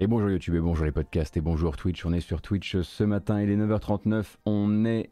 Et 0.00 0.08
bonjour 0.08 0.28
YouTube 0.28 0.56
et 0.56 0.60
bonjour 0.60 0.84
les 0.84 0.90
podcasts 0.90 1.36
et 1.36 1.40
bonjour 1.40 1.76
Twitch. 1.76 2.04
On 2.04 2.12
est 2.12 2.20
sur 2.20 2.42
Twitch 2.42 2.80
ce 2.80 3.04
matin, 3.04 3.40
il 3.40 3.48
est 3.48 3.56
9h39. 3.56 4.24
On 4.44 4.84
est 4.84 5.08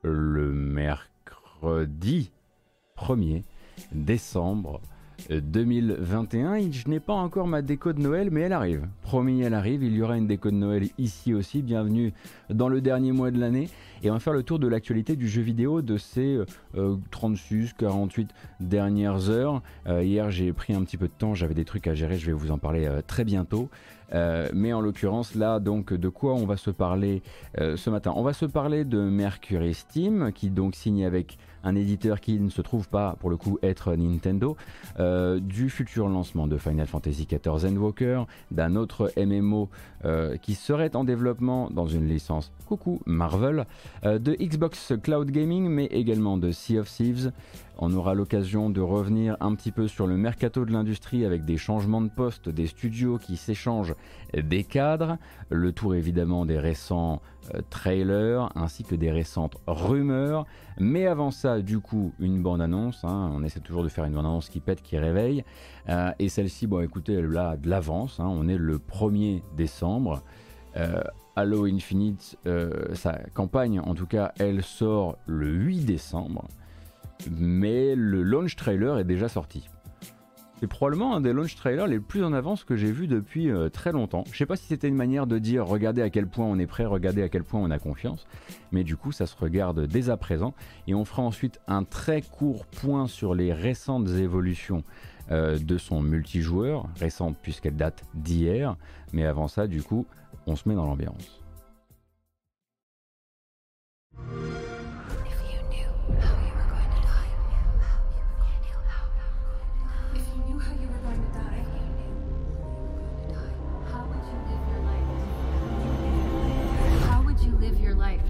le 0.00 0.50
mercredi 0.52 2.32
1er 2.96 3.42
décembre 3.92 4.80
2021. 5.28 6.70
Je 6.70 6.88
n'ai 6.88 6.98
pas 6.98 7.12
encore 7.12 7.46
ma 7.46 7.60
déco 7.60 7.92
de 7.92 8.00
Noël, 8.00 8.30
mais 8.30 8.40
elle 8.40 8.54
arrive. 8.54 8.88
Promis, 9.12 9.42
elle 9.42 9.52
arrive. 9.52 9.82
Il 9.82 9.94
y 9.94 10.00
aura 10.00 10.16
une 10.16 10.26
déco 10.26 10.50
de 10.50 10.56
Noël 10.56 10.88
ici 10.96 11.34
aussi. 11.34 11.60
Bienvenue 11.60 12.14
dans 12.48 12.70
le 12.70 12.80
dernier 12.80 13.12
mois 13.12 13.30
de 13.30 13.38
l'année. 13.38 13.68
Et 14.02 14.10
on 14.10 14.14
va 14.14 14.20
faire 14.20 14.32
le 14.32 14.42
tour 14.42 14.58
de 14.58 14.66
l'actualité 14.66 15.16
du 15.16 15.28
jeu 15.28 15.42
vidéo 15.42 15.82
de 15.82 15.98
ces 15.98 16.40
36, 17.10 17.54
euh, 17.54 17.68
48 17.76 18.30
dernières 18.60 19.28
heures. 19.28 19.60
Euh, 19.86 20.02
hier, 20.02 20.30
j'ai 20.30 20.54
pris 20.54 20.72
un 20.72 20.82
petit 20.82 20.96
peu 20.96 21.08
de 21.08 21.12
temps. 21.12 21.34
J'avais 21.34 21.52
des 21.52 21.66
trucs 21.66 21.88
à 21.88 21.94
gérer. 21.94 22.16
Je 22.16 22.24
vais 22.24 22.32
vous 22.32 22.52
en 22.52 22.56
parler 22.56 22.86
euh, 22.86 23.02
très 23.06 23.24
bientôt. 23.24 23.68
mais 24.54 24.72
en 24.72 24.80
l'occurrence, 24.80 25.34
là, 25.34 25.60
donc, 25.60 25.92
de 25.92 26.08
quoi 26.08 26.32
on 26.32 26.46
va 26.46 26.56
se 26.56 26.70
parler 26.70 27.22
ce 27.58 27.90
matin? 27.90 28.14
On 28.16 28.22
va 28.22 28.32
se 28.32 28.46
parler 28.46 28.86
de 28.86 28.98
Mercury 28.98 29.74
Steam, 29.74 30.32
qui 30.34 30.48
donc 30.48 30.74
signe 30.74 31.04
avec 31.04 31.36
un 31.64 31.74
éditeur 31.74 32.20
qui 32.20 32.38
ne 32.40 32.50
se 32.50 32.62
trouve 32.62 32.88
pas 32.88 33.16
pour 33.20 33.30
le 33.30 33.36
coup 33.36 33.58
être 33.62 33.94
Nintendo, 33.94 34.56
euh, 34.98 35.40
du 35.40 35.70
futur 35.70 36.08
lancement 36.08 36.46
de 36.46 36.56
Final 36.56 36.86
Fantasy 36.86 37.26
XIV 37.26 37.70
Endwalker, 37.70 38.24
d'un 38.50 38.76
autre 38.76 39.01
MMO 39.16 39.68
euh, 40.04 40.36
qui 40.36 40.54
serait 40.54 40.94
en 40.96 41.04
développement 41.04 41.70
dans 41.70 41.86
une 41.86 42.08
licence 42.08 42.52
coucou 42.66 43.00
Marvel, 43.06 43.66
euh, 44.04 44.18
de 44.18 44.34
Xbox 44.34 44.92
Cloud 45.02 45.30
Gaming 45.30 45.68
mais 45.68 45.86
également 45.86 46.36
de 46.36 46.50
Sea 46.50 46.78
of 46.78 46.88
Thieves. 46.88 47.32
On 47.78 47.92
aura 47.94 48.14
l'occasion 48.14 48.70
de 48.70 48.80
revenir 48.80 49.36
un 49.40 49.54
petit 49.54 49.72
peu 49.72 49.88
sur 49.88 50.06
le 50.06 50.16
mercato 50.16 50.64
de 50.64 50.72
l'industrie 50.72 51.24
avec 51.24 51.44
des 51.44 51.56
changements 51.56 52.00
de 52.00 52.10
poste, 52.10 52.48
des 52.48 52.66
studios 52.66 53.18
qui 53.18 53.36
s'échangent 53.36 53.94
des 54.34 54.64
cadres, 54.64 55.18
le 55.50 55.72
tour 55.72 55.94
évidemment 55.94 56.46
des 56.46 56.58
récents 56.58 57.20
trailers 57.70 58.50
ainsi 58.54 58.84
que 58.84 58.94
des 58.94 59.10
récentes 59.10 59.56
rumeurs. 59.66 60.46
Mais 60.78 61.06
avant 61.06 61.30
ça, 61.30 61.60
du 61.60 61.80
coup, 61.80 62.12
une 62.18 62.42
bande-annonce. 62.42 63.04
Hein. 63.04 63.30
on 63.34 63.42
essaie 63.42 63.60
toujours 63.60 63.82
de 63.82 63.88
faire 63.88 64.04
une 64.04 64.14
bande-annonce 64.14 64.48
qui 64.48 64.60
pète, 64.60 64.82
qui 64.82 64.98
réveille. 64.98 65.44
Euh, 65.88 66.12
et 66.18 66.28
celle-ci, 66.28 66.66
bon, 66.66 66.80
écoutez, 66.80 67.14
elle 67.14 67.36
a 67.36 67.56
de 67.56 67.68
l'avance. 67.68 68.20
Hein. 68.20 68.28
on 68.28 68.48
est 68.48 68.58
le 68.58 68.78
1er 68.78 69.42
décembre. 69.56 70.22
Euh, 70.76 71.02
Halo 71.36 71.66
Infinite, 71.66 72.36
euh, 72.46 72.94
sa 72.94 73.18
campagne, 73.34 73.80
en 73.80 73.94
tout 73.94 74.06
cas, 74.06 74.32
elle 74.38 74.62
sort 74.62 75.16
le 75.26 75.48
8 75.48 75.84
décembre. 75.84 76.46
Mais 77.30 77.94
le 77.94 78.22
launch 78.22 78.56
trailer 78.56 78.98
est 78.98 79.04
déjà 79.04 79.28
sorti. 79.28 79.68
C'est 80.62 80.68
probablement 80.68 81.16
un 81.16 81.20
des 81.20 81.32
launch 81.32 81.56
trailers 81.56 81.88
les 81.88 81.98
plus 81.98 82.22
en 82.22 82.32
avance 82.32 82.62
que 82.62 82.76
j'ai 82.76 82.92
vu 82.92 83.08
depuis 83.08 83.50
euh, 83.50 83.68
très 83.68 83.90
longtemps. 83.90 84.22
Je 84.30 84.38
sais 84.38 84.46
pas 84.46 84.54
si 84.54 84.66
c'était 84.66 84.86
une 84.86 84.94
manière 84.94 85.26
de 85.26 85.40
dire 85.40 85.66
regardez 85.66 86.02
à 86.02 86.08
quel 86.08 86.28
point 86.28 86.46
on 86.46 86.56
est 86.60 86.68
prêt, 86.68 86.84
regardez 86.84 87.20
à 87.20 87.28
quel 87.28 87.42
point 87.42 87.58
on 87.58 87.72
a 87.72 87.80
confiance, 87.80 88.28
mais 88.70 88.84
du 88.84 88.96
coup 88.96 89.10
ça 89.10 89.26
se 89.26 89.34
regarde 89.36 89.88
dès 89.88 90.08
à 90.08 90.16
présent 90.16 90.54
et 90.86 90.94
on 90.94 91.04
fera 91.04 91.22
ensuite 91.22 91.58
un 91.66 91.82
très 91.82 92.22
court 92.22 92.64
point 92.66 93.08
sur 93.08 93.34
les 93.34 93.52
récentes 93.52 94.08
évolutions 94.10 94.84
euh, 95.32 95.58
de 95.58 95.78
son 95.78 96.00
multijoueur, 96.00 96.88
récentes 96.94 97.36
puisqu'elles 97.42 97.74
datent 97.74 98.04
d'hier, 98.14 98.76
mais 99.12 99.26
avant 99.26 99.48
ça 99.48 99.66
du 99.66 99.82
coup 99.82 100.06
on 100.46 100.54
se 100.54 100.68
met 100.68 100.76
dans 100.76 100.86
l'ambiance. 100.86 101.42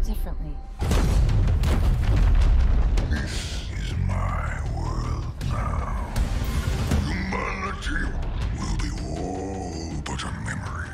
Differently. 0.05 0.57
This 3.09 3.71
is 3.71 3.95
my 4.07 4.61
world 4.77 5.25
now. 5.47 6.13
Humanity 7.07 8.11
will 8.59 8.77
be 8.79 8.91
all 9.17 9.93
but 10.05 10.23
a 10.25 10.33
memory. 10.41 10.89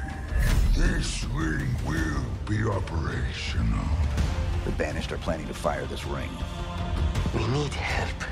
This 0.77 1.25
ring 1.33 1.69
will 1.87 2.23
be 2.47 2.65
operational. 2.69 3.85
The 4.67 4.73
Banished 4.73 5.13
are 5.13 5.19
planning 5.19 5.47
to 5.49 5.55
fire 5.55 5.87
this 5.87 6.05
ring. 6.05 6.31
We 7.35 7.47
need 7.49 7.73
help, 7.73 8.25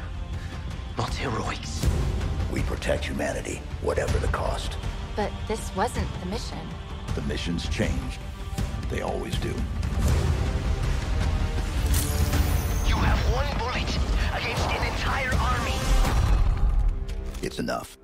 not 0.98 1.14
heroics. 1.14 1.86
We 2.52 2.60
protect 2.62 3.06
humanity, 3.06 3.62
whatever 3.80 4.18
the 4.18 4.28
cost. 4.28 4.76
But 5.14 5.32
this 5.48 5.74
wasn't 5.74 6.08
the 6.20 6.26
mission. 6.26 6.58
The 7.14 7.22
mission's 7.22 7.66
changed. 7.70 8.18
They 8.90 9.00
always 9.00 9.36
do. 9.38 9.54
You 12.96 13.02
have 13.02 13.18
one 13.30 13.46
bullet 13.58 13.98
against 14.34 14.70
an 14.70 14.86
entire 14.86 15.34
army. 15.34 15.74
It's 17.42 17.58
enough. 17.58 17.98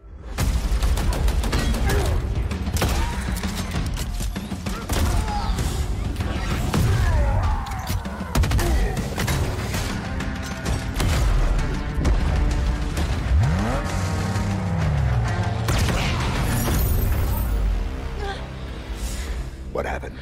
What 19.72 19.86
happened? 19.86 20.18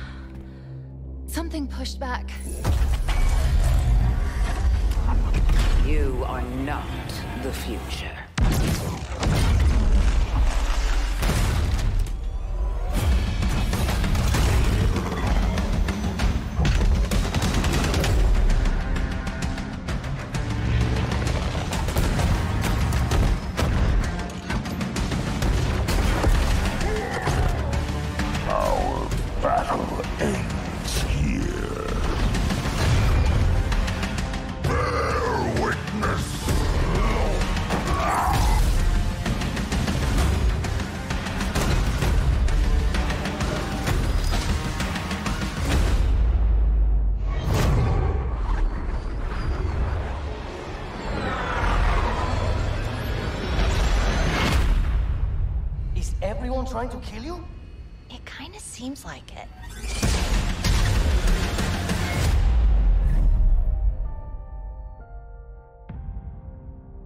Something 1.26 1.66
pushed 1.66 1.98
back. 1.98 2.30
You 5.90 6.22
are 6.24 6.42
not 6.42 6.86
the 7.42 7.52
future. 7.52 8.16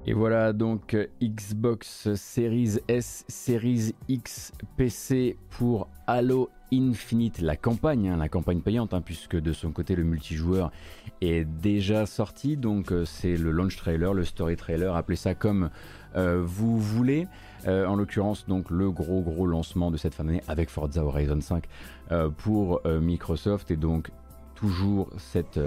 Et 0.07 0.13
voilà 0.13 0.53
donc 0.53 0.95
Xbox 1.23 2.13
Series 2.15 2.79
S, 2.89 3.25
Series 3.29 3.95
X, 4.09 4.53
PC 4.77 5.39
pour 5.49 5.89
Halo 6.07 6.51
Infinite, 6.71 7.41
la 7.41 7.57
campagne, 7.57 8.11
hein, 8.11 8.19
la 8.19 8.29
campagne 8.29 8.61
payante, 8.61 8.93
hein, 8.93 9.01
puisque 9.01 9.37
de 9.37 9.55
son 9.55 9.73
côté 9.73 9.97
le 9.97 10.05
multijoueur 10.05 10.73
est 11.23 11.47
déjà 11.47 12.05
sorti, 12.05 12.59
donc 12.59 12.93
euh, 12.93 13.07
c'est 13.07 13.37
le 13.37 13.51
launch 13.51 13.77
trailer, 13.77 14.13
le 14.13 14.25
story 14.25 14.57
trailer, 14.57 14.95
appelez 14.95 15.17
ça 15.17 15.35
comme 15.35 15.71
euh, 16.17 16.43
vous 16.45 16.79
voulez. 16.79 17.27
Euh, 17.67 17.87
en 17.87 17.97
l'occurrence 17.97 18.47
donc 18.47 18.71
le 18.71 18.91
gros 18.91 19.23
gros 19.23 19.47
lancement 19.47 19.91
de 19.91 19.97
cette 19.97 20.15
fin 20.15 20.25
d'année 20.25 20.43
avec 20.49 20.71
Forza 20.71 21.05
Horizon 21.05 21.41
5 21.41 21.65
pour 22.37 22.83
Microsoft 22.87 23.71
et 23.71 23.77
donc 23.77 24.11
toujours 24.55 25.09
cette 25.17 25.59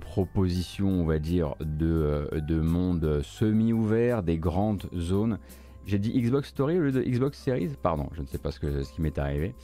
proposition 0.00 0.88
on 0.88 1.04
va 1.04 1.18
dire 1.18 1.54
de, 1.60 2.28
de 2.32 2.60
monde 2.60 3.20
semi-ouvert, 3.22 4.22
des 4.22 4.38
grandes 4.38 4.88
zones. 4.96 5.38
J'ai 5.84 5.98
dit 5.98 6.12
Xbox 6.12 6.50
Story 6.50 6.78
au 6.78 6.82
lieu 6.82 6.92
de 6.92 7.02
Xbox 7.02 7.36
Series? 7.36 7.70
Pardon, 7.82 8.08
je 8.12 8.22
ne 8.22 8.26
sais 8.26 8.38
pas 8.38 8.52
ce, 8.52 8.60
que, 8.60 8.84
ce 8.84 8.92
qui 8.92 9.02
m'est 9.02 9.18
arrivé. 9.18 9.54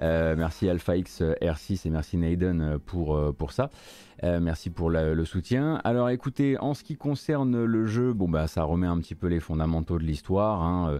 merci 0.00 0.68
Alpha 0.68 0.96
X 0.96 1.22
R6 1.22 1.86
et 1.86 1.90
merci 1.90 2.16
Naden 2.16 2.78
pour, 2.84 3.34
pour 3.36 3.52
ça. 3.52 3.70
Euh, 4.24 4.40
merci 4.40 4.70
pour 4.70 4.90
le 4.90 5.24
soutien. 5.24 5.80
Alors 5.84 6.10
écoutez, 6.10 6.58
en 6.58 6.74
ce 6.74 6.82
qui 6.82 6.96
concerne 6.96 7.64
le 7.64 7.86
jeu, 7.86 8.12
bon 8.12 8.28
bah 8.28 8.48
ça 8.48 8.64
remet 8.64 8.86
un 8.86 8.98
petit 8.98 9.14
peu 9.14 9.28
les 9.28 9.40
fondamentaux 9.40 9.98
de 9.98 10.04
l'histoire. 10.04 10.62
Hein, 10.62 10.90
euh, 10.90 10.98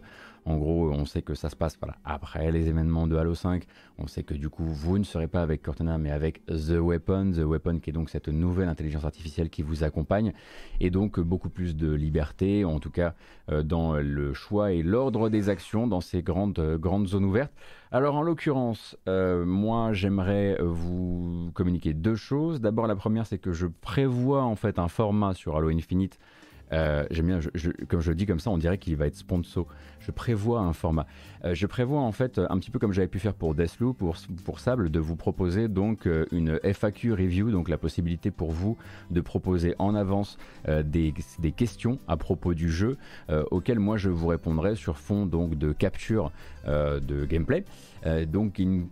En 0.49 0.57
gros, 0.57 0.91
on 0.91 1.05
sait 1.05 1.21
que 1.21 1.35
ça 1.35 1.51
se 1.51 1.57
passe 1.57 1.79
après 2.07 2.51
les 2.51 2.69
événements 2.69 3.07
de 3.07 3.17
Halo 3.17 3.35
5. 3.35 3.65
On 3.99 4.07
sait 4.07 4.23
que 4.23 4.33
du 4.33 4.49
coup, 4.49 4.65
vous 4.65 4.97
ne 4.97 5.05
serez 5.05 5.27
pas 5.27 5.43
avec 5.43 5.61
Cortana, 5.61 5.99
mais 5.99 6.11
avec 6.11 6.43
The 6.47 6.79
Weapon. 6.81 7.33
The 7.33 7.45
Weapon 7.45 7.81
qui 7.81 7.91
est 7.91 7.93
donc 7.93 8.09
cette 8.09 8.29
nouvelle 8.29 8.71
intelligence 8.71 9.05
artificielle 9.05 9.51
qui 9.51 9.61
vous 9.61 9.85
accompagne. 9.85 10.33
Et 10.81 10.89
donc, 10.89 11.21
beaucoup 11.21 11.51
plus 11.51 11.77
de 11.77 11.93
liberté, 11.93 12.65
en 12.65 12.79
tout 12.79 12.91
cas 12.91 13.15
euh, 13.53 13.63
dans 13.63 13.97
le 13.97 14.33
choix 14.33 14.73
et 14.73 14.83
l'ordre 14.83 15.29
des 15.29 15.51
actions 15.51 15.87
dans 15.87 16.01
ces 16.01 16.23
grandes, 16.23 16.59
euh, 16.61 16.79
grandes 16.79 17.09
zones 17.09 17.27
ouvertes. 17.27 17.53
Alors, 17.93 18.17
en 18.17 18.23
l'occurrence, 18.23 18.97
euh, 19.07 19.45
moi, 19.45 19.93
j'aimerais 19.93 20.57
vous 20.63 21.51
communiquer 21.53 21.93
deux 21.93 22.17
choses. 22.17 22.63
D'abord, 22.63 22.87
la 22.87 22.97
première, 22.97 23.27
c'est 23.27 23.39
que 23.39 23.53
je 23.53 23.67
prévois 23.67 24.45
en 24.45 24.57
fait 24.57 24.79
un 24.79 24.89
format 24.89 25.35
sur 25.35 25.59
Halo 25.59 25.69
Infinite 25.69 26.19
euh, 26.73 27.07
j'aime 27.11 27.27
bien, 27.27 27.41
comme 27.89 28.01
je 28.01 28.11
le 28.11 28.15
dis 28.15 28.27
comme 28.27 28.41
ça, 28.41 28.51
on 28.51 28.59
dirait 28.59 28.79
qu'il 28.79 28.97
va 28.97 29.07
être 29.07 29.17
sponsor. 29.17 29.67
Je 30.01 30.11
prévois 30.11 30.61
un 30.61 30.73
format. 30.73 31.07
Euh, 31.45 31.55
je 31.55 31.67
prévois 31.67 32.01
en 32.01 32.13
fait, 32.13 32.39
un 32.39 32.59
petit 32.59 32.71
peu 32.71 32.79
comme 32.79 32.93
j'avais 32.93 33.09
pu 33.09 33.19
faire 33.19 33.35
pour 33.35 33.55
Deathloop, 33.55 33.99
pour, 33.99 34.17
pour 34.45 34.61
Sable, 34.61 34.91
de 34.91 35.01
vous 35.01 35.17
proposer 35.17 35.69
donc 35.69 36.07
euh, 36.07 36.27
une 36.33 36.59
FAQ 36.63 37.13
review, 37.13 37.51
donc 37.51 37.69
la 37.69 37.79
possibilité 37.79 38.31
pour 38.31 38.53
vous 38.53 38.77
de 39.11 39.21
proposer 39.21 39.75
en 39.79 39.95
avance 39.95 40.39
des, 40.67 41.15
des, 41.39 41.53
questions 41.53 41.99
à 42.07 42.17
propos 42.17 42.55
du 42.55 42.71
jeu, 42.71 42.97
auxquelles 43.51 43.79
moi 43.79 43.97
je 43.97 44.11
vous 44.11 44.29
répondrai 44.29 44.77
sur 44.77 44.99
fond 44.99 45.27
donc 45.27 45.57
de 45.57 45.73
capture 45.73 46.33
de 46.67 47.25
gameplay. 47.25 47.65
donc 48.27 48.59
une 48.59 48.89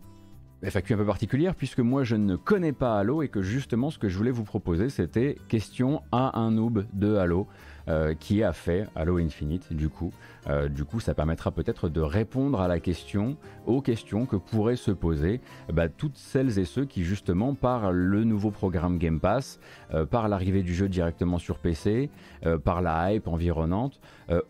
FAQ 0.71 0.95
un 0.95 0.97
peu 0.97 1.05
particulière 1.07 1.55
puisque 1.55 1.79
moi 1.79 2.03
je 2.03 2.17
ne 2.17 2.37
connais 2.37 2.73
pas 2.73 2.99
Halo 2.99 3.23
et 3.23 3.29
que 3.29 3.41
justement 3.41 3.91
ce 3.91 3.99
que 3.99 4.09
je 4.09 4.17
voulais 4.17 4.31
vous 4.31 4.45
proposer 4.45 4.89
c'était 4.91 5.37
question 5.49 6.03
à 6.11 6.39
un 6.39 6.51
noob 6.51 6.87
de 6.93 7.17
Halo 7.17 7.47
euh, 7.89 8.15
qui 8.19 8.43
a 8.43 8.53
fait 8.53 8.89
Halo 8.97 9.19
Infinite 9.19 9.73
du 9.73 9.89
coup. 9.89 10.13
Euh, 10.49 10.69
du 10.69 10.85
coup 10.85 10.99
ça 10.99 11.15
permettra 11.15 11.53
peut-être 11.53 11.89
de 11.89 12.01
répondre 12.01 12.61
à 12.61 12.67
la 12.67 12.81
question, 12.81 13.37
aux 13.65 13.81
questions 13.81 14.27
que 14.27 14.35
pourraient 14.35 14.75
se 14.75 14.91
poser 14.91 15.41
bah, 15.73 15.89
toutes 15.89 16.17
celles 16.17 16.59
et 16.59 16.65
ceux 16.65 16.85
qui 16.85 17.05
justement 17.05 17.55
par 17.55 17.93
le 17.93 18.25
nouveau 18.25 18.51
programme 18.51 18.99
Game 18.99 19.21
Pass, 19.21 19.61
euh, 19.95 20.05
par 20.05 20.29
l'arrivée 20.29 20.65
du 20.65 20.75
jeu 20.75 20.89
directement 20.89 21.39
sur 21.39 21.59
PC, 21.59 22.11
par 22.65 22.83
la 22.83 23.13
hype 23.13 23.29
environnante, 23.29 24.01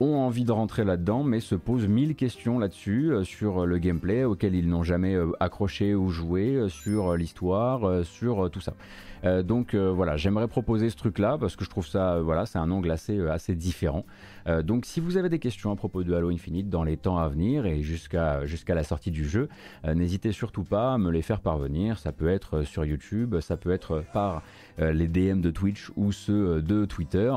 ont 0.00 0.16
envie 0.16 0.44
de 0.44 0.52
rentrer 0.52 0.84
là-dedans 0.84 1.22
mais 1.22 1.40
se 1.40 1.54
posent 1.54 1.86
mille 1.86 2.14
questions 2.14 2.58
là-dessus 2.58 3.12
sur 3.24 3.66
le 3.66 3.78
gameplay 3.78 4.24
auquel 4.24 4.54
ils 4.54 4.68
n'ont 4.68 4.82
jamais 4.82 5.16
accroché 5.40 5.94
ou 5.94 6.08
joué, 6.08 6.68
sur 6.68 7.16
l'histoire, 7.16 8.04
sur 8.04 8.50
tout 8.50 8.60
ça. 8.60 8.72
Euh, 9.24 9.42
donc 9.42 9.74
euh, 9.74 9.90
voilà, 9.90 10.16
j'aimerais 10.16 10.48
proposer 10.48 10.90
ce 10.90 10.96
truc-là 10.96 11.38
parce 11.38 11.56
que 11.56 11.64
je 11.64 11.70
trouve 11.70 11.86
ça, 11.86 12.14
euh, 12.14 12.22
voilà, 12.22 12.46
c'est 12.46 12.58
un 12.58 12.70
angle 12.70 12.90
assez, 12.90 13.18
assez 13.28 13.54
différent. 13.54 14.04
Donc 14.62 14.86
si 14.86 15.00
vous 15.00 15.16
avez 15.16 15.28
des 15.28 15.38
questions 15.38 15.70
à 15.70 15.76
propos 15.76 16.04
de 16.04 16.14
Halo 16.14 16.30
Infinite 16.30 16.68
dans 16.68 16.84
les 16.84 16.96
temps 16.96 17.18
à 17.18 17.28
venir 17.28 17.66
et 17.66 17.82
jusqu'à 17.82 18.44
la 18.68 18.84
sortie 18.84 19.10
du 19.10 19.28
jeu, 19.28 19.48
n'hésitez 19.84 20.32
surtout 20.32 20.64
pas 20.64 20.94
à 20.94 20.98
me 20.98 21.10
les 21.10 21.22
faire 21.22 21.40
parvenir. 21.40 21.98
Ça 21.98 22.12
peut 22.12 22.28
être 22.28 22.62
sur 22.62 22.84
YouTube, 22.84 23.40
ça 23.40 23.56
peut 23.56 23.72
être 23.72 24.04
par 24.12 24.42
les 24.78 25.08
DM 25.08 25.40
de 25.40 25.50
Twitch 25.50 25.90
ou 25.96 26.12
ceux 26.12 26.62
de 26.62 26.84
Twitter. 26.84 27.32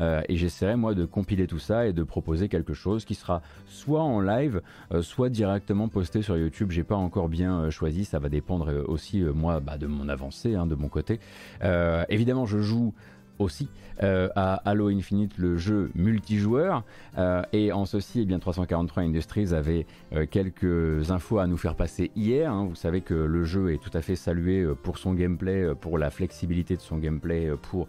et 0.00 0.36
j'essaierai 0.36 0.76
moi 0.76 0.94
de 0.94 1.04
compiler 1.04 1.46
tout 1.46 1.58
ça 1.58 1.86
et 1.86 1.92
de 1.92 2.02
proposer 2.02 2.48
quelque 2.48 2.74
chose 2.74 3.04
qui 3.04 3.14
sera 3.14 3.42
soit 3.66 4.02
en 4.02 4.20
live, 4.20 4.60
soit 5.00 5.28
directement 5.28 5.88
posté 5.88 6.22
sur 6.22 6.36
YouTube. 6.36 6.70
J'ai 6.70 6.84
pas 6.84 6.96
encore 6.96 7.28
bien 7.28 7.70
choisi, 7.70 8.04
ça 8.04 8.18
va 8.18 8.28
dépendre 8.28 8.70
aussi 8.86 9.22
moi 9.22 9.60
bah, 9.60 9.78
de 9.78 9.86
mon 9.86 10.08
avancée, 10.08 10.54
hein, 10.54 10.66
de 10.66 10.74
mon 10.74 10.88
côté. 10.88 11.20
Euh, 11.62 12.04
évidemment, 12.08 12.46
je 12.46 12.60
joue 12.60 12.94
aussi 13.40 13.68
euh, 14.02 14.28
à 14.36 14.54
Halo 14.68 14.88
Infinite, 14.88 15.36
le 15.38 15.56
jeu 15.56 15.90
multijoueur. 15.94 16.84
Euh, 17.18 17.42
et 17.52 17.72
en 17.72 17.86
ceci, 17.86 18.20
eh 18.20 18.24
bien, 18.24 18.38
343 18.38 19.02
Industries 19.02 19.52
avait 19.52 19.86
quelques 20.30 21.10
infos 21.10 21.38
à 21.38 21.46
nous 21.46 21.56
faire 21.56 21.74
passer 21.74 22.10
hier. 22.14 22.52
Hein. 22.52 22.66
Vous 22.68 22.76
savez 22.76 23.00
que 23.00 23.14
le 23.14 23.44
jeu 23.44 23.72
est 23.72 23.78
tout 23.78 23.90
à 23.94 24.02
fait 24.02 24.16
salué 24.16 24.66
pour 24.82 24.98
son 24.98 25.14
gameplay, 25.14 25.74
pour 25.80 25.98
la 25.98 26.10
flexibilité 26.10 26.76
de 26.76 26.82
son 26.82 26.98
gameplay, 26.98 27.50
pour 27.62 27.88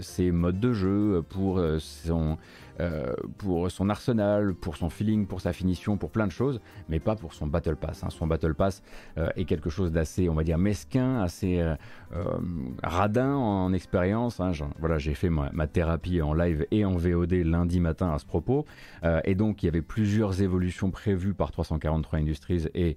ses 0.00 0.30
modes 0.30 0.60
de 0.60 0.72
jeu, 0.72 1.22
pour 1.28 1.62
son 1.78 2.36
euh, 2.80 3.14
pour 3.38 3.70
son 3.70 3.88
arsenal, 3.88 4.54
pour 4.54 4.76
son 4.76 4.90
feeling, 4.90 5.26
pour 5.26 5.40
sa 5.40 5.52
finition, 5.52 5.96
pour 5.96 6.10
plein 6.10 6.26
de 6.26 6.32
choses, 6.32 6.60
mais 6.88 7.00
pas 7.00 7.16
pour 7.16 7.32
son 7.32 7.46
Battle 7.46 7.76
Pass. 7.76 8.04
Hein. 8.04 8.10
Son 8.10 8.26
Battle 8.26 8.54
Pass 8.54 8.82
euh, 9.16 9.28
est 9.36 9.44
quelque 9.44 9.70
chose 9.70 9.92
d'assez, 9.92 10.28
on 10.28 10.34
va 10.34 10.44
dire, 10.44 10.58
mesquin, 10.58 11.20
assez 11.22 11.60
euh, 11.60 11.74
radin 12.82 13.34
en, 13.34 13.72
expérience. 13.72 14.40
Hein. 14.40 14.52
Voilà, 14.78 14.98
j'ai 14.98 15.14
fait 15.14 15.30
ma, 15.30 15.66
thérapie 15.66 16.20
en 16.22 16.34
live 16.34 16.66
et 16.70 16.84
en 16.84 16.96
VOD 16.96 17.32
lundi 17.32 17.80
matin 17.80 18.12
à 18.12 18.18
ce 18.18 18.26
propos. 18.26 18.64
et 19.24 19.34
donc, 19.34 19.62
il 19.62 19.66
y 19.66 19.68
avait 19.68 19.82
plusieurs 19.82 20.40
évolutions 20.42 20.90
prévues 20.90 21.34
par 21.34 21.50
343 21.50 22.18
Industries 22.18 22.66
et 22.74 22.96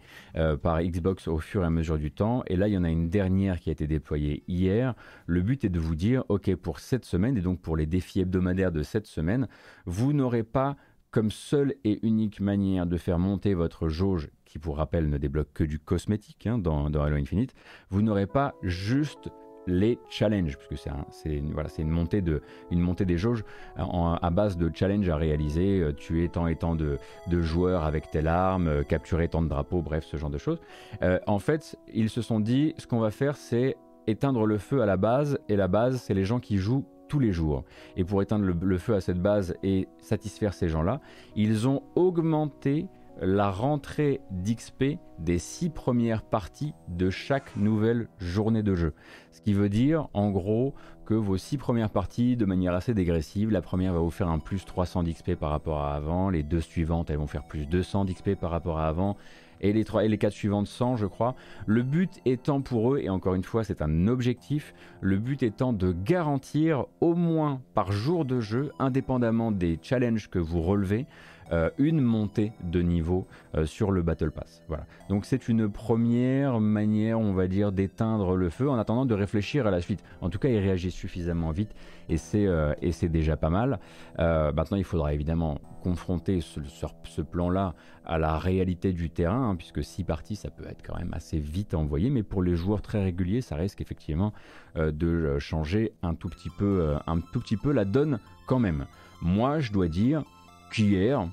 par 0.62 0.82
Xbox 0.82 1.28
au 1.28 1.40
fur 1.40 1.64
et 1.64 1.66
à 1.66 1.70
mesure 1.70 1.98
du 1.98 2.12
temps. 2.12 2.44
Et 2.48 2.56
là, 2.56 2.68
il 2.68 2.74
y 2.74 2.78
en 2.78 2.84
a 2.84 2.90
une 2.90 3.10
dernière 3.10 3.60
qui 3.60 3.70
a 3.70 3.72
été 3.72 3.88
déployée 3.88 4.44
hier. 4.48 4.94
Le 5.26 5.42
but 5.42 5.66
est 5.66 5.70
de 5.70 5.80
vous 5.80 5.96
dire, 5.96 6.24
OK, 6.30 6.54
pour 6.56 6.80
cette 6.80 7.06
semaine, 7.06 7.38
et 7.38 7.42
donc 7.42 7.60
pour 7.60 7.76
les 7.76 7.86
défis 7.86 8.22
hebdomadaires 8.22 8.72
de 8.72 8.84
cette 8.84 9.08
semaine, 9.08 9.48
vous 9.86 10.14
n'aurez 10.14 10.44
pas 10.44 10.76
comme 11.12 11.32
seule 11.32 11.76
et 11.84 12.06
unique 12.06 12.40
manière 12.40 12.86
de 12.86 12.98
faire 12.98 13.20
monter 13.20 13.54
votre 13.54 13.90
jauge, 13.90 14.30
qui 14.46 14.60
pour 14.60 14.78
rappel 14.78 15.10
ne 15.10 15.18
débloque 15.18 15.52
que 15.54 15.64
du 15.64 15.80
cosmétique 15.80 16.48
hein, 16.48 16.58
dans, 16.58 16.86
Halo 16.86 17.16
Infinite, 17.16 17.54
vous 17.90 18.02
n'aurez 18.02 18.28
pas 18.28 18.54
juste 18.62 19.30
les 19.68 20.00
challenges, 20.10 20.58
puisque 20.58 20.84
c'est 21.12 21.30
une, 21.30 21.52
voilà, 21.54 21.70
montée 21.80 22.24
une 22.72 22.80
montée 22.80 23.06
des 23.06 23.18
jauges 23.18 23.44
à 23.76 24.30
base 24.32 24.58
de 24.58 24.72
challenges 24.74 25.10
à 25.10 25.16
réaliser, 25.16 25.82
euh, 25.82 25.94
tuer 25.94 26.30
tant 26.30 26.48
et 26.48 26.56
tant 26.56 26.76
de, 26.76 26.98
joueurs 27.30 27.84
avec 27.84 28.10
telle 28.10 28.28
arme, 28.28 28.68
euh, 28.68 28.84
capturer 28.84 29.28
tant 29.28 29.42
de 29.44 29.48
drapeaux, 29.48 29.82
bref, 29.82 30.06
ce 30.06 30.18
genre 30.18 30.32
de 30.32 30.40
choses. 30.40 30.60
Euh, 31.04 31.20
en 31.28 31.40
fait, 31.40 31.78
ils 31.94 32.10
se 32.10 32.22
sont 32.22 32.40
dit, 32.40 32.74
ce 32.78 32.88
qu'on 32.88 33.00
va 33.00 33.12
faire, 33.12 33.36
c'est 33.36 33.78
éteindre 34.08 34.48
le 34.48 34.58
feu 34.58 34.82
à 34.82 34.88
la 34.88 34.98
base, 34.98 35.38
et 35.50 35.56
la 35.56 35.68
base, 35.68 36.02
c'est 36.02 36.16
les 36.16 36.26
gens 36.26 36.40
qui 36.40 36.58
jouent 36.58 36.86
tous 37.10 37.20
les 37.20 37.34
jours. 37.34 37.66
Et 37.98 38.06
pour 38.06 38.22
éteindre 38.22 38.46
le, 38.46 38.78
feu 38.78 38.96
à 38.96 39.02
cette 39.02 39.22
base 39.22 39.56
et 39.64 39.90
satisfaire 40.00 40.54
ces 40.54 40.70
gens-là, 40.70 41.02
ils 41.36 41.68
ont 41.68 41.84
augmenté 41.96 42.88
la 43.22 43.52
rentrée 43.52 44.22
d'XP 44.32 44.98
des 45.18 45.40
six 45.40 45.70
premières 45.70 46.24
parties 46.24 46.74
de 46.88 47.10
chaque 47.10 47.58
nouvelle 47.58 48.08
journée 48.18 48.64
de 48.64 48.76
jeu. 48.76 48.94
Ce 49.32 49.42
qui 49.42 49.52
veut 49.52 49.68
dire, 49.68 50.08
en 50.14 50.30
gros, 50.30 50.74
que 51.06 51.16
vos 51.16 51.36
six 51.36 51.58
premières 51.58 51.90
parties, 51.90 52.38
de 52.38 52.46
manière 52.46 52.74
assez 52.74 52.94
dégressive, 52.94 53.50
la 53.52 53.62
première 53.62 53.94
va 53.94 54.00
vous 54.00 54.12
faire 54.12 54.30
un 54.30 54.40
plus 54.40 54.64
300 54.64 55.04
d'XP 55.04 55.36
par 55.36 55.50
rapport 55.50 55.80
à 55.80 55.96
avant, 55.96 56.30
les 56.30 56.44
deux 56.44 56.62
suivantes, 56.62 57.10
elles 57.10 57.18
vont 57.18 57.28
faire 57.28 57.46
plus 57.46 57.66
200 57.66 58.06
d'XP 58.06 58.36
par 58.36 58.52
rapport 58.52 58.80
à 58.80 58.88
avant, 58.88 59.18
et 59.62 59.74
les, 59.74 59.86
trois, 59.86 60.06
et 60.06 60.08
les 60.08 60.18
quatre 60.18 60.34
suivantes 60.34 60.68
100, 60.68 60.98
je 60.98 61.06
crois. 61.06 61.36
Le 61.66 61.84
but 61.84 62.22
étant 62.26 62.62
pour 62.62 62.94
eux, 62.94 63.00
et 63.00 63.10
encore 63.10 63.36
une 63.36 63.44
fois, 63.44 63.64
c'est 63.64 63.82
un 63.82 64.08
objectif, 64.08 64.74
le 65.02 65.18
but 65.18 65.44
étant 65.44 65.74
de 65.74 65.92
garantir 65.92 66.86
au 67.02 67.16
moins 67.16 67.62
par 67.74 67.92
jour 67.92 68.26
de 68.26 68.40
jeu, 68.40 68.72
indépendamment 68.80 69.52
des 69.52 69.80
challenges 69.82 70.30
que 70.30 70.40
vous 70.40 70.62
relevez, 70.62 71.06
euh, 71.52 71.72
une 71.80 72.00
montée 72.00 72.52
de 72.64 72.84
niveau 72.84 73.26
euh, 73.56 73.66
sur 73.66 73.90
le 73.90 74.04
Battle 74.04 74.30
Pass. 74.30 74.62
Voilà. 74.68 74.86
Donc 75.10 75.26
c'est 75.26 75.48
une 75.48 75.68
première 75.68 76.60
manière, 76.60 77.20
on 77.20 77.34
va 77.34 77.48
dire, 77.48 77.72
d'éteindre 77.72 78.36
le 78.36 78.52
feu 78.52 78.70
en 78.70 78.78
attendant 78.78 79.08
de 79.08 79.16
réfléchir 79.16 79.66
à 79.66 79.72
la 79.72 79.82
suite. 79.82 80.04
En 80.22 80.30
tout 80.30 80.38
cas, 80.38 80.50
il 80.50 80.60
réagit 80.60 80.92
suffisamment 80.92 81.50
vite 81.50 81.72
et 82.08 82.18
c'est 82.18 82.46
euh, 82.46 82.76
déjà 83.02 83.36
pas 83.36 83.50
mal. 83.50 83.80
maintenant, 84.20 84.78
il 84.78 84.84
faudra 84.84 85.12
évidemment 85.12 85.60
confronter 85.80 86.42
ce, 86.42 87.22
plan-là 87.22 87.74
à 88.06 88.18
la 88.18 88.38
réalité 88.38 88.94
du 88.94 89.10
terrain, 89.10 89.50
hein, 89.50 89.56
puisque 89.56 89.84
six 89.84 90.04
parties, 90.04 90.36
ça 90.36 90.50
peut 90.50 90.66
être 90.68 90.82
quand 90.86 90.98
même 90.98 91.14
assez 91.14 91.40
vite 91.40 91.74
envoyé, 91.74 92.10
mais 92.10 92.24
pour 92.24 92.44
les 92.44 92.56
joueurs 92.56 92.82
très 92.82 93.04
réguliers, 93.04 93.42
ça 93.42 93.56
risque 93.56 93.82
effectivement 93.82 94.34
de 94.76 95.38
changer 95.40 95.94
un 96.02 96.16
tout 96.16 96.30
petit 96.30 96.50
peu, 96.50 96.96
un 97.06 97.20
tout 97.20 97.40
petit 97.40 97.58
peu 97.58 97.72
la 97.72 97.86
donne 97.86 98.20
quand 98.48 98.60
même. 98.60 98.86
Moi, 99.22 99.60
je 99.60 99.72
dois 99.72 99.88
dire 99.88 100.24
qu'hier, 100.72 101.28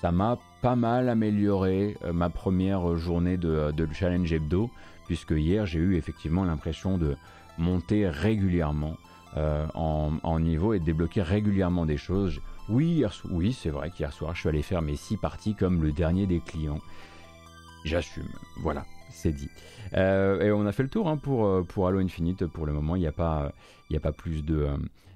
ça 0.00 0.12
m'a 0.12 0.38
pas 0.60 0.76
mal 0.76 1.08
amélioré 1.08 1.96
euh, 2.04 2.12
ma 2.12 2.30
première 2.30 2.96
journée 2.96 3.36
de, 3.36 3.72
challenge 3.92 4.32
hebdo, 4.32 4.70
puisque 5.06 5.32
hier 5.32 5.66
j'ai 5.66 5.78
eu 5.78 5.96
effectivement 5.96 6.44
l'impression 6.44 6.96
de 6.96 7.16
monter 7.58 8.08
régulièrement 8.08 8.96
euh, 9.36 9.66
en, 9.74 10.40
niveau 10.40 10.72
et 10.74 10.78
de 10.78 10.84
débloquer 10.84 11.22
régulièrement 11.22 11.86
des 11.86 11.96
choses. 11.96 12.40
Oui, 12.68 13.04
oui 13.30 13.52
c'est 13.52 13.70
vrai 13.70 13.90
qu'hier 13.90 14.12
soir 14.12 14.34
je 14.34 14.40
suis 14.40 14.48
allé 14.48 14.62
faire 14.62 14.82
mes 14.82 14.96
six 14.96 15.16
parties 15.16 15.54
comme 15.54 15.82
le 15.82 15.92
dernier 15.92 16.26
des 16.26 16.40
clients. 16.40 16.80
J'assume, 17.84 18.28
voilà, 18.60 18.86
c'est 19.10 19.32
dit. 19.32 19.50
Euh, 19.94 20.40
et 20.40 20.50
on 20.50 20.64
a 20.66 20.72
fait 20.72 20.82
le 20.82 20.88
tour 20.88 21.08
hein, 21.08 21.18
pour, 21.18 21.66
pour 21.66 21.86
Halo 21.86 21.98
Infinite. 21.98 22.46
Pour 22.46 22.64
le 22.64 22.72
moment, 22.72 22.96
il 22.96 23.00
n'y 23.00 23.06
a, 23.06 23.12
pas, 23.12 23.52
a 23.94 24.00
pas 24.00 24.12
plus 24.12 24.42
de 24.42 24.68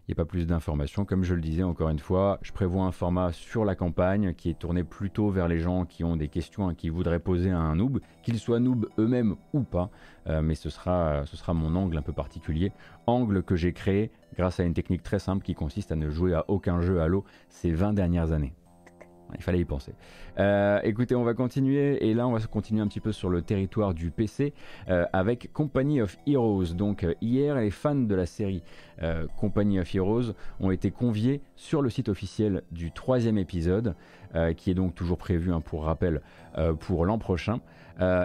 il 0.08 0.12
n'y 0.12 0.14
a 0.14 0.24
pas 0.24 0.28
plus 0.28 0.46
d'informations. 0.46 1.04
Comme 1.04 1.22
je 1.22 1.34
le 1.34 1.42
disais 1.42 1.62
encore 1.62 1.90
une 1.90 1.98
fois, 1.98 2.38
je 2.40 2.50
prévois 2.50 2.84
un 2.84 2.92
format 2.92 3.30
sur 3.32 3.66
la 3.66 3.74
campagne 3.74 4.32
qui 4.32 4.48
est 4.48 4.58
tourné 4.58 4.82
plutôt 4.82 5.28
vers 5.28 5.48
les 5.48 5.58
gens 5.58 5.84
qui 5.84 6.02
ont 6.02 6.16
des 6.16 6.28
questions 6.28 6.70
et 6.70 6.74
qui 6.74 6.88
voudraient 6.88 7.20
poser 7.20 7.50
à 7.50 7.58
un 7.58 7.76
noob, 7.76 8.00
qu'ils 8.22 8.38
soient 8.38 8.58
noob 8.58 8.88
eux-mêmes 8.98 9.36
ou 9.52 9.60
pas. 9.60 9.90
Euh, 10.26 10.40
mais 10.40 10.54
ce 10.54 10.70
sera, 10.70 11.26
ce 11.26 11.36
sera 11.36 11.52
mon 11.52 11.74
angle 11.74 11.98
un 11.98 12.02
peu 12.02 12.14
particulier. 12.14 12.72
Angle 13.06 13.42
que 13.42 13.54
j'ai 13.54 13.74
créé 13.74 14.10
grâce 14.34 14.60
à 14.60 14.64
une 14.64 14.72
technique 14.72 15.02
très 15.02 15.18
simple 15.18 15.44
qui 15.44 15.54
consiste 15.54 15.92
à 15.92 15.96
ne 15.96 16.08
jouer 16.08 16.32
à 16.32 16.46
aucun 16.48 16.80
jeu 16.80 17.02
Halo 17.02 17.24
ces 17.50 17.72
20 17.72 17.92
dernières 17.92 18.32
années. 18.32 18.54
Il 19.34 19.42
fallait 19.42 19.60
y 19.60 19.64
penser. 19.64 19.92
Euh, 20.38 20.80
écoutez, 20.84 21.14
on 21.14 21.24
va 21.24 21.34
continuer 21.34 22.08
et 22.08 22.14
là 22.14 22.26
on 22.26 22.32
va 22.32 22.40
continuer 22.46 22.80
un 22.80 22.88
petit 22.88 23.00
peu 23.00 23.12
sur 23.12 23.28
le 23.28 23.42
territoire 23.42 23.92
du 23.92 24.10
PC 24.10 24.54
euh, 24.88 25.04
avec 25.12 25.52
Company 25.52 26.00
of 26.00 26.16
Heroes. 26.26 26.74
Donc 26.74 27.04
euh, 27.04 27.14
hier, 27.20 27.56
les 27.56 27.70
fans 27.70 27.94
de 27.94 28.14
la 28.14 28.26
série 28.26 28.62
Company 29.38 29.78
of 29.78 29.94
Heroes 29.94 30.32
ont 30.58 30.72
été 30.72 30.90
conviés 30.90 31.40
sur 31.54 31.82
le 31.82 31.88
site 31.88 32.08
officiel 32.08 32.62
du 32.72 32.90
troisième 32.90 33.38
épisode, 33.38 33.94
qui 34.56 34.72
est 34.72 34.74
donc 34.74 34.96
toujours 34.96 35.18
prévu 35.18 35.52
hein, 35.52 35.60
pour 35.60 35.84
rappel 35.84 36.20
pour 36.80 37.06
l'an 37.06 37.16
prochain. 37.16 37.60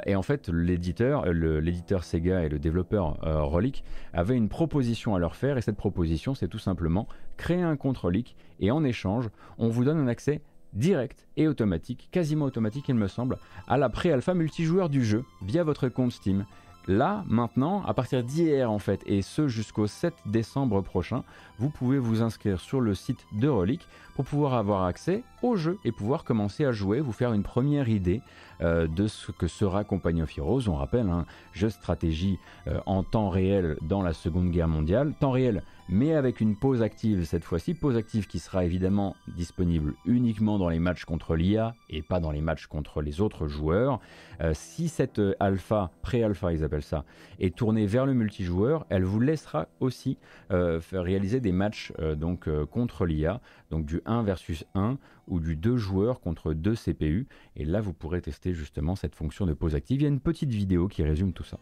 et 0.08 0.16
en 0.16 0.24
fait, 0.24 0.50
l'éditeur, 0.50 1.28
l'éditeur 1.28 2.04
Sega 2.04 2.44
et 2.44 2.50
le 2.50 2.58
développeur 2.58 3.20
Relic 3.22 3.84
avaient 4.14 4.36
une 4.36 4.50
proposition 4.50 5.14
à 5.14 5.20
leur 5.20 5.36
faire 5.36 5.60
et 5.60 5.62
cette 5.62 5.78
proposition, 5.78 6.34
c'est 6.34 6.48
tout 6.48 6.58
simplement 6.58 7.08
créer 7.38 7.62
un 7.62 7.76
compte 7.76 8.00
Relic 8.00 8.36
et 8.60 8.72
en 8.72 8.84
échange, 8.84 9.30
on 9.60 9.70
vous 9.70 9.84
donne 9.84 10.00
un 10.00 10.08
accès 10.08 10.42
direct 10.74 11.28
et 11.38 11.48
automatique, 11.48 12.10
quasiment 12.12 12.46
automatique 12.46 12.86
il 12.90 12.96
me 12.96 13.08
semble, 13.08 13.38
à 13.68 13.78
la 13.78 13.90
pré-alpha 13.90 14.34
multijoueur 14.34 14.90
du 14.90 15.04
jeu 15.04 15.24
via 15.42 15.64
votre 15.64 15.90
compte 15.90 16.12
Steam. 16.12 16.46
Là, 16.88 17.24
maintenant, 17.28 17.82
à 17.86 17.94
partir 17.94 18.24
d'hier 18.24 18.70
en 18.70 18.80
fait, 18.80 19.02
et 19.06 19.22
ce 19.22 19.48
jusqu'au 19.48 19.88
7 19.88 20.14
décembre 20.26 20.82
prochain, 20.82 21.24
vous 21.58 21.70
pouvez 21.70 21.98
vous 21.98 22.22
inscrire 22.22 22.60
sur 22.60 22.82
le 22.82 22.94
site 22.94 23.26
de 23.32 23.48
Relic 23.48 23.88
pour 24.16 24.26
pouvoir 24.26 24.56
avoir 24.56 24.84
accès 24.84 25.24
au 25.42 25.56
jeu 25.56 25.78
et 25.86 25.94
pouvoir 25.94 26.26
commencer 26.26 26.66
à 26.66 26.74
jouer, 26.74 27.00
vous 27.00 27.14
faire 27.14 27.32
une 27.32 27.44
première 27.44 27.88
idée 27.88 28.22
euh, 28.64 28.88
de 28.88 29.08
ce 29.08 29.32
que 29.32 29.48
sera 29.48 29.84
Company 29.84 30.22
of. 30.22 30.32
On 30.68 30.76
rappelle, 30.76 31.10
un 31.10 31.26
jeu 31.52 31.70
stratégie 31.70 32.40
euh, 32.68 32.80
en 32.86 33.04
temps 33.04 33.30
réel 33.30 33.78
dans 33.82 34.02
la 34.02 34.14
Seconde 34.14 34.52
Guerre 34.52 34.68
mondiale. 34.68 35.14
Temps 35.20 35.32
réel 35.32 35.64
mais 35.90 36.14
avec 36.14 36.40
une 36.40 36.56
pause 36.56 36.82
active 36.82 37.26
cette 37.26 37.44
fois-ci, 37.44 37.74
pause 37.74 37.98
active 37.98 38.26
qui 38.26 38.40
sera 38.40 38.64
évidemment 38.64 39.18
disponible 39.36 39.96
uniquement 40.06 40.58
dans 40.58 40.70
les 40.70 40.80
matchs 40.80 41.04
contre 41.04 41.36
l'IA 41.36 41.76
et 41.90 42.02
pas 42.02 42.22
dans 42.22 42.32
les 42.32 42.40
matchs 42.40 42.68
contre 42.68 43.02
les 43.02 43.20
autres 43.20 43.50
joueurs. 43.50 44.00
Euh, 44.40 44.54
si 44.56 44.88
cette 44.88 45.22
alpha, 45.42 45.92
pré-alpha 46.02 46.54
ils 46.54 46.64
appellent 46.64 46.84
ça, 46.84 47.04
est 47.42 47.54
tournée 47.54 47.86
vers 47.86 48.06
le 48.06 48.14
multijoueur, 48.14 48.86
elle 48.90 49.04
vous 49.04 49.20
laissera 49.20 49.68
aussi 49.82 50.18
réaliser 50.50 51.42
des 51.42 51.52
matchs 51.52 51.92
donc 52.16 52.48
contre 52.68 53.06
l'IA, 53.06 53.42
donc 53.74 53.86
du 53.86 54.02
1 54.06 54.22
versus 54.22 54.66
1 54.76 55.00
ou 55.28 55.40
du 55.40 55.56
2 55.56 55.78
joueurs 55.78 56.22
contre 56.22 56.54
2 56.54 56.76
CPU. 56.76 57.28
Et 57.56 57.66
là 57.66 57.82
vous 57.82 57.94
pourrez 57.94 58.22
tester 58.22 58.54
justement 58.54 58.96
cette 58.96 59.16
fonction 59.16 59.48
de 59.48 59.54
pause 59.54 59.74
active. 59.74 60.00
Il 60.00 60.04
y 60.04 60.06
a 60.06 60.10
une 60.10 60.20
petite 60.20 60.52
vidéo 60.52 60.88
qui 60.88 61.02
résume 61.02 61.34
tout 61.34 61.44
ça. 61.44 61.58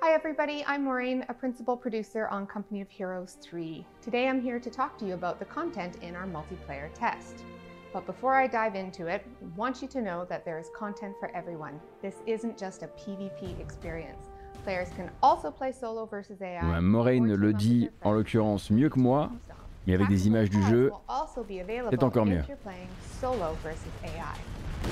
Hi 0.00 0.14
everybody, 0.14 0.64
I'm 0.66 0.84
Maureen, 0.84 1.24
a 1.28 1.34
principal 1.34 1.76
producer 1.76 2.26
on 2.32 2.46
Company 2.46 2.80
of 2.80 2.88
Heroes 2.88 3.36
3. 3.42 3.84
Today 4.02 4.26
I'm 4.26 4.40
here 4.40 4.58
to 4.58 4.70
talk 4.70 4.98
to 4.98 5.06
you 5.06 5.14
about 5.14 5.38
the 5.38 5.44
content 5.44 5.98
in 6.02 6.16
our 6.16 6.26
multiplayer 6.26 6.88
test. 6.94 7.44
But 7.92 8.04
before 8.04 8.34
I 8.34 8.46
dive 8.46 8.74
into 8.74 9.06
it, 9.06 9.24
I 9.24 9.56
want 9.56 9.80
you 9.80 9.88
to 9.88 10.02
know 10.02 10.26
that 10.28 10.44
there 10.44 10.58
is 10.58 10.70
content 10.76 11.14
for 11.18 11.34
everyone. 11.34 11.80
This 12.02 12.16
isn't 12.26 12.58
just 12.58 12.82
a 12.82 12.88
PvP 12.88 13.58
experience. 13.60 14.28
Players 14.64 14.90
can 14.90 15.10
also 15.22 15.50
play 15.50 15.72
solo 15.72 16.04
versus 16.04 16.42
AI. 16.42 16.62
Ouais, 16.62 16.80
Maureen 16.82 17.26
le 17.26 17.52
dit 17.52 17.88
en 18.04 18.12
l'occurrence 18.12 18.70
mieux 18.70 18.90
que 18.90 19.00
moi, 19.00 19.30
mais 19.86 19.94
avec 19.94 20.08
des 20.08 20.26
images 20.26 20.50
du 20.50 20.62
jeu, 20.64 20.92
c'est 21.90 22.02
encore 22.02 22.26
mieux. 22.26 22.42
Solo 23.20 23.56
versus 23.62 23.92
AI. 24.04 24.36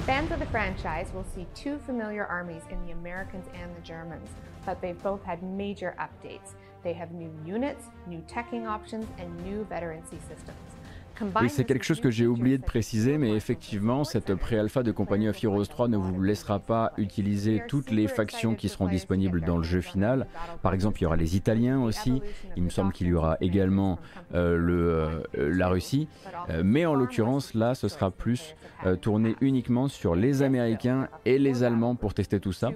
Fans 0.06 0.30
of 0.32 0.40
the 0.40 0.46
franchise 0.46 1.12
will 1.12 1.24
see 1.34 1.46
two 1.54 1.78
familiar 1.84 2.24
armies 2.24 2.62
in 2.70 2.84
the 2.86 2.92
Americans 2.92 3.46
and 3.54 3.74
the 3.76 3.80
Germans, 3.82 4.30
but 4.64 4.80
they've 4.80 5.00
both 5.02 5.22
had 5.22 5.42
major 5.42 5.94
updates. 5.98 6.54
They 6.82 6.94
have 6.94 7.12
new 7.12 7.30
units, 7.44 7.84
new 8.06 8.22
teching 8.26 8.66
options, 8.66 9.06
and 9.18 9.28
new 9.44 9.64
veterancy 9.64 10.18
systems. 10.28 10.75
Oui, 11.40 11.48
c'est 11.48 11.64
quelque 11.64 11.84
chose 11.84 12.00
que 12.00 12.10
j'ai 12.10 12.26
oublié 12.26 12.58
de 12.58 12.64
préciser, 12.64 13.18
mais 13.18 13.30
effectivement, 13.30 14.04
cette 14.04 14.34
pré-alpha 14.34 14.82
de 14.82 14.92
Company 14.92 15.28
of 15.28 15.42
Heroes 15.42 15.66
3 15.66 15.88
ne 15.88 15.96
vous 15.96 16.20
laissera 16.22 16.58
pas 16.58 16.92
utiliser 16.98 17.62
toutes 17.68 17.90
les 17.90 18.06
factions 18.06 18.54
qui 18.54 18.68
seront 18.68 18.86
disponibles 18.86 19.40
dans 19.40 19.58
le 19.58 19.64
jeu 19.64 19.80
final. 19.80 20.26
Par 20.62 20.74
exemple, 20.74 21.00
il 21.00 21.04
y 21.04 21.06
aura 21.06 21.16
les 21.16 21.36
Italiens 21.36 21.80
aussi, 21.80 22.22
il 22.56 22.62
me 22.62 22.70
semble 22.70 22.92
qu'il 22.92 23.06
y 23.06 23.14
aura 23.14 23.36
également 23.40 23.98
euh, 24.34 24.56
le, 24.56 25.22
euh, 25.38 25.54
la 25.54 25.68
Russie, 25.68 26.08
euh, 26.50 26.62
mais 26.64 26.86
en 26.86 26.94
l'occurrence, 26.94 27.54
là, 27.54 27.74
ce 27.74 27.88
sera 27.88 28.10
plus 28.10 28.54
tourné 29.00 29.36
uniquement 29.40 29.88
sur 29.88 30.14
les 30.14 30.42
Américains 30.42 31.08
et 31.24 31.38
les 31.38 31.62
Allemands 31.62 31.94
pour 31.94 32.12
tester 32.12 32.40
tout 32.40 32.52
ça. 32.52 32.70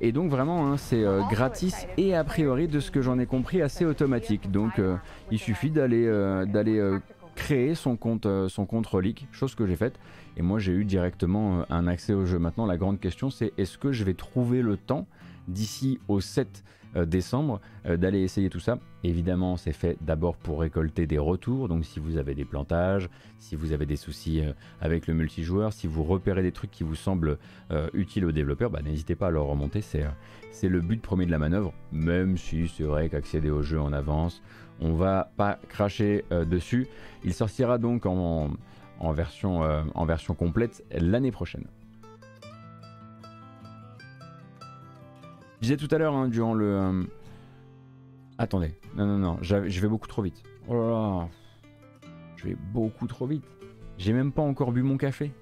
et 0.00 0.10
donc 0.10 0.30
vraiment, 0.30 0.66
hein, 0.66 0.76
c'est 0.78 1.04
gratis 1.30 1.86
et 1.96 2.14
a 2.14 2.24
priori, 2.24 2.66
de 2.66 2.80
ce 2.80 2.90
que 2.90 3.02
j'en 3.02 3.18
ai 3.18 3.26
compris, 3.26 3.60
assez 3.60 3.84
automatique. 3.84 4.50
Donc 4.50 4.80
il 5.30 5.38
suffit 5.38 5.70
d'aller 5.70 6.06
d'aller 6.46 6.98
créer 7.38 7.76
son 7.76 7.96
compte, 7.96 8.26
euh, 8.26 8.48
son 8.48 8.66
compte 8.66 8.86
relique, 8.88 9.28
chose 9.30 9.54
que 9.54 9.64
j'ai 9.64 9.76
faite. 9.76 9.98
Et 10.36 10.42
moi, 10.42 10.58
j'ai 10.58 10.72
eu 10.72 10.84
directement 10.84 11.60
euh, 11.60 11.64
un 11.70 11.86
accès 11.86 12.12
au 12.12 12.26
jeu. 12.26 12.38
Maintenant, 12.40 12.66
la 12.66 12.76
grande 12.76 12.98
question, 12.98 13.30
c'est 13.30 13.52
est-ce 13.56 13.78
que 13.78 13.92
je 13.92 14.02
vais 14.02 14.14
trouver 14.14 14.60
le 14.60 14.76
temps 14.76 15.06
d'ici 15.46 16.00
au 16.08 16.20
7 16.20 16.64
euh, 16.96 17.04
décembre 17.06 17.60
d'aller 17.86 18.22
essayer 18.22 18.50
tout 18.50 18.58
ça? 18.58 18.80
Évidemment, 19.04 19.56
c'est 19.56 19.72
fait 19.72 19.96
d'abord 20.00 20.36
pour 20.36 20.60
récolter 20.60 21.06
des 21.06 21.18
retours. 21.18 21.68
Donc, 21.68 21.84
si 21.84 22.00
vous 22.00 22.16
avez 22.16 22.34
des 22.34 22.44
plantages, 22.44 23.08
si 23.38 23.54
vous 23.54 23.72
avez 23.72 23.86
des 23.86 23.96
soucis 23.96 24.42
avec 24.80 25.06
le 25.06 25.14
multijoueur, 25.14 25.72
si 25.72 25.86
vous 25.86 26.02
repérez 26.02 26.42
des 26.42 26.50
trucs 26.50 26.72
qui 26.72 26.82
vous 26.82 26.96
semblent 26.96 27.38
utiles 27.94 28.24
aux 28.24 28.32
développeurs, 28.32 28.70
bah, 28.70 28.82
n'hésitez 28.82 29.14
pas 29.14 29.28
à 29.28 29.30
leur 29.30 29.46
remonter. 29.46 29.80
C'est, 29.80 30.04
c'est 30.50 30.68
le 30.68 30.80
but 30.80 31.00
premier 31.00 31.24
de 31.24 31.30
la 31.30 31.38
manœuvre, 31.38 31.72
même 31.92 32.36
si 32.36 32.66
c'est 32.66 32.82
vrai 32.82 33.08
qu'accéder 33.08 33.48
au 33.48 33.62
jeu 33.62 33.80
en 33.80 33.92
avance, 33.92 34.42
on 34.80 34.94
va 34.94 35.30
pas 35.36 35.58
cracher 35.68 36.24
euh, 36.32 36.44
dessus. 36.44 36.88
Il 37.24 37.34
sortira 37.34 37.78
donc 37.78 38.06
en, 38.06 38.50
version, 39.12 39.62
euh, 39.62 39.82
en 39.94 40.04
version 40.04 40.34
complète 40.34 40.84
l'année 40.90 41.32
prochaine. 41.32 41.66
Je 45.56 45.62
disais 45.62 45.76
tout 45.76 45.92
à 45.92 45.98
l'heure, 45.98 46.14
hein, 46.14 46.28
durant 46.28 46.54
le... 46.54 46.66
Euh, 46.66 47.02
attendez, 48.38 48.78
non, 48.96 49.06
non, 49.06 49.18
non, 49.18 49.38
je 49.42 49.80
vais 49.80 49.88
beaucoup 49.88 50.06
trop 50.06 50.22
vite. 50.22 50.42
Oh 50.68 50.74
là 50.74 50.88
là, 50.88 51.28
je 52.36 52.44
vais 52.44 52.56
beaucoup 52.72 53.06
trop 53.06 53.26
vite. 53.26 53.44
J'ai 53.96 54.12
même 54.12 54.30
pas 54.30 54.42
encore 54.42 54.70
bu 54.70 54.82
mon 54.82 54.96
café. 54.96 55.32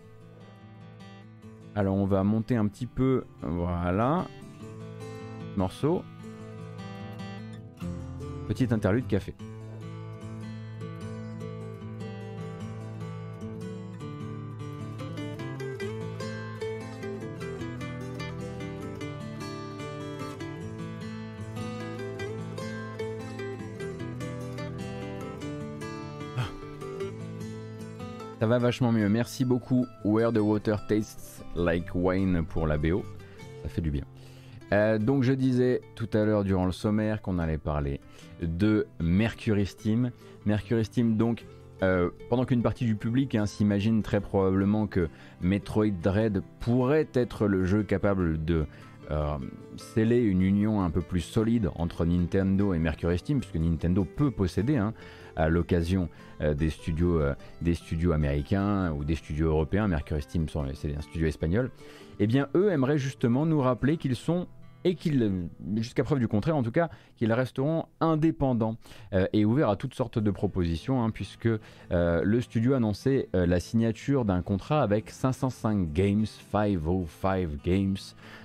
Alors 1.75 1.95
on 1.95 2.07
va 2.07 2.25
monter 2.25 2.57
un 2.57 2.66
petit 2.69 2.87
peu, 2.87 3.25
voilà, 3.43 4.26
morceau. 5.59 6.02
Petite 8.47 8.73
interlude 8.73 9.07
café. 9.07 9.35
Ça 28.38 28.47
va 28.47 28.59
vachement 28.59 28.93
mieux. 28.93 29.09
Merci 29.09 29.45
beaucoup 29.45 29.87
Where 30.05 30.33
the 30.33 30.38
Water 30.38 30.87
Tastes 30.87 31.45
Like 31.57 31.95
Wine 31.95 32.45
pour 32.49 32.69
la 32.69 32.79
BO. 32.79 33.03
Ça 33.65 33.69
fait 33.69 33.81
du 33.81 33.91
bien. 33.91 34.05
Euh, 34.73 34.99
donc 34.99 35.25
je 35.25 35.33
disais 35.33 35.81
tout 35.95 36.09
à 36.12 36.25
l'heure 36.25 36.45
durant 36.45 36.67
le 36.67 36.73
sommaire 36.73 37.23
qu'on 37.23 37.38
allait 37.38 37.59
parler 37.59 38.00
de 38.43 38.87
Mercury 39.00 39.66
Steam. 39.66 40.11
Mercury 40.45 40.85
Steam 40.85 41.16
donc 41.16 41.45
euh, 41.83 42.11
pendant 42.31 42.45
qu'une 42.45 42.62
partie 42.62 42.85
du 42.85 42.97
public 42.97 43.35
hein, 43.35 43.47
s'imagine 43.47 44.02
très 44.02 44.21
probablement 44.21 44.87
que 44.87 45.09
Metroid 45.43 45.90
Dread 46.02 46.43
pourrait 46.61 47.09
être 47.12 47.47
le 47.47 47.64
jeu 47.64 47.83
capable 47.83 48.43
de 48.45 48.64
euh, 49.11 49.37
sceller 49.76 50.21
une 50.21 50.40
union 50.40 50.83
un 50.83 50.90
peu 50.90 51.02
plus 51.02 51.21
solide 51.21 51.71
entre 51.75 52.07
Nintendo 52.07 52.73
et 52.73 52.78
Mercury 52.78 53.19
Steam, 53.19 53.40
puisque 53.40 53.57
Nintendo 53.57 54.05
peut 54.05 54.31
posséder 54.31 54.76
hein, 54.76 54.95
à 55.37 55.49
l'occasion 55.49 56.09
des, 56.40 56.71
studios, 56.71 57.21
des 57.61 57.75
studios 57.75 58.12
américains 58.12 58.93
ou 58.93 59.05
des 59.05 59.14
studios 59.14 59.49
européens, 59.49 59.87
Mercury 59.87 60.23
Steam 60.23 60.47
c'est 60.75 60.97
un 60.97 61.00
studio 61.02 61.26
espagnol, 61.26 61.71
eh 62.19 62.26
bien 62.26 62.49
eux 62.55 62.71
aimeraient 62.71 62.99
justement 62.99 63.45
nous 63.47 63.61
rappeler 63.61 63.97
qu'ils 63.99 64.16
sont 64.16 64.49
et 64.87 64.95
qu'ils, 64.95 65.49
jusqu'à 65.78 66.05
preuve 66.05 66.21
du 66.21 66.28
contraire 66.28 66.57
en 66.57 66.62
tout 66.62 66.71
cas, 66.71 66.90
qu'ils 67.16 67.33
resteront 67.33 67.87
indépendants 68.00 68.76
euh, 69.12 69.26
et 69.33 69.45
ouverts 69.45 69.69
à 69.69 69.75
toutes 69.75 69.95
sortes 69.95 70.21
de 70.21 70.31
propositions, 70.31 71.02
hein, 71.02 71.11
puisque 71.11 71.49
euh, 71.49 72.23
le 72.23 72.40
studio 72.40 72.75
a 72.75 72.76
annoncé 72.76 73.28
euh, 73.35 73.47
la 73.47 73.59
signature 73.59 74.25
d'un 74.25 74.43
contrat 74.43 74.83
avec 74.83 75.11
505 75.11 75.93
Games, 75.93 76.25
505 76.52 77.49
Games, 77.64 77.97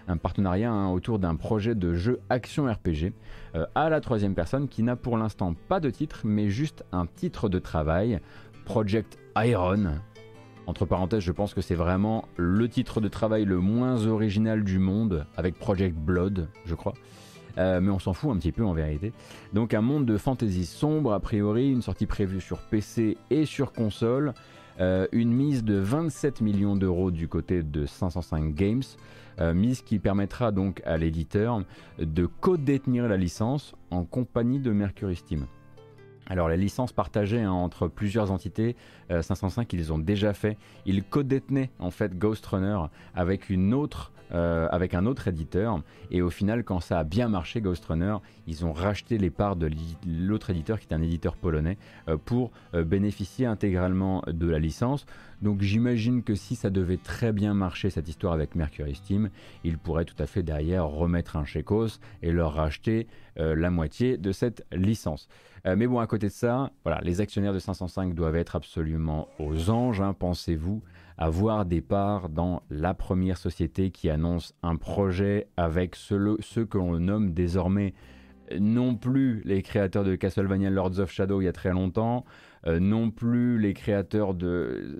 un 0.08 0.18
partenariat 0.18 0.72
hein, 0.72 0.90
autour 0.90 1.20
d'un 1.20 1.36
projet 1.36 1.76
de 1.76 1.94
jeu 1.94 2.20
action 2.30 2.66
RPG 2.66 3.14
à 3.76 3.90
la 3.90 4.00
troisième 4.00 4.34
personne 4.34 4.70
qui 4.70 4.82
n'a 4.82 4.96
pour 4.96 5.18
l'instant 5.18 5.54
pas 5.68 5.82
de 5.82 5.90
titre, 5.90 6.22
mais 6.24 6.50
juste 6.50 6.86
un 6.94 7.06
titre 7.06 7.50
de 7.50 7.60
travail, 7.60 8.20
Project 8.66 9.20
Iron. 9.36 10.00
Entre 10.68 10.86
parenthèses, 10.86 11.24
je 11.24 11.32
pense 11.32 11.54
que 11.54 11.62
c'est 11.62 11.76
vraiment 11.76 12.26
le 12.38 12.70
titre 12.70 13.02
de 13.02 13.08
travail 13.08 13.46
le 13.46 13.60
moins 13.60 14.06
original 14.06 14.64
du 14.64 14.80
monde, 14.80 15.26
avec 15.36 15.58
Project 15.58 15.96
Blood, 15.96 16.48
je 16.66 16.76
crois. 16.76 16.94
Euh, 17.58 17.82
mais 17.82 17.90
on 17.90 18.00
s'en 18.00 18.14
fout 18.14 18.32
un 18.32 18.38
petit 18.38 18.52
peu 18.52 18.64
en 18.64 18.74
vérité. 18.74 19.12
Donc 19.54 19.74
un 19.74 19.82
monde 19.82 20.06
de 20.06 20.18
fantasy 20.18 20.66
sombre, 20.66 21.14
a 21.14 21.20
priori, 21.20 21.70
une 21.70 21.82
sortie 21.82 22.06
prévue 22.06 22.42
sur 22.42 22.60
PC 22.60 23.18
et 23.30 23.46
sur 23.46 23.74
console. 23.74 24.34
Euh, 24.80 25.08
une 25.12 25.32
mise 25.32 25.64
de 25.64 25.76
27 25.76 26.42
millions 26.42 26.76
d'euros 26.76 27.12
du 27.12 27.28
côté 27.28 27.62
de 27.62 27.86
505 27.86 28.56
Games, 28.56 28.84
euh, 29.40 29.54
mise 29.54 29.82
qui 29.82 30.00
permettra 30.00 30.52
donc 30.52 30.82
à 30.86 30.98
l'éditeur 30.98 31.64
de 32.00 32.26
co-détenir 32.26 33.08
la 33.08 33.18
licence 33.18 33.76
en 33.92 34.06
compagnie 34.06 34.60
de 34.60 34.72
Mercury 34.72 35.16
Steam. 35.18 35.46
Alors 36.28 36.48
la 36.48 36.56
licence 36.56 36.92
partagée 36.92 37.42
hein, 37.42 37.52
entre 37.52 37.88
plusieurs 37.88 38.32
entités, 38.32 38.76
505 39.10 39.72
ils 39.74 39.92
ont 39.92 40.00
déjà 40.00 40.34
fait, 40.34 40.58
ils 40.86 41.04
co-détenaient 41.04 41.70
en 41.80 41.92
fait 41.92 42.18
Ghost 42.18 42.46
Runner 42.46 42.78
avec 43.16 43.50
une 43.50 43.74
autre 43.74 44.12
euh, 44.34 44.68
avec 44.72 44.94
un 44.94 45.06
autre 45.06 45.28
éditeur. 45.28 45.82
Et 46.10 46.22
au 46.22 46.30
final, 46.30 46.64
quand 46.64 46.80
ça 46.80 47.00
a 47.00 47.04
bien 47.04 47.28
marché, 47.28 47.60
Ghost 47.60 47.84
Runner, 47.86 48.16
ils 48.48 48.66
ont 48.66 48.72
racheté 48.72 49.18
les 49.18 49.30
parts 49.30 49.58
de 49.58 49.70
l'autre 50.08 50.52
éditeur 50.52 50.80
qui 50.80 50.88
est 50.88 50.94
un 50.94 51.02
éditeur 51.02 51.36
polonais 51.36 51.78
euh, 52.08 52.18
pour 52.18 52.52
euh, 52.74 52.84
bénéficier 52.84 53.46
intégralement 53.46 54.24
de 54.28 54.50
la 54.50 54.60
licence. 54.60 55.06
Donc 55.42 55.62
j'imagine 55.62 56.24
que 56.24 56.36
si 56.36 56.56
ça 56.56 56.70
devait 56.70 56.98
très 56.98 57.34
bien 57.34 57.54
marcher 57.54 57.90
cette 57.90 58.08
histoire 58.08 58.32
avec 58.34 58.56
Mercury 58.56 58.96
Steam, 58.96 59.30
ils 59.64 59.78
pourraient 59.78 60.06
tout 60.06 60.16
à 60.20 60.28
fait 60.28 60.44
derrière 60.44 60.88
remettre 60.88 61.36
un 61.36 61.46
chécos 61.46 62.00
et 62.22 62.32
leur 62.32 62.54
racheter 62.54 63.08
la 63.38 63.72
moitié 63.72 64.18
de 64.18 64.32
cette 64.34 64.66
licence. 64.72 65.30
mais 65.66 65.88
bon, 65.88 66.00
à 66.00 66.06
côté 66.06 66.28
de 66.28 66.32
ça, 66.34 66.70
voilà, 66.84 67.00
les 67.02 67.22
actionnaires 67.22 67.54
de 67.54 67.60
505 67.60 68.14
doivent 68.14 68.36
être 68.36 68.56
absolument 68.56 69.30
aux 69.40 69.72
anges, 69.72 70.02
hein, 70.02 70.14
pensez-vous 70.14 70.84
avoir 71.22 71.68
des 71.68 71.82
parts 71.82 72.30
dans 72.30 72.64
la 72.72 72.96
première 72.96 73.38
société 73.38 73.92
qui 73.92 74.10
annonce 74.10 74.56
un 74.64 74.76
projet 74.76 75.48
avec 75.56 75.96
ceux, 75.96 76.36
que 76.66 76.80
l'on 76.80 77.00
nomme 77.00 77.32
désormais 77.32 77.94
non 78.60 78.96
plus 78.96 79.44
les 79.46 79.62
créateurs 79.62 80.04
de 80.04 80.16
Castlevania 80.16 80.72
Lords 80.72 80.98
of 80.98 81.12
Shadow 81.12 81.40
il 81.40 81.46
y 81.46 81.48
a 81.48 81.54
très 81.54 81.74
longtemps, 81.74 82.26
euh, 82.66 82.80
non 82.80 83.12
plus 83.12 83.60
les 83.60 83.76
créateurs 83.76 84.34
de 84.34 85.00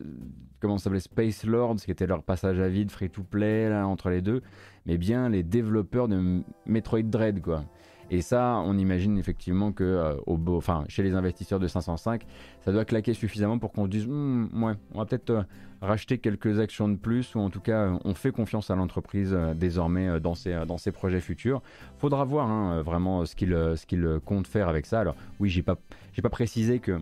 comment 0.60 0.78
s'appelait 0.78 1.00
Space 1.00 1.44
Lords 1.44 1.78
qui 1.78 1.90
était 1.90 2.06
leur 2.06 2.22
passage 2.22 2.60
à 2.60 2.70
vide 2.70 2.92
free 2.92 3.10
to 3.10 3.24
play 3.24 3.74
entre 3.74 4.12
les 4.12 4.22
deux, 4.22 4.44
mais 4.86 5.00
bien 5.00 5.28
les 5.28 5.42
développeurs 5.42 6.08
de 6.08 6.44
Metroid 6.68 7.02
Dread 7.02 7.42
quoi. 7.42 7.66
Et 8.14 8.22
ça, 8.22 8.62
on 8.66 8.78
imagine 8.78 9.18
effectivement 9.18 9.72
que 9.72 9.86
euh, 9.86 10.84
chez 10.90 11.02
les 11.02 11.16
investisseurs 11.16 11.62
de 11.62 11.68
505, 11.68 12.24
ça 12.60 12.74
doit 12.74 12.84
claquer 12.84 13.14
suffisamment 13.14 13.58
pour 13.58 13.72
qu'on 13.72 13.86
se 13.86 13.90
dise, 13.90 14.06
hmm, 14.06 14.50
ouais, 14.62 14.74
on 14.94 15.00
va 15.00 15.06
peut-être 15.06 15.30
euh, 15.30 15.44
racheter 15.82 16.18
quelques 16.18 16.60
actions 16.60 16.90
de 16.90 16.98
plus, 16.98 17.34
ou 17.36 17.40
en 17.40 17.50
tout 17.50 17.62
cas, 17.62 17.98
on 18.04 18.14
fait 18.14 18.34
confiance 18.34 18.70
à 18.70 18.76
l'entreprise 18.76 19.32
euh, 19.34 19.54
désormais 19.54 20.20
dans 20.20 20.36
ses, 20.36 20.66
dans 20.68 20.78
ses 20.78 20.92
projets 20.92 21.22
futurs. 21.22 21.62
Faudra 22.00 22.26
voir 22.26 22.52
hein, 22.52 22.82
vraiment 22.82 23.26
ce 23.26 23.34
qu'il 23.34 24.20
compte 24.26 24.46
faire 24.46 24.68
avec 24.68 24.88
ça. 24.88 25.00
Alors 25.00 25.16
oui, 25.40 25.50
j'ai 25.50 25.64
pas, 25.64 25.78
pas 26.22 26.30
précisé 26.30 26.80
que 26.80 27.00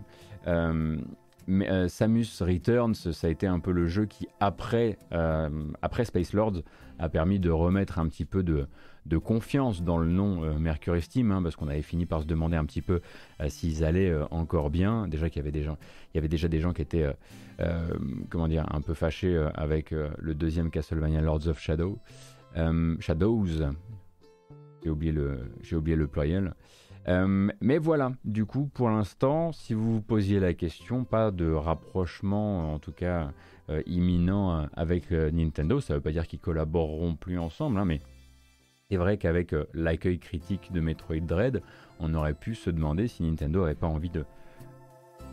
mais, 1.46 1.88
Samus 1.88 2.40
Returns, 2.40 2.94
ça 2.94 3.26
a 3.26 3.30
été 3.30 3.48
un 3.48 3.58
peu 3.58 3.72
le 3.72 3.88
jeu 3.88 4.06
qui, 4.06 4.28
après, 4.38 4.96
après 5.82 6.04
Space 6.04 6.32
Lords, 6.32 6.62
a 7.00 7.08
permis 7.08 7.40
de 7.40 7.50
remettre 7.50 7.98
un 7.98 8.06
petit 8.06 8.24
peu 8.24 8.42
de, 8.42 8.66
de 9.06 9.18
confiance 9.18 9.82
dans 9.82 9.98
le 9.98 10.06
nom 10.06 10.44
euh, 10.44 10.58
Mercury 10.58 11.02
Steam, 11.02 11.32
hein, 11.32 11.42
parce 11.42 11.56
qu'on 11.56 11.68
avait 11.68 11.82
fini 11.82 12.06
par 12.06 12.22
se 12.22 12.26
demander 12.26 12.56
un 12.56 12.64
petit 12.64 12.82
peu 12.82 13.00
euh, 13.40 13.48
s'ils 13.48 13.84
allaient 13.84 14.10
euh, 14.10 14.24
encore 14.30 14.70
bien. 14.70 15.08
Déjà 15.08 15.28
qu'il 15.30 15.38
y 15.38 15.40
avait 15.40 16.28
déjà 16.28 16.48
des 16.48 16.60
gens 16.60 16.72
qui 16.72 16.82
étaient, 16.82 17.06
comment 18.28 18.48
dire, 18.48 18.66
un 18.72 18.80
peu 18.80 18.94
fâchés 18.94 19.36
avec 19.54 19.90
le 19.90 20.34
deuxième 20.34 20.70
Castlevania 20.70 21.20
Lords 21.20 21.46
of 21.48 21.58
Shadow, 21.60 21.98
Shadows. 22.98 23.46
J'ai 24.82 24.90
oublié 24.90 25.12
le, 25.12 25.40
oublié 25.72 25.96
le 25.96 26.06
pluriel. 26.06 26.54
mais 27.06 27.78
voilà, 27.78 28.12
du 28.24 28.44
coup, 28.44 28.70
pour 28.72 28.88
l'instant, 28.88 29.52
si 29.52 29.74
vous 29.74 29.94
vous 29.94 30.02
posiez 30.02 30.40
la 30.40 30.54
question, 30.54 31.04
pas 31.04 31.30
de 31.30 31.50
rapprochement, 31.50 32.74
en 32.74 32.78
tout 32.78 32.92
cas 32.92 33.30
imminent 33.86 34.68
avec 34.74 35.10
Nintendo. 35.10 35.80
Ça 35.80 35.94
ne 35.94 35.98
veut 35.98 36.02
pas 36.02 36.12
dire 36.12 36.26
qu'ils 36.26 36.40
collaboreront 36.40 37.14
plus 37.14 37.38
ensemble, 37.38 37.78
hein, 37.78 37.84
mais 37.84 38.00
c'est 38.90 38.96
vrai 38.96 39.18
qu'avec 39.18 39.52
euh, 39.52 39.66
l'accueil 39.72 40.18
critique 40.18 40.72
de 40.72 40.80
Metroid 40.80 41.20
Dread, 41.20 41.62
on 42.00 42.12
aurait 42.14 42.34
pu 42.34 42.56
se 42.56 42.70
demander 42.70 43.06
si 43.06 43.22
Nintendo 43.22 43.60
n'avait 43.60 43.76
pas 43.76 43.86
envie 43.86 44.10
de 44.10 44.24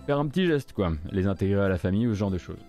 faire 0.06 0.20
un 0.20 0.28
petit 0.28 0.46
geste, 0.46 0.74
quoi, 0.74 0.92
les 1.12 1.26
intégrer 1.26 1.62
à 1.62 1.68
la 1.68 1.80
famille 1.80 2.06
ou 2.06 2.14
ce 2.14 2.20
genre 2.20 2.30
de 2.30 2.38
choses. 2.38 2.60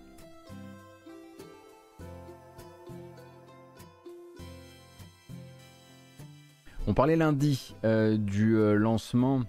On 6.87 6.95
parlait 6.95 7.15
lundi 7.15 7.75
euh, 7.83 8.17
du 8.17 8.57
euh, 8.57 8.73
lancement 8.73 9.43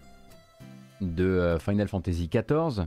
de 1.01 1.57
Final 1.59 1.89
Fantasy 1.89 2.29
XIV. 2.29 2.87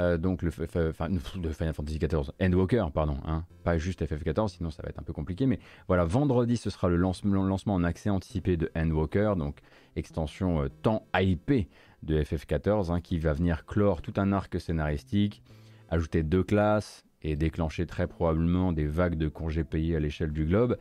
Euh, 0.00 0.16
donc 0.16 0.42
le 0.42 0.50
Final 0.50 1.74
Fantasy 1.74 1.98
XIV, 1.98 2.32
Endwalker, 2.40 2.86
pardon, 2.94 3.18
hein, 3.26 3.44
pas 3.64 3.76
juste 3.76 4.02
FF14, 4.02 4.48
sinon 4.56 4.70
ça 4.70 4.82
va 4.82 4.88
être 4.88 4.98
un 4.98 5.02
peu 5.02 5.12
compliqué. 5.12 5.46
Mais 5.46 5.58
voilà, 5.88 6.04
vendredi 6.04 6.56
ce 6.56 6.70
sera 6.70 6.88
le, 6.88 6.96
lancement 6.96 7.74
en 7.74 7.84
accès 7.84 8.08
anticipé 8.08 8.56
de 8.56 8.70
Endwalker, 8.74 9.34
donc 9.36 9.58
extension 9.96 10.62
euh, 10.62 10.68
tant 10.82 11.04
hypée 11.14 11.68
de 12.02 12.22
FF14, 12.22 12.90
hein, 12.90 13.00
qui 13.02 13.18
va 13.18 13.34
venir 13.34 13.66
clore 13.66 14.00
tout 14.00 14.14
un 14.16 14.32
arc 14.32 14.58
scénaristique, 14.58 15.42
ajouter 15.90 16.22
deux 16.22 16.44
classes, 16.44 17.04
et 17.22 17.36
déclencher 17.36 17.86
très 17.86 18.06
probablement 18.06 18.72
des 18.72 18.86
vagues 18.86 19.16
de 19.16 19.28
congés 19.28 19.64
payés 19.64 19.96
à 19.96 20.00
l'échelle 20.00 20.32
du 20.32 20.44
globe. 20.44 20.78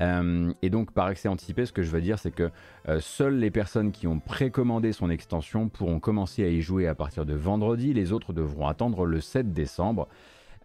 Euh, 0.00 0.52
et 0.62 0.70
donc 0.70 0.92
par 0.92 1.06
accès 1.06 1.28
anticipé, 1.28 1.66
ce 1.66 1.72
que 1.72 1.82
je 1.82 1.90
veux 1.90 2.00
dire, 2.00 2.18
c'est 2.18 2.30
que 2.30 2.50
euh, 2.88 3.00
seules 3.00 3.38
les 3.38 3.50
personnes 3.50 3.92
qui 3.92 4.06
ont 4.06 4.18
précommandé 4.18 4.92
son 4.92 5.10
extension 5.10 5.68
pourront 5.68 6.00
commencer 6.00 6.44
à 6.44 6.48
y 6.48 6.62
jouer 6.62 6.86
à 6.86 6.94
partir 6.94 7.26
de 7.26 7.34
vendredi, 7.34 7.92
les 7.92 8.12
autres 8.12 8.32
devront 8.32 8.68
attendre 8.68 9.04
le 9.04 9.20
7 9.20 9.52
décembre. 9.52 10.08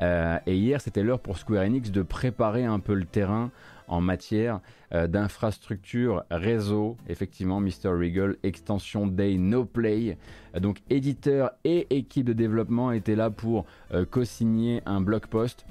Euh, 0.01 0.37
et 0.45 0.55
hier, 0.55 0.79
c'était 0.79 1.03
l'heure 1.03 1.19
pour 1.19 1.37
Square 1.37 1.63
Enix 1.63 1.91
de 1.91 2.01
préparer 2.03 2.65
un 2.65 2.79
peu 2.79 2.93
le 2.93 3.05
terrain 3.05 3.51
en 3.87 4.01
matière 4.01 4.59
euh, 4.93 5.07
d'infrastructure 5.07 6.23
réseau. 6.29 6.97
Effectivement, 7.07 7.59
Mr. 7.59 7.89
Regal, 7.89 8.35
extension 8.43 9.07
Day 9.07 9.37
No 9.37 9.65
Play. 9.65 10.17
Euh, 10.55 10.59
donc, 10.59 10.79
éditeur 10.89 11.51
et 11.63 11.87
équipe 11.95 12.25
de 12.25 12.33
développement 12.33 12.91
étaient 12.91 13.15
là 13.15 13.29
pour 13.29 13.65
co-signer 14.11 14.81
un 14.85 15.01
blog 15.01 15.27
post. 15.27 15.65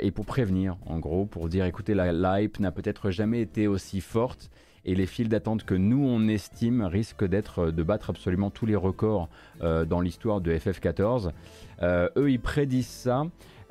et 0.00 0.10
pour 0.10 0.26
prévenir, 0.26 0.76
en 0.86 0.98
gros, 0.98 1.24
pour 1.24 1.48
dire 1.48 1.64
écoutez, 1.64 1.94
la, 1.94 2.42
hype 2.42 2.60
n'a 2.60 2.72
peut-être 2.72 3.10
jamais 3.10 3.40
été 3.40 3.66
aussi 3.66 4.00
forte 4.00 4.50
et 4.84 4.94
les 4.94 5.06
files 5.06 5.28
d'attente 5.28 5.64
que 5.64 5.74
nous 5.74 6.04
on 6.04 6.28
estime 6.28 6.82
risquent 6.82 7.26
d'être 7.26 7.70
de 7.70 7.82
battre 7.82 8.10
absolument 8.10 8.50
tous 8.50 8.66
les 8.66 8.76
records 8.76 9.28
dans 9.62 10.00
l'histoire 10.00 10.40
de 10.40 10.52
FF14. 10.52 11.30
eux 11.82 12.30
ils 12.30 12.40
prédisent 12.40 12.86
ça. 12.86 13.24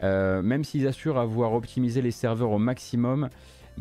Euh, 0.03 0.41
même 0.41 0.63
s'ils 0.63 0.87
assurent 0.87 1.17
avoir 1.17 1.53
optimisé 1.53 2.01
les 2.01 2.11
serveurs 2.11 2.51
au 2.51 2.57
maximum, 2.57 3.29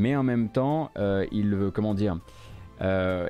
mais 0.00 0.16
en 0.16 0.22
même 0.22 0.48
temps, 0.48 0.90
euh, 0.96 1.26
ils, 1.30 1.70
comment 1.74 1.92
dire, 1.92 2.18
euh, 2.80 3.28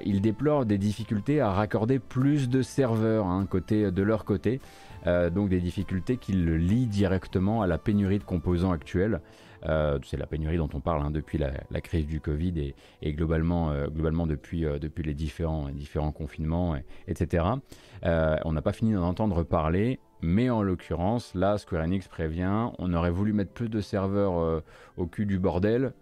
des 0.65 0.79
difficultés 0.79 1.41
à 1.41 1.51
raccorder 1.51 1.99
plus 1.99 2.49
de 2.49 2.63
serveurs 2.63 3.27
hein, 3.27 3.45
côté, 3.47 3.91
de 3.91 4.03
leur 4.03 4.25
côté, 4.25 4.61
donc 5.07 5.49
des 5.49 5.61
difficultés 5.61 6.19
qu'ils 6.19 6.45
lient 6.57 6.87
directement 6.87 7.63
à 7.63 7.67
la 7.67 7.79
pénurie 7.79 8.19
de 8.19 8.25
composants 8.25 8.71
actuels. 8.71 9.21
c'est 9.63 10.19
la 10.19 10.27
pénurie 10.27 10.59
dont 10.59 10.69
on 10.75 10.81
parle 10.81 11.03
hein, 11.03 11.11
depuis 11.11 11.39
la, 11.39 11.81
crise 11.81 12.07
du 12.07 12.21
Covid 12.21 12.75
et, 13.03 13.13
globalement, 13.15 13.73
globalement 13.87 14.27
depuis, 14.27 14.61
depuis 14.61 15.03
les 15.03 15.15
différents, 15.15 15.71
différents 15.71 16.13
confinements, 16.13 16.77
etc. 17.09 17.45
on 18.05 18.53
n'a 18.53 18.63
pas 18.63 18.73
fini 18.73 18.93
d'en 18.93 19.09
entendre 19.09 19.43
parler. 19.43 19.99
Mais 20.23 20.51
en 20.51 20.63
l'occurrence, 20.63 21.35
là, 21.35 21.57
Square 21.57 21.85
Enix 21.85 22.07
prévient, 22.07 22.71
on 22.79 22.93
aurait 22.93 23.11
voulu 23.11 23.33
mettre 23.33 23.53
plus 23.53 23.69
de 23.69 23.81
serveurs 23.81 24.39
euh, 24.39 24.63
au 24.97 25.07
cul 25.07 25.25
du 25.25 25.39
bordel. 25.39 25.93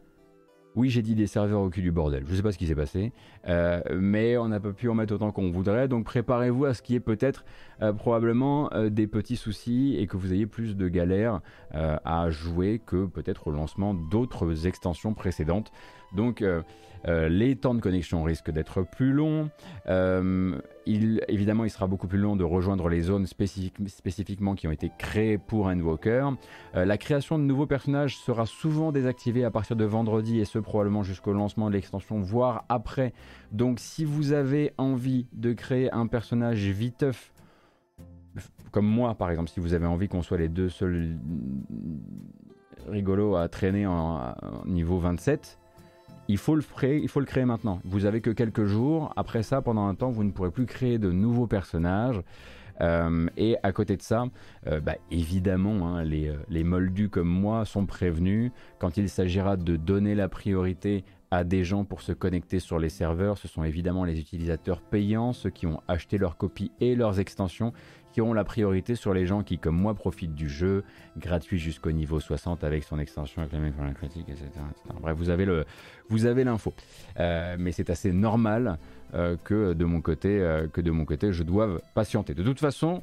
Oui, 0.79 0.91
j'ai 0.91 1.03
dit 1.03 1.17
des 1.17 1.27
serveurs 1.27 1.61
au 1.61 1.71
cul 1.71 1.83
du 1.83 1.91
bordel. 1.91 2.23
Je 2.25 2.31
ne 2.31 2.37
sais 2.37 2.43
pas 2.43 2.53
ce 2.53 2.57
qui 2.57 2.69
s'est 2.69 2.77
passé, 2.77 3.13
euh, 3.49 3.81
mais 3.99 4.37
on 4.37 4.47
n'a 4.47 4.61
pas 4.61 4.71
pu 4.71 4.89
en 4.89 4.95
mettre 4.95 5.13
autant 5.13 5.33
qu'on 5.33 5.51
voudrait. 5.51 5.89
Donc 5.89 6.05
préparez-vous 6.05 6.67
à 6.67 6.73
ce 6.73 6.83
qui 6.83 6.95
est 6.95 7.01
peut-être 7.01 7.45
euh, 7.83 7.93
probablement 7.93 8.71
des 8.89 9.09
petits 9.09 9.35
soucis 9.35 9.97
et 9.99 10.07
que 10.07 10.17
vous 10.17 10.33
ayez 10.33 10.47
plus 10.47 10.77
de 10.77 10.87
galères 10.87 11.41
à 11.73 12.31
jouer 12.31 12.81
que 12.87 13.07
peut-être 13.07 13.49
au 13.49 13.51
lancement 13.51 13.93
d'autres 13.93 14.69
extensions 14.69 15.15
précédentes. 15.15 15.73
Donc 16.13 16.43
euh, 17.07 17.29
les 17.29 17.57
temps 17.57 17.75
de 17.75 17.81
connexion 17.81 18.23
risquent 18.23 18.51
d'être 18.51 18.83
plus 18.83 19.13
longs. 19.13 19.51
Euh, 19.89 20.59
évidemment, 20.87 21.65
il 21.65 21.71
sera 21.71 21.87
beaucoup 21.87 22.09
plus 22.09 22.19
long 22.19 22.37
de 22.37 22.45
rejoindre 22.45 22.89
les 22.89 23.03
zones 23.03 23.27
spécifiquement 23.27 24.55
qui 24.55 24.67
ont 24.67 24.73
été 24.73 24.91
créées 24.99 25.39
pour 25.39 25.67
Endwalker. 25.67 26.31
Euh, 26.75 26.85
la 26.85 26.99
création 26.99 27.39
de 27.39 27.45
nouveaux 27.45 27.67
personnages 27.67 28.17
sera 28.17 28.47
souvent 28.47 28.93
désactivée 28.93 29.45
à 29.45 29.51
partir 29.51 29.77
de 29.77 29.85
vendredi 29.85 30.41
et 30.41 30.45
ce 30.45 30.59
probablement 30.59 31.03
jusqu'au 31.03 31.33
lancement 31.33 31.69
de 31.69 31.75
l'extension, 31.75 32.21
voire 32.21 32.65
après. 32.69 33.13
Donc 33.53 33.79
si 33.81 34.05
vous 34.05 34.33
avez 34.33 34.73
envie 34.79 35.27
de 35.33 35.53
créer 35.53 35.93
un 35.93 36.07
personnage 36.07 36.65
viteuf, 36.67 37.33
comme 38.73 38.87
moi 38.87 39.15
par 39.15 39.31
exemple, 39.31 39.51
si 39.51 39.61
vous 39.61 39.75
avez 39.75 39.87
envie 39.87 40.09
qu'on 40.09 40.23
soit 40.23 40.39
les 40.39 40.49
deux 40.49 40.69
seuls 40.69 41.17
rigolo 42.87 43.37
à 43.37 43.49
traîner 43.49 43.87
en, 43.87 44.35
niveau 44.65 44.99
27, 44.99 45.59
il 46.29 46.37
faut, 46.37 46.55
le 46.55 46.63
créer, 47.25 47.45
maintenant. 47.45 47.81
Vous 47.85 48.05
avez 48.05 48.21
que 48.21 48.31
quelques 48.31 48.67
jours. 48.67 49.13
Après 49.17 49.43
ça, 49.43 49.63
pendant 49.63 49.87
un 49.87 49.95
temps, 49.95 50.11
vous 50.11 50.25
ne 50.25 50.31
pourrez 50.31 50.51
plus 50.51 50.67
créer 50.67 50.99
de 50.99 51.11
nouveaux 51.11 51.47
personnages. 51.47 52.23
Euh, 52.81 53.27
et 53.37 53.57
à 53.63 53.73
côté 53.73 53.97
de 53.97 54.03
ça, 54.03 54.27
euh, 54.69 54.79
bah, 54.79 54.95
évidemment, 55.11 55.89
hein, 55.89 56.05
les, 56.05 56.33
les, 56.49 56.63
moldus 56.63 57.09
comme 57.09 57.29
moi 57.29 57.65
sont 57.65 57.87
prévenus. 57.87 58.53
Quand 58.79 58.97
il 58.97 59.09
s'agira 59.09 59.57
de 59.57 59.77
donner 59.77 60.15
la 60.15 60.29
priorité 60.29 61.05
à 61.31 61.45
des 61.45 61.65
gens 61.65 61.85
pour 61.85 62.03
se 62.03 62.13
connecter 62.13 62.61
sur 62.61 62.79
les 62.79 62.89
serveurs, 62.89 63.37
ce 63.39 63.49
sont 63.49 63.65
évidemment 63.65 64.05
les 64.05 64.19
utilisateurs 64.19 64.81
payants, 64.81 65.33
ceux 65.33 65.51
qui 65.51 65.67
ont 65.67 65.81
acheté 65.89 66.19
leurs 66.19 66.37
copies 66.37 66.71
et 66.81 66.95
leurs 66.95 67.21
extensions, 67.21 67.73
auront 68.21 68.33
la 68.33 68.45
priorité 68.45 68.95
sur 68.95 69.15
les 69.15 69.27
gens 69.27 69.43
qui, 69.43 69.59
comme 69.59 69.77
moi, 69.77 69.95
profitent 69.95 70.35
du 70.35 70.49
jeu, 70.49 70.85
gratuit 71.17 71.59
jusqu'au 71.59 71.93
niveau 71.93 72.21
60 72.21 72.65
avec 72.65 72.85
son 72.85 72.99
extension 72.99 73.43
acclamée 73.43 73.71
pour 73.71 73.85
la 73.85 73.93
critique, 73.93 74.29
etc. 74.29 74.49
Bref, 75.01 75.17
vous 75.17 75.31
avez 75.31 75.45
le, 75.45 75.65
vous 76.09 76.27
avez 76.27 76.45
l'info. 76.45 76.75
Euh, 77.19 77.57
mais 77.59 77.73
c'est 77.73 77.91
assez 77.91 78.13
normal 78.13 78.79
euh, 79.15 79.37
que 79.43 79.73
de 79.73 79.85
mon 79.85 80.01
côté, 80.01 80.41
euh, 80.41 80.69
que 80.69 80.81
de 80.81 80.91
mon 80.91 81.05
côté, 81.05 81.33
je 81.33 81.43
doive 81.43 81.81
patienter. 81.95 82.35
De 82.35 82.43
toute 82.43 82.61
façon, 82.61 83.03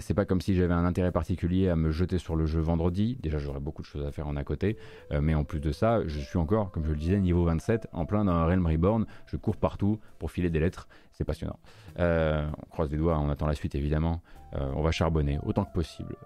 c'est 0.00 0.14
pas 0.14 0.24
comme 0.24 0.40
si 0.40 0.54
j'avais 0.54 0.74
un 0.74 0.84
intérêt 0.84 1.12
particulier 1.12 1.68
à 1.68 1.76
me 1.76 1.90
jeter 1.90 2.18
sur 2.18 2.36
le 2.36 2.46
jeu 2.46 2.60
vendredi. 2.60 3.18
Déjà, 3.22 3.38
j'aurais 3.38 3.60
beaucoup 3.60 3.82
de 3.82 3.86
choses 3.86 4.04
à 4.04 4.12
faire 4.12 4.26
en 4.26 4.36
à 4.36 4.44
côté. 4.44 4.76
Euh, 5.12 5.20
mais 5.22 5.34
en 5.34 5.44
plus 5.44 5.60
de 5.60 5.72
ça, 5.72 6.06
je 6.06 6.18
suis 6.18 6.38
encore, 6.38 6.70
comme 6.70 6.84
je 6.84 6.90
le 6.90 6.96
disais, 6.96 7.18
niveau 7.18 7.44
27, 7.44 7.88
en 7.92 8.04
plein 8.04 8.24
dans 8.24 8.44
Realm 8.44 8.66
Reborn. 8.66 9.06
Je 9.26 9.36
cours 9.36 9.56
partout 9.56 9.98
pour 10.18 10.30
filer 10.30 10.50
des 10.50 10.60
lettres. 10.60 10.88
C'est 11.12 11.24
passionnant. 11.24 11.58
Euh, 11.98 12.46
on 12.58 12.66
croise 12.70 12.90
les 12.90 12.98
doigts, 12.98 13.18
on 13.18 13.30
attend 13.30 13.46
la 13.46 13.54
suite 13.54 13.74
évidemment. 13.74 14.20
on 14.52 14.82
va 14.82 14.92
charbonner 14.92 15.38
autant 15.44 15.64
que 15.64 15.72
possible. 15.72 16.16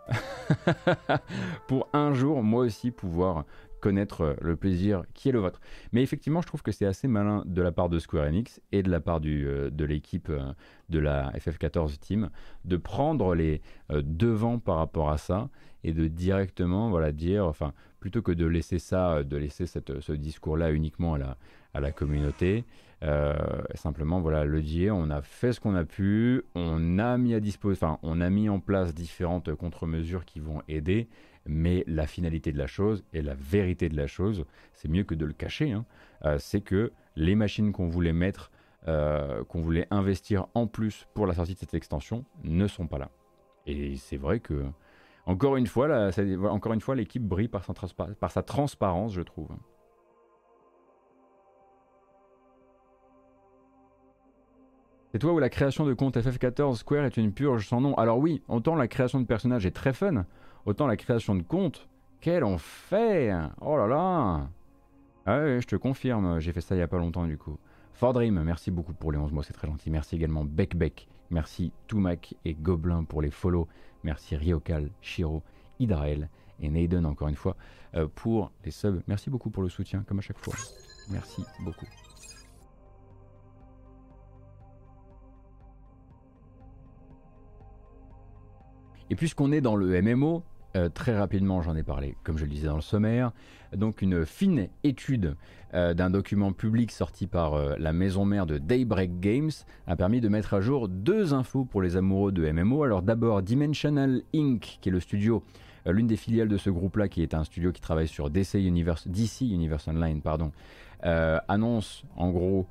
pour 1.69 1.89
un 1.93 2.13
jour, 2.13 2.43
moi 2.43 2.65
aussi, 2.65 2.91
pouvoir 2.91 3.45
connaître 3.83 4.23
euh, 4.23 4.35
le 4.41 4.57
plaisir 4.57 5.03
qui 5.13 5.29
est 5.29 5.33
le 5.33 5.41
vôtre. 5.41 5.61
Mais 5.93 6.03
effectivement, 6.03 6.41
je 6.41 6.47
trouve 6.47 6.63
que 6.63 6.73
c'est 6.73 6.87
assez 6.87 7.09
malin 7.09 7.43
de 7.45 7.61
la 7.61 7.73
part 7.73 7.91
de 7.91 7.99
Square 7.99 8.27
Enix 8.27 8.63
et 8.71 8.83
de 8.83 8.91
la 8.91 9.01
part 9.01 9.21
du, 9.21 9.47
euh, 9.47 9.69
de 9.71 9.85
l'équipe 9.85 10.31
euh, 10.31 10.53
de 10.89 10.99
la 10.99 11.31
FF14 11.33 11.99
Team 11.99 12.31
de 12.65 12.77
prendre 12.77 13.35
les 13.35 13.61
devants 13.91 14.59
par 14.59 14.77
rapport 14.77 15.11
à 15.11 15.19
ça 15.19 15.49
et 15.85 15.93
de 15.93 16.07
directement 16.07 16.91
voilà, 16.91 17.13
dire, 17.13 17.47
enfin, 17.47 17.73
plutôt 17.99 18.23
que 18.23 18.33
de 18.33 18.47
laisser 18.47 18.79
ça, 18.79 19.25
de 19.25 19.37
laisser 19.37 19.67
cette, 19.67 20.01
ce 20.01 20.13
discours-là 20.13 20.71
uniquement 20.71 21.15
à 21.15 21.19
la, 21.19 21.37
à 21.75 21.81
la 21.81 21.93
communauté, 21.93 22.65
simplement 23.75 24.21
voilà 24.21 24.45
le 24.45 24.63
dire 24.63 24.95
on 24.95 25.11
a 25.11 25.23
fait 25.23 25.53
ce 25.53 25.59
qu'on 25.59 25.75
a 25.75 25.85
pu 25.85 26.43
on 26.55 27.01
a 27.01 27.19
mis 27.19 27.35
à 27.35 27.41
disposition 27.41 27.99
on 28.05 28.21
a 28.21 28.31
mis 28.31 28.49
en 28.49 28.61
place 28.61 28.95
différentes 28.95 29.53
contre-mesures 29.57 30.25
qui 30.25 30.39
vont 30.39 30.63
aider 30.69 31.09
mais 31.47 31.85
la 31.87 32.07
finalité 32.07 32.53
de 32.53 32.59
la 32.59 32.67
chose 32.67 33.05
et 33.13 33.23
la 33.23 33.35
vérité 33.35 33.89
de 33.89 33.97
la 33.97 34.07
chose, 34.07 34.45
c'est 34.75 34.89
mieux 34.89 35.05
que 35.05 35.15
de 35.15 35.25
le 35.25 35.33
cacher, 35.33 35.73
hein. 35.73 35.85
euh, 36.25 36.37
c'est 36.39 36.61
que 36.61 36.93
les 37.17 37.35
machines 37.35 37.73
qu'on 37.73 37.89
voulait 37.89 38.13
mettre, 38.13 38.51
euh, 38.89 39.45
qu'on 39.45 39.61
voulait 39.61 39.87
investir 39.91 40.47
en 40.55 40.67
plus 40.67 41.07
pour 41.15 41.27
la 41.27 41.35
sortie 41.35 41.55
de 41.55 41.59
cette 41.59 41.75
extension, 41.75 42.25
ne 42.45 42.67
sont 42.67 42.87
pas 42.87 42.99
là. 42.99 43.11
Et 43.67 43.97
c'est 43.97 44.17
vrai 44.17 44.41
que, 44.41 44.65
encore 45.27 45.57
une 45.57 45.67
fois, 45.67 46.11
encore 46.51 46.73
une 46.73 46.81
fois, 46.81 46.95
l'équipe 46.95 47.23
brille 47.23 47.49
par 47.49 47.65
sa, 47.65 47.73
par 48.19 48.31
sa 48.31 48.43
transparence, 48.43 49.13
je 49.13 49.23
trouve. 49.23 49.51
C'est 55.13 55.19
toi 55.19 55.35
où 55.35 55.39
la 55.39 55.51
création 55.51 55.85
de 55.85 55.93
compte 55.93 56.17
FF14 56.17 56.77
Square 56.77 57.05
est 57.05 57.19
une 57.19 57.35
purge 57.35 57.69
sans 57.69 57.83
nom? 57.83 57.95
Alors 57.97 58.19
oui, 58.19 58.43
autant 58.49 58.75
la 58.75 58.89
création 58.89 59.21
de 59.21 59.27
personnages 59.27 59.67
est 59.67 59.73
très 59.73 59.93
fun, 59.93 60.25
Autant 60.65 60.87
la 60.87 60.97
création 60.97 61.35
de 61.35 61.43
compte, 61.43 61.89
quel 62.21 62.45
enfer 62.45 63.51
Oh 63.61 63.77
là 63.77 63.87
là 63.89 64.49
Ah 65.27 65.39
ouais, 65.41 65.59
je 65.61 65.67
te 65.67 65.77
confirme, 65.77 66.39
j'ai 66.39 66.53
fait 66.53 66.61
ça 66.61 66.77
il 66.77 66.79
y 66.79 66.83
a 66.83 66.89
pas 66.89 66.99
longtemps 66.99 67.27
du 67.27 67.37
coup. 67.37 67.59
Fordream, 67.95 68.43
merci 68.43 68.71
beaucoup 68.71 68.95
pour 68.95 69.11
les 69.13 69.19
11 69.19 69.33
mois, 69.33 69.43
c'est 69.43 69.53
très 69.53 69.67
gentil. 69.67 69.91
Merci 69.91 70.17
également 70.17 70.45
Beck 70.45 70.77
Beck. 70.77 71.09
Merci 71.31 71.73
Tumac 71.89 72.35
et 72.45 72.55
Gobelin 72.55 73.05
pour 73.05 73.23
les 73.23 73.31
follow. 73.31 73.67
Merci 74.05 74.37
Ryokal, 74.37 74.91
Shiro, 75.01 75.43
Hydrael 75.79 76.29
et 76.61 76.69
Naden 76.69 77.07
encore 77.07 77.29
une 77.29 77.37
fois 77.37 77.57
euh, 77.95 78.07
pour 78.15 78.53
les 78.65 78.71
subs. 78.71 79.03
Merci 79.09 79.31
beaucoup 79.31 79.51
pour 79.51 79.63
le 79.63 79.69
soutien, 79.69 80.05
comme 80.07 80.19
à 80.19 80.23
chaque 80.23 80.39
fois. 80.39 80.55
Merci 81.11 81.45
beaucoup. 81.61 81.87
Et 89.11 89.17
puisqu'on 89.17 89.53
est 89.53 89.61
dans 89.61 89.77
le 89.77 90.01
MMO, 90.01 90.43
euh, 90.75 90.89
très 90.89 91.17
rapidement, 91.17 91.61
j'en 91.61 91.77
ai 91.77 91.83
parlé, 91.83 92.17
comme 92.25 92.39
je 92.39 92.45
le 92.45 92.51
disais 92.51 92.69
dans 92.69 92.77
le 92.77 92.83
sommaire. 92.83 93.33
Donc, 93.75 94.03
une 94.03 94.25
fine 94.25 94.69
étude 94.85 95.37
euh, 95.75 95.95
d'un 95.95 96.11
document 96.11 96.53
public 96.53 96.91
sorti 96.91 97.27
par 97.27 97.55
euh, 97.55 97.75
la 97.79 97.93
maison 97.93 98.25
mère 98.25 98.47
de 98.47 98.59
Daybreak 98.59 99.21
Games 99.21 99.51
a 99.87 99.97
permis 99.97 100.21
de 100.21 100.29
mettre 100.29 100.55
à 100.55 100.61
jour 100.61 100.89
deux 100.89 101.35
infos 101.35 101.65
pour 101.65 101.83
les 101.83 101.97
amoureux 101.97 102.33
de 102.33 102.51
MMO. 102.51 102.83
Alors, 102.85 103.03
d'abord, 103.03 103.43
Dimensional 103.43 104.23
Inc., 104.35 104.79
qui 104.81 104.89
est 104.89 104.93
le 104.93 105.01
studio, 105.01 105.43
l'une 105.87 106.07
des 106.07 106.17
filiales 106.17 106.49
de 106.49 106.57
ce 106.57 106.71
groupe-là, 106.71 107.09
qui 107.09 107.23
est 107.23 107.35
un 107.35 107.45
studio 107.45 107.73
qui 107.73 107.81
travaille 107.81 108.09
sur 108.09 108.31
DC 108.31 108.55
Universe, 108.55 109.09
DC 109.09 109.43
Universe 109.43 109.89
Online, 109.89 110.23
pardon, 110.23 110.53
annonce 111.03 112.05
en 112.17 112.31
gros 112.31 112.69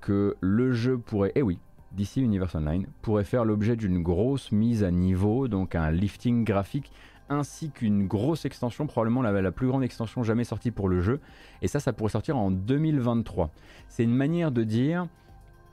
que 0.00 0.36
le 0.40 0.72
jeu 0.72 0.98
pourrait. 0.98 1.30
Eh 1.36 1.42
oui, 1.42 1.58
DC 1.92 2.16
Universe 2.16 2.54
Online 2.56 2.86
pourrait 3.02 3.24
faire 3.24 3.44
l'objet 3.44 3.76
d'une 3.76 4.02
grosse 4.02 4.50
mise 4.52 4.82
à 4.82 4.90
niveau, 4.90 5.46
donc 5.46 5.76
un 5.76 5.92
lifting 5.92 6.44
graphique 6.44 6.90
ainsi 7.30 7.70
qu'une 7.70 8.06
grosse 8.06 8.44
extension, 8.44 8.86
probablement 8.86 9.22
la, 9.22 9.52
plus 9.52 9.68
grande 9.68 9.82
extension 9.82 10.22
jamais 10.22 10.44
sortie 10.44 10.70
pour 10.70 10.88
le 10.88 11.00
jeu. 11.00 11.20
Et 11.62 11.68
ça, 11.68 11.80
ça 11.80 11.92
pourrait 11.92 12.10
sortir 12.10 12.36
en 12.36 12.50
2023. 12.50 13.50
C'est 13.88 14.04
une 14.04 14.14
manière 14.14 14.50
de 14.50 14.64
dire, 14.64 15.06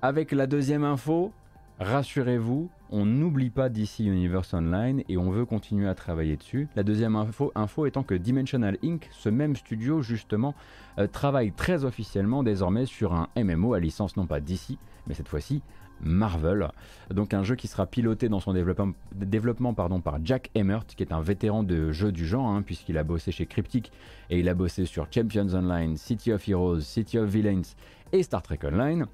avec 0.01 0.31
la 0.31 0.47
deuxième 0.47 0.83
info, 0.83 1.33
rassurez-vous, 1.79 2.69
on 2.89 3.05
n'oublie 3.05 3.49
pas 3.49 3.69
DC 3.69 3.99
Universe 3.99 4.53
Online 4.53 5.03
et 5.09 5.17
on 5.17 5.31
veut 5.31 5.45
continuer 5.45 5.89
à 5.89 5.95
travailler 5.95 6.37
dessus. 6.37 6.67
La 6.75 6.83
deuxième 6.83 7.15
info, 7.15 7.51
info 7.55 7.85
étant 7.85 8.03
que 8.03 8.15
Dimensional 8.15 8.77
Inc., 8.83 9.09
ce 9.11 9.29
même 9.29 9.55
studio 9.55 10.01
justement, 10.01 10.55
euh, 10.97 11.07
travaille 11.07 11.51
très 11.51 11.83
officiellement 11.83 12.43
désormais 12.43 12.85
sur 12.85 13.13
un 13.13 13.27
MMO 13.35 13.73
à 13.73 13.79
licence 13.79 14.15
non 14.15 14.25
pas 14.25 14.39
DC, 14.39 14.77
mais 15.07 15.13
cette 15.13 15.27
fois-ci 15.27 15.61
Marvel. 16.01 16.69
Donc 17.13 17.33
un 17.33 17.43
jeu 17.43 17.55
qui 17.55 17.67
sera 17.67 17.85
piloté 17.85 18.29
dans 18.29 18.39
son 18.39 18.53
développement, 18.53 19.73
par 19.73 19.89
Jack 20.23 20.49
Emmert, 20.57 20.85
qui 20.85 21.03
est 21.03 21.13
un 21.13 21.21
vétéran 21.21 21.63
de 21.63 21.91
jeux 21.91 22.11
du 22.11 22.27
genre, 22.27 22.47
hein, 22.47 22.61
puisqu'il 22.61 22.97
a 22.97 23.03
bossé 23.03 23.31
chez 23.31 23.45
Cryptic 23.45 23.91
et 24.29 24.39
il 24.39 24.49
a 24.49 24.53
bossé 24.53 24.85
sur 24.85 25.07
Champions 25.11 25.53
Online, 25.53 25.97
City 25.97 26.31
of 26.31 26.47
Heroes, 26.47 26.81
City 26.81 27.17
of 27.17 27.29
Villains 27.29 27.61
et 28.11 28.23
Star 28.23 28.41
Trek 28.41 28.59
Online. 28.63 29.05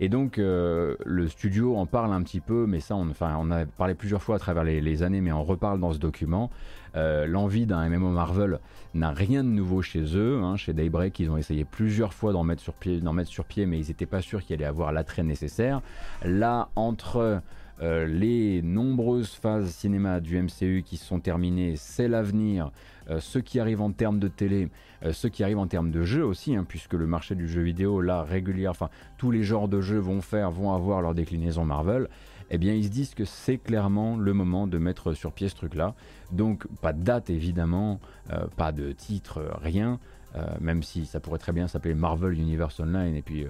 Et 0.00 0.08
donc 0.08 0.38
euh, 0.38 0.96
le 1.04 1.28
studio 1.28 1.76
en 1.76 1.86
parle 1.86 2.12
un 2.12 2.22
petit 2.22 2.40
peu, 2.40 2.66
mais 2.66 2.80
ça 2.80 2.96
on, 2.96 3.12
on 3.20 3.50
a 3.52 3.66
parlé 3.66 3.94
plusieurs 3.94 4.22
fois 4.22 4.36
à 4.36 4.38
travers 4.38 4.64
les, 4.64 5.02
années, 5.04 5.20
mais 5.20 5.30
on 5.30 5.44
reparle 5.44 5.78
dans 5.78 5.92
ce 5.92 5.98
document. 5.98 6.50
Euh, 6.96 7.26
l'envie 7.26 7.66
d'un 7.66 7.88
MMO 7.88 8.10
Marvel 8.10 8.58
n'a 8.94 9.10
rien 9.10 9.44
de 9.44 9.48
nouveau 9.48 9.80
chez 9.80 10.02
eux. 10.16 10.40
Hein. 10.42 10.56
Chez 10.56 10.72
Daybreak, 10.72 11.20
ils 11.20 11.30
ont 11.30 11.36
essayé 11.36 11.64
plusieurs 11.64 12.14
fois 12.14 12.32
d'en 12.32 12.42
mettre 12.42 12.62
sur 12.62 12.74
mettre 13.12 13.30
sur 13.30 13.44
pied, 13.44 13.64
mais 13.64 13.78
ils 13.78 13.88
n'étaient 13.88 14.06
pas 14.06 14.22
sûrs 14.22 14.42
qu'il 14.42 14.54
allait 14.54 14.64
avoir 14.64 14.92
l'attrait 14.92 15.22
nécessaire. 15.22 15.80
Là, 16.24 16.68
entre 16.74 17.40
euh, 17.80 18.06
les 18.06 18.62
nombreuses 18.62 19.30
phases 19.30 19.70
cinéma 19.70 20.20
du 20.20 20.40
MCU 20.40 20.82
qui 20.84 20.96
sont 20.96 21.20
terminées, 21.20 21.74
c'est 21.76 22.08
l'avenir. 22.08 22.70
ce 23.18 23.38
qui 23.38 23.58
arrive 23.58 23.80
en 23.80 23.90
termes 23.90 24.20
de 24.20 24.28
télé, 24.28 24.68
ce 25.10 25.26
qui 25.26 25.42
arrive 25.42 25.58
en 25.58 25.66
termes 25.66 25.90
de 25.90 26.02
jeux 26.04 26.24
aussi, 26.24 26.54
hein, 26.54 26.64
puisque 26.66 26.94
le 26.94 27.06
marché 27.06 27.34
du 27.34 27.48
jeu 27.48 27.62
vidéo, 27.62 28.00
là, 28.00 28.22
régulière, 28.22 28.70
enfin, 28.70 28.90
tous 29.18 29.30
les 29.30 29.42
genres 29.42 29.68
de 29.68 29.80
jeux 29.80 29.98
vont 29.98 30.20
faire, 30.20 30.50
vont 30.50 30.72
avoir 30.72 31.02
leur 31.02 31.14
déclinaison 31.14 31.64
Marvel 31.64 32.08
eh 32.52 32.58
bien 32.58 32.74
ils 32.74 32.84
se 32.84 32.90
disent 32.90 33.14
que 33.14 33.24
c'est 33.24 33.56
clairement 33.56 34.16
le 34.16 34.34
moment 34.34 34.66
de 34.66 34.78
mettre 34.78 35.14
sur 35.14 35.32
pied 35.32 35.48
ce 35.48 35.56
truc-là. 35.56 35.94
Donc 36.30 36.66
pas 36.80 36.92
de 36.92 37.02
date 37.02 37.30
évidemment, 37.30 37.98
euh, 38.30 38.46
pas 38.56 38.72
de 38.72 38.92
titre, 38.92 39.42
rien, 39.60 39.98
euh, 40.36 40.44
même 40.60 40.82
si 40.82 41.06
ça 41.06 41.18
pourrait 41.18 41.38
très 41.38 41.52
bien 41.52 41.66
s'appeler 41.66 41.94
Marvel 41.94 42.38
Universe 42.38 42.78
Online 42.78 43.16
et 43.16 43.22
puis 43.22 43.44
euh, 43.44 43.48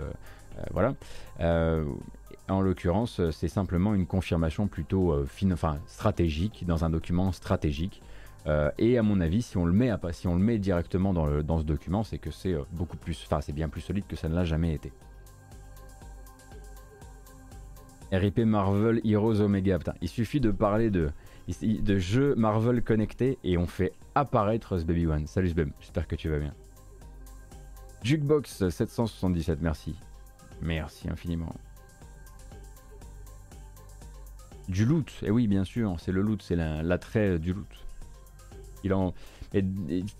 voilà. 0.71 0.95
En 2.49 2.61
l'occurrence, 2.61 3.21
c'est 3.31 3.49
simplement 3.49 3.95
une 3.95 4.07
confirmation 4.07 4.67
plutôt 4.67 5.15
enfin, 5.53 5.79
stratégique 5.87 6.65
dans 6.67 6.85
un 6.85 6.91
document 6.91 7.33
stratégique. 7.33 8.03
et 8.79 8.99
à 8.99 9.03
mon 9.03 9.21
avis, 9.21 9.43
si 9.43 9.57
on 9.57 9.65
le 9.65 9.73
met, 9.73 9.91
à, 9.91 10.01
si 10.11 10.27
on 10.27 10.35
le 10.35 10.43
met 10.43 10.59
directement 10.59 11.13
dans, 11.13 11.59
ce 11.59 11.65
document, 11.65 12.03
c'est 12.03 12.19
que 12.19 12.31
c'est 12.31 12.57
beaucoup 12.73 12.97
plus, 12.97 13.23
enfin 13.25 13.41
c'est 13.41 13.53
bien 13.53 13.69
plus 13.69 13.81
solide 13.81 14.05
que 14.09 14.17
ça 14.17 14.29
ne 14.29 14.35
l'a 14.35 14.45
jamais 14.45 14.75
été. 14.75 14.93
RIP 18.13 18.41
Marvel 18.41 19.01
Heroes 19.05 19.41
Omega. 19.41 19.79
Putain, 19.79 19.95
il 20.01 20.09
suffit 20.09 20.41
de 20.41 20.51
parler 20.51 20.91
de, 20.91 21.11
jeux 21.99 22.35
Marvel 22.37 22.83
connectés 22.83 23.39
et 23.43 23.57
on 23.57 23.67
fait 23.67 23.93
apparaître 24.15 24.79
ce 24.79 24.85
Baby 24.85 25.07
One. 25.07 25.27
Salut 25.27 25.49
Sbeb, 25.49 25.71
j'espère 25.81 26.07
que 26.07 26.17
tu 26.17 26.29
vas 26.29 26.39
bien. 26.39 26.55
Jukebox 28.03 28.69
777, 28.69 29.61
merci. 29.63 29.95
Merci 30.61 31.09
infiniment. 31.09 31.55
Du 34.69 34.85
loot, 34.85 35.11
et 35.23 35.27
eh 35.27 35.31
oui 35.31 35.49
bien 35.49 35.65
sûr, 35.65 35.97
c'est 35.99 36.13
le 36.13 36.23
loot, 36.23 36.43
c'est 36.43 36.57
l'attrait 36.57 37.39
du 37.39 37.53
loot. 37.53 37.67
Il 38.85 38.95
en... 38.95 39.13
Et, 39.55 39.63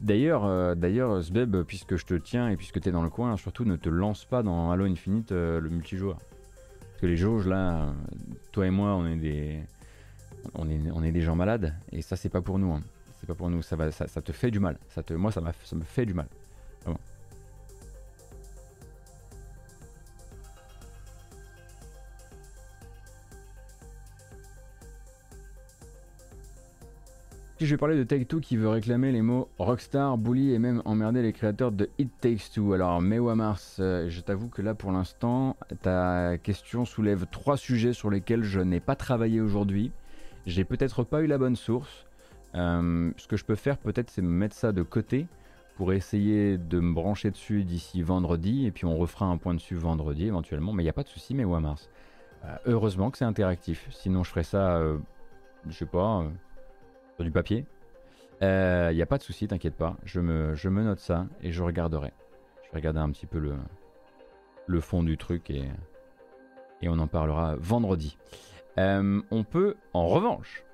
d'ailleurs, 0.01 0.45
euh, 0.45 0.75
d'ailleurs, 0.75 1.23
puisque 1.67 1.97
je 1.97 2.05
te 2.05 2.15
tiens 2.15 2.51
et 2.51 2.57
puisque 2.57 2.81
tu 2.81 2.89
es 2.89 2.93
dans 2.93 3.03
le 3.03 3.09
coin, 3.09 3.37
surtout 3.37 3.65
ne 3.65 3.77
te 3.77 3.89
lance 3.89 4.25
pas 4.25 4.43
dans 4.43 4.71
Halo 4.71 4.85
Infinite 4.85 5.33
euh, 5.33 5.59
le 5.59 5.71
multijoueur. 5.71 6.17
Parce 6.17 7.01
que 7.01 7.07
les 7.07 7.17
jauges 7.17 7.47
là, 7.47 7.95
toi 8.53 8.67
et 8.67 8.71
moi, 8.71 8.95
on 8.95 9.07
est 9.07 9.17
des, 9.17 9.61
on 10.55 10.69
est, 10.69 10.91
on 10.93 11.03
est 11.03 11.13
des 11.13 11.23
gens 11.23 11.35
malades 11.35 11.75
et 11.93 12.03
ça 12.03 12.17
c'est 12.17 12.29
pas 12.29 12.43
pour 12.43 12.59
nous. 12.59 12.73
Hein. 12.73 12.83
C'est 13.21 13.27
pas 13.27 13.35
pour 13.35 13.49
nous. 13.49 13.63
Ça 13.63 13.77
va, 13.77 13.91
ça, 13.91 14.07
ça, 14.07 14.21
te 14.21 14.33
fait 14.33 14.51
du 14.51 14.61
mal. 14.61 14.77
Ça 14.89 15.03
te, 15.03 15.15
moi, 15.15 15.33
ça, 15.33 15.41
ça 15.65 15.77
me 15.77 15.85
fait 15.85 16.05
du 16.05 16.13
mal. 16.13 16.27
Je 27.67 27.75
vais 27.75 27.79
parler 27.79 27.97
de 27.97 28.05
Take-Two 28.05 28.41
qui 28.41 28.57
veut 28.57 28.69
réclamer 28.69 29.13
les 29.13 29.23
mots 29.23 29.49
Rockstar, 29.59 30.19
Bully 30.19 30.53
et 30.53 30.59
même 30.59 30.83
emmerder 30.85 31.23
les 31.23 31.33
créateurs 31.33 31.71
de 31.71 31.89
It 31.99 32.11
Takes 32.21 32.51
Two. 32.55 32.73
Alors, 32.73 33.01
Mewa 33.01 33.35
Mars, 33.35 33.77
euh, 33.79 34.09
je 34.09 34.21
t'avoue 34.21 34.49
que 34.49 34.63
là 34.63 34.75
pour 34.75 34.91
l'instant, 34.91 35.57
ta 35.83 36.39
question 36.39 36.85
soulève 36.85 37.27
trois 37.31 37.57
sujets 37.57 37.93
sur 37.93 38.11
lesquels 38.11 38.43
je 38.43 38.61
n'ai 38.61 38.81
pas 38.81 38.97
travaillé 38.97 39.41
aujourd'hui. 39.41 39.93
J'ai 40.47 40.65
peut-être 40.65 41.05
pas 41.05 41.23
eu 41.23 41.27
la 41.27 41.39
bonne 41.39 41.57
source. 41.57 42.07
Euh, 42.55 43.11
ce 43.17 43.29
que 43.29 43.37
je 43.37 43.45
peux 43.45 43.55
faire 43.55 43.79
peut-être 43.79 44.11
c'est 44.11 44.23
me 44.23 44.29
mettre 44.29 44.55
ça 44.55 44.73
de 44.73 44.83
côté 44.83 45.27
pour 45.77 45.93
essayer 45.93 46.59
de 46.59 46.81
me 46.81 46.93
brancher 46.93 47.31
dessus 47.31 47.65
d'ici 47.65 48.03
vendredi 48.03 48.67
et 48.67 48.71
puis 48.71 48.85
on 48.85 48.97
refera 48.99 49.25
un 49.27 49.37
point 49.37 49.55
dessus 49.55 49.77
vendredi 49.77 50.27
éventuellement. 50.27 50.73
Mais 50.73 50.83
il 50.83 50.87
n'y 50.87 50.91
a 50.91 50.95
pas 50.95 51.05
de 51.05 51.09
souci, 51.09 51.35
Mewa 51.35 51.61
Mars. 51.61 51.89
Euh, 52.45 52.57
heureusement 52.67 53.11
que 53.11 53.19
c'est 53.19 53.25
interactif. 53.25 53.87
Sinon 53.91 54.25
je 54.25 54.31
ferais 54.31 54.43
ça, 54.43 54.83
je 55.69 55.73
sais 55.73 55.87
pas 55.87 56.25
du 57.23 57.31
papier. 57.31 57.67
Il 58.41 58.47
euh, 58.47 58.93
n'y 58.93 59.03
a 59.03 59.07
pas 59.07 59.19
de 59.19 59.23
souci, 59.23 59.47
t'inquiète 59.47 59.77
pas. 59.77 59.97
Je 60.05 60.21
me, 60.21 60.83
note 60.83 60.99
ça 60.99 61.27
et 61.43 61.53
je 61.53 61.63
regarderai. 61.63 62.13
Je 62.65 62.71
vais 62.71 62.79
regarder 62.79 62.99
un 62.99 63.11
petit 63.11 63.27
peu 63.27 63.39
le, 63.39 63.55
le 64.67 64.81
fond 64.81 65.03
du 65.03 65.17
truc 65.17 65.51
et, 65.51 65.65
et 66.81 66.89
on 66.89 66.99
en 66.99 67.07
parlera 67.07 67.55
vendredi. 67.57 68.19
Euh, 68.79 69.21
on 69.31 69.45
peut 69.45 69.77
en 69.93 70.09
revanche 70.09 70.65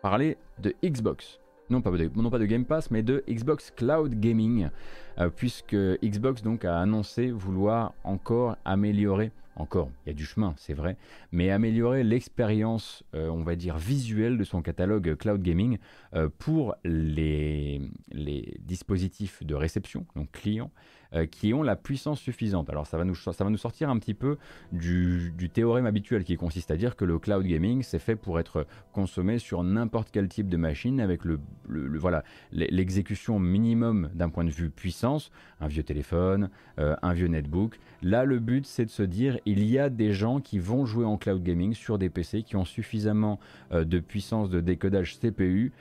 parler 0.00 0.38
de 0.58 0.74
Xbox. 0.82 1.38
Non 1.68 1.82
pas, 1.82 1.90
de, 1.90 2.10
non 2.16 2.30
pas 2.30 2.38
de 2.38 2.46
Game 2.46 2.64
Pass, 2.64 2.90
mais 2.90 3.02
de 3.02 3.22
Xbox 3.28 3.70
Cloud 3.70 4.18
Gaming, 4.18 4.70
euh, 5.18 5.28
puisque 5.28 5.76
Xbox 6.02 6.42
donc 6.42 6.64
a 6.64 6.80
annoncé 6.80 7.30
vouloir 7.30 7.94
encore 8.02 8.56
améliorer 8.64 9.30
encore, 9.60 9.90
il 10.04 10.08
y 10.08 10.12
a 10.12 10.14
du 10.14 10.24
chemin, 10.24 10.54
c'est 10.56 10.74
vrai, 10.74 10.96
mais 11.32 11.50
améliorer 11.50 12.02
l'expérience, 12.02 13.04
euh, 13.14 13.28
on 13.28 13.42
va 13.42 13.56
dire, 13.56 13.76
visuelle 13.76 14.38
de 14.38 14.44
son 14.44 14.62
catalogue 14.62 15.16
cloud 15.16 15.42
gaming 15.42 15.78
euh, 16.14 16.28
pour 16.38 16.74
les, 16.84 17.80
les, 18.10 18.56
dispositifs 18.60 19.42
de 19.44 19.54
réception, 19.54 20.06
donc 20.16 20.30
clients, 20.32 20.70
euh, 21.12 21.26
qui 21.26 21.52
ont 21.52 21.64
la 21.64 21.74
puissance 21.74 22.20
suffisante. 22.20 22.70
Alors 22.70 22.86
ça 22.86 22.96
va 22.96 23.04
nous, 23.04 23.16
ça 23.16 23.32
va 23.42 23.50
nous 23.50 23.58
sortir 23.58 23.90
un 23.90 23.98
petit 23.98 24.14
peu 24.14 24.38
du, 24.70 25.32
théorème 25.52 25.86
habituel 25.86 26.22
qui 26.22 26.36
consiste 26.36 26.70
à 26.70 26.76
dire 26.76 26.94
que 26.94 27.04
le 27.04 27.18
cloud 27.18 27.44
gaming 27.44 27.82
c'est 27.82 27.98
fait 27.98 28.14
pour 28.14 28.38
être 28.38 28.64
consommé 28.92 29.40
sur 29.40 29.64
n'importe 29.64 30.10
quel 30.12 30.28
type 30.28 30.48
de 30.48 30.56
machine 30.56 31.00
avec 31.00 31.24
le, 31.24 31.40
voilà 31.66 32.22
l'exécution 32.52 33.40
minimum 33.40 34.08
d'un 34.14 34.28
point 34.28 34.44
de 34.44 34.50
vue 34.50 34.70
puissance, 34.70 35.32
un 35.60 35.66
vieux 35.66 35.82
téléphone, 35.82 36.48
euh, 36.78 36.94
un 37.02 37.12
vieux 37.12 37.26
netbook. 37.26 37.80
Là 38.02 38.24
le 38.24 38.38
but 38.38 38.64
c'est 38.64 38.84
de 38.84 38.90
se 38.90 39.02
dire 39.02 39.36
il 39.46 39.64
y 39.64 39.80
a 39.80 39.90
des 39.90 40.12
gens 40.12 40.40
qui 40.40 40.60
vont 40.60 40.86
jouer 40.86 41.04
en 41.04 41.16
cloud 41.16 41.42
gaming 41.42 41.74
sur 41.74 41.98
des 41.98 42.08
PC 42.08 42.44
qui 42.44 42.54
ont 42.54 42.64
suffisamment 42.64 43.40
euh, 43.72 43.84
de 43.84 43.98
puissance 43.98 44.48
de 44.48 44.60
décodage 44.60 45.18
CPU 45.18 45.72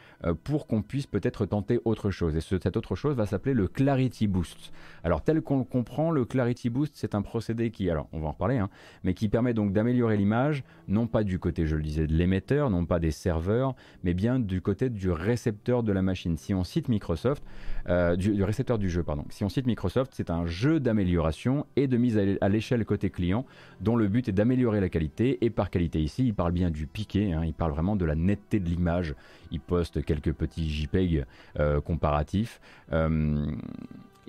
pour 0.44 0.68
qu'on 0.68 0.82
puisse 0.82 1.06
peut-être 1.08 1.46
tenter 1.46 1.80
autre 1.86 2.12
chose. 2.12 2.36
Et 2.36 2.42
cette 2.42 2.76
autre 2.76 2.96
chose 2.96 3.16
va 3.16 3.26
s'appeler 3.26 3.54
le 3.54 3.68
Clarity 3.68 4.28
Boost. 4.28 4.74
Alors 5.04 5.19
tel 5.22 5.42
qu'on 5.42 5.60
le 5.60 5.64
comprend, 5.64 6.12
le 6.12 6.26
Clarity 6.26 6.70
Boost, 6.70 6.94
c'est 6.96 7.16
un 7.16 7.22
procédé 7.22 7.72
qui, 7.72 7.90
alors 7.90 8.08
on 8.14 8.20
va 8.20 8.28
en 8.28 8.32
reparler, 8.32 8.58
hein, 8.58 8.70
mais 9.04 9.14
qui 9.14 9.30
permet 9.30 9.54
donc 9.54 9.74
d'améliorer 9.74 10.18
l'image, 10.18 10.64
non 10.88 11.08
pas 11.08 11.24
du 11.24 11.40
côté, 11.40 11.66
je 11.66 11.76
le 11.76 11.84
disais, 11.84 12.08
de 12.08 12.14
l'émetteur, 12.14 12.70
non 12.70 12.86
pas 12.86 13.00
des 13.00 13.12
serveurs, 13.12 13.76
mais 14.04 14.14
bien 14.14 14.40
du 14.40 14.62
côté 14.62 14.90
du 14.90 15.12
récepteur 15.12 15.84
de 15.84 15.92
la 15.92 16.02
machine. 16.02 16.38
Si 16.38 16.54
on 16.54 16.64
cite 16.64 16.90
Microsoft, 16.90 17.44
euh, 17.88 18.16
du, 18.16 18.44
récepteur 18.44 18.78
du 18.78 18.90
jeu, 18.90 19.04
pardon. 19.04 19.26
Si 19.30 19.44
on 19.44 19.50
cite 19.50 19.66
Microsoft, 19.66 20.14
c'est 20.16 20.30
un 20.30 20.46
jeu 20.46 20.80
d'amélioration 20.80 21.66
et 21.76 21.88
de 21.88 21.98
mise 21.98 22.20
à 22.42 22.50
l'échelle 22.50 22.86
côté 22.86 23.10
client, 23.10 23.46
dont 23.82 23.96
le 23.96 24.08
but 24.08 24.30
est 24.30 24.34
d'améliorer 24.34 24.80
la 24.82 24.90
qualité. 24.90 25.44
Et 25.44 25.50
par 25.50 25.70
qualité 25.70 26.02
ici, 26.02 26.26
il 26.26 26.34
parle 26.34 26.52
bien 26.52 26.70
du 26.72 26.88
piqué, 26.88 27.34
hein, 27.34 27.44
il 27.46 27.54
parle 27.54 27.72
vraiment 27.72 27.96
de 27.96 28.06
la 28.06 28.16
netteté 28.16 28.60
de 28.60 28.70
l'image. 28.70 29.16
Il 29.52 29.60
poste 29.60 30.04
quelques 30.04 30.34
petits 30.34 30.70
JPEG 30.70 31.26
euh, 31.60 31.82
comparatifs. 31.82 32.60
Euh, 32.92 33.52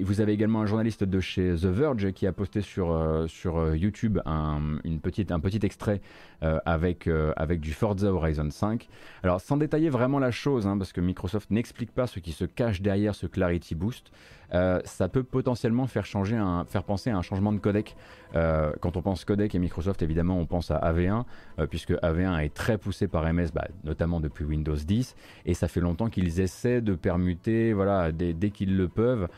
vous 0.02 0.20
avez 0.20 0.32
également 0.32 0.60
un 0.60 0.66
journaliste 0.66 1.04
de 1.04 1.20
chez 1.20 1.54
The 1.54 1.66
Verge 1.66 2.12
qui 2.12 2.26
a 2.26 2.32
posté 2.32 2.60
sur, 2.60 2.92
euh, 2.92 3.26
sur 3.26 3.58
euh, 3.58 3.76
YouTube 3.76 4.18
un, 4.24 4.78
une 4.84 5.00
petite, 5.00 5.32
un 5.32 5.40
petit 5.40 5.64
extrait 5.64 6.00
euh, 6.42 6.58
avec, 6.64 7.08
avec 7.36 7.60
du 7.60 7.72
Forza 7.72 8.12
Horizon 8.12 8.50
5. 8.50 8.88
Alors 9.22 9.40
sans 9.40 9.56
détailler 9.56 9.90
vraiment 9.90 10.18
la 10.18 10.30
chose, 10.30 10.66
hein, 10.66 10.78
parce 10.78 10.92
que 10.92 11.00
Microsoft 11.00 11.50
n'explique 11.50 11.92
pas 11.92 12.06
ce 12.06 12.20
qui 12.20 12.32
se 12.32 12.44
cache 12.44 12.80
derrière 12.80 13.14
ce 13.14 13.26
Clarity 13.26 13.74
Boost, 13.74 14.10
ça 14.52 15.08
peut 15.08 15.22
potentiellement 15.22 15.86
faire, 15.86 16.04
changer 16.04 16.36
un, 16.36 16.64
faire 16.64 16.84
penser 16.84 17.10
à 17.10 17.16
un 17.16 17.22
changement 17.22 17.52
de 17.52 17.58
codec. 17.58 17.96
quand 18.32 18.96
on 18.96 19.02
pense 19.02 19.24
codec 19.24 19.54
et 19.54 19.58
Microsoft, 19.58 20.02
évidemment, 20.02 20.38
on 20.38 20.46
pense 20.46 20.70
à 20.70 20.78
AV1, 20.78 21.24
puisque 21.68 21.92
AV1 21.92 22.44
est 22.44 22.54
très 22.54 22.78
poussé 22.78 23.08
par 23.08 23.30
MS, 23.32 23.48
bah, 23.54 23.68
notamment 23.84 24.20
depuis 24.20 24.44
Windows 24.44 24.76
10, 24.76 25.14
et 25.46 25.54
ça 25.54 25.68
fait 25.68 25.80
longtemps 25.80 26.08
qu'ils 26.08 26.40
essaient 26.40 26.80
de 26.80 26.94
permuter, 26.94 27.72
voilà, 27.72 28.12
dès, 28.12 28.32
dès 28.32 28.50
qu'ils 28.50 28.76
le 28.76 28.88
peuvent, 28.88 29.28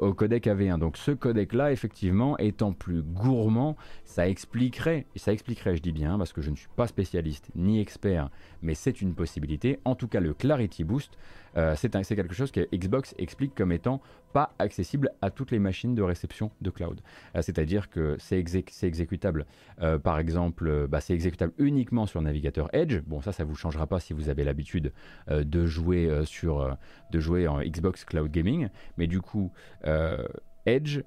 au 0.00 0.12
codec 0.14 0.46
AV1. 0.46 0.78
Donc 0.78 0.96
ce 0.96 1.10
codec-là, 1.10 1.72
effectivement, 1.72 2.38
étant 2.38 2.72
plus 2.72 3.02
gourmand, 3.02 3.76
ça 4.04 4.28
expliquerait, 4.28 5.06
ça 5.16 5.32
expliquerait, 5.32 5.76
je 5.76 5.82
dis 5.82 5.92
bien, 5.92 6.18
parce 6.18 6.32
que 6.32 6.40
je 6.40 6.50
ne 6.50 6.56
suis 6.56 6.68
pas 6.76 6.86
spécialiste 6.86 7.50
ni 7.54 7.80
expert, 7.80 8.30
mais 8.62 8.74
c'est 8.74 9.00
une 9.00 9.14
possibilité. 9.14 9.78
En 9.84 9.94
tout 9.94 10.08
cas, 10.08 10.20
le 10.20 10.34
Clarity 10.34 10.84
Boost, 10.84 11.16
euh, 11.56 11.74
c'est 11.76 11.90
quelque 11.90 12.34
chose 12.34 12.52
que 12.52 12.68
Xbox 12.74 13.14
explique 13.18 13.54
comme 13.54 13.72
étant 13.72 14.00
pas 14.32 14.52
accessible 14.58 15.10
à 15.20 15.30
toutes 15.30 15.50
les 15.50 15.58
machines 15.58 15.94
de 15.94 16.02
réception 16.02 16.50
de 16.60 16.70
cloud. 16.70 17.00
Euh, 17.34 17.42
c'est-à-dire 17.42 17.90
que 17.90 18.16
c'est 18.18 18.38
exécutable, 18.38 19.46
euh, 19.80 19.98
par 19.98 20.18
exemple, 20.18 20.86
bah, 20.88 21.00
c'est 21.00 21.14
exécutable 21.14 21.52
uniquement 21.58 22.06
sur 22.06 22.22
navigateur 22.22 22.68
Edge. 22.72 23.00
Bon, 23.06 23.20
ça, 23.20 23.32
ça 23.32 23.44
vous 23.44 23.54
changera 23.54 23.86
pas 23.86 24.00
si 24.00 24.12
vous 24.12 24.28
avez 24.28 24.44
l'habitude 24.44 24.92
de 25.28 25.66
jouer 25.66 26.08
de 27.10 27.20
jouer 27.20 27.48
en 27.48 27.60
Xbox 27.60 28.04
Cloud 28.04 28.30
Gaming, 28.30 28.68
mais 28.96 29.06
du 29.06 29.20
coup, 29.20 29.52
Edge 30.66 31.00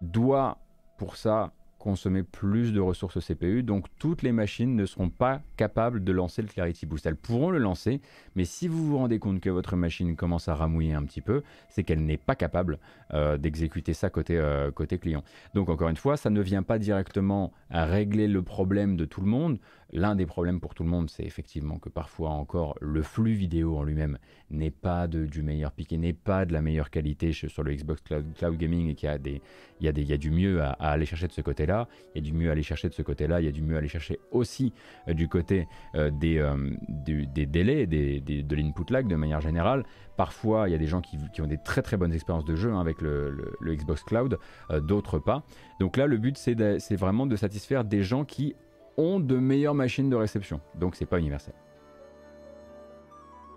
doit 0.00 0.58
pour 0.98 1.16
ça 1.16 1.52
consommer 1.84 2.22
plus 2.22 2.72
de 2.72 2.80
ressources 2.80 3.20
CPU, 3.20 3.62
donc 3.62 3.84
toutes 3.98 4.22
les 4.22 4.32
machines 4.32 4.74
ne 4.74 4.86
seront 4.86 5.10
pas 5.10 5.42
capables 5.58 6.02
de 6.02 6.12
lancer 6.12 6.40
le 6.40 6.48
Clarity 6.48 6.86
Boost. 6.86 7.04
Elles 7.04 7.14
pourront 7.14 7.50
le 7.50 7.58
lancer, 7.58 8.00
mais 8.36 8.46
si 8.46 8.68
vous 8.68 8.86
vous 8.86 8.96
rendez 8.96 9.18
compte 9.18 9.40
que 9.40 9.50
votre 9.50 9.76
machine 9.76 10.16
commence 10.16 10.48
à 10.48 10.54
ramouiller 10.54 10.94
un 10.94 11.04
petit 11.04 11.20
peu, 11.20 11.42
c'est 11.68 11.84
qu'elle 11.84 12.02
n'est 12.02 12.16
pas 12.16 12.36
capable 12.36 12.78
euh, 13.12 13.36
d'exécuter 13.36 13.92
ça 13.92 14.08
côté, 14.08 14.38
euh, 14.38 14.70
côté 14.70 14.96
client. 14.96 15.22
Donc 15.52 15.68
encore 15.68 15.90
une 15.90 15.98
fois, 15.98 16.16
ça 16.16 16.30
ne 16.30 16.40
vient 16.40 16.62
pas 16.62 16.78
directement 16.78 17.52
à 17.68 17.84
régler 17.84 18.28
le 18.28 18.40
problème 18.40 18.96
de 18.96 19.04
tout 19.04 19.20
le 19.20 19.26
monde, 19.26 19.58
L'un 19.96 20.16
des 20.16 20.26
problèmes 20.26 20.58
pour 20.58 20.74
tout 20.74 20.82
le 20.82 20.88
monde, 20.88 21.08
c'est 21.08 21.22
effectivement 21.22 21.78
que 21.78 21.88
parfois 21.88 22.30
encore 22.30 22.76
le 22.80 23.00
flux 23.00 23.34
vidéo 23.34 23.76
en 23.76 23.84
lui-même 23.84 24.18
n'est 24.50 24.72
pas 24.72 25.06
de, 25.06 25.24
du 25.24 25.40
meilleur 25.40 25.70
piqué, 25.70 25.96
n'est 25.98 26.12
pas 26.12 26.44
de 26.44 26.52
la 26.52 26.62
meilleure 26.62 26.90
qualité 26.90 27.32
sur 27.32 27.62
le 27.62 27.72
Xbox 27.72 28.02
Cloud, 28.02 28.56
Gaming 28.56 28.88
et 28.88 28.96
qu'il 28.96 29.08
y 29.08 29.12
a, 29.12 29.18
des, 29.18 29.40
il 29.78 29.86
y 29.86 29.88
a, 29.88 29.92
des, 29.92 30.02
y 30.02 30.12
a 30.12 30.16
du 30.16 30.32
mieux 30.32 30.60
à, 30.62 30.70
aller 30.72 31.06
chercher 31.06 31.28
de 31.28 31.32
ce 31.32 31.42
côté-là, 31.42 31.86
il 32.12 32.24
y 32.24 32.26
a 32.26 32.28
du 32.28 32.36
mieux 32.36 32.48
à 32.48 32.52
aller 32.52 32.64
chercher 32.64 32.88
de 32.88 32.94
ce 32.94 33.02
côté-là, 33.02 33.40
il 33.40 33.44
y 33.44 33.48
a 33.48 33.52
du 33.52 33.62
mieux 33.62 33.76
à 33.76 33.78
aller 33.78 33.86
chercher 33.86 34.18
aussi 34.32 34.72
euh, 35.06 35.14
du 35.14 35.28
côté 35.28 35.68
euh, 35.94 36.10
des, 36.10 36.38
euh, 36.38 36.56
des, 36.88 37.46
délais, 37.46 37.86
des, 37.86 38.20
de 38.20 38.56
l'input 38.56 38.92
lag 38.92 39.06
de 39.06 39.14
manière 39.14 39.40
générale. 39.40 39.84
Parfois, 40.16 40.68
il 40.68 40.72
y 40.72 40.74
a 40.74 40.78
des 40.78 40.88
gens 40.88 41.02
qui, 41.02 41.18
qui 41.32 41.40
ont 41.40 41.46
des 41.46 41.58
très 41.58 41.82
très 41.82 41.96
bonnes 41.96 42.12
expériences 42.12 42.44
de 42.44 42.56
jeu 42.56 42.72
hein, 42.72 42.80
avec 42.80 43.00
le, 43.00 43.30
le, 43.60 43.74
Xbox 43.76 44.02
Cloud, 44.02 44.40
d'autres 44.82 45.20
pas. 45.20 45.44
Donc 45.78 45.96
là, 45.96 46.08
le 46.08 46.18
but, 46.18 46.36
c'est 46.36 46.96
vraiment 46.96 47.26
de 47.26 47.36
satisfaire 47.36 47.84
des 47.84 48.02
gens 48.02 48.24
qui 48.24 48.54
ont 48.96 49.20
de 49.20 49.36
meilleures 49.36 49.74
machines 49.74 50.10
de 50.10 50.16
réception. 50.16 50.60
Donc 50.74 50.96
c'est 50.96 51.06
pas 51.06 51.18
universel. 51.18 51.54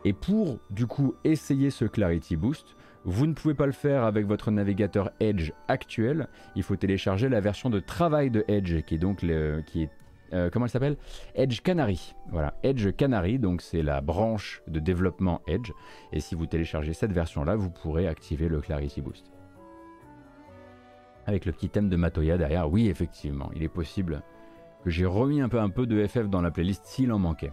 Et 0.05 0.13
pour 0.13 0.59
du 0.69 0.87
coup 0.87 1.15
essayer 1.23 1.69
ce 1.69 1.85
Clarity 1.85 2.35
Boost, 2.35 2.75
vous 3.03 3.25
ne 3.25 3.33
pouvez 3.33 3.53
pas 3.53 3.65
le 3.65 3.71
faire 3.71 4.03
avec 4.03 4.25
votre 4.25 4.51
navigateur 4.51 5.11
Edge 5.19 5.51
actuel. 5.67 6.27
Il 6.55 6.63
faut 6.63 6.75
télécharger 6.75 7.29
la 7.29 7.39
version 7.39 7.69
de 7.69 7.79
travail 7.79 8.29
de 8.29 8.43
Edge, 8.47 8.81
qui 8.83 8.95
est 8.95 8.99
donc 8.99 9.19
qui 9.19 9.83
est 9.83 9.89
euh, 10.33 10.49
comment 10.51 10.65
elle 10.65 10.71
s'appelle? 10.71 10.97
Edge 11.35 11.61
Canary. 11.61 12.15
Voilà, 12.31 12.55
Edge 12.63 12.91
Canary, 12.95 13.39
donc 13.39 13.61
c'est 13.61 13.81
la 13.81 14.01
branche 14.01 14.61
de 14.67 14.79
développement 14.79 15.41
Edge. 15.47 15.71
Et 16.11 16.19
si 16.19 16.35
vous 16.35 16.45
téléchargez 16.45 16.93
cette 16.93 17.13
version-là, 17.13 17.55
vous 17.55 17.69
pourrez 17.69 18.07
activer 18.07 18.49
le 18.49 18.59
Clarity 18.59 19.01
Boost. 19.01 19.31
Avec 21.25 21.45
le 21.45 21.51
petit 21.51 21.69
thème 21.69 21.89
de 21.89 21.95
Matoya 21.95 22.37
derrière, 22.37 22.69
oui, 22.69 22.89
effectivement, 22.89 23.51
il 23.55 23.63
est 23.63 23.69
possible 23.69 24.21
que 24.83 24.89
j'ai 24.89 25.05
remis 25.05 25.41
un 25.41 25.49
peu 25.49 25.59
un 25.59 25.69
peu 25.69 25.85
de 25.85 26.05
FF 26.05 26.29
dans 26.29 26.41
la 26.41 26.51
playlist 26.51 26.85
s'il 26.85 27.11
en 27.11 27.19
manquait. 27.19 27.51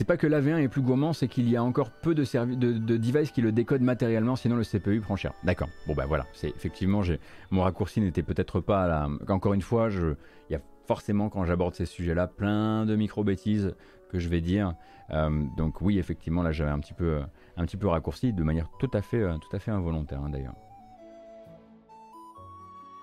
C'est 0.00 0.06
pas 0.06 0.16
que 0.16 0.26
l'AV1 0.26 0.62
est 0.62 0.68
plus 0.68 0.80
gourmand, 0.80 1.12
c'est 1.12 1.28
qu'il 1.28 1.50
y 1.50 1.56
a 1.56 1.62
encore 1.62 1.90
peu 1.90 2.14
de, 2.14 2.24
de, 2.54 2.72
de 2.72 2.96
devices 2.96 3.32
qui 3.32 3.42
le 3.42 3.52
décodent 3.52 3.82
matériellement, 3.82 4.34
sinon 4.34 4.56
le 4.56 4.64
CPU 4.64 5.00
prend 5.00 5.14
cher. 5.14 5.34
D'accord. 5.44 5.68
Bon 5.86 5.92
ben 5.92 6.06
voilà, 6.06 6.24
c'est 6.32 6.48
effectivement, 6.48 7.02
mon 7.50 7.60
raccourci 7.60 8.00
n'était 8.00 8.22
peut-être 8.22 8.60
pas 8.60 8.88
là. 8.88 9.10
Encore 9.28 9.52
une 9.52 9.60
fois, 9.60 9.90
il 9.90 10.52
y 10.52 10.54
a 10.54 10.60
forcément 10.90 11.28
quand 11.28 11.44
j'aborde 11.44 11.76
ces 11.76 11.86
sujets-là 11.86 12.26
plein 12.26 12.84
de 12.84 12.96
micro 12.96 13.22
bêtises 13.22 13.76
que 14.10 14.18
je 14.18 14.28
vais 14.28 14.40
dire. 14.40 14.74
Euh, 15.10 15.44
donc 15.56 15.80
oui, 15.82 16.00
effectivement, 16.00 16.42
là 16.42 16.50
j'avais 16.50 16.72
un 16.72 16.80
petit 16.80 16.94
peu, 16.94 17.20
un 17.56 17.64
petit 17.64 17.76
peu 17.76 17.86
raccourci 17.86 18.32
de 18.32 18.42
manière 18.42 18.68
tout 18.80 18.90
à 18.92 19.00
fait, 19.00 19.24
tout 19.38 19.56
à 19.56 19.60
fait 19.60 19.70
involontaire 19.70 20.20
hein, 20.20 20.30
d'ailleurs. 20.30 20.56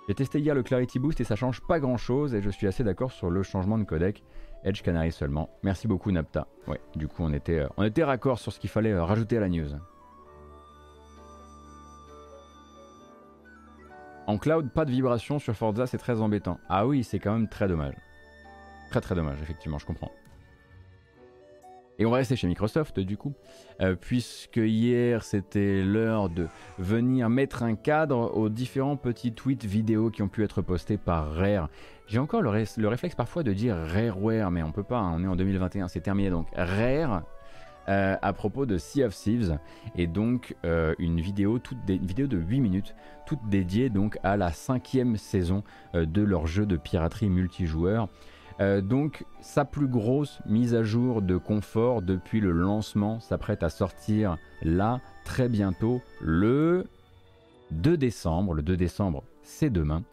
J'ai 0.10 0.15
testé 0.15 0.41
hier 0.41 0.54
le 0.54 0.63
Clarity 0.63 1.00
Boost 1.00 1.21
et 1.21 1.23
ça 1.23 1.38
change 1.38 1.62
pas 1.62 1.80
grand 1.80 1.95
chose 1.95 2.36
et 2.36 2.41
je 2.41 2.50
suis 2.50 2.67
assez 2.67 2.84
d'accord 2.84 3.13
sur 3.13 3.30
le 3.30 3.41
changement 3.41 3.78
de 3.78 3.86
codec. 3.86 4.21
Edge 4.65 4.82
Canary 4.82 5.13
seulement. 5.13 5.50
Merci 5.63 5.88
beaucoup 5.88 6.12
Napta. 6.12 6.45
Ouais, 6.67 6.82
du 6.97 7.08
coup 7.08 7.23
on 7.23 7.32
était, 7.32 7.60
euh, 7.60 7.67
on 7.78 7.84
était 7.84 8.04
raccord 8.04 8.38
sur 8.38 8.52
ce 8.52 8.60
qu'il 8.60 8.69
fallait 8.69 8.91
euh, 8.91 9.06
rajouter 9.06 9.38
à 9.38 9.39
la 9.39 9.47
news. 9.47 9.69
En 14.27 14.37
cloud, 14.37 14.69
pas 14.71 14.83
de 14.83 14.91
vibration 14.91 15.39
sur 15.39 15.55
Forza, 15.55 15.87
c'est 15.87 15.97
très 15.97 16.19
embêtant. 16.19 16.59
Ah 16.67 16.85
oui, 16.85 17.05
c'est 17.05 17.17
quand 17.17 17.31
même 17.31 17.47
très 17.47 17.69
dommage. 17.69 17.95
Très 18.91 18.99
très 18.99 19.15
dommage, 19.15 19.37
effectivement, 19.41 19.79
je 19.79 19.85
comprends. 19.85 20.11
Et 21.99 22.05
on 22.05 22.11
va 22.11 22.17
rester 22.17 22.35
chez 22.35 22.47
Microsoft 22.47 22.99
du 22.99 23.17
coup, 23.17 23.33
euh, 23.81 23.95
puisque 23.99 24.57
hier 24.57 25.23
c'était 25.23 25.81
l'heure 25.81 26.29
de 26.29 26.47
venir 26.77 27.27
mettre 27.27 27.63
un 27.63 27.73
cadre 27.73 28.37
aux 28.37 28.49
différents 28.49 28.97
petits 28.97 29.33
tweets 29.33 29.65
vidéo 29.65 30.11
qui 30.11 30.21
ont 30.21 30.27
pu 30.27 30.43
être 30.43 30.61
postés 30.61 30.97
par 30.97 31.33
Rare. 31.33 31.69
J'ai 32.05 32.19
encore 32.19 32.43
le, 32.43 32.49
réflexe 32.49 33.15
parfois 33.15 33.41
de 33.41 33.51
dire 33.51 33.75
Rareware, 33.75 34.51
mais 34.51 34.61
on 34.61 34.71
peut 34.71 34.83
pas, 34.83 34.99
hein, 34.99 35.15
on 35.15 35.23
est 35.23 35.27
en 35.27 35.35
2021, 35.35 35.87
c'est 35.87 36.01
terminé 36.01 36.29
donc. 36.29 36.47
Rare 36.55 37.23
euh, 37.89 38.15
à 38.21 38.34
propos 38.34 38.65
de 38.65 38.78
Sea 38.78 39.04
of 39.04 39.15
Thieves 39.15 39.58
et 39.95 40.08
donc 40.08 40.56
euh, 40.65 40.93
une 41.00 41.19
vidéo 41.21 41.60
toute 41.60 41.78
vidéo 41.88 42.28
de 42.28 42.38
8 42.38 42.60
minutes 42.60 42.95
toute 43.26 43.39
dédiée 43.50 43.89
donc 43.89 44.17
à 44.23 44.38
la 44.38 44.52
cinquième 44.52 45.17
saison 45.17 45.63
de 45.93 46.21
leur 46.21 46.47
jeu 46.47 46.65
de 46.65 46.78
piraterie 46.78 47.30
multijoueur 47.30 48.10
euh, 48.60 48.82
donc 48.82 49.23
sa 49.39 49.65
plus 49.65 49.88
grosse 49.88 50.39
mise 50.47 50.73
à 50.73 50.84
jour 50.84 51.21
de 51.21 51.38
confort 51.38 52.02
depuis 52.02 52.39
le 52.39 52.52
lancement 52.52 53.19
s'apprête 53.19 53.62
à 53.62 53.69
sortir 53.69 54.38
là 54.63 55.00
très 55.26 55.47
bientôt 55.47 56.02
le 56.21 56.86
2 57.71 57.97
décembre. 57.97 58.54
Le 58.54 58.63
2 58.63 58.76
décembre 58.78 59.23
c'est 59.43 59.69
demain. 59.69 60.04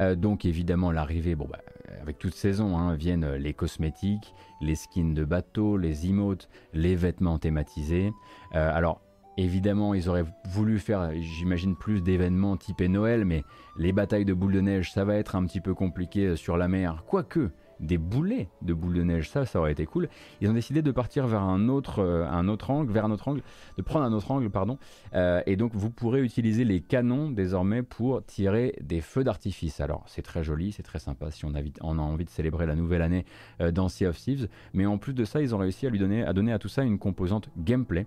Euh, 0.00 0.16
donc 0.16 0.44
évidemment 0.44 0.90
l'arrivée, 0.90 1.34
bon 1.34 1.46
bah, 1.48 1.60
avec 2.00 2.18
toute 2.18 2.34
saison 2.34 2.78
hein, 2.78 2.94
viennent 2.94 3.34
les 3.34 3.54
cosmétiques, 3.54 4.34
les 4.60 4.74
skins 4.74 5.14
de 5.14 5.24
bateau, 5.24 5.76
les 5.76 6.06
emotes, 6.06 6.48
les 6.72 6.96
vêtements 6.96 7.38
thématisés. 7.38 8.12
Euh, 8.54 8.70
alors 8.74 9.00
Évidemment, 9.38 9.94
ils 9.94 10.10
auraient 10.10 10.26
voulu 10.50 10.78
faire, 10.78 11.10
j'imagine, 11.18 11.74
plus 11.74 12.02
d'événements 12.02 12.58
typés 12.58 12.88
Noël, 12.88 13.24
mais 13.24 13.44
les 13.78 13.92
batailles 13.92 14.26
de 14.26 14.34
boules 14.34 14.52
de 14.52 14.60
neige, 14.60 14.92
ça 14.92 15.06
va 15.06 15.16
être 15.16 15.36
un 15.36 15.46
petit 15.46 15.62
peu 15.62 15.72
compliqué 15.72 16.36
sur 16.36 16.58
la 16.58 16.68
mer. 16.68 17.04
Quoique, 17.06 17.50
des 17.80 17.98
boulets 17.98 18.48
de 18.62 18.74
boules 18.74 18.94
de 18.94 19.02
neige, 19.02 19.28
ça, 19.28 19.44
ça 19.44 19.58
aurait 19.58 19.72
été 19.72 19.86
cool. 19.86 20.08
Ils 20.40 20.50
ont 20.50 20.54
décidé 20.54 20.82
de 20.82 20.90
partir 20.90 21.26
vers 21.26 21.42
un 21.42 21.68
autre, 21.68 22.00
euh, 22.00 22.26
un 22.28 22.48
autre 22.48 22.70
angle, 22.70 22.92
vers 22.92 23.04
un 23.04 23.10
autre 23.10 23.28
angle, 23.28 23.42
de 23.76 23.82
prendre 23.82 24.04
un 24.04 24.12
autre 24.12 24.30
angle, 24.30 24.50
pardon. 24.50 24.78
Euh, 25.14 25.42
et 25.46 25.56
donc, 25.56 25.72
vous 25.74 25.90
pourrez 25.90 26.22
utiliser 26.22 26.64
les 26.64 26.80
canons 26.80 27.30
désormais 27.30 27.82
pour 27.82 28.24
tirer 28.24 28.74
des 28.80 29.00
feux 29.00 29.24
d'artifice. 29.24 29.80
Alors, 29.80 30.04
c'est 30.06 30.22
très 30.22 30.44
joli, 30.44 30.72
c'est 30.72 30.82
très 30.82 30.98
sympa 30.98 31.30
si 31.30 31.44
on 31.44 31.54
a, 31.54 31.60
on 31.80 31.98
a, 31.98 32.02
envie 32.02 32.24
de 32.24 32.30
célébrer 32.30 32.66
la 32.66 32.74
nouvelle 32.74 33.02
année 33.02 33.24
euh, 33.60 33.72
dans 33.72 33.88
Sea 33.88 34.06
of 34.06 34.18
Thieves. 34.18 34.48
Mais 34.74 34.86
en 34.86 34.98
plus 34.98 35.14
de 35.14 35.24
ça, 35.24 35.40
ils 35.40 35.54
ont 35.54 35.58
réussi 35.58 35.86
à 35.86 35.90
lui 35.90 35.98
donner, 35.98 36.24
à 36.24 36.32
donner 36.32 36.52
à 36.52 36.58
tout 36.58 36.68
ça 36.68 36.82
une 36.82 36.98
composante 36.98 37.48
gameplay, 37.56 38.06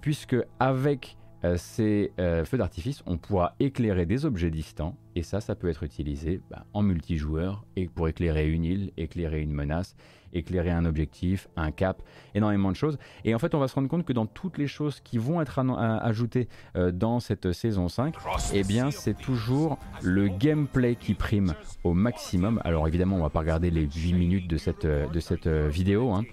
puisque 0.00 0.36
avec 0.58 1.16
euh, 1.44 1.56
ces 1.58 2.12
euh, 2.18 2.44
feux 2.46 2.56
d'artifice, 2.56 3.02
on 3.04 3.18
pourra 3.18 3.54
éclairer 3.60 4.06
des 4.06 4.24
objets 4.24 4.50
distants, 4.50 4.96
et 5.14 5.22
ça, 5.22 5.42
ça 5.42 5.54
peut 5.54 5.68
être 5.68 5.82
utilisé 5.82 6.40
bah, 6.50 6.64
en 6.72 6.82
multijoueur, 6.82 7.66
et 7.76 7.86
pour 7.86 8.08
éclairer 8.08 8.50
une 8.50 8.64
île, 8.64 8.92
éclairer 8.96 9.42
une 9.42 9.52
menace, 9.52 9.94
éclairer 10.32 10.70
un 10.70 10.86
objectif, 10.86 11.48
un 11.56 11.70
cap, 11.70 12.02
énormément 12.34 12.70
de 12.70 12.76
choses. 12.76 12.98
Et 13.24 13.34
en 13.34 13.38
fait, 13.38 13.54
on 13.54 13.58
va 13.58 13.68
se 13.68 13.74
rendre 13.74 13.88
compte 13.88 14.06
que 14.06 14.14
dans 14.14 14.24
toutes 14.24 14.56
les 14.56 14.66
choses 14.66 15.00
qui 15.00 15.18
vont 15.18 15.42
être 15.42 15.58
ajoutées 16.02 16.48
euh, 16.76 16.90
dans 16.90 17.20
cette 17.20 17.52
saison 17.52 17.88
5, 17.88 18.14
eh 18.54 18.64
bien, 18.64 18.90
c'est 18.90 19.14
toujours 19.14 19.78
le 20.02 20.28
gameplay 20.28 20.96
qui 20.96 21.12
prime 21.12 21.54
au 21.84 21.92
maximum. 21.92 22.60
Alors 22.64 22.88
évidemment, 22.88 23.16
on 23.16 23.22
va 23.22 23.30
pas 23.30 23.40
regarder 23.40 23.70
les 23.70 23.86
8 23.86 24.14
minutes 24.14 24.48
de 24.48 24.56
cette, 24.56 24.86
de 24.86 25.20
cette 25.20 25.46
vidéo, 25.46 26.12
hein. 26.12 26.24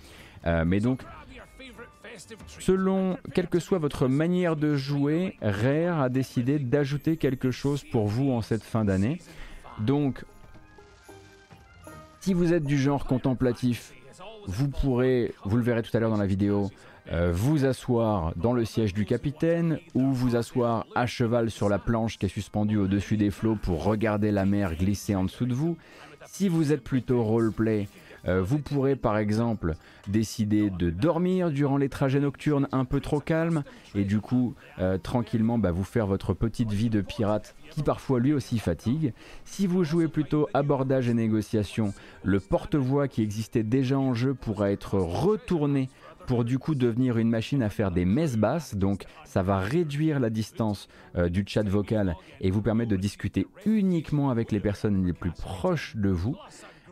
mais 0.66 0.80
donc 0.80 1.04
Selon 2.60 3.18
quelle 3.34 3.48
que 3.48 3.60
soit 3.60 3.80
votre 3.80 4.08
manière 4.08 4.56
de 4.56 4.76
jouer, 4.76 5.38
Rare 5.42 6.02
a 6.02 6.10
décidé 6.10 6.60
d'ajouter 6.60 7.18
quelque 7.18 7.52
chose 7.52 7.84
pour 7.84 8.08
vous 8.08 8.32
en 8.32 8.42
cette 8.42 8.64
fin 8.64 8.86
d'année. 8.86 9.20
Donc, 9.80 10.24
si 12.20 12.34
vous 12.34 12.54
êtes 12.54 12.64
du 12.64 12.78
genre 12.78 13.06
contemplatif, 13.06 13.94
vous 14.48 14.68
pourrez, 14.68 15.34
vous 15.46 15.58
le 15.58 15.64
verrez 15.64 15.82
tout 15.82 15.96
à 15.96 16.00
l'heure 16.00 16.12
dans 16.12 16.18
la 16.18 16.28
vidéo, 16.28 16.70
euh, 17.12 17.32
vous 17.34 17.66
asseoir 17.66 18.34
dans 18.36 18.54
le 18.54 18.64
siège 18.64 18.94
du 18.94 19.06
capitaine 19.06 19.80
ou 19.96 20.12
vous 20.12 20.36
asseoir 20.36 20.86
à 20.94 21.08
cheval 21.08 21.50
sur 21.50 21.68
la 21.68 21.80
planche 21.80 22.18
qui 22.18 22.28
est 22.28 22.30
suspendue 22.30 22.78
au-dessus 22.78 23.18
des 23.18 23.32
flots 23.32 23.56
pour 23.56 23.84
regarder 23.84 24.32
la 24.32 24.46
mer 24.46 24.76
glisser 24.76 25.16
en 25.16 25.24
dessous 25.24 25.46
de 25.46 25.54
vous. 25.54 25.78
Si 26.28 26.48
vous 26.48 26.72
êtes 26.72 26.84
plutôt 26.84 27.24
roleplay, 27.24 27.88
euh, 28.28 28.42
vous 28.42 28.60
pourrez 28.60 28.96
par 28.96 29.18
exemple 29.18 29.76
décider 30.08 30.70
de 30.70 30.90
dormir 30.90 31.52
durant 31.52 31.78
les 31.78 31.90
trajets 31.90 32.20
nocturnes 32.20 32.68
un 32.72 32.86
peu 32.86 33.00
trop 33.00 33.20
calmes 33.20 33.64
et 33.96 34.04
du 34.04 34.20
coup 34.20 34.56
euh, 34.80 34.98
tranquillement 34.98 35.58
bah, 35.58 35.72
vous 35.72 35.84
faire 35.84 36.08
votre 36.08 36.34
petite 36.34 36.72
vie 36.72 36.90
de 36.90 37.02
pirate 37.02 37.56
qui 37.70 37.84
parfois 37.84 38.20
lui 38.20 38.34
aussi 38.34 38.60
fatigue. 38.60 39.14
Si 39.46 39.68
vous 39.68 39.84
jouez 39.84 40.08
plutôt 40.08 40.48
abordage 40.54 41.10
et 41.10 41.14
négociation, 41.14 41.94
le 42.24 42.40
porte-voix 42.40 43.08
qui 43.08 43.22
existait 43.22 43.64
déjà 43.64 43.98
en 43.98 44.14
jeu 44.14 44.34
pourra 44.34 44.72
être 44.72 44.96
retourné 44.96 45.90
pour 46.28 46.46
du 46.46 46.60
coup 46.60 46.76
devenir 46.76 47.18
une 47.18 47.30
machine 47.30 47.64
à 47.64 47.70
faire 47.70 47.92
des 47.92 48.06
messes 48.06 48.38
basses. 48.38 48.76
Donc 48.76 49.06
ça 49.26 49.44
va 49.44 49.60
réduire 49.60 50.20
la 50.20 50.30
distance 50.30 50.88
euh, 51.16 51.30
du 51.30 51.44
chat 51.46 51.68
vocal 51.68 52.16
et 52.40 52.52
vous 52.52 52.62
permettre 52.62 52.92
de 52.92 52.98
discuter 52.98 53.48
uniquement 53.66 54.30
avec 54.30 54.52
les 54.52 54.60
personnes 54.60 55.06
les 55.06 55.14
plus 55.14 55.32
proches 55.32 55.96
de 55.96 56.10
vous. 56.10 56.36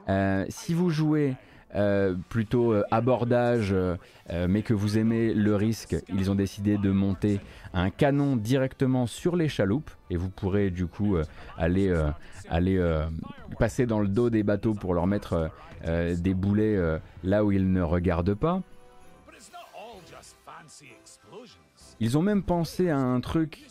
Euh, 0.10 0.46
si 0.50 0.74
vous 0.74 0.90
jouez 0.90 1.36
euh, 1.76 2.16
plutôt 2.30 2.74
euh, 2.74 2.84
abordage, 2.90 3.76
mais 4.48 4.62
que 4.62 4.74
vous 4.74 4.98
aimez 4.98 5.34
le 5.34 5.56
risque, 5.56 5.96
ils 6.10 6.30
ont 6.30 6.36
décidé 6.36 6.78
de 6.78 6.92
monter 6.92 7.40
un 7.74 7.90
canon 7.90 8.36
directement 8.36 9.08
sur 9.08 9.36
les 9.36 9.48
chaloupes 9.48 9.90
et 10.10 10.18
vous 10.18 10.30
pourrez 10.30 10.70
du 10.70 10.88
coup 10.88 11.18
aller, 11.58 11.92
aller 12.50 12.80
passer 13.58 13.86
dans 13.86 14.00
le 14.00 14.08
dos 14.08 14.30
des 14.30 14.44
bateaux 14.44 14.76
pour 14.76 14.94
leur 14.94 15.08
mettre 15.08 15.50
des 15.86 16.34
boulets 16.36 16.78
là 17.24 17.44
où 17.44 17.52
ils 17.52 17.72
ne 17.72 17.82
regardent 17.82 18.36
pas. 18.36 18.62
Ils 22.00 22.18
ont 22.18 22.22
même 22.22 22.44
pensé 22.44 22.90
à 22.90 22.98
un 22.98 23.20
truc 23.20 23.66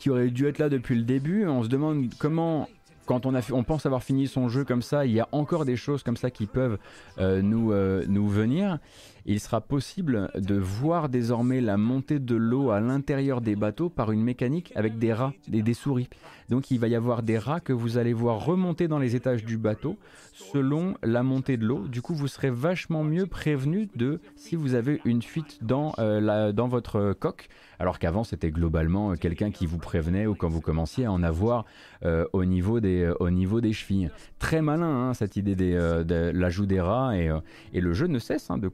qui 0.00 0.10
aurait 0.10 0.30
dû 0.30 0.46
être 0.48 0.58
là 0.58 0.68
depuis 0.68 0.96
le 0.96 1.04
début. 1.04 1.46
On 1.46 1.62
se 1.62 1.68
demande 1.68 2.12
comment 2.18 2.68
quand 3.06 3.26
on, 3.26 3.34
a, 3.34 3.40
on 3.52 3.62
pense 3.64 3.86
avoir 3.86 4.02
fini 4.02 4.26
son 4.26 4.48
jeu 4.48 4.64
comme 4.64 4.82
ça, 4.82 5.06
il 5.06 5.12
y 5.12 5.20
a 5.20 5.28
encore 5.32 5.64
des 5.64 5.76
choses 5.76 6.02
comme 6.02 6.16
ça 6.16 6.30
qui 6.30 6.46
peuvent 6.46 6.78
euh, 7.18 7.42
nous, 7.42 7.72
euh, 7.72 8.04
nous 8.08 8.28
venir 8.28 8.78
il 9.26 9.40
sera 9.40 9.60
possible 9.60 10.30
de 10.34 10.54
voir 10.54 11.08
désormais 11.08 11.60
la 11.60 11.76
montée 11.76 12.18
de 12.18 12.34
l'eau 12.34 12.70
à 12.70 12.80
l'intérieur 12.80 13.40
des 13.40 13.56
bateaux 13.56 13.88
par 13.88 14.12
une 14.12 14.22
mécanique 14.22 14.72
avec 14.74 14.98
des 14.98 15.12
rats 15.12 15.32
et 15.52 15.62
des 15.62 15.74
souris. 15.74 16.08
Donc 16.50 16.70
il 16.70 16.78
va 16.78 16.88
y 16.88 16.94
avoir 16.94 17.22
des 17.22 17.38
rats 17.38 17.60
que 17.60 17.72
vous 17.72 17.96
allez 17.96 18.12
voir 18.12 18.44
remonter 18.44 18.88
dans 18.88 18.98
les 18.98 19.16
étages 19.16 19.44
du 19.44 19.56
bateau 19.56 19.96
selon 20.32 20.94
la 21.02 21.22
montée 21.22 21.56
de 21.56 21.64
l'eau. 21.64 21.86
Du 21.88 22.02
coup, 22.02 22.14
vous 22.14 22.28
serez 22.28 22.50
vachement 22.50 23.04
mieux 23.04 23.26
prévenu 23.26 23.88
de 23.94 24.20
si 24.36 24.56
vous 24.56 24.74
avez 24.74 25.00
une 25.04 25.22
fuite 25.22 25.58
dans, 25.62 25.94
euh, 25.98 26.20
la, 26.20 26.52
dans 26.52 26.68
votre 26.68 27.14
coque. 27.18 27.48
Alors 27.78 27.98
qu'avant, 27.98 28.24
c'était 28.24 28.50
globalement 28.50 29.12
euh, 29.12 29.14
quelqu'un 29.14 29.50
qui 29.50 29.66
vous 29.66 29.78
prévenait 29.78 30.26
ou 30.26 30.34
quand 30.34 30.48
vous 30.48 30.60
commenciez 30.60 31.06
à 31.06 31.12
en 31.12 31.22
avoir 31.22 31.64
euh, 32.04 32.26
au, 32.32 32.44
niveau 32.44 32.80
des, 32.80 33.12
au 33.20 33.30
niveau 33.30 33.60
des 33.60 33.72
chevilles. 33.72 34.10
Très 34.38 34.60
malin, 34.60 35.08
hein, 35.08 35.14
cette 35.14 35.36
idée 35.36 35.54
de 35.54 36.30
l'ajout 36.34 36.66
des 36.66 36.80
rats 36.80 37.16
et, 37.16 37.30
et, 37.72 37.80
le 37.80 37.92
jeu 37.94 38.06
ne 38.06 38.18
cesse 38.18 38.50
hein, 38.50 38.58
de 38.58 38.68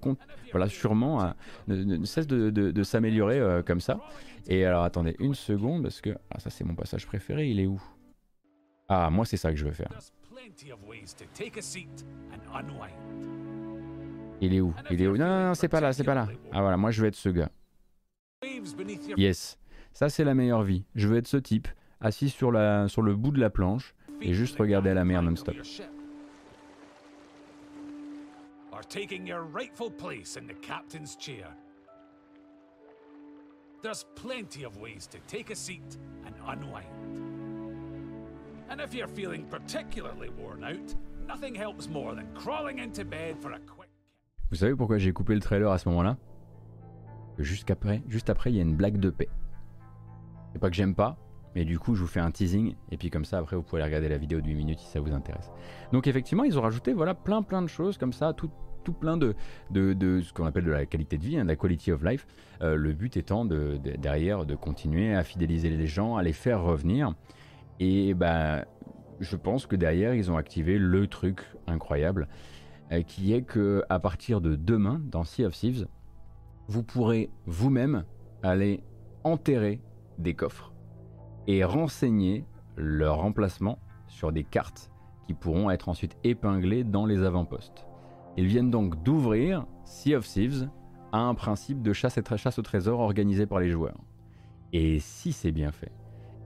voilà, 0.53 0.68
sûrement, 0.68 1.22
euh, 1.22 1.30
ne, 1.68 2.05
cesse 2.05 2.26
de, 2.26 2.82
s'améliorer 2.82 3.38
euh, 3.38 3.62
comme 3.62 3.80
ça. 3.80 4.01
Et 4.48 4.64
alors, 4.64 4.84
attendez 4.84 5.16
une 5.18 5.34
seconde, 5.34 5.82
parce 5.82 6.01
que 6.01 6.11
ah, 6.30 6.38
ça, 6.38 6.51
c'est 6.51 6.64
mon 6.64 6.74
passage 6.74 7.07
préféré. 7.07 7.48
Il 7.48 7.61
est 7.61 7.66
où? 7.66 7.80
Ah, 8.88 9.11
moi, 9.11 9.24
c'est 9.24 9.36
ça 9.36 9.51
que 9.51 9.57
je 9.57 9.64
veux 9.64 9.72
faire. 9.72 9.90
Il 14.40 14.55
est 14.55 14.61
où? 14.61 14.74
Il 14.90 15.03
est 15.03 15.07
où? 15.07 15.16
Non, 15.16 15.26
non, 15.26 15.46
non, 15.48 15.55
c'est 15.55 15.68
pas 15.68 15.80
là, 15.80 15.92
c'est 15.92 16.05
pas 16.05 16.14
là. 16.14 16.28
Ah, 16.53 16.62
voilà, 16.62 16.76
moi, 16.76 16.90
je 16.90 17.03
veux 17.03 17.09
être 17.09 17.14
ce 17.14 17.28
gars. 17.28 17.51
Yes. 19.16 19.59
Ça, 19.92 20.09
c'est 20.09 20.24
la 20.24 20.34
meilleure 20.34 20.62
vie. 20.62 20.84
Je 20.94 21.09
veux 21.09 21.18
être 21.18 21.28
ce 21.28 21.36
type, 21.36 21.68
assis 22.01 22.30
sur, 22.30 22.51
la, 22.51 22.88
sur 22.88 23.03
le 23.03 23.14
bout 23.14 23.32
de 23.32 23.40
la 23.40 23.51
planche 23.51 23.94
et 24.22 24.32
juste 24.32 24.59
regarder 24.59 24.90
à 24.90 24.94
la 24.94 25.05
mer 25.05 25.22
non-stop. 25.22 25.57
Are 28.81 28.89
taking 28.89 29.26
your 29.26 29.43
rightful 29.43 29.91
place 29.91 30.39
in 30.39 30.47
the 30.47 30.55
captain's 30.55 31.14
chair. 31.14 31.49
There's 33.83 34.07
plenty 34.14 34.64
of 34.64 34.78
ways 34.78 35.07
to 35.09 35.18
take 35.26 35.51
a 35.51 35.55
seat 35.55 35.99
and 36.24 36.35
unwind. 36.47 37.18
And 38.70 38.81
if 38.81 38.95
you're 38.95 39.09
feeling 39.09 39.45
particularly 39.51 40.31
worn 40.31 40.64
out, 40.64 40.95
nothing 41.28 41.55
helps 41.55 41.91
more 41.91 42.14
than 42.14 42.26
crawling 42.35 42.78
into 42.78 43.05
bed 43.05 43.37
for 43.43 43.53
a 43.53 43.59
quick. 43.59 43.91
Vous 44.51 44.57
savez 44.57 44.74
pourquoi 44.74 44.97
j'ai 44.97 45.12
coupé 45.12 45.35
le 45.35 45.41
trailer 45.41 45.70
à 45.70 45.76
ce 45.76 45.87
moment-là? 45.91 46.16
Jusqu'après, 47.39 48.03
juste 48.09 48.31
après, 48.31 48.51
il 48.51 48.57
y 48.57 48.61
a 48.61 48.62
une 48.62 48.76
blague 48.76 48.99
de 48.99 49.11
paix. 49.11 49.28
C'est 50.53 50.59
pas 50.59 50.70
que 50.70 50.76
j'aime 50.76 50.95
pas, 50.95 51.18
mais 51.55 51.66
du 51.66 51.78
coup, 51.78 51.95
je 51.95 52.01
vous 52.01 52.09
fais 52.09 52.20
un 52.20 52.31
teasing 52.31 52.76
et 52.91 52.97
puis 52.97 53.11
comme 53.11 53.26
ça, 53.26 53.37
après, 53.37 53.57
vous 53.57 53.62
pouvez 53.62 53.83
regarder 53.83 54.09
la 54.09 54.16
vidéo 54.16 54.41
de 54.41 54.47
8 54.47 54.55
minutes 54.55 54.78
si 54.78 54.87
ça 54.87 55.01
vous 55.01 55.12
intéresse. 55.12 55.51
Donc 55.93 56.07
effectivement, 56.07 56.45
ils 56.45 56.59
ont 56.59 56.62
rajouté 56.62 56.95
voilà 56.95 57.14
plein 57.14 57.43
plein 57.43 57.61
de 57.61 57.68
choses 57.68 57.99
comme 57.99 58.14
ça, 58.14 58.33
tout, 58.33 58.51
tout 58.83 58.93
plein 58.93 59.16
de, 59.16 59.35
de, 59.70 60.20
ce 60.20 60.33
qu'on 60.33 60.47
appelle 60.47 60.64
de 60.64 60.70
la 60.70 60.87
qualité 60.87 61.18
de 61.18 61.24
vie, 61.24 61.39
hein, 61.39 61.45
de 61.45 61.49
la 61.49 61.57
quality 61.57 61.93
of 61.93 62.03
life. 62.03 62.26
Euh, 62.62 62.76
le 62.76 62.93
but 62.93 63.16
étant 63.16 63.45
de, 63.45 63.78
derrière 63.99 64.47
de 64.47 64.55
continuer 64.55 65.14
à 65.14 65.22
fidéliser 65.22 65.70
les 65.70 65.87
gens, 65.87 66.16
à 66.16 66.22
les 66.22 66.33
faire 66.33 66.62
revenir. 66.62 67.14
Et 67.78 68.14
bah, 68.14 68.64
je 69.20 69.37
pense 69.37 69.66
que 69.66 69.76
derrière, 69.76 70.14
ils 70.14 70.31
ont 70.31 70.37
activé 70.37 70.78
le 70.78 71.07
truc 71.07 71.45
incroyable, 71.66 72.28
euh, 72.93 73.03
qui 73.03 73.33
est 73.33 73.43
que 73.43 73.85
à 73.89 73.99
partir 73.99 74.41
de 74.41 74.57
demain, 74.57 75.01
dans 75.05 75.24
Sea 75.24 75.45
of 75.45 75.55
Thieves, 75.55 75.87
vous 76.68 76.83
pourrez 76.83 77.31
vous-même 77.47 78.05
aller 78.43 78.83
enterrer 79.24 79.81
des 80.18 80.35
coffres 80.35 80.72
et 81.47 81.64
renseigner 81.64 82.45
leur 82.76 83.24
emplacement 83.24 83.78
sur 84.09 84.33
des 84.33 84.45
cartes 84.45 84.91
qui 85.26 85.35
pourront 85.35 85.70
être 85.70 85.89
ensuite 85.89 86.16
épinglées 86.24 86.85
dans 86.85 87.07
les 87.07 87.22
avant-postes. 87.22 87.87
Ils 88.37 88.47
viennent 88.47 88.70
donc 88.70 89.03
d'ouvrir 89.03 89.66
Sea 89.85 90.14
of 90.14 90.26
Thieves 90.26 90.68
à 91.12 91.18
un 91.18 91.35
principe 91.35 91.83
de 91.83 91.93
chasse, 91.93 92.18
et 92.18 92.37
chasse 92.37 92.59
au 92.59 92.62
trésor 92.62 93.01
organisé 93.01 93.47
par 93.47 93.59
les 93.59 93.70
joueurs. 93.70 93.99
Et 94.72 95.01
si 95.01 95.33
c'est 95.33 95.51
bien 95.51 95.72
fait, 95.72 95.93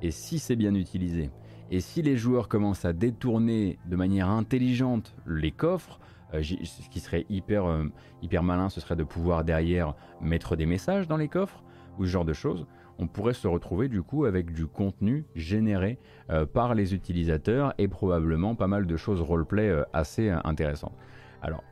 et 0.00 0.10
si 0.10 0.38
c'est 0.38 0.56
bien 0.56 0.74
utilisé, 0.74 1.30
et 1.70 1.80
si 1.80 2.02
les 2.02 2.16
joueurs 2.16 2.48
commencent 2.48 2.84
à 2.84 2.92
détourner 2.92 3.78
de 3.86 3.96
manière 3.96 4.28
intelligente 4.28 5.14
les 5.26 5.50
coffres, 5.50 5.98
euh, 6.32 6.42
ce 6.42 6.88
qui 6.88 7.00
serait 7.00 7.26
hyper, 7.28 7.66
euh, 7.66 7.84
hyper 8.22 8.42
malin, 8.42 8.68
ce 8.68 8.80
serait 8.80 8.96
de 8.96 9.04
pouvoir 9.04 9.44
derrière 9.44 9.94
mettre 10.20 10.56
des 10.56 10.66
messages 10.66 11.06
dans 11.06 11.16
les 11.16 11.28
coffres, 11.28 11.62
ou 11.98 12.04
ce 12.04 12.10
genre 12.10 12.24
de 12.24 12.32
choses, 12.32 12.66
on 12.98 13.06
pourrait 13.06 13.34
se 13.34 13.46
retrouver 13.46 13.88
du 13.88 14.02
coup 14.02 14.24
avec 14.24 14.52
du 14.52 14.66
contenu 14.66 15.26
généré 15.34 15.98
euh, 16.30 16.46
par 16.46 16.74
les 16.74 16.94
utilisateurs 16.94 17.74
et 17.78 17.88
probablement 17.88 18.54
pas 18.54 18.68
mal 18.68 18.86
de 18.86 18.96
choses 18.96 19.20
roleplay 19.20 19.84
assez 19.92 20.30
intéressantes. 20.30 20.96
Alors, 21.42 21.62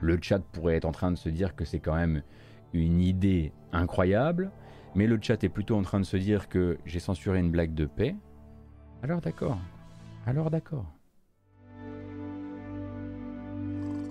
le 0.00 0.18
chat 0.20 0.40
pourrait 0.40 0.76
être 0.76 0.84
en 0.84 0.92
train 0.92 1.10
de 1.10 1.16
se 1.16 1.28
dire 1.28 1.54
que 1.54 1.64
c'est 1.64 1.80
quand 1.80 1.94
même 1.94 2.22
une 2.72 3.00
idée 3.00 3.52
incroyable, 3.72 4.50
mais 4.94 5.06
le 5.06 5.18
chat 5.20 5.42
est 5.42 5.48
plutôt 5.48 5.76
en 5.76 5.82
train 5.82 6.00
de 6.00 6.04
se 6.04 6.16
dire 6.16 6.48
que 6.48 6.78
j'ai 6.84 7.00
censuré 7.00 7.38
une 7.38 7.50
blague 7.50 7.74
de 7.74 7.86
paix. 7.86 8.16
Alors 9.02 9.20
d'accord. 9.20 9.58
Alors 10.26 10.50
d'accord. 10.50 10.86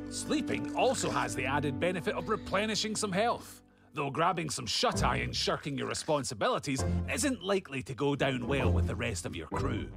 Sleeping 0.10 0.76
also 0.76 1.10
has 1.10 1.36
the 1.36 1.46
added 1.46 1.80
benefit 1.80 2.14
of 2.14 2.30
replenishing 2.30 2.96
some 2.96 3.12
health, 3.12 3.64
though 3.96 4.12
grabbing 4.12 4.50
some 4.50 4.68
shut 4.68 5.04
eye 5.04 5.24
and 5.26 5.34
shirking 5.36 5.76
your 5.76 5.88
responsibilities 5.88 6.86
isn't 7.12 7.42
likely 7.42 7.82
to 7.82 7.96
go 7.96 8.16
down 8.16 8.48
well 8.48 8.72
with 8.72 8.86
the 8.86 8.96
rest 8.96 9.26
of 9.26 9.36
your 9.36 9.48
crew. 9.48 9.88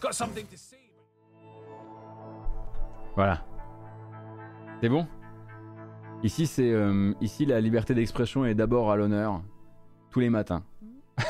Got 0.00 0.14
something 0.14 0.46
to 0.46 0.56
say? 0.56 0.76
Voilà. 3.14 3.42
C'est 4.80 4.88
bon? 4.88 5.08
Ici, 6.22 6.46
c'est 6.46 6.70
euh, 6.70 7.12
ici 7.20 7.44
la 7.46 7.60
liberté 7.60 7.94
d'expression 7.94 8.44
est 8.44 8.54
d'abord 8.54 8.92
à 8.92 8.96
l'honneur 8.96 9.42
tous 10.10 10.20
les 10.20 10.30
matins. 10.30 10.62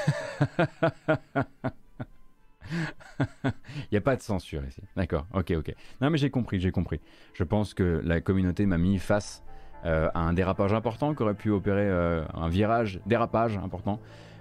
Il 3.49 3.91
n'y 3.93 3.97
a 3.97 4.03
pas 4.03 4.17
de 4.17 4.21
censure 4.21 4.63
ici. 4.67 4.83
D'accord, 4.97 5.27
ok, 5.33 5.53
ok. 5.57 5.75
Non 6.03 6.11
mais 6.11 6.19
j'ai 6.19 6.29
compris, 6.29 6.61
j'ai 6.61 6.71
compris. 6.71 7.01
Je 7.33 7.43
pense 7.43 7.73
que 7.73 8.03
la 8.05 8.21
communauté 8.21 8.67
m'a 8.67 8.77
mis 8.77 8.99
face 8.99 9.43
euh, 9.87 10.11
à 10.13 10.21
un 10.21 10.35
dérapage 10.35 10.75
important 10.75 11.15
qui 11.15 11.23
aurait 11.23 11.33
pu 11.33 11.51
opérer 11.51 11.89
euh, 11.89 12.23
un 12.35 12.51
virage, 12.51 13.01
dérapage 13.07 13.57
important 13.57 13.99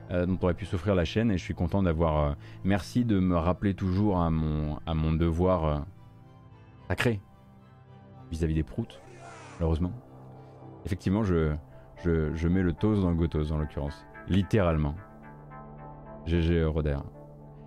dont 0.09 0.39
aurait 0.41 0.53
pu 0.53 0.65
souffrir 0.65 0.95
la 0.95 1.03
chaîne 1.03 1.31
et 1.31 1.37
je 1.37 1.43
suis 1.43 1.53
content 1.53 1.83
d'avoir... 1.83 2.37
merci 2.63 3.03
de 3.03 3.19
me 3.19 3.35
rappeler 3.35 3.73
toujours 3.73 4.21
à 4.21 4.29
mon, 4.29 4.79
à 4.85 4.93
mon 4.93 5.11
devoir 5.11 5.85
sacré 6.87 7.19
vis-à-vis 8.31 8.53
des 8.53 8.63
proutes, 8.63 9.01
malheureusement. 9.59 9.91
Effectivement, 10.85 11.23
je, 11.23 11.53
je, 12.03 12.47
mets 12.47 12.61
le 12.61 12.73
toast 12.73 13.01
dans 13.01 13.09
le 13.09 13.15
gotos 13.15 13.51
en 13.51 13.57
l'occurrence. 13.57 14.05
Littéralement. 14.27 14.95
GG 16.25 16.65
Roder. 16.65 16.97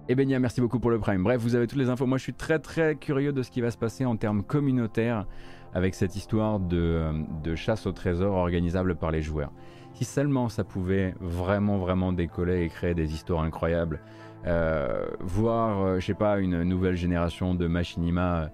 Et 0.08 0.12
eh 0.12 0.14
Benia, 0.16 0.40
merci 0.40 0.60
beaucoup 0.60 0.80
pour 0.80 0.90
le 0.90 0.98
prime. 0.98 1.22
Bref, 1.22 1.40
vous 1.40 1.54
avez 1.54 1.66
toutes 1.66 1.78
les 1.78 1.88
infos. 1.88 2.04
Moi, 2.04 2.18
je 2.18 2.24
suis 2.24 2.34
très 2.34 2.58
très 2.58 2.96
curieux 2.96 3.32
de 3.32 3.42
ce 3.42 3.50
qui 3.50 3.60
va 3.60 3.70
se 3.70 3.78
passer 3.78 4.04
en 4.04 4.16
termes 4.16 4.42
communautaires 4.42 5.24
avec 5.72 5.94
cette 5.94 6.16
histoire 6.16 6.58
de, 6.58 7.12
de 7.44 7.54
chasse 7.54 7.86
au 7.86 7.92
trésor 7.92 8.34
organisable 8.34 8.96
par 8.96 9.12
les 9.12 9.22
joueurs. 9.22 9.52
Si 9.94 10.04
seulement 10.04 10.48
ça 10.48 10.64
pouvait 10.64 11.14
vraiment 11.20 11.78
vraiment 11.78 12.12
décoller 12.12 12.62
et 12.62 12.68
créer 12.68 12.94
des 12.94 13.12
histoires 13.14 13.42
incroyables, 13.42 14.00
euh, 14.46 15.06
voir, 15.20 15.82
euh, 15.82 16.00
je 16.00 16.06
sais 16.06 16.14
pas, 16.14 16.38
une 16.38 16.62
nouvelle 16.62 16.96
génération 16.96 17.54
de 17.54 17.66
machinima 17.66 18.50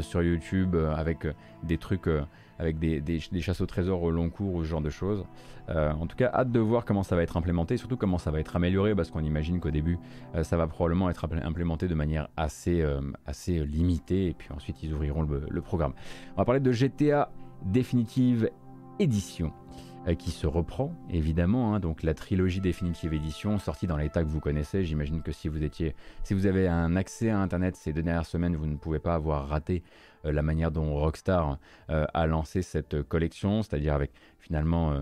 sur 0.00 0.22
YouTube 0.22 0.76
avec 0.96 1.26
des 1.62 1.78
trucs, 1.78 2.08
avec 2.58 2.78
des, 2.78 3.00
des, 3.00 3.20
chasses 3.40 3.60
au 3.60 3.66
trésor 3.66 4.02
au 4.02 4.10
long 4.10 4.30
cours 4.30 4.54
ou 4.54 4.64
ce 4.64 4.68
genre 4.68 4.80
de 4.80 4.90
choses. 4.90 5.24
en 5.68 6.06
tout 6.06 6.16
cas, 6.16 6.30
hâte 6.32 6.52
de 6.52 6.60
voir 6.60 6.84
comment 6.84 7.02
ça 7.02 7.16
va 7.16 7.22
être 7.22 7.36
implémenté 7.36 7.76
surtout 7.76 7.96
comment 7.96 8.18
ça 8.18 8.30
va 8.30 8.40
être 8.40 8.56
amélioré 8.56 8.94
parce 8.94 9.10
qu'on 9.10 9.24
imagine 9.24 9.60
qu'au 9.60 9.70
début, 9.70 9.98
ça 10.42 10.56
va 10.56 10.66
probablement 10.66 11.10
être 11.10 11.26
implémenté 11.42 11.88
de 11.88 11.94
manière 11.94 12.28
assez, 12.36 12.84
assez 13.26 13.64
limitée 13.64 14.28
et 14.28 14.34
puis 14.34 14.48
ensuite 14.54 14.82
ils 14.82 14.92
ouvriront 14.92 15.22
le, 15.22 15.44
le 15.48 15.60
programme. 15.60 15.92
On 16.34 16.38
va 16.38 16.44
parler 16.44 16.60
de 16.60 16.72
GTA 16.72 17.30
Définitive 17.64 18.50
Édition. 18.98 19.52
Euh, 20.08 20.14
qui 20.14 20.30
se 20.30 20.46
reprend 20.46 20.94
évidemment. 21.10 21.74
Hein, 21.74 21.80
donc 21.80 22.02
la 22.02 22.14
trilogie 22.14 22.60
définitive 22.60 23.12
édition 23.12 23.58
sortie 23.58 23.86
dans 23.86 23.98
l'état 23.98 24.22
que 24.24 24.28
vous 24.28 24.40
connaissez. 24.40 24.82
J'imagine 24.82 25.20
que 25.20 25.30
si 25.30 25.48
vous 25.48 25.62
étiez, 25.62 25.94
si 26.24 26.32
vous 26.32 26.46
avez 26.46 26.68
un 26.68 26.96
accès 26.96 27.28
à 27.28 27.38
Internet 27.38 27.76
ces 27.76 27.92
deux 27.92 28.02
dernières 28.02 28.24
semaines, 28.24 28.56
vous 28.56 28.66
ne 28.66 28.76
pouvez 28.76 28.98
pas 28.98 29.14
avoir 29.14 29.46
raté 29.48 29.82
euh, 30.24 30.32
la 30.32 30.40
manière 30.40 30.70
dont 30.70 30.94
Rockstar 30.94 31.58
euh, 31.90 32.06
a 32.14 32.26
lancé 32.26 32.62
cette 32.62 33.02
collection, 33.02 33.62
c'est-à-dire 33.62 33.92
avec 33.92 34.12
finalement 34.38 34.94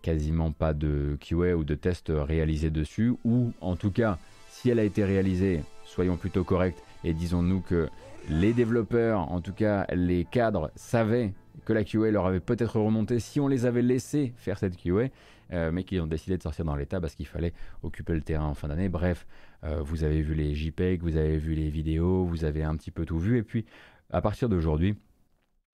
quasiment 0.00 0.50
pas 0.50 0.72
de 0.72 1.16
QA 1.20 1.54
ou 1.56 1.64
de 1.64 1.74
tests 1.74 2.12
réalisés 2.14 2.70
dessus, 2.70 3.14
ou 3.24 3.52
en 3.60 3.76
tout 3.76 3.90
cas, 3.90 4.18
si 4.48 4.70
elle 4.70 4.78
a 4.78 4.84
été 4.84 5.04
réalisée, 5.04 5.62
soyons 5.84 6.16
plutôt 6.16 6.42
corrects 6.42 6.82
et 7.04 7.12
disons-nous 7.12 7.60
que 7.60 7.88
les 8.28 8.52
développeurs, 8.54 9.30
en 9.30 9.40
tout 9.40 9.52
cas 9.52 9.86
les 9.92 10.24
cadres, 10.24 10.70
savaient 10.74 11.32
que 11.64 11.72
la 11.72 11.84
QA 11.84 12.10
leur 12.10 12.26
avait 12.26 12.40
peut-être 12.40 12.78
remonté 12.78 13.20
si 13.20 13.40
on 13.40 13.48
les 13.48 13.66
avait 13.66 13.82
laissés 13.82 14.32
faire 14.36 14.58
cette 14.58 14.76
QA, 14.76 15.08
euh, 15.52 15.70
mais 15.72 15.84
qu'ils 15.84 16.00
ont 16.00 16.06
décidé 16.06 16.36
de 16.36 16.42
sortir 16.42 16.64
dans 16.64 16.76
l'état 16.76 17.00
parce 17.00 17.14
qu'il 17.14 17.26
fallait 17.26 17.52
occuper 17.82 18.14
le 18.14 18.22
terrain 18.22 18.46
en 18.46 18.54
fin 18.54 18.68
d'année. 18.68 18.88
Bref, 18.88 19.26
euh, 19.64 19.82
vous 19.82 20.04
avez 20.04 20.22
vu 20.22 20.34
les 20.34 20.54
JPEG, 20.54 21.02
vous 21.02 21.16
avez 21.16 21.38
vu 21.38 21.54
les 21.54 21.68
vidéos, 21.68 22.24
vous 22.24 22.44
avez 22.44 22.62
un 22.62 22.76
petit 22.76 22.90
peu 22.90 23.04
tout 23.04 23.18
vu, 23.18 23.38
et 23.38 23.42
puis 23.42 23.64
à 24.10 24.20
partir 24.20 24.48
d'aujourd'hui, 24.48 24.96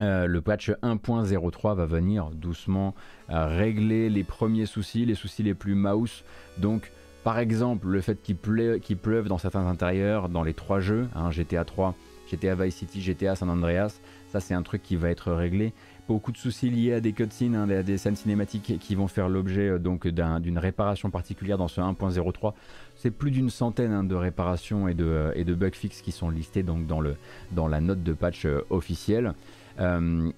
euh, 0.03 0.26
le 0.26 0.41
patch 0.41 0.70
1.03 0.83 1.74
va 1.74 1.87
venir 1.87 2.31
doucement 2.31 2.95
régler 3.29 4.09
les 4.11 4.24
premiers 4.24 4.66
soucis, 4.66 5.05
les 5.05 5.14
soucis 5.14 5.43
les 5.43 5.55
plus 5.55 5.74
mouse. 5.74 6.24
Donc, 6.59 6.93
par 7.24 7.39
exemple, 7.39 7.89
le 7.89 8.01
fait 8.01 8.22
qu'il 8.22 8.37
pleuve, 8.37 9.29
dans 9.29 9.39
certains 9.39 9.66
intérieurs 9.66 10.29
dans 10.29 10.43
les 10.43 10.55
trois 10.55 10.81
jeux, 10.81 11.09
hein, 11.14 11.31
GTA 11.31 11.64
3, 11.64 11.95
GTA 12.31 12.55
Vice 12.55 12.76
City, 12.76 13.01
GTA 13.01 13.35
San 13.35 13.51
Andreas, 13.51 14.01
ça, 14.31 14.41
c'est 14.41 14.55
un 14.55 14.62
truc 14.62 14.83
qui 14.83 14.97
va 14.97 15.11
être 15.11 15.33
réglé. 15.33 15.72
Beaucoup 16.07 16.33
de 16.33 16.37
soucis 16.37 16.70
liés 16.70 16.95
à 16.95 17.01
des 17.01 17.12
cutscenes, 17.12 17.55
hein, 17.55 17.66
des, 17.66 17.99
scènes 17.99 18.16
cinématiques 18.16 18.79
qui 18.79 18.95
vont 18.95 19.09
faire 19.09 19.29
l'objet 19.29 19.68
euh, 19.68 19.79
donc 19.79 20.07
d'une 20.07 20.59
réparation 20.59 21.11
particulière 21.11 21.59
dans 21.59 21.68
ce 21.68 21.81
1.03. 21.81 22.53
C'est 22.97 23.11
plus 23.11 23.31
d'une 23.31 23.51
centaine 23.51 23.93
hein, 23.93 24.05
de 24.05 24.14
réparations 24.14 24.89
et 24.89 24.95
de, 24.95 25.05
euh, 25.05 25.33
et 25.35 25.45
de 25.45 25.55
bug 25.55 25.74
fixes 25.74 26.03
qui 26.03 26.12
sont 26.12 26.31
listés 26.31 26.62
dans, 26.62 27.68
la 27.68 27.81
note 27.81 28.03
de 28.03 28.12
patch 28.12 28.45
euh, 28.45 28.61
officielle. 28.70 29.33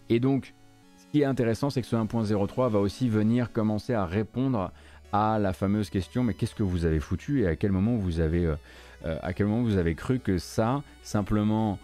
et 0.08 0.20
donc, 0.20 0.54
ce 0.98 1.06
qui 1.12 1.22
est 1.22 1.24
intéressant, 1.24 1.70
c'est 1.70 1.80
que 1.80 1.88
ce 1.88 1.96
1.03 1.96 2.70
va 2.70 2.78
aussi 2.78 3.08
venir 3.08 3.52
commencer 3.52 3.94
à 3.94 4.06
répondre 4.06 4.70
à 5.12 5.40
la 5.40 5.52
fameuse 5.52 5.90
question 5.90 6.22
mais 6.22 6.34
qu'est-ce 6.34 6.54
que 6.54 6.62
vous 6.62 6.84
avez 6.84 7.00
foutu 7.00 7.42
et 7.42 7.46
à 7.48 7.56
quel 7.56 7.72
moment 7.72 7.96
vous 7.96 8.20
avez, 8.20 8.48
à 9.04 9.32
cru 9.32 10.20
que 10.20 10.38
ça, 10.38 10.82
simplement 11.02 11.78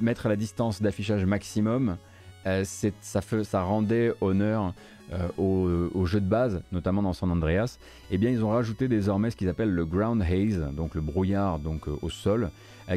mettre 0.00 0.26
à 0.26 0.28
la 0.28 0.36
distance 0.36 0.82
d'affichage 0.82 1.24
maximum, 1.24 1.96
euh, 2.46 2.64
ça, 2.64 3.62
rendait 3.62 4.12
honneur 4.20 4.74
au, 5.38 6.06
jeu 6.06 6.20
de 6.20 6.26
base, 6.26 6.62
notamment 6.72 7.02
dans 7.02 7.12
San 7.12 7.30
Andreas, 7.30 7.78
eh 8.10 8.18
bien 8.18 8.30
ils 8.30 8.44
ont 8.44 8.50
rajouté 8.50 8.88
désormais 8.88 9.30
ce 9.30 9.36
qu'ils 9.36 9.48
appellent 9.48 9.74
le 9.74 9.84
ground 9.84 10.22
haze, 10.22 10.66
donc 10.74 10.94
le 10.94 11.00
brouillard 11.00 11.58
donc 11.58 11.86
au 11.86 12.10
sol, 12.10 12.50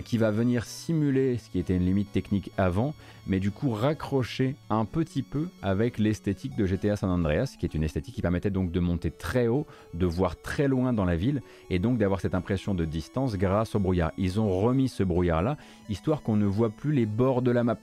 qui 0.03 0.17
va 0.17 0.31
venir 0.31 0.65
simuler 0.65 1.37
ce 1.37 1.49
qui 1.49 1.59
était 1.59 1.75
une 1.75 1.85
limite 1.85 2.11
technique 2.11 2.51
avant, 2.57 2.93
mais 3.27 3.39
du 3.39 3.51
coup 3.51 3.71
raccrocher 3.71 4.55
un 4.69 4.85
petit 4.85 5.23
peu 5.23 5.47
avec 5.61 5.97
l'esthétique 5.97 6.55
de 6.55 6.65
GTA 6.65 6.95
San 6.95 7.09
Andreas, 7.09 7.55
qui 7.59 7.65
est 7.65 7.73
une 7.73 7.83
esthétique 7.83 8.15
qui 8.15 8.21
permettait 8.21 8.49
donc 8.49 8.71
de 8.71 8.79
monter 8.79 9.11
très 9.11 9.47
haut, 9.47 9.65
de 9.93 10.05
voir 10.05 10.35
très 10.35 10.67
loin 10.67 10.93
dans 10.93 11.05
la 11.05 11.15
ville, 11.15 11.41
et 11.69 11.79
donc 11.79 11.97
d'avoir 11.97 12.21
cette 12.21 12.35
impression 12.35 12.73
de 12.73 12.85
distance 12.85 13.35
grâce 13.37 13.75
au 13.75 13.79
brouillard. 13.79 14.11
Ils 14.17 14.39
ont 14.39 14.49
remis 14.59 14.89
ce 14.89 15.03
brouillard-là, 15.03 15.57
histoire 15.89 16.21
qu'on 16.21 16.35
ne 16.35 16.45
voit 16.45 16.69
plus 16.69 16.91
les 16.91 17.05
bords 17.05 17.41
de 17.41 17.51
la 17.51 17.63
map. 17.63 17.77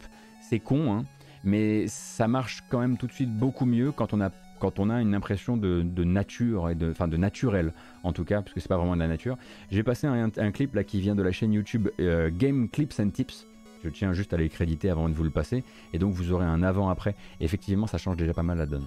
C'est 0.48 0.58
con, 0.58 0.92
hein, 0.92 1.04
mais 1.44 1.86
ça 1.88 2.28
marche 2.28 2.62
quand 2.68 2.80
même 2.80 2.96
tout 2.96 3.06
de 3.06 3.12
suite 3.12 3.36
beaucoup 3.36 3.66
mieux 3.66 3.92
quand 3.92 4.12
on 4.12 4.20
a 4.20 4.30
quand 4.62 4.78
on 4.78 4.90
a 4.90 5.02
une 5.02 5.12
impression 5.12 5.56
de, 5.56 5.82
nature 6.04 6.72
de, 6.76 6.92
enfin 6.92 7.08
de 7.08 7.16
naturel 7.16 7.72
en 8.04 8.12
tout 8.12 8.22
cas, 8.22 8.42
parce 8.42 8.54
que 8.54 8.60
c'est 8.60 8.68
pas 8.68 8.76
vraiment 8.76 8.94
de 8.94 9.00
la 9.00 9.08
nature. 9.08 9.36
J'ai 9.72 9.82
passé 9.82 10.06
un, 10.06 10.52
clip 10.52 10.76
là 10.76 10.84
qui 10.84 11.00
vient 11.00 11.16
de 11.16 11.22
la 11.22 11.32
chaîne 11.32 11.52
YouTube 11.52 11.88
euh, 11.98 12.30
Game 12.32 12.68
Clips 12.68 13.00
and 13.00 13.10
Tips 13.10 13.48
je 13.82 13.88
tiens 13.88 14.12
juste 14.12 14.32
à 14.32 14.36
les 14.36 14.48
créditer 14.48 14.88
avant 14.88 15.08
de 15.08 15.14
vous 15.14 15.24
le 15.24 15.30
passer. 15.30 15.64
Et 15.92 15.98
donc 15.98 16.14
vous 16.14 16.30
aurez 16.30 16.46
un 16.46 16.62
avant-après. 16.62 17.16
Effectivement, 17.40 17.88
ça 17.88 17.98
change 17.98 18.16
déjà 18.16 18.32
pas 18.32 18.44
mal 18.44 18.56
la 18.56 18.66
donne. 18.66 18.86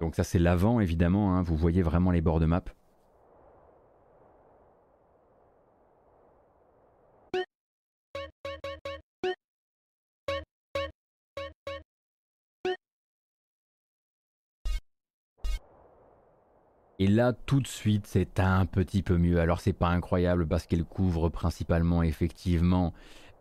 Donc 0.00 0.16
ça 0.16 0.24
c'est 0.24 0.40
l'avant 0.40 0.80
évidemment, 0.80 1.36
hein. 1.36 1.42
vous 1.42 1.56
voyez 1.56 1.82
vraiment 1.82 2.10
les 2.10 2.20
bords 2.20 2.40
de 2.40 2.46
map. 2.46 2.64
Et 17.00 17.06
là, 17.06 17.32
tout 17.32 17.60
de 17.60 17.66
suite, 17.68 18.06
c'est 18.06 18.40
un 18.40 18.66
petit 18.66 19.02
peu 19.02 19.18
mieux. 19.18 19.38
Alors, 19.38 19.60
c'est 19.60 19.72
pas 19.72 19.88
incroyable 19.88 20.48
parce 20.48 20.66
qu'elle 20.66 20.84
couvre 20.84 21.28
principalement, 21.28 22.02
effectivement, 22.02 22.92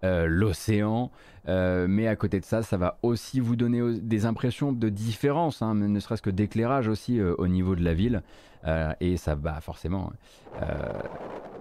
euh, 0.03 0.28
l'océan. 0.28 1.10
Euh, 1.47 1.88
mais 1.89 2.08
à 2.08 2.16
côté 2.16 2.39
de 2.39 2.45
ça, 2.45 2.62
ça 2.62 2.78
va 2.78 2.99
aussi 3.01 3.39
vous 3.39 3.55
donner 3.55 3.99
des 3.99 4.26
impressions 4.26 4.72
de 4.72 4.89
différence, 4.89 5.64
hein, 5.64 5.74
ne 5.74 5.99
serait-ce 5.99 6.22
que 6.22 6.30
d'éclairage 6.30 6.88
aussi 6.88 7.20
euh, 7.20 7.34
au 7.39 7.47
niveau 7.47 7.76
de 7.76 7.84
la 7.84 7.95
ville. 7.95 8.22
et 8.99 9.16
ça 9.16 9.34
va 9.34 9.62
forcément 9.62 10.12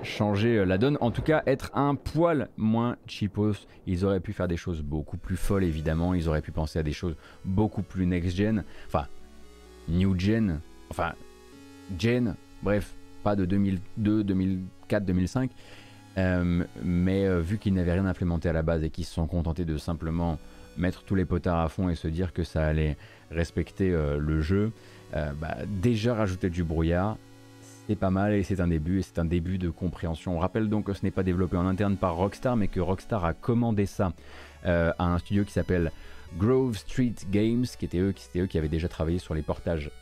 changer 0.03 0.65
la 0.67 0.77
donne. 0.77 0.99
En 1.01 1.13
tout 1.13 1.23
cas, 1.23 1.43
être 1.47 1.71
un 1.75 1.95
poil 1.95 2.49
moins 2.57 2.97
cheapos. 3.07 3.69
Ils 3.87 4.05
auraient 4.05 4.21
pu 4.21 4.33
faire 4.33 4.49
des 4.49 4.57
choses 4.57 4.83
beaucoup 4.83 5.17
plus 5.17 5.37
folles, 5.37 5.63
évidemment. 5.63 6.15
Ils 6.15 6.29
auraient 6.29 6.43
pu 6.43 6.51
penser 6.51 6.81
à 6.81 6.83
des 6.83 6.93
choses 6.93 7.17
beaucoup 7.45 7.83
plus 7.83 8.07
next-gen. 8.07 8.65
Enfin, 8.89 9.07
new-gen. 9.89 10.61
Enfin, 10.91 11.13
Jane, 11.99 12.35
bref, 12.63 12.95
pas 13.23 13.37
de 13.37 13.45
2002, 13.45 14.25
2004, 14.25 15.05
2005. 15.05 15.51
mais 16.17 17.27
euh, 17.27 17.41
vu 17.41 17.59
qu'ils 17.59 17.75
n'avaient 17.75 17.93
rien 17.93 18.07
implémenté 18.07 18.49
à 18.49 18.53
la 18.53 18.63
base 18.63 18.85
et 18.85 18.91
qu'ils 18.91 19.05
se 19.05 19.15
sont 19.15 19.27
contentés 19.27 19.65
de 19.65 19.77
simplement 19.77 20.39
mettre 20.77 21.05
tous 21.05 21.15
les 21.15 21.25
potards 21.25 21.61
à 21.61 21.69
fond 21.69 21.89
et 21.89 21.95
se 21.95 22.09
dire 22.09 22.33
que 22.33 22.45
ça 22.45 22.65
allait 22.65 22.97
respecter 23.31 23.93
euh, 23.93 24.19
le 24.19 24.41
jeu, 24.41 24.73
euh, 25.15 25.33
bah, 25.41 25.57
déjà 25.67 26.15
rajouter 26.15 26.51
du 26.51 26.65
brouillard, 26.65 27.17
c'est 27.87 27.97
pas 27.97 28.11
mal 28.11 28.35
et 28.35 28.43
c'est 28.43 28.61
un 28.61 28.69
début 28.69 28.99
et 28.99 29.03
c'est 29.03 29.19
un 29.19 29.25
début 29.25 29.59
de 29.59 29.71
compréhension. 29.71 30.37
On 30.37 30.39
rappelle 30.39 30.69
donc 30.69 30.87
que 30.87 30.93
ce 30.93 31.03
n'est 31.05 31.11
pas 31.11 31.23
développé 31.23 31.57
en 31.57 31.67
interne 31.67 31.97
par 31.97 32.17
Rockstar, 32.17 32.57
mais 32.57 32.69
que 32.69 32.81
Rockstar 32.81 33.25
a 33.25 33.33
commandé 33.33 33.87
ça 33.87 34.13
à 34.65 34.95
un 34.99 35.19
studio 35.19 35.45
qui 35.45 35.53
s'appelle 35.53 35.93
Grove 36.37 36.77
Street 36.77 37.15
Games, 37.31 37.65
qui 37.79 37.85
était 37.85 38.01
eux, 38.01 38.11
qui 38.11 38.27
étaient 38.29 38.41
eux 38.41 38.47
qui 38.47 38.59
avaient 38.59 38.69
déjà 38.69 38.89
travaillé 38.89 39.19
sur 39.21 39.33
les 39.33 39.43
portages 39.43 39.93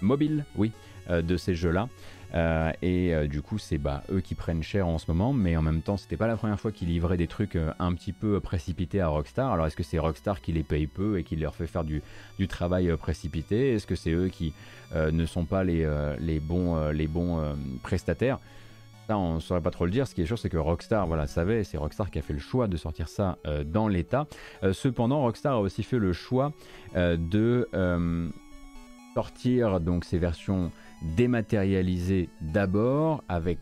mobiles, 0.00 0.44
oui, 0.56 0.72
de 1.08 1.36
ces 1.36 1.54
jeux-là. 1.54 1.88
Euh, 2.34 2.72
et 2.82 3.14
euh, 3.14 3.26
du 3.26 3.40
coup, 3.40 3.58
c'est 3.58 3.78
bah, 3.78 4.02
eux 4.12 4.20
qui 4.20 4.34
prennent 4.34 4.62
cher 4.62 4.86
en 4.86 4.98
ce 4.98 5.10
moment, 5.10 5.32
mais 5.32 5.56
en 5.56 5.62
même 5.62 5.80
temps, 5.80 5.96
c'était 5.96 6.16
pas 6.16 6.26
la 6.26 6.36
première 6.36 6.60
fois 6.60 6.72
qu'ils 6.72 6.88
livraient 6.88 7.16
des 7.16 7.26
trucs 7.26 7.56
un 7.78 7.94
petit 7.94 8.12
peu 8.12 8.40
précipités 8.40 9.00
à 9.00 9.08
Rockstar. 9.08 9.52
Alors, 9.52 9.66
est-ce 9.66 9.76
que 9.76 9.82
c'est 9.82 9.98
Rockstar 9.98 10.40
qui 10.40 10.52
les 10.52 10.62
paye 10.62 10.86
peu 10.86 11.18
et 11.18 11.24
qui 11.24 11.36
leur 11.36 11.54
fait 11.54 11.66
faire 11.66 11.84
du, 11.84 12.02
du 12.38 12.48
travail 12.48 12.94
précipité? 12.96 13.74
Est-ce 13.74 13.86
que 13.86 13.96
c'est 13.96 14.12
eux 14.12 14.28
qui 14.28 14.52
ne 14.94 15.26
sont 15.26 15.44
pas 15.44 15.64
les, 15.64 15.88
les 16.18 16.40
bons, 16.40 16.90
les 16.90 17.06
bons 17.06 17.56
prestataires? 17.82 18.38
Ça, 19.06 19.16
on 19.16 19.36
ne 19.36 19.40
saurait 19.40 19.62
pas 19.62 19.70
trop 19.70 19.86
le 19.86 19.90
dire. 19.90 20.06
Ce 20.06 20.14
qui 20.14 20.20
est 20.20 20.26
sûr, 20.26 20.38
c'est 20.38 20.50
que 20.50 20.58
Rockstar, 20.58 21.06
voilà, 21.06 21.26
savait, 21.26 21.64
c'est 21.64 21.78
Rockstar 21.78 22.10
qui 22.10 22.18
a 22.18 22.22
fait 22.22 22.34
le 22.34 22.38
choix 22.38 22.68
de 22.68 22.76
sortir 22.76 23.08
ça 23.08 23.38
dans 23.64 23.88
l'état. 23.88 24.26
cependant, 24.72 25.22
Rockstar 25.22 25.54
a 25.54 25.60
aussi 25.60 25.82
fait 25.82 25.98
le 25.98 26.12
choix 26.12 26.52
de 26.94 27.68
sortir 29.14 29.80
donc 29.80 30.04
ces 30.04 30.18
versions 30.18 30.70
dématérialisé 31.02 32.28
d'abord, 32.40 33.22
avec 33.28 33.58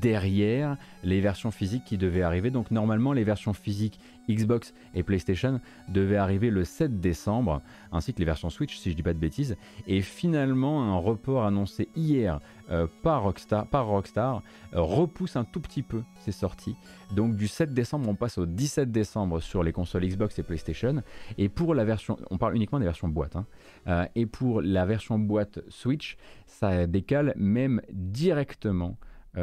derrière 0.00 0.76
les 1.04 1.20
versions 1.20 1.50
physiques 1.50 1.84
qui 1.84 1.98
devaient 1.98 2.22
arriver. 2.22 2.50
Donc 2.50 2.70
normalement 2.70 3.12
les 3.12 3.24
versions 3.24 3.52
physiques 3.52 4.00
Xbox 4.28 4.74
et 4.94 5.02
PlayStation 5.02 5.60
devaient 5.88 6.16
arriver 6.16 6.50
le 6.50 6.64
7 6.64 7.00
décembre, 7.00 7.62
ainsi 7.92 8.12
que 8.12 8.18
les 8.18 8.24
versions 8.24 8.50
Switch 8.50 8.76
si 8.76 8.90
je 8.90 8.96
dis 8.96 9.02
pas 9.02 9.14
de 9.14 9.18
bêtises. 9.18 9.56
Et 9.86 10.02
finalement 10.02 10.82
un 10.82 10.96
report 10.96 11.44
annoncé 11.44 11.88
hier 11.96 12.40
euh, 12.70 12.86
par 13.02 13.22
Rockstar, 13.22 13.66
par 13.66 13.86
Rockstar 13.86 14.42
euh, 14.74 14.80
repousse 14.80 15.36
un 15.36 15.44
tout 15.44 15.60
petit 15.60 15.82
peu 15.82 16.02
ces 16.20 16.32
sorties. 16.32 16.76
Donc 17.14 17.36
du 17.36 17.48
7 17.48 17.74
décembre 17.74 18.08
on 18.08 18.14
passe 18.14 18.38
au 18.38 18.46
17 18.46 18.92
décembre 18.92 19.40
sur 19.40 19.62
les 19.62 19.72
consoles 19.72 20.06
Xbox 20.06 20.38
et 20.38 20.42
PlayStation. 20.42 21.02
Et 21.38 21.48
pour 21.48 21.74
la 21.74 21.84
version, 21.84 22.16
on 22.30 22.38
parle 22.38 22.56
uniquement 22.56 22.78
des 22.78 22.84
versions 22.84 23.08
boîte. 23.08 23.36
Hein. 23.36 23.46
Euh, 23.88 24.06
et 24.14 24.26
pour 24.26 24.62
la 24.62 24.86
version 24.86 25.18
boîte 25.18 25.60
Switch, 25.68 26.16
ça 26.46 26.86
décale 26.86 27.34
même 27.36 27.80
directement 27.92 28.96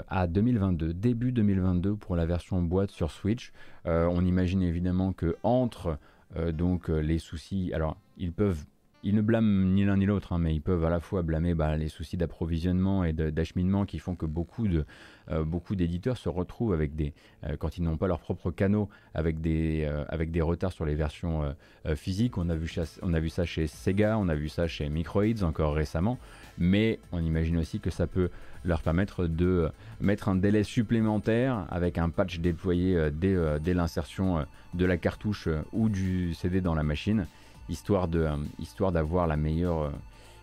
à 0.07 0.27
2022, 0.27 0.93
début 0.93 1.31
2022 1.31 1.95
pour 1.95 2.15
la 2.15 2.25
version 2.25 2.61
boîte 2.61 2.91
sur 2.91 3.11
Switch. 3.11 3.51
Euh, 3.85 4.07
on 4.11 4.25
imagine 4.25 4.61
évidemment 4.61 5.13
que 5.13 5.35
entre 5.43 5.97
donc 6.51 6.89
les 6.89 7.19
soucis, 7.19 7.71
alors 7.73 7.95
ils 8.17 8.33
peuvent 8.33 8.65
ils 9.03 9.15
ne 9.15 9.21
blâment 9.21 9.73
ni 9.73 9.85
l'un 9.85 9.97
ni 9.97 10.05
l'autre, 10.05 10.33
hein, 10.33 10.39
mais 10.39 10.53
ils 10.53 10.61
peuvent 10.61 10.83
à 10.83 10.89
la 10.89 10.99
fois 10.99 11.21
blâmer 11.21 11.53
bah, 11.53 11.77
les 11.77 11.87
soucis 11.87 12.17
d'approvisionnement 12.17 13.03
et 13.03 13.13
d'acheminement 13.13 13.85
qui 13.85 13.99
font 13.99 14.15
que 14.15 14.25
beaucoup 14.25 14.67
de 14.67 14.85
euh, 15.29 15.43
beaucoup 15.43 15.75
d'éditeurs 15.75 16.17
se 16.17 16.29
retrouvent 16.29 16.73
avec 16.73 16.95
des 16.95 17.13
euh, 17.45 17.57
quand 17.57 17.77
ils 17.77 17.83
n'ont 17.83 17.97
pas 17.97 18.07
leurs 18.07 18.19
propres 18.19 18.51
canaux 18.51 18.89
avec 19.13 19.39
des 19.39 19.85
euh, 19.85 20.03
avec 20.09 20.31
des 20.31 20.41
retards 20.41 20.73
sur 20.73 20.85
les 20.85 20.95
versions 20.95 21.55
physiques. 21.95 22.37
On 22.37 22.49
a 22.49 22.55
vu 22.55 22.69
on 23.01 23.13
a 23.13 23.19
vu 23.19 23.29
ça 23.29 23.45
chez 23.45 23.67
Sega, 23.67 24.17
on 24.17 24.27
a 24.27 24.35
vu 24.35 24.49
ça 24.49 24.67
chez 24.67 24.89
Microids 24.89 25.43
encore 25.43 25.73
récemment, 25.73 26.17
mais 26.57 26.99
on 27.11 27.19
imagine 27.19 27.57
aussi 27.57 27.79
que 27.79 27.89
ça 27.89 28.07
peut 28.07 28.29
leur 28.65 28.81
permettre 28.81 29.27
de 29.27 29.69
mettre 30.01 30.29
un 30.29 30.35
délai 30.35 30.63
supplémentaire 30.63 31.65
avec 31.69 31.97
un 31.97 32.09
patch 32.09 32.39
déployé 32.39 33.09
dès 33.11 33.73
l'insertion 33.73 34.45
de 34.73 34.85
la 34.85 34.97
cartouche 34.97 35.47
ou 35.71 35.89
du 35.89 36.33
CD 36.33 36.61
dans 36.61 36.75
la 36.75 36.83
machine 36.83 37.27
histoire 37.69 38.07
euh, 38.15 38.91
d'avoir 38.91 39.27
la 39.27 39.37
meilleure 39.37 39.81
euh, 39.81 39.91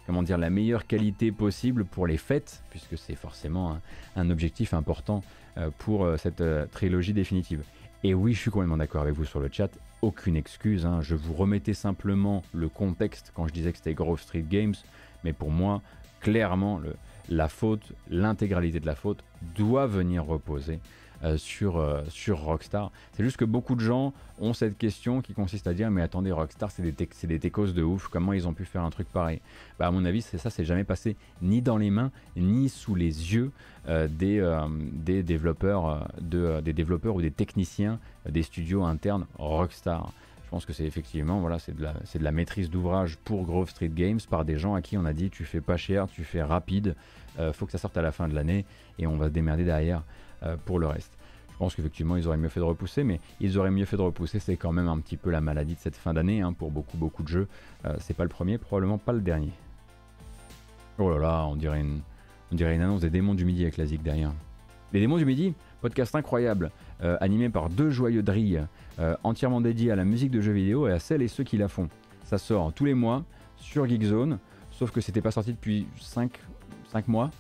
comment 0.06 0.22
dire 0.22 0.38
la 0.38 0.50
meilleure 0.50 0.86
qualité 0.86 1.32
possible 1.32 1.84
pour 1.84 2.06
les 2.06 2.16
fêtes 2.18 2.62
puisque 2.70 2.98
c'est 2.98 3.14
forcément 3.14 3.78
un, 4.16 4.30
objectif 4.30 4.74
important 4.74 5.22
euh, 5.56 5.70
pour 5.78 6.06
cette 6.18 6.42
trilogie 6.72 7.14
définitive. 7.14 7.62
Et 8.02 8.12
oui, 8.12 8.34
je 8.34 8.40
suis 8.40 8.50
complètement 8.50 8.76
d'accord 8.76 9.02
avec 9.02 9.14
vous 9.14 9.24
sur 9.24 9.40
le 9.40 9.48
chat. 9.50 9.70
Aucune 10.02 10.36
excuse. 10.36 10.84
Hein. 10.84 11.00
Je 11.00 11.14
vous 11.14 11.32
remettais 11.32 11.72
simplement 11.72 12.42
le 12.52 12.68
contexte 12.68 13.32
quand 13.34 13.46
je 13.48 13.54
disais 13.54 13.72
que 13.72 13.78
c'était 13.78 13.94
Grove 13.94 14.20
Street 14.20 14.44
Games. 14.46 14.74
Mais 15.22 15.32
pour 15.32 15.50
moi, 15.50 15.80
clairement, 16.25 16.81
la 17.29 17.49
faute, 17.49 17.93
l'intégralité 18.11 18.81
de 18.81 18.87
la 18.87 18.95
faute 18.95 19.22
doit 19.57 19.87
venir 19.87 20.25
reposer 20.25 20.81
euh, 21.22 21.37
sur, 21.37 21.77
euh, 21.77 22.03
sur 22.09 22.41
Rockstar. 22.41 22.91
C'est 23.12 23.22
juste 23.22 23.37
que 23.37 23.45
beaucoup 23.45 23.75
de 23.77 23.81
gens 23.81 24.12
ont 24.41 24.53
cette 24.55 24.77
question 24.77 25.20
qui 25.20 25.35
consiste 25.35 25.66
à 25.66 25.75
dire 25.75 25.91
mais 25.91 26.03
attendez 26.03 26.33
Rockstar 26.33 26.70
c'est 26.70 26.83
des, 26.83 26.93
des 26.93 27.39
techos 27.39 27.68
de 27.68 27.83
ouf, 27.83 28.09
comment 28.09 28.33
ils 28.33 28.49
ont 28.49 28.55
pu 28.55 28.64
faire 28.64 28.83
un 28.83 28.91
truc 28.91 29.07
pareil? 29.09 29.41
Bah, 29.79 29.87
À 29.87 29.91
mon 29.91 30.05
avis 30.05 30.22
c'est 30.22 30.39
ça, 30.39 30.51
c'est 30.51 30.64
jamais 30.64 30.85
passé 30.85 31.16
ni 31.43 31.62
dans 31.62 31.77
les 31.77 31.91
mains 31.91 32.11
ni 32.37 32.68
sous 32.68 32.95
les 32.95 33.35
yeux 33.35 33.53
euh, 33.89 34.09
des 34.09 35.22
développeurs 35.22 37.14
ou 37.14 37.22
des 37.22 37.31
techniciens 37.31 37.99
des 38.29 38.43
studios 38.43 38.83
internes 38.83 39.27
Rockstar. 39.39 40.11
Je 40.55 40.59
pense 40.59 40.66
que 40.66 40.72
c'est 40.72 40.84
effectivement 40.84 41.40
voilà, 41.40 41.59
c'est 41.59 41.74
de, 41.74 41.84
la, 42.20 42.30
maîtrise 42.30 42.70
d'ouvrage 42.70 43.16
pour 43.24 43.44
Grove 43.44 43.68
Street 43.68 43.88
Games 43.88 44.20
par 44.30 44.44
des 44.44 44.57
gens 44.57 44.74
à 44.74 44.82
qui 44.82 44.96
on 44.96 45.05
a 45.05 45.12
dit 45.12 45.28
tu 45.28 45.44
fais 45.44 45.61
pas 45.61 45.76
cher, 45.76 46.07
tu 46.07 46.22
fais 46.22 46.44
rapide, 46.44 46.94
faut 47.52 47.66
que 47.66 47.72
ça 47.72 47.78
sorte 47.78 47.96
à 47.96 48.02
la 48.02 48.12
fin 48.12 48.28
de 48.28 48.36
l'année 48.36 48.64
et 49.00 49.09
on 49.09 49.16
va 49.16 49.26
se 49.26 49.32
démerder 49.32 49.64
derrière. 49.64 50.05
Euh, 50.44 50.57
pour 50.62 50.78
le 50.78 50.86
reste. 50.86 51.12
Je 51.52 51.57
pense 51.57 51.74
qu'effectivement 51.74 52.16
ils 52.16 52.26
auraient 52.26 52.36
mieux 52.36 52.48
fait 52.48 52.61
de 52.61 52.64
repousser, 52.64 53.05
mais 53.05 53.20
ils 53.40 53.57
auraient 53.57 53.70
mieux 53.70 53.84
fait 53.84 53.96
de 53.96 54.02
repousser, 54.02 54.40
c'est 54.40 54.57
quand 54.57 54.72
même 54.72 54.88
un 54.88 54.98
petit 54.98 55.16
peu 55.16 55.30
la 55.30 55.40
maladie 55.40 55.74
de 55.74 55.80
cette 55.80 55.96
fin 55.96 56.12
d'année 56.12 56.42
hein, 56.42 56.52
pour 56.52 56.70
beaucoup 56.70 56.98
beaucoup 56.98 57.22
de 57.22 57.28
jeux. 57.28 57.48
Euh, 57.86 57.94
c'est 58.00 58.14
pas 58.14 58.24
le 58.24 58.28
premier, 58.28 58.59
probablement 58.59 58.98
pas 58.98 59.12
le 59.12 59.20
dernier. 59.20 59.52
Oh 60.98 61.11
là 61.11 61.18
là, 61.18 61.46
on 61.46 61.57
dirait 61.57 61.80
une, 61.80 62.00
on 62.52 62.57
dirait 62.57 62.74
une 62.74 62.82
annonce 62.82 63.00
des 63.00 63.11
démons 63.11 63.34
du 63.34 63.44
midi 63.44 63.62
avec 63.62 63.76
la 63.78 63.86
zig 63.86 64.02
derrière. 64.02 64.32
Les 64.92 65.00
démons 65.00 65.16
du 65.16 65.24
midi, 65.24 65.55
podcast 65.85 66.14
incroyable, 66.14 66.70
euh, 67.03 67.18
animé 67.20 67.51
par 67.51 67.68
deux 67.68 67.91
joyeux 67.91 68.22
drilles, 68.22 68.62
entièrement 69.22 69.61
dédiés 69.61 69.91
à 69.91 69.97
la 69.97 70.07
musique 70.07 70.30
de 70.30 70.41
jeux 70.41 70.53
vidéo 70.53 70.89
et 70.89 70.93
à 70.93 70.99
celles 70.99 71.20
et 71.20 71.28
ceux 71.28 71.45
qui 71.45 71.59
la 71.59 71.68
font. 71.68 71.89
ça 72.24 72.39
sort 72.39 72.72
tous 72.72 72.87
les 72.87 72.95
mois 72.95 73.22
sur 73.59 73.87
Geekzone, 73.87 74.39
sauf 74.70 74.91
que 74.93 75.03
c'était 75.03 75.20
pas 75.20 75.30
sorti 75.30 75.53
depuis 75.53 75.87
5, 76.01 76.30
5 76.91 77.09
mois. 77.09 77.30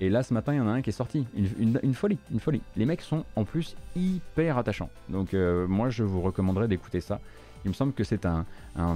Et 0.00 0.10
là, 0.10 0.22
ce 0.22 0.32
matin, 0.32 0.54
il 0.54 0.58
y 0.58 0.60
en 0.60 0.68
a 0.68 0.72
un 0.72 0.82
qui 0.82 0.90
est 0.90 0.92
sorti. 0.92 1.26
Une, 1.36 1.94
folie, 1.94 2.18
une 2.30 2.38
folie. 2.38 2.62
Les 2.76 2.86
mecs 2.86 3.00
sont 3.00 3.24
en 3.34 3.44
plus 3.44 3.76
hyper 3.96 4.56
attachants. 4.56 4.90
Donc, 5.08 5.34
euh, 5.34 5.66
moi, 5.66 5.90
je 5.90 6.04
vous 6.04 6.20
recommanderais 6.20 6.68
d'écouter 6.68 7.00
ça. 7.00 7.20
Il 7.64 7.68
me 7.68 7.74
semble 7.74 7.92
que 7.92 8.04
c'est 8.04 8.24
un, 8.24 8.46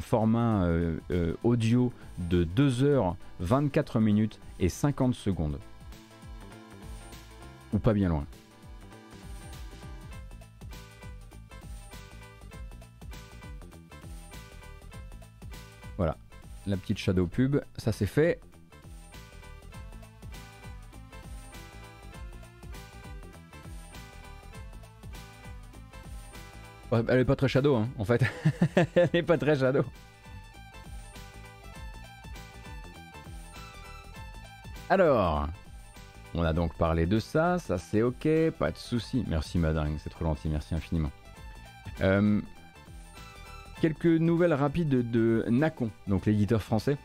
format 0.01 0.65
euh, 0.65 0.99
euh, 1.11 1.35
audio 1.43 1.93
de 2.31 2.45
2 2.45 2.85
heures, 2.85 3.17
24 3.41 3.99
minutes 3.99 4.39
et 4.61 4.69
50 4.69 5.15
secondes. 5.15 5.59
Ou 7.73 7.79
pas 7.79 7.93
bien 7.95 8.09
loin. 8.09 8.25
Voilà, 16.03 16.17
la 16.67 16.77
petite 16.77 16.99
shadow 16.99 17.29
pub, 17.29 17.61
ça 17.77 17.93
c'est 17.93 18.07
fait. 18.07 18.41
Elle 26.91 27.21
est 27.21 27.25
pas 27.25 27.37
très 27.37 27.47
shadow, 27.47 27.77
hein, 27.77 27.89
en 27.99 28.05
fait. 28.05 28.25
Elle 28.97 29.11
est 29.13 29.23
pas 29.23 29.39
très 29.39 29.57
shadow. 29.57 29.85
Alors, 34.91 35.47
on 36.35 36.43
a 36.43 36.53
donc 36.53 36.75
parlé 36.75 37.07
de 37.07 37.21
ça, 37.21 37.61
ça 37.61 37.79
c'est 37.79 38.03
ok, 38.03 38.51
pas 38.59 38.73
de 38.73 38.77
souci. 38.77 39.25
Merci 39.29 39.57
madame, 39.59 39.97
c'est 40.03 40.11
trop 40.11 40.25
gentil, 40.25 40.49
merci 40.49 40.75
infiniment. 40.75 41.13
Euh, 42.01 42.41
quelques 43.83 44.07
nouvelles 44.07 44.55
rapides 44.55 45.11
de 45.11 45.45
Nacon, 45.51 45.91
donc 46.07 46.27
l'éditeur 46.27 46.63
français. 46.63 46.97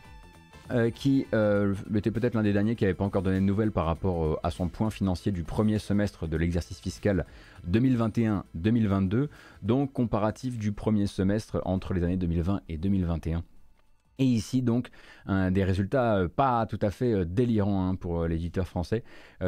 Euh, 0.70 0.90
qui 0.90 1.26
euh, 1.32 1.74
était 1.94 2.10
peut-être 2.10 2.34
l'un 2.34 2.42
des 2.42 2.52
derniers 2.52 2.76
qui 2.76 2.84
n'avait 2.84 2.92
pas 2.94 3.04
encore 3.04 3.22
donné 3.22 3.40
de 3.40 3.44
nouvelles 3.44 3.72
par 3.72 3.86
rapport 3.86 4.22
euh, 4.22 4.36
à 4.42 4.50
son 4.50 4.68
point 4.68 4.90
financier 4.90 5.32
du 5.32 5.42
premier 5.42 5.78
semestre 5.78 6.28
de 6.28 6.36
l'exercice 6.36 6.78
fiscal 6.78 7.24
2021-2022, 7.70 9.28
donc 9.62 9.94
comparatif 9.94 10.58
du 10.58 10.72
premier 10.72 11.06
semestre 11.06 11.62
entre 11.64 11.94
les 11.94 12.04
années 12.04 12.18
2020 12.18 12.60
et 12.68 12.76
2021. 12.76 13.44
Et 14.18 14.24
ici 14.24 14.62
donc 14.62 14.88
des 15.28 15.62
résultats 15.62 16.26
pas 16.34 16.66
tout 16.66 16.78
à 16.82 16.90
fait 16.90 17.24
délirants 17.24 17.88
hein, 17.88 17.94
pour 17.94 18.26
l'éditeur 18.26 18.66
français, 18.66 19.04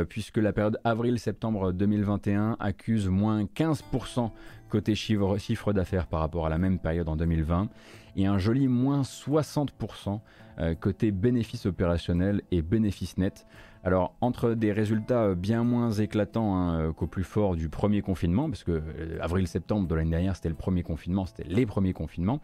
puisque 0.08 0.36
la 0.36 0.52
période 0.52 0.78
avril-septembre 0.84 1.72
2021 1.72 2.56
accuse 2.60 3.08
moins 3.08 3.44
15% 3.44 4.30
côté 4.70 4.94
chiffre 4.94 5.72
d'affaires 5.72 6.06
par 6.06 6.20
rapport 6.20 6.46
à 6.46 6.48
la 6.48 6.58
même 6.58 6.78
période 6.78 7.08
en 7.08 7.16
2020, 7.16 7.68
et 8.16 8.26
un 8.26 8.38
joli 8.38 8.68
moins 8.68 9.02
60% 9.02 10.20
euh, 10.60 10.74
côté 10.74 11.10
bénéfices 11.10 11.64
opérationnels 11.64 12.42
et 12.50 12.60
bénéfices 12.60 13.16
nets. 13.16 13.46
Alors 13.82 14.14
entre 14.20 14.52
des 14.52 14.72
résultats 14.72 15.22
euh, 15.22 15.34
bien 15.34 15.64
moins 15.64 15.90
éclatants 15.90 16.54
hein, 16.54 16.80
euh, 16.80 16.92
qu'au 16.92 17.06
plus 17.06 17.24
fort 17.24 17.56
du 17.56 17.70
premier 17.70 18.02
confinement, 18.02 18.50
parce 18.50 18.64
que 18.64 18.82
avril-septembre 19.20 19.88
de 19.88 19.94
l'année 19.94 20.10
dernière 20.10 20.36
c'était 20.36 20.50
le 20.50 20.54
premier 20.54 20.82
confinement, 20.82 21.24
c'était 21.24 21.48
les 21.48 21.64
premiers 21.64 21.94
confinements, 21.94 22.40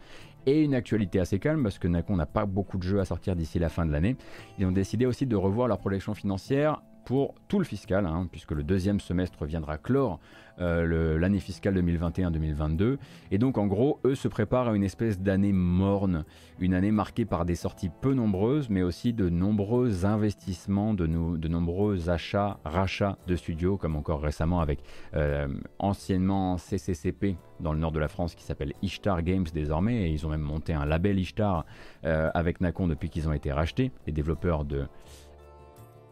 et 0.47 0.63
une 0.63 0.73
actualité 0.73 1.19
assez 1.19 1.37
calme 1.37 1.61
parce 1.61 1.77
que 1.77 1.87
Nacon 1.87 2.15
n'a 2.15 2.25
pas 2.25 2.47
beaucoup 2.47 2.77
de 2.77 2.83
jeux 2.83 2.99
à 2.99 3.05
sortir 3.05 3.35
d'ici 3.35 3.59
la 3.59 3.69
fin 3.69 3.85
de 3.85 3.91
l'année. 3.91 4.15
Ils 4.57 4.65
ont 4.65 4.71
décidé 4.71 5.05
aussi 5.05 5.27
de 5.27 5.35
revoir 5.35 5.67
leur 5.67 5.77
projection 5.77 6.15
financière 6.15 6.81
pour 7.05 7.35
tout 7.47 7.59
le 7.59 7.65
fiscal, 7.65 8.05
hein, 8.05 8.27
puisque 8.31 8.51
le 8.51 8.63
deuxième 8.63 8.99
semestre 8.99 9.45
viendra 9.45 9.77
clore 9.77 10.19
euh, 10.59 11.17
l'année 11.19 11.39
fiscale 11.39 11.77
2021-2022. 11.77 12.97
Et 13.31 13.37
donc 13.37 13.57
en 13.57 13.67
gros, 13.67 13.99
eux 14.05 14.15
se 14.15 14.27
préparent 14.27 14.69
à 14.69 14.75
une 14.75 14.83
espèce 14.83 15.19
d'année 15.19 15.53
morne, 15.53 16.25
une 16.59 16.73
année 16.73 16.91
marquée 16.91 17.25
par 17.25 17.45
des 17.45 17.55
sorties 17.55 17.89
peu 18.01 18.13
nombreuses, 18.13 18.69
mais 18.69 18.83
aussi 18.83 19.13
de 19.13 19.29
nombreux 19.29 20.05
investissements, 20.05 20.93
de, 20.93 21.05
de 21.05 21.47
nombreux 21.47 22.09
achats, 22.09 22.59
rachats 22.65 23.17
de 23.27 23.35
studios, 23.35 23.77
comme 23.77 23.95
encore 23.95 24.21
récemment 24.21 24.59
avec 24.59 24.79
euh, 25.15 25.47
anciennement 25.79 26.57
CCCP 26.57 27.37
dans 27.59 27.73
le 27.73 27.79
nord 27.79 27.91
de 27.91 27.99
la 27.99 28.07
France 28.07 28.35
qui 28.35 28.43
s'appelle 28.43 28.73
Ishtar 28.81 29.23
Games 29.23 29.45
désormais, 29.53 30.07
et 30.07 30.11
ils 30.11 30.25
ont 30.25 30.29
même 30.29 30.41
monté 30.41 30.73
un 30.73 30.85
label 30.85 31.19
Ishtar 31.19 31.65
euh, 32.05 32.29
avec 32.33 32.61
Nacon 32.61 32.87
depuis 32.87 33.09
qu'ils 33.09 33.27
ont 33.27 33.33
été 33.33 33.51
rachetés, 33.51 33.91
les 34.05 34.13
développeurs 34.13 34.65
de 34.65 34.87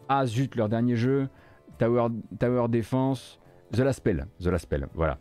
ah 0.07 0.25
zut, 0.25 0.55
leur 0.55 0.69
dernier 0.69 0.95
jeu, 0.95 1.29
Tower, 1.79 2.07
Tower 2.39 2.67
Defense, 2.69 3.39
The 3.72 3.80
Last 3.80 3.97
Spell, 3.97 4.28
The 4.39 4.47
Last 4.47 4.63
Spell, 4.63 4.88
voilà. 4.93 5.18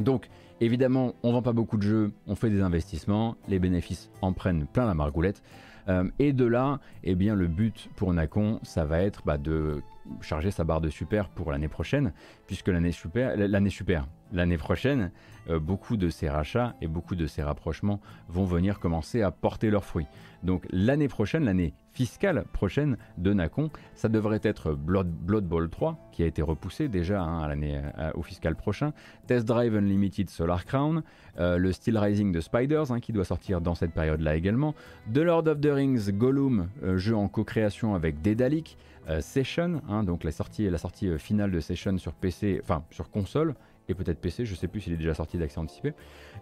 Donc, 0.00 0.28
évidemment, 0.60 1.14
on 1.22 1.32
vend 1.32 1.42
pas 1.42 1.52
beaucoup 1.52 1.76
de 1.76 1.82
jeux, 1.82 2.12
on 2.26 2.34
fait 2.34 2.50
des 2.50 2.62
investissements, 2.62 3.36
les 3.48 3.58
bénéfices 3.58 4.10
en 4.22 4.32
prennent 4.32 4.66
plein 4.66 4.86
la 4.86 4.94
margoulette. 4.94 5.42
Euh, 5.88 6.08
et 6.18 6.32
de 6.32 6.44
là, 6.44 6.80
eh 7.02 7.14
bien, 7.14 7.34
le 7.34 7.46
but 7.46 7.88
pour 7.96 8.12
Nacon, 8.12 8.60
ça 8.62 8.84
va 8.84 9.00
être 9.00 9.22
bah, 9.24 9.38
de 9.38 9.82
charger 10.20 10.50
sa 10.50 10.64
barre 10.64 10.80
de 10.80 10.90
super 10.90 11.28
pour 11.30 11.50
l'année 11.50 11.68
prochaine, 11.68 12.12
puisque 12.46 12.68
l'année 12.68 12.92
super, 12.92 13.36
l'année 13.36 13.70
super, 13.70 14.06
l'année 14.32 14.58
prochaine, 14.58 15.10
euh, 15.48 15.58
beaucoup 15.58 15.96
de 15.96 16.10
ces 16.10 16.28
rachats 16.28 16.74
et 16.82 16.88
beaucoup 16.88 17.14
de 17.14 17.26
ces 17.26 17.42
rapprochements 17.42 18.00
vont 18.28 18.44
venir 18.44 18.80
commencer 18.80 19.22
à 19.22 19.30
porter 19.30 19.70
leurs 19.70 19.84
fruits. 19.84 20.06
Donc 20.42 20.66
l'année 20.70 21.08
prochaine, 21.08 21.44
l'année 21.44 21.74
fiscale 21.92 22.44
prochaine 22.52 22.96
de 23.16 23.32
Nacon, 23.32 23.70
ça 23.94 24.08
devrait 24.08 24.40
être 24.42 24.72
Blood, 24.72 25.08
Blood 25.08 25.44
Bowl 25.44 25.68
3, 25.68 26.10
qui 26.12 26.22
a 26.22 26.26
été 26.26 26.42
repoussé 26.42 26.88
déjà 26.88 27.22
hein, 27.22 27.40
à 27.40 27.48
l'année, 27.48 27.80
euh, 27.98 28.10
au 28.14 28.22
fiscal 28.22 28.54
prochain, 28.54 28.92
Test 29.26 29.46
Drive 29.46 29.74
Unlimited 29.74 30.30
Solar 30.30 30.64
Crown, 30.64 31.02
euh, 31.40 31.58
le 31.58 31.72
Steel 31.72 31.98
Rising 31.98 32.30
de 32.30 32.40
Spiders, 32.40 32.92
hein, 32.92 33.00
qui 33.00 33.12
doit 33.12 33.24
sortir 33.24 33.60
dans 33.60 33.74
cette 33.74 33.92
période-là 33.92 34.36
également, 34.36 34.74
The 35.12 35.18
Lord 35.18 35.48
of 35.48 35.60
the 35.60 35.70
Rings 35.72 36.12
Gollum, 36.12 36.68
jeu 36.96 37.16
en 37.16 37.28
co-création 37.28 37.94
avec 37.94 38.22
Daedalic, 38.22 38.78
Session, 39.20 39.80
hein, 39.88 40.04
donc 40.04 40.22
la 40.22 40.30
sortie, 40.30 40.68
la 40.68 40.76
sortie 40.76 41.18
finale 41.18 41.50
de 41.50 41.60
Session 41.60 41.96
sur 41.96 42.12
PC, 42.12 42.60
enfin 42.62 42.84
sur 42.90 43.10
console, 43.10 43.54
et 43.88 43.94
peut-être 43.94 44.20
PC, 44.20 44.44
je 44.44 44.54
sais 44.54 44.68
plus 44.68 44.80
s'il 44.80 44.92
est 44.92 44.96
déjà 44.96 45.14
sorti 45.14 45.38
d'accès 45.38 45.58
anticipé. 45.58 45.94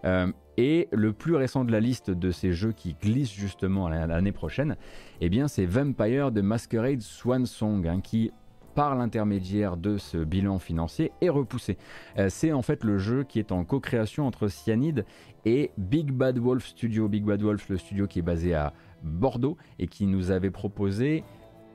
Euh, 0.05 0.31
et 0.57 0.87
le 0.91 1.13
plus 1.13 1.35
récent 1.35 1.63
de 1.65 1.71
la 1.71 1.79
liste 1.79 2.11
de 2.11 2.31
ces 2.31 2.51
jeux 2.51 2.73
qui 2.73 2.95
glissent 3.01 3.33
justement 3.33 3.89
l'année 3.89 4.31
prochaine, 4.31 4.75
eh 5.21 5.29
bien 5.29 5.47
c'est 5.47 5.65
Vampire 5.65 6.31
de 6.31 6.41
Masquerade 6.41 7.01
Swan 7.01 7.45
Song, 7.45 7.87
hein, 7.87 8.01
qui 8.01 8.31
par 8.77 8.95
l'intermédiaire 8.95 9.75
de 9.75 9.97
ce 9.97 10.17
bilan 10.17 10.59
financier 10.59 11.11
est 11.21 11.29
repoussé. 11.29 11.79
Euh, 12.19 12.27
c'est 12.29 12.51
en 12.51 12.61
fait 12.61 12.83
le 12.83 12.99
jeu 12.99 13.23
qui 13.23 13.39
est 13.39 13.51
en 13.51 13.63
co-création 13.63 14.27
entre 14.27 14.49
Cyanide 14.49 15.03
et 15.45 15.71
Big 15.79 16.11
Bad 16.11 16.37
Wolf 16.37 16.63
Studio. 16.67 17.07
Big 17.07 17.23
Bad 17.23 17.41
Wolf, 17.41 17.69
le 17.69 17.77
studio 17.77 18.05
qui 18.05 18.19
est 18.19 18.21
basé 18.21 18.53
à 18.53 18.73
Bordeaux 19.01 19.57
et 19.79 19.87
qui 19.87 20.05
nous 20.05 20.29
avait 20.29 20.51
proposé 20.51 21.23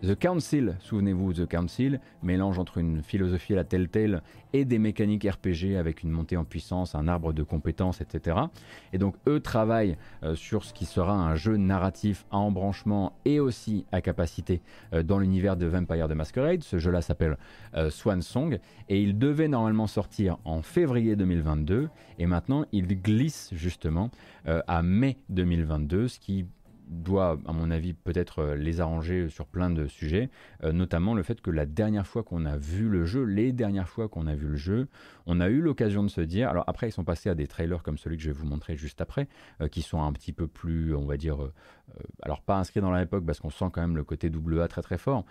The 0.02 0.18
Council, 0.18 0.74
souvenez-vous, 0.80 1.32
The 1.32 1.46
Council, 1.46 2.00
mélange 2.24 2.58
entre 2.58 2.78
une 2.78 3.04
philosophie 3.04 3.52
à 3.52 3.56
la 3.56 3.64
Telltale 3.64 4.24
et 4.52 4.64
des 4.64 4.80
mécaniques 4.80 5.24
RPG 5.24 5.76
avec 5.78 6.02
une 6.02 6.10
montée 6.10 6.36
en 6.36 6.44
puissance, 6.44 6.96
un 6.96 7.06
arbre 7.06 7.32
de 7.32 7.44
compétences, 7.44 8.00
etc. 8.00 8.36
Et 8.92 8.98
donc 8.98 9.14
eux 9.28 9.38
travaillent 9.38 9.96
euh, 10.24 10.34
sur 10.34 10.64
ce 10.64 10.74
qui 10.74 10.86
sera 10.86 11.12
un 11.12 11.36
jeu 11.36 11.56
narratif 11.56 12.26
à 12.32 12.38
embranchement 12.38 13.12
et 13.24 13.38
aussi 13.38 13.84
à 13.92 14.00
capacité 14.00 14.60
euh, 14.92 15.04
dans 15.04 15.20
l'univers 15.20 15.56
de 15.56 15.66
Vampire 15.66 16.08
the 16.08 16.14
Masquerade. 16.14 16.64
Ce 16.64 16.78
jeu-là 16.78 17.00
s'appelle 17.00 17.38
euh, 17.76 17.88
Swan 17.88 18.22
Song 18.22 18.58
et 18.88 19.00
il 19.00 19.20
devait 19.20 19.46
normalement 19.46 19.86
sortir 19.86 20.36
en 20.44 20.62
février 20.62 21.14
2022 21.14 21.88
et 22.18 22.26
maintenant 22.26 22.64
il 22.72 23.00
glisse 23.00 23.50
justement 23.52 24.10
à 24.44 24.82
mai 24.82 25.18
2022, 25.28 26.08
ce 26.08 26.18
qui 26.18 26.46
doit, 26.92 27.38
à 27.46 27.52
mon 27.52 27.70
avis, 27.70 27.94
peut-être 27.94 28.40
euh, 28.40 28.56
les 28.56 28.80
arranger 28.80 29.28
sur 29.28 29.46
plein 29.46 29.70
de 29.70 29.86
sujets, 29.86 30.30
euh, 30.62 30.72
notamment 30.72 31.14
le 31.14 31.22
fait 31.22 31.40
que 31.40 31.50
la 31.50 31.66
dernière 31.66 32.06
fois 32.06 32.22
qu'on 32.22 32.44
a 32.44 32.56
vu 32.56 32.88
le 32.88 33.04
jeu, 33.04 33.24
les 33.24 33.52
dernières 33.52 33.88
fois 33.88 34.08
qu'on 34.08 34.26
a 34.26 34.34
vu 34.34 34.48
le 34.48 34.56
jeu, 34.56 34.88
on 35.26 35.40
a 35.40 35.48
eu 35.48 35.60
l'occasion 35.60 36.02
de 36.02 36.08
se 36.08 36.20
dire, 36.20 36.48
alors 36.48 36.64
après 36.66 36.88
ils 36.88 36.92
sont 36.92 37.04
passés 37.04 37.30
à 37.30 37.34
des 37.34 37.46
trailers 37.46 37.82
comme 37.82 37.98
celui 37.98 38.16
que 38.16 38.22
je 38.22 38.30
vais 38.30 38.38
vous 38.38 38.46
montrer 38.46 38.76
juste 38.76 39.00
après, 39.00 39.28
euh, 39.60 39.68
qui 39.68 39.82
sont 39.82 40.02
un 40.02 40.12
petit 40.12 40.32
peu 40.32 40.46
plus, 40.46 40.94
on 40.94 41.06
va 41.06 41.16
dire, 41.16 41.38
alors 42.22 42.40
pas 42.40 42.56
inscrits 42.56 42.80
dans 42.80 42.92
l'époque 42.92 43.24
parce 43.26 43.40
qu'on 43.40 43.50
sent 43.50 43.66
quand 43.72 43.80
même 43.80 43.96
le 43.96 44.04
côté 44.04 44.30
double 44.30 44.60
A 44.60 44.68
très 44.68 44.82
très 44.82 44.98
fort, 44.98 45.24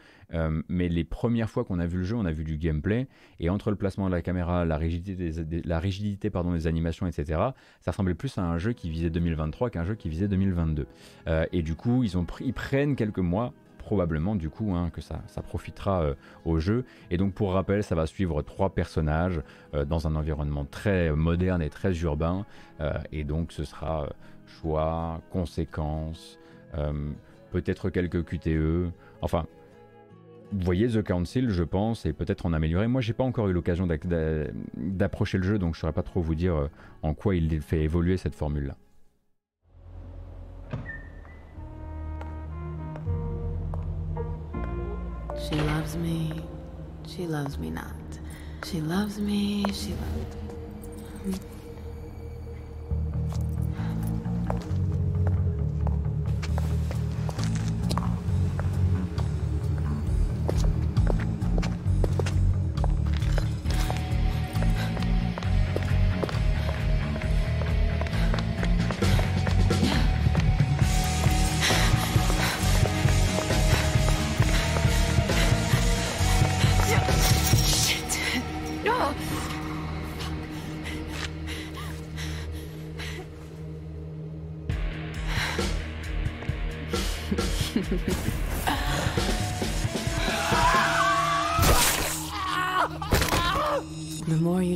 mais 0.67 0.89
les 0.89 1.03
premières 1.03 1.49
fois 1.49 1.63
qu'on 1.63 1.79
a 1.79 1.87
vu 1.87 1.99
le 1.99 2.03
jeu, 2.03 2.15
on 2.15 2.25
a 2.25 2.31
vu 2.31 2.43
du 2.43 2.57
gameplay, 2.57 3.07
et 3.39 3.49
entre 3.49 3.69
le 3.69 3.75
placement 3.75 4.07
de 4.07 4.11
la 4.11 4.21
caméra, 4.21 4.65
la 4.65 4.77
rigidité 4.77 5.31
des, 5.43 5.61
la 5.61 5.79
rigidité, 5.79 6.29
pardon, 6.29 6.53
des 6.53 6.67
animations, 6.67 7.07
etc., 7.07 7.39
ça 7.79 7.91
ressemblait 7.91 8.13
plus 8.13 8.37
à 8.37 8.43
un 8.43 8.57
jeu 8.57 8.73
qui 8.73 8.89
visait 8.89 9.09
2023 9.09 9.69
qu'un 9.69 9.83
jeu 9.83 9.95
qui 9.95 10.09
visait 10.09 10.27
2022 10.27 10.87
et 11.53 11.61
du 11.61 11.75
coup, 11.75 12.03
ils, 12.03 12.17
ont 12.17 12.25
ils 12.39 12.53
prennent 12.53 12.95
quelques 12.95 13.19
mois 13.19 13.53
probablement 13.81 14.35
du 14.35 14.49
coup 14.49 14.73
hein, 14.73 14.89
que 14.89 15.01
ça, 15.01 15.21
ça 15.27 15.41
profitera 15.41 16.03
euh, 16.03 16.13
au 16.45 16.59
jeu. 16.59 16.85
Et 17.09 17.17
donc 17.17 17.33
pour 17.33 17.51
rappel, 17.51 17.83
ça 17.83 17.95
va 17.95 18.05
suivre 18.05 18.41
trois 18.41 18.69
personnages 18.69 19.41
euh, 19.73 19.83
dans 19.83 20.07
un 20.07 20.15
environnement 20.15 20.65
très 20.65 21.11
moderne 21.11 21.61
et 21.61 21.69
très 21.69 21.93
urbain. 21.99 22.45
Euh, 22.79 22.93
et 23.11 23.23
donc 23.23 23.51
ce 23.51 23.65
sera 23.65 24.07
choix, 24.45 25.21
conséquences, 25.31 26.39
peut-être 27.51 27.89
quelques 27.89 28.23
QTE. 28.23 28.91
Enfin, 29.21 29.45
vous 30.51 30.65
voyez 30.65 30.87
The 30.87 31.03
Council, 31.03 31.49
je 31.49 31.63
pense, 31.63 32.05
et 32.05 32.11
peut-être 32.11 32.45
en 32.45 32.51
améliorer. 32.51 32.87
Moi, 32.87 32.99
j'ai 32.99 33.13
pas 33.13 33.23
encore 33.23 33.47
eu 33.47 33.53
l'occasion 33.53 33.87
d'approcher 34.75 35.37
le 35.37 35.43
jeu, 35.43 35.57
donc 35.57 35.75
je 35.75 35.79
saurais 35.79 35.93
pas 35.93 36.03
trop 36.03 36.21
vous 36.21 36.35
dire 36.35 36.69
en 37.01 37.13
quoi 37.13 37.35
il 37.35 37.61
fait 37.61 37.81
évoluer 37.81 38.17
cette 38.17 38.35
formule-là. 38.35 38.75
She 45.49 45.55
loves 45.55 45.95
me, 45.95 46.41
she 47.07 47.27
loves 47.27 47.57
me 47.57 47.69
not. 47.71 47.85
She 48.65 48.79
loves 48.79 49.19
me, 49.19 49.65
she 49.73 49.93
loves. 49.93 51.39
The 54.59 54.80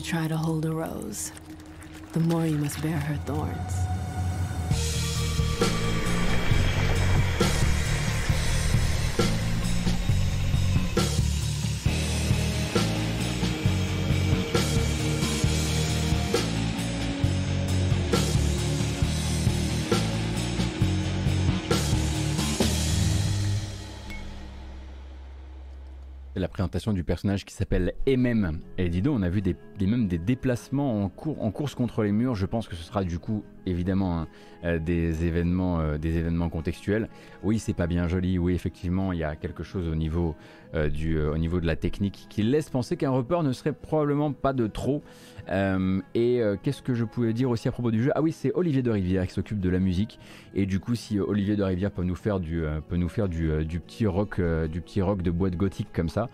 try 0.06 0.28
to 0.28 0.38
hold 0.38 0.66
a 0.66 0.72
rose, 0.72 1.32
the 2.14 2.20
more 2.20 2.46
you 2.46 2.60
must 2.60 2.80
bear 2.84 2.98
her 2.98 3.16
thorns. 3.26 3.85
Du 26.94 27.04
personnage 27.04 27.46
qui 27.46 27.54
s'appelle 27.54 27.94
MM. 28.06 28.60
Et 28.78 28.90
dis 28.90 29.02
donc, 29.02 29.18
on 29.20 29.24
a 29.24 29.30
vu 29.30 29.42
des, 29.42 29.56
même 29.82 30.08
des 30.08 30.18
déplacements 30.18 31.04
en, 31.04 31.10
cour- 31.10 31.42
en 31.42 31.50
course 31.50 31.74
contre 31.74 32.04
les 32.04 32.12
murs. 32.12 32.36
Je 32.36 32.46
pense 32.46 32.68
que 32.68 32.76
ce 32.76 32.84
sera 32.84 33.04
du 33.06 33.18
coup, 33.18 33.44
évidemment, 33.66 34.20
hein, 34.20 34.28
euh, 34.66 34.78
des, 34.78 35.26
événements, 35.26 35.80
euh, 35.80 35.98
des 35.98 36.18
événements 36.18 36.50
contextuels. 36.50 37.08
Oui, 37.44 37.60
c'est 37.60 37.74
pas 37.74 37.88
bien 37.88 38.08
joli. 38.10 38.38
Oui, 38.38 38.54
effectivement, 38.56 39.14
il 39.14 39.20
y 39.20 39.24
a 39.24 39.36
quelque 39.38 39.64
chose 39.64 39.88
au 39.88 39.96
niveau, 39.96 40.36
euh, 40.74 40.90
du, 40.90 41.18
au 41.18 41.38
niveau 41.38 41.62
de 41.62 41.66
la 41.66 41.78
technique 41.78 42.28
qui 42.30 42.44
laisse 42.44 42.70
penser 42.70 42.98
qu'un 42.98 43.10
report 43.12 43.42
ne 43.44 43.54
serait 43.54 43.74
probablement 43.74 44.34
pas 44.34 44.52
de 44.52 44.68
trop. 44.68 45.02
Et 46.16 46.42
qu'est-ce 46.64 46.82
que 46.82 46.96
je 46.96 47.06
pouvais 47.06 47.32
dire 47.32 47.52
aussi 47.52 47.68
à 47.68 47.72
propos 47.72 47.92
du 47.92 48.02
jeu? 48.04 48.12
Ah 48.16 48.22
oui, 48.24 48.32
c'est 48.32 48.52
Olivier 48.56 48.82
de 48.82 48.90
Rivière 48.90 49.28
qui 49.28 49.34
s'occupe 49.34 49.60
de 49.60 49.70
la 49.70 49.78
musique. 49.80 50.20
Et 50.56 50.66
du 50.66 50.80
coup, 50.80 50.96
si 50.96 51.20
Olivier 51.20 51.56
de 51.56 51.62
Rivière 51.64 51.92
peut 51.92 52.04
nous 52.04 52.16
faire 52.16 52.40
du, 52.40 52.64
peut 52.90 52.98
nous 52.98 53.10
faire 53.10 53.30
du, 53.30 53.64
du 53.64 53.80
petit 53.80 54.08
rock, 54.08 54.42
du 54.42 54.82
petit 54.82 55.04
rock 55.04 55.22
de 55.22 55.30
boîte 55.30 55.56
gothique 55.56 55.90
comme 55.94 56.10
ça, 56.10 56.30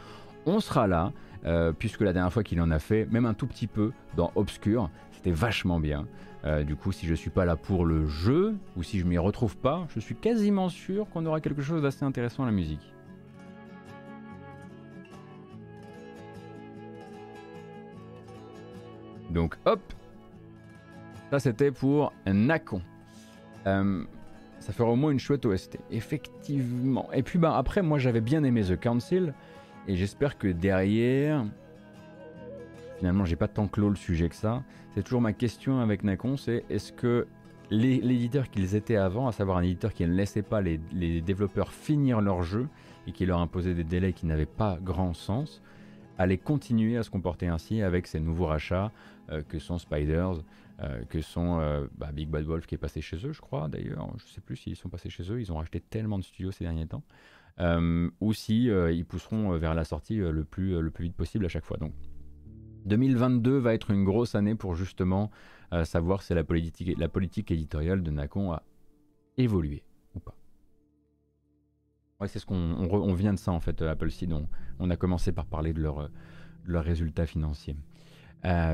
on 0.45 0.59
sera 0.59 0.87
là. 0.87 1.11
euh, 1.45 1.71
puisque 1.71 2.01
la 2.01 2.13
dernière 2.13 2.31
fois 2.31 2.43
qu'il 2.43 2.61
en 2.61 2.69
a 2.69 2.77
fait, 2.79 3.05
même 3.11 3.25
un 3.25 3.33
tout 3.33 3.47
petit 3.47 3.65
peu 3.67 3.91
dans 4.15 4.31
Obscure, 4.35 4.89
c'était 5.11 5.31
vachement 5.31 5.79
bien. 5.79 6.05
Euh, 6.45 6.63
du 6.63 6.75
coup, 6.75 6.91
si 6.91 7.07
je 7.07 7.13
suis 7.15 7.29
pas 7.31 7.45
là 7.45 7.55
pour 7.55 7.85
le 7.85 8.05
jeu 8.07 8.55
ou 8.75 8.83
si 8.83 8.99
je 8.99 9.05
m'y 9.05 9.17
retrouve 9.17 9.57
pas, 9.57 9.87
je 9.93 9.99
suis 9.99 10.15
quasiment 10.15 10.69
sûr 10.69 11.09
qu'on 11.09 11.25
aura 11.25 11.41
quelque 11.41 11.61
chose 11.63 11.81
d'assez 11.81 12.05
intéressant 12.05 12.43
à 12.43 12.45
la 12.47 12.51
musique. 12.51 12.93
Donc 19.29 19.55
hop, 19.65 19.79
ça 21.29 21.39
c'était 21.39 21.71
pour 21.71 22.11
Nakon. 22.25 22.81
Euh, 23.67 24.03
ça 24.59 24.73
fera 24.73 24.89
au 24.89 24.95
moins 24.95 25.11
une 25.11 25.19
chouette 25.19 25.45
OST, 25.45 25.77
effectivement. 25.89 27.09
Et 27.13 27.23
puis 27.23 27.39
bah, 27.39 27.55
après, 27.55 27.81
moi 27.81 27.97
j'avais 27.97 28.21
bien 28.21 28.43
aimé 28.43 28.61
The 28.63 28.79
Council, 28.79 29.33
et 29.87 29.95
j'espère 29.95 30.37
que 30.37 30.47
derrière, 30.47 31.45
finalement 32.97 33.25
j'ai 33.25 33.35
pas 33.35 33.47
tant 33.47 33.67
clos 33.67 33.89
le 33.89 33.95
sujet 33.95 34.29
que 34.29 34.35
ça. 34.35 34.63
C'est 34.93 35.03
toujours 35.03 35.21
ma 35.21 35.33
question 35.33 35.79
avec 35.79 36.03
Nakon, 36.03 36.37
c'est 36.37 36.65
est-ce 36.69 36.91
que 36.91 37.27
l'éditeur 37.71 38.49
qu'ils 38.49 38.75
étaient 38.75 38.97
avant, 38.97 39.27
à 39.27 39.31
savoir 39.31 39.57
un 39.57 39.61
éditeur 39.61 39.93
qui 39.93 40.05
ne 40.05 40.13
laissait 40.13 40.41
pas 40.41 40.61
les, 40.61 40.77
développeurs 41.21 41.71
finir 41.71 42.21
leur 42.21 42.43
jeu 42.43 42.67
et 43.07 43.11
qui 43.11 43.25
leur 43.25 43.39
imposait 43.39 43.73
des 43.73 43.83
délais 43.83 44.13
qui 44.13 44.25
n'avaient 44.25 44.45
pas 44.45 44.77
grand 44.81 45.13
sens, 45.13 45.61
allait 46.17 46.37
continuer 46.37 46.97
à 46.97 47.03
se 47.03 47.09
comporter 47.09 47.47
ainsi 47.47 47.81
avec 47.81 48.07
ces 48.07 48.19
nouveaux 48.19 48.47
rachats 48.47 48.91
euh, 49.31 49.41
que 49.47 49.57
sont 49.57 49.77
Spiders, 49.77 50.43
euh, 50.81 51.03
que 51.05 51.21
sont 51.21 51.59
euh, 51.59 51.87
bah, 51.97 52.11
Big 52.11 52.29
Bad 52.29 52.43
Wolf 52.43 52.67
qui 52.67 52.75
est 52.75 52.77
passé 52.77 53.01
chez 53.01 53.15
eux, 53.25 53.31
je 53.31 53.41
crois 53.41 53.69
d'ailleurs. 53.69 54.07
Je 54.17 54.33
sais 54.33 54.41
plus 54.41 54.57
s'ils 54.57 54.75
sont 54.75 54.89
passés 54.89 55.09
chez 55.09 55.31
eux, 55.31 55.39
ils 55.39 55.51
ont 55.51 55.57
racheté 55.57 55.79
tellement 55.79 56.19
de 56.19 56.23
studios 56.23 56.51
ces 56.51 56.65
derniers 56.65 56.87
temps. 56.87 57.03
Euh, 57.59 58.09
ou 58.21 58.33
si 58.33 58.69
euh, 58.69 58.91
ils 58.91 59.05
pousseront 59.05 59.53
euh, 59.53 59.57
vers 59.57 59.73
la 59.73 59.83
sortie 59.83 60.15
le, 60.15 60.43
plus, 60.43 60.79
le 60.79 60.89
plus 60.89 61.05
vite 61.05 61.15
possible 61.15 61.45
à 61.45 61.49
chaque 61.49 61.65
fois. 61.65 61.77
Donc 61.77 61.93
2022 62.85 63.57
va 63.57 63.73
être 63.73 63.91
une 63.91 64.03
grosse 64.03 64.35
année 64.35 64.55
pour 64.55 64.75
justement 64.75 65.29
savoir 65.83 66.21
si 66.21 66.33
la 66.33 66.43
politique, 66.43 67.51
éditoriale 67.51 68.03
de 68.03 68.11
Nacon 68.11 68.51
a 68.51 68.63
évolué 69.37 69.83
ou 70.15 70.19
pas. 70.19 70.35
Ouais, 72.19 72.27
c'est 72.27 72.39
ce 72.39 72.45
qu'on 72.45 72.55
on 72.55 73.13
vient 73.13 73.33
de 73.33 73.39
ça 73.39 73.51
en 73.51 73.59
fait, 73.59 73.81
Apple 73.81 74.11
Seed. 74.11 74.33
On, 74.33 74.47
on 74.79 74.89
a 74.89 74.97
commencé 74.97 75.31
par 75.31 75.45
parler 75.45 75.71
de 75.71 75.81
leurs 75.81 75.99
euh, 75.99 76.07
de 76.65 76.73
leurs 76.73 76.83
résultats 76.83 77.25
financiers. 77.25 77.75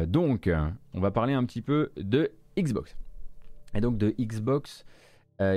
Donc, 0.08 0.50
on 0.94 1.00
va 1.00 1.12
parler 1.12 1.34
un 1.34 1.44
petit 1.44 1.62
peu 1.62 1.92
de 1.98 2.32
Xbox. 2.58 2.98
Et 3.74 3.82
donc 3.82 3.98
de 3.98 4.14
Xbox 4.20 4.86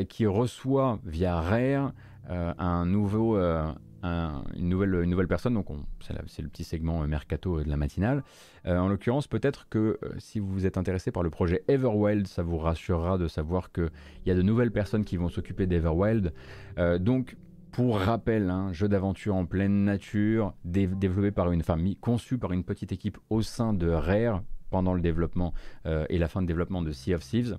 qui 0.09 0.27
reçoit 0.27 0.99
via 1.05 1.41
Rare 1.41 1.93
un 2.29 2.87
nouveau, 2.87 3.37
euh, 3.37 3.71
un- 4.03 4.43
une, 4.57 4.69
nouvelle, 4.69 4.95
une 4.95 5.11
nouvelle 5.11 5.29
personne. 5.29 5.55
Donc 5.55 5.71
on- 5.71 5.85
c'est 6.27 6.43
le 6.43 6.49
petit 6.49 6.65
segment 6.65 7.03
euh, 7.03 7.07
mercato 7.07 7.59
euh, 7.59 7.65
de 7.65 7.69
la 7.69 7.77
matinale. 7.77 8.23
Euh, 8.67 8.79
en 8.79 8.89
l'occurrence, 8.89 9.27
peut-être 9.27 9.69
que 9.69 9.99
euh, 10.03 10.13
si 10.19 10.39
vous 10.39 10.67
êtes 10.67 10.79
intéressé 10.79 11.11
par 11.11 11.23
le 11.23 11.31
projet 11.31 11.65
Everwild, 11.69 12.27
ça 12.27 12.43
vous 12.43 12.59
rassurera 12.59 13.19
de 13.19 13.29
savoir 13.29 13.73
qu'il 13.73 13.91
y 14.27 14.31
a 14.31 14.35
de 14.35 14.43
nouvelles 14.43 14.73
personnes 14.73 15.05
qui 15.05 15.17
vont 15.17 15.29
s'occuper 15.29 15.67
d'Everwild. 15.67 16.33
Euh, 16.79 16.99
donc, 16.99 17.37
pour 17.73 17.99
rappel, 18.01 18.51
un 18.51 18.73
jeu 18.73 18.89
d'aventure 18.89 19.37
en 19.37 19.47
pleine 19.47 19.85
nature, 19.85 20.55
dé- 20.65 20.89
développé 20.89 21.31
par 21.31 21.53
une 21.53 21.63
famille, 21.63 21.97
conçu 21.97 22.37
par 22.37 22.53
une 22.53 22.65
petite 22.65 22.91
équipe 22.93 23.19
au 23.31 23.43
sein 23.43 23.73
de 23.73 23.89
Rare 23.89 24.43
pendant 24.71 24.93
le 24.95 25.01
développement 25.01 25.53
euh, 25.87 26.05
et 26.09 26.19
la 26.19 26.27
fin 26.29 26.43
de 26.43 26.47
développement 26.47 26.83
de 26.83 26.91
Sea 26.91 27.15
of 27.15 27.23
Thieves. 27.23 27.59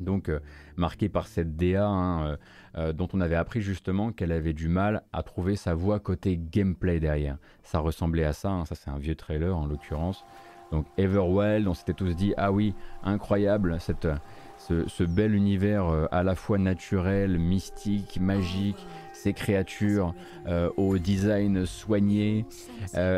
Donc, 0.00 0.28
euh, 0.28 0.38
marqué 0.76 1.08
par 1.08 1.26
cette 1.26 1.56
DA 1.56 1.86
hein, 1.86 2.26
euh, 2.26 2.36
euh, 2.76 2.92
dont 2.92 3.08
on 3.12 3.20
avait 3.20 3.36
appris 3.36 3.60
justement 3.60 4.12
qu'elle 4.12 4.32
avait 4.32 4.52
du 4.52 4.68
mal 4.68 5.02
à 5.12 5.22
trouver 5.22 5.56
sa 5.56 5.74
voix 5.74 6.00
côté 6.00 6.38
gameplay 6.38 7.00
derrière. 7.00 7.36
Ça 7.62 7.78
ressemblait 7.78 8.24
à 8.24 8.32
ça, 8.32 8.50
hein, 8.50 8.64
ça 8.64 8.74
c'est 8.74 8.90
un 8.90 8.98
vieux 8.98 9.14
trailer 9.14 9.56
en 9.56 9.66
l'occurrence. 9.66 10.24
Donc 10.70 10.86
Everwild, 10.96 11.68
on 11.68 11.74
s'était 11.74 11.92
tous 11.92 12.16
dit, 12.16 12.32
ah 12.38 12.50
oui, 12.50 12.74
incroyable, 13.02 13.76
cette, 13.78 14.08
ce, 14.56 15.04
bel 15.04 15.34
univers 15.34 15.86
euh, 15.86 16.06
à 16.10 16.22
la 16.22 16.34
fois 16.34 16.56
naturel, 16.56 17.38
mystique, 17.38 18.18
magique, 18.18 18.86
ces 19.12 19.34
créatures 19.34 20.14
au 20.76 20.98
design 20.98 21.64
soigné. 21.64 22.44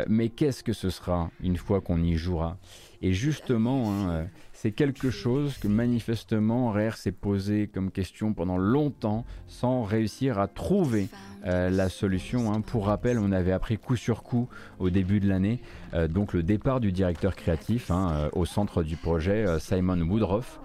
Mais 0.09 0.29
qu'est-ce 0.29 0.63
que 0.63 0.75
ce 0.75 0.91
sera 0.91 1.31
une 1.41 1.57
fois 1.57 1.81
qu'on 1.81 2.03
y 2.03 2.15
jouera? 2.17 2.59
Et 3.03 3.13
justement, 3.13 3.91
hein, 3.91 4.11
euh, 4.11 4.25
c'est 4.53 4.73
quelque 4.73 5.11
chose 5.11 5.59
que 5.59 5.69
manifestement 5.69 6.71
Rare 6.71 6.97
s'est 6.97 7.13
posé 7.13 7.69
comme 7.69 7.91
question 7.91 8.33
pendant 8.33 8.57
longtemps 8.57 9.25
sans 9.47 9.83
réussir 9.83 10.39
à 10.39 10.49
trouver 10.49 11.09
euh, 11.47 11.71
la 11.71 11.89
solution. 11.89 12.53
hein. 12.53 12.61
Pour 12.61 12.87
rappel, 12.87 13.19
on 13.19 13.33
avait 13.33 13.53
appris 13.53 13.77
coup 13.79 13.97
sur 13.97 14.23
coup 14.23 14.49
au 14.79 14.91
début 14.91 15.21
de 15.21 15.29
l'année 15.29 15.61
euh, 15.93 16.09
donc 16.09 16.33
le 16.33 16.43
départ 16.43 16.81
du 16.81 16.93
directeur 16.93 17.37
créatif 17.37 17.91
hein, 17.91 18.31
au 18.33 18.45
centre 18.45 18.83
du 18.83 18.97
projet, 18.97 19.45
Simon 19.59 20.01
Woodruff. 20.01 20.61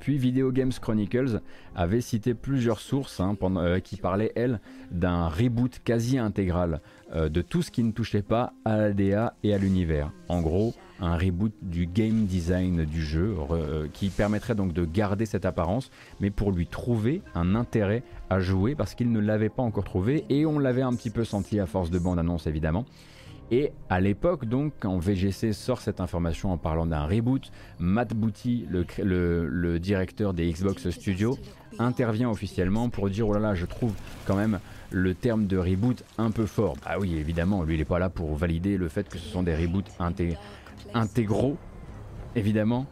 Puis 0.00 0.18
Video 0.18 0.50
Games 0.50 0.72
Chronicles 0.72 1.40
avait 1.76 2.00
cité 2.00 2.34
plusieurs 2.34 2.80
sources 2.80 3.22
qui 3.84 3.96
parlaient, 3.96 4.32
elles, 4.34 4.60
d'un 4.90 5.28
reboot 5.28 5.80
quasi 5.84 6.18
intégral 6.18 6.80
de 7.14 7.40
tout 7.42 7.62
ce 7.62 7.70
qui 7.70 7.84
ne 7.84 7.92
touchait 7.92 8.22
pas 8.22 8.52
à 8.64 8.76
la 8.76 8.92
DA 8.92 9.34
et 9.44 9.54
à 9.54 9.58
l'univers. 9.58 10.10
En 10.28 10.40
gros, 10.40 10.74
un 11.00 11.16
reboot 11.16 11.52
du 11.62 11.86
game 11.86 12.26
design 12.26 12.84
du 12.84 13.02
jeu 13.02 13.36
euh, 13.50 13.86
qui 13.92 14.08
permettrait 14.08 14.54
donc 14.54 14.72
de 14.72 14.84
garder 14.84 15.26
cette 15.26 15.44
apparence, 15.44 15.90
mais 16.20 16.30
pour 16.30 16.52
lui 16.52 16.66
trouver 16.66 17.22
un 17.34 17.54
intérêt 17.54 18.02
à 18.30 18.40
jouer 18.40 18.74
parce 18.74 18.94
qu'il 18.94 19.12
ne 19.12 19.20
l'avait 19.20 19.48
pas 19.48 19.62
encore 19.62 19.84
trouvé 19.84 20.24
et 20.28 20.46
on 20.46 20.58
l'avait 20.58 20.82
un 20.82 20.94
petit 20.94 21.10
peu 21.10 21.24
senti 21.24 21.60
à 21.60 21.66
force 21.66 21.90
de 21.90 21.98
bande-annonce 21.98 22.46
évidemment. 22.46 22.84
Et 23.50 23.72
à 23.88 24.00
l'époque, 24.00 24.44
donc, 24.44 24.74
quand 24.78 24.98
VGC 24.98 25.54
sort 25.54 25.80
cette 25.80 26.00
information 26.00 26.52
en 26.52 26.58
parlant 26.58 26.84
d'un 26.84 27.06
reboot, 27.06 27.50
Matt 27.78 28.12
Booty, 28.12 28.66
le, 28.68 29.78
directeur 29.78 30.34
des 30.34 30.52
Xbox 30.52 30.90
Studios, 30.90 31.38
intervient 31.78 32.28
officiellement 32.28 32.90
pour 32.90 33.08
dire 33.08 33.26
oh 33.26 33.32
là 33.32 33.40
là, 33.40 33.54
je 33.54 33.64
trouve 33.64 33.94
quand 34.26 34.36
même 34.36 34.60
le 34.90 35.14
terme 35.14 35.46
de 35.46 35.56
reboot 35.56 36.04
un 36.18 36.30
peu 36.30 36.44
fort. 36.44 36.76
Ah 36.84 36.98
oui, 36.98 37.16
évidemment, 37.16 37.62
lui 37.62 37.74
il 37.74 37.78
n'est 37.78 37.84
pas 37.84 37.98
là 37.98 38.10
pour 38.10 38.34
valider 38.34 38.76
le 38.76 38.88
fait 38.88 39.08
que 39.08 39.18
ce 39.18 39.28
sont 39.28 39.42
des 39.42 39.54
reboots 39.54 39.90
intégraux, 40.94 41.56
évidemment. 42.34 42.86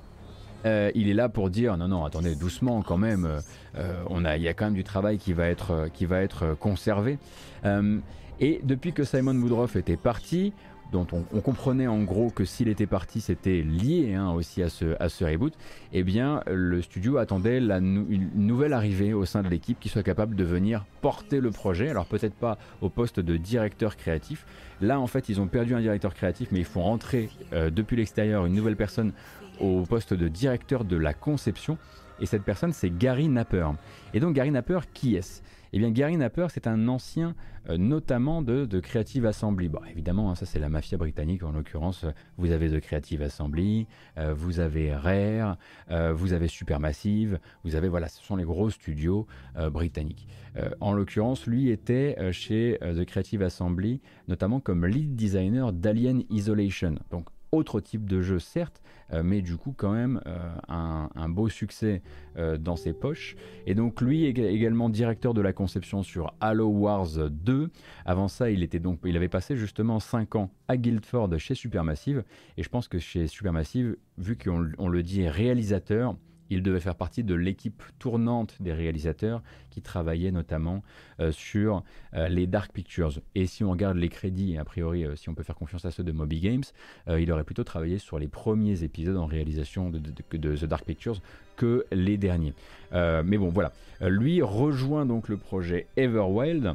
Euh, 0.64 0.90
il 0.94 1.08
est 1.08 1.14
là 1.14 1.28
pour 1.28 1.50
dire 1.50 1.76
non 1.76 1.86
non 1.86 2.04
attendez 2.04 2.34
doucement 2.34 2.82
quand 2.82 2.96
même 2.96 3.40
euh, 3.76 4.02
on 4.08 4.24
a 4.24 4.36
il 4.36 4.42
y 4.42 4.48
a 4.48 4.54
quand 4.54 4.64
même 4.64 4.74
du 4.74 4.84
travail 4.84 5.18
qui 5.18 5.32
va 5.32 5.46
être 5.46 5.88
qui 5.92 6.06
va 6.06 6.22
être 6.22 6.56
conservé 6.58 7.18
euh, 7.64 7.98
et 8.40 8.60
depuis 8.64 8.92
que 8.92 9.04
Simon 9.04 9.36
Woodruff 9.36 9.76
était 9.76 9.98
parti 9.98 10.54
dont 10.92 11.06
on, 11.12 11.40
comprenait 11.40 11.86
en 11.86 12.02
gros 12.02 12.30
que 12.30 12.44
s'il 12.44 12.68
était 12.68 12.86
parti, 12.86 13.20
c'était 13.20 13.62
lié 13.62 14.14
hein, 14.14 14.30
aussi 14.30 14.62
à 14.62 14.68
ce, 14.68 14.96
à 15.00 15.08
ce 15.08 15.24
reboot, 15.24 15.52
eh 15.92 16.02
bien 16.02 16.42
le 16.46 16.80
studio 16.82 17.18
attendait 17.18 17.58
une 17.58 18.30
nouvelle 18.34 18.72
arrivée 18.72 19.12
au 19.12 19.24
sein 19.24 19.42
de 19.42 19.48
l'équipe 19.48 19.78
qui 19.80 19.88
soit 19.88 20.02
capable 20.02 20.36
de 20.36 20.44
venir 20.44 20.84
porter 21.00 21.40
le 21.40 21.50
projet. 21.50 21.88
Alors 21.88 22.06
peut-être 22.06 22.34
pas 22.34 22.58
au 22.80 22.88
poste 22.88 23.20
de 23.20 23.36
directeur 23.36 23.96
créatif. 23.96 24.46
Là 24.80 25.00
en 25.00 25.06
fait 25.06 25.28
ils 25.28 25.40
ont 25.40 25.48
perdu 25.48 25.74
un 25.74 25.80
directeur 25.80 26.14
créatif, 26.14 26.48
mais 26.52 26.60
ils 26.60 26.64
font 26.64 26.82
rentrer 26.82 27.30
euh, 27.52 27.70
depuis 27.70 27.96
l'extérieur 27.96 28.46
une 28.46 28.54
nouvelle 28.54 28.76
personne 28.76 29.12
au 29.60 29.82
poste 29.82 30.14
de 30.14 30.28
directeur 30.28 30.84
de 30.84 30.96
la 30.96 31.14
conception. 31.14 31.78
Et 32.20 32.26
cette 32.26 32.44
personne 32.44 32.72
c'est 32.72 32.96
Gary 32.96 33.28
Napper. 33.28 33.68
Et 34.14 34.20
donc 34.20 34.34
Gary 34.34 34.50
Napper, 34.50 34.80
qui 34.94 35.16
est-ce? 35.16 35.42
Eh 35.72 35.78
bien, 35.78 35.90
Gary 35.90 36.16
Napper, 36.16 36.46
c'est 36.50 36.66
un 36.66 36.88
ancien, 36.88 37.34
euh, 37.68 37.76
notamment 37.76 38.42
de, 38.42 38.66
Creative 38.80 39.26
Assembly. 39.26 39.68
Bon, 39.68 39.80
évidemment, 39.90 40.30
hein, 40.30 40.34
ça 40.34 40.46
c'est 40.46 40.58
la 40.58 40.68
mafia 40.68 40.98
britannique 40.98 41.42
en 41.42 41.52
l'occurrence. 41.52 42.04
Vous 42.36 42.50
avez 42.50 42.70
The 42.70 42.80
Creative 42.80 43.22
Assembly, 43.22 43.86
euh, 44.18 44.34
vous 44.34 44.60
avez 44.60 44.94
Rare, 44.94 45.56
euh, 45.90 46.12
vous 46.12 46.32
avez 46.32 46.48
Supermassive, 46.48 47.38
vous 47.64 47.74
avez, 47.74 47.88
voilà, 47.88 48.08
ce 48.08 48.22
sont 48.22 48.36
les 48.36 48.44
gros 48.44 48.70
studios 48.70 49.26
britanniques. 49.70 50.28
en 50.80 50.92
l'occurrence, 50.92 51.46
lui 51.46 51.70
était 51.70 52.16
chez 52.32 52.78
The 52.80 53.04
Creative 53.04 53.42
Assembly, 53.42 54.00
notamment 54.28 54.60
comme 54.60 54.86
lead 54.86 55.14
designer 55.14 55.72
d'Alien 55.72 56.22
Isolation. 56.30 56.94
Donc, 57.10 57.26
autre 57.52 57.80
type 57.80 58.06
de 58.06 58.22
jeu, 58.22 58.38
certes, 58.38 58.82
euh, 58.82 58.85
mais 59.12 59.42
du 59.42 59.56
coup 59.56 59.72
quand 59.76 59.92
même 59.92 60.20
euh, 60.26 60.52
un, 60.68 61.28
beau 61.28 61.48
succès 61.48 62.02
euh, 62.36 62.56
dans 62.56 62.76
ses 62.76 62.92
poches. 62.92 63.36
Et 63.66 63.74
donc 63.74 64.00
lui 64.00 64.24
est 64.24 64.38
également 64.38 64.88
directeur 64.88 65.34
de 65.34 65.40
la 65.40 65.52
conception 65.52 66.02
sur 66.02 66.34
Halo 66.40 66.66
Wars 66.68 67.30
2. 67.30 67.70
Avant 68.04 68.28
ça, 68.28 68.50
il, 68.50 68.62
était 68.62 68.80
donc, 68.80 69.00
il 69.04 69.16
avait 69.16 69.28
passé 69.28 69.56
justement 69.56 70.00
5 70.00 70.34
ans 70.36 70.50
à 70.68 70.76
Guildford 70.76 71.38
chez 71.38 71.54
Supermassive. 71.54 72.24
Et 72.56 72.62
je 72.62 72.68
pense 72.68 72.88
que 72.88 72.98
chez 72.98 73.26
Supermassive, 73.26 73.96
vu 74.18 74.36
qu'on 74.36 74.88
le 74.88 75.02
dit 75.02 75.28
réalisateur, 75.28 76.16
il 76.50 76.62
devait 76.62 76.80
faire 76.80 76.94
partie 76.94 77.24
de 77.24 77.34
l'équipe 77.34 77.82
tournante 77.98 78.56
des 78.60 78.72
réalisateurs 78.72 79.42
qui 79.70 79.82
travaillaient 79.82 80.30
notamment 80.30 80.82
euh, 81.20 81.32
sur 81.32 81.82
euh, 82.14 82.28
les 82.28 82.46
Dark 82.46 82.72
Pictures. 82.72 83.20
Et 83.34 83.46
si 83.46 83.62
on 83.64 83.70
regarde 83.70 83.96
les 83.96 84.08
crédits, 84.08 84.56
a 84.56 84.64
priori, 84.64 85.04
euh, 85.04 85.16
si 85.16 85.28
on 85.28 85.34
peut 85.34 85.42
faire 85.42 85.54
confiance 85.54 85.84
à 85.84 85.90
ceux 85.90 86.02
de 86.02 86.12
Moby 86.12 86.40
Games, 86.40 86.64
il 87.08 87.30
aurait 87.30 87.44
plutôt 87.44 87.64
travaillé 87.64 87.98
sur 87.98 88.18
les 88.18 88.28
premiers 88.28 88.82
épisodes 88.82 89.16
en 89.16 89.26
réalisation 89.26 89.90
de, 89.90 89.98
The 89.98 90.64
Dark 90.64 90.84
Pictures 90.84 91.20
que 91.56 91.84
les 91.92 92.16
derniers. 92.16 92.54
mais 92.92 93.38
bon, 93.38 93.48
voilà. 93.48 93.72
lui 94.00 94.42
rejoint 94.42 95.06
donc 95.06 95.28
le 95.28 95.36
projet 95.36 95.86
Everwild, 95.96 96.74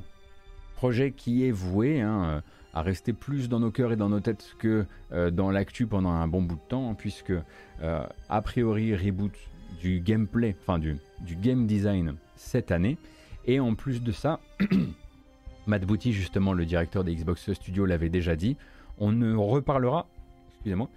projet 0.76 1.12
qui 1.12 1.46
est 1.46 1.52
voué 1.52 2.02
hein, 2.02 2.42
à 2.74 2.82
rester 2.82 3.14
plus 3.14 3.50
dans 3.50 3.60
nos 3.60 3.72
cœurs 3.72 3.92
et 3.92 3.96
dans 3.96 4.10
nos 4.10 4.20
têtes 4.20 4.56
que 4.60 4.86
dans 5.32 5.52
l'actu 5.52 5.88
pendant 5.88 6.12
un 6.12 6.28
bon 6.28 6.42
bout 6.42 6.56
de 6.56 6.70
temps, 6.70 6.94
puisque 6.96 7.34
a 7.82 8.42
priori 8.42 8.96
Reboot 8.96 9.34
du 9.80 10.00
gameplay, 10.00 10.56
enfin 10.62 10.80
du, 10.80 10.98
du 11.22 11.36
game 11.36 11.68
design 11.68 12.16
cette 12.36 12.72
année. 12.72 12.98
Et 13.46 13.60
en 13.60 13.76
plus 13.76 14.02
de 14.02 14.12
ça, 14.12 14.40
Matt 15.68 15.86
Booty, 15.86 16.14
justement 16.14 16.54
le 16.54 16.66
directeur 16.66 17.04
des 17.04 17.16
Xbox 17.16 17.54
Studios, 17.54 17.86
l'avait 17.86 18.10
déjà 18.10 18.36
dit, 18.36 18.58
on 18.98 19.12
ne 19.12 19.36
reparlera, 19.36 20.08
excusez-moi, 20.54 20.90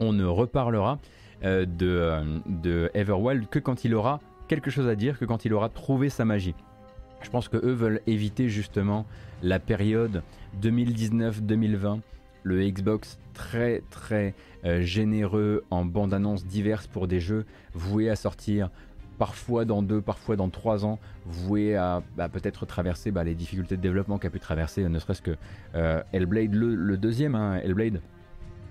on 0.00 0.12
ne 0.12 0.24
reparlera 0.24 0.98
euh, 1.44 1.66
de, 1.66 1.88
euh, 1.88 2.38
de 2.46 2.90
Everwild 2.94 3.48
que 3.48 3.58
quand 3.58 3.84
il 3.84 3.94
aura 3.94 4.20
quelque 4.48 4.70
chose 4.70 4.88
à 4.88 4.94
dire, 4.94 5.18
que 5.18 5.24
quand 5.24 5.44
il 5.44 5.52
aura 5.52 5.68
trouvé 5.68 6.08
sa 6.08 6.24
magie. 6.24 6.54
Je 7.22 7.30
pense 7.30 7.48
que 7.48 7.56
eux 7.56 7.72
veulent 7.72 8.00
éviter 8.06 8.48
justement 8.48 9.06
la 9.42 9.58
période 9.58 10.22
2019-2020 10.62 12.00
le 12.44 12.62
Xbox 12.70 13.18
très 13.32 13.82
très 13.90 14.34
euh, 14.64 14.80
généreux 14.82 15.64
en 15.70 15.84
bandes-annonces 15.84 16.46
diverses 16.46 16.86
pour 16.86 17.08
des 17.08 17.18
jeux 17.18 17.44
voués 17.74 18.08
à 18.08 18.16
sortir 18.16 18.70
parfois 19.18 19.64
dans 19.64 19.82
deux, 19.82 20.00
parfois 20.00 20.36
dans 20.36 20.48
trois 20.48 20.84
ans, 20.84 20.98
voués 21.24 21.76
à 21.76 22.02
bah, 22.16 22.28
peut-être 22.28 22.66
traverser 22.66 23.10
bah, 23.10 23.24
les 23.24 23.34
difficultés 23.34 23.76
de 23.76 23.82
développement 23.82 24.18
qu'a 24.18 24.30
pu 24.30 24.40
traverser 24.40 24.88
ne 24.88 24.98
serait-ce 24.98 25.22
que 25.22 25.36
euh, 25.74 26.02
Hellblade, 26.12 26.54
le, 26.54 26.96
deuxième, 26.96 27.34
hein, 27.34 27.60
Hellblade, 27.62 28.00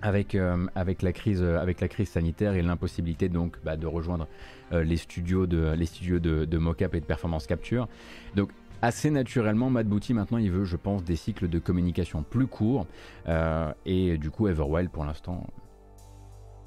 avec, 0.01 0.35
euh, 0.35 0.67
avec, 0.75 1.01
la 1.01 1.13
crise, 1.13 1.41
avec 1.41 1.79
la 1.79 1.87
crise 1.87 2.09
sanitaire 2.09 2.55
et 2.55 2.61
l'impossibilité 2.61 3.29
donc 3.29 3.57
bah, 3.63 3.77
de 3.77 3.87
rejoindre 3.87 4.27
les 4.71 4.97
studios, 4.97 5.45
de, 5.45 5.73
les 5.77 5.85
studios 5.85 6.19
de, 6.19 6.45
de 6.45 6.57
mocap 6.57 6.93
et 6.95 6.99
de 6.99 7.05
performance 7.05 7.47
capture. 7.47 7.87
Donc 8.35 8.49
assez 8.83 9.09
naturellement, 9.09 9.69
Matt 9.69 9.87
maintenant 10.09 10.37
il 10.37 10.51
veut, 10.51 10.65
je 10.65 10.75
pense, 10.75 11.05
des 11.05 11.15
cycles 11.15 11.47
de 11.47 11.57
communication 11.57 12.21
plus 12.21 12.47
courts. 12.47 12.85
Euh, 13.29 13.71
et 13.85 14.17
du 14.17 14.29
coup, 14.29 14.49
Everwild 14.49 14.89
pour 14.89 15.05
l'instant, 15.05 15.47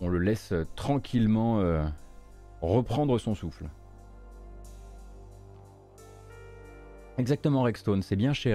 on 0.00 0.08
le 0.08 0.18
laisse 0.18 0.54
tranquillement 0.76 1.60
euh, 1.60 1.84
reprendre 2.62 3.18
son 3.18 3.34
souffle. 3.34 3.66
Exactement, 7.18 7.62
Rexstone, 7.62 8.00
c'est 8.02 8.16
bien 8.16 8.32
chez. 8.32 8.54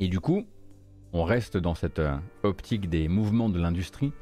Et 0.00 0.08
du 0.08 0.20
coup, 0.20 0.46
on 1.12 1.24
reste 1.24 1.58
dans 1.58 1.74
cette 1.74 1.98
euh, 1.98 2.16
optique 2.44 2.88
des 2.88 3.08
mouvements 3.08 3.50
de 3.50 3.60
l'industrie. 3.60 4.12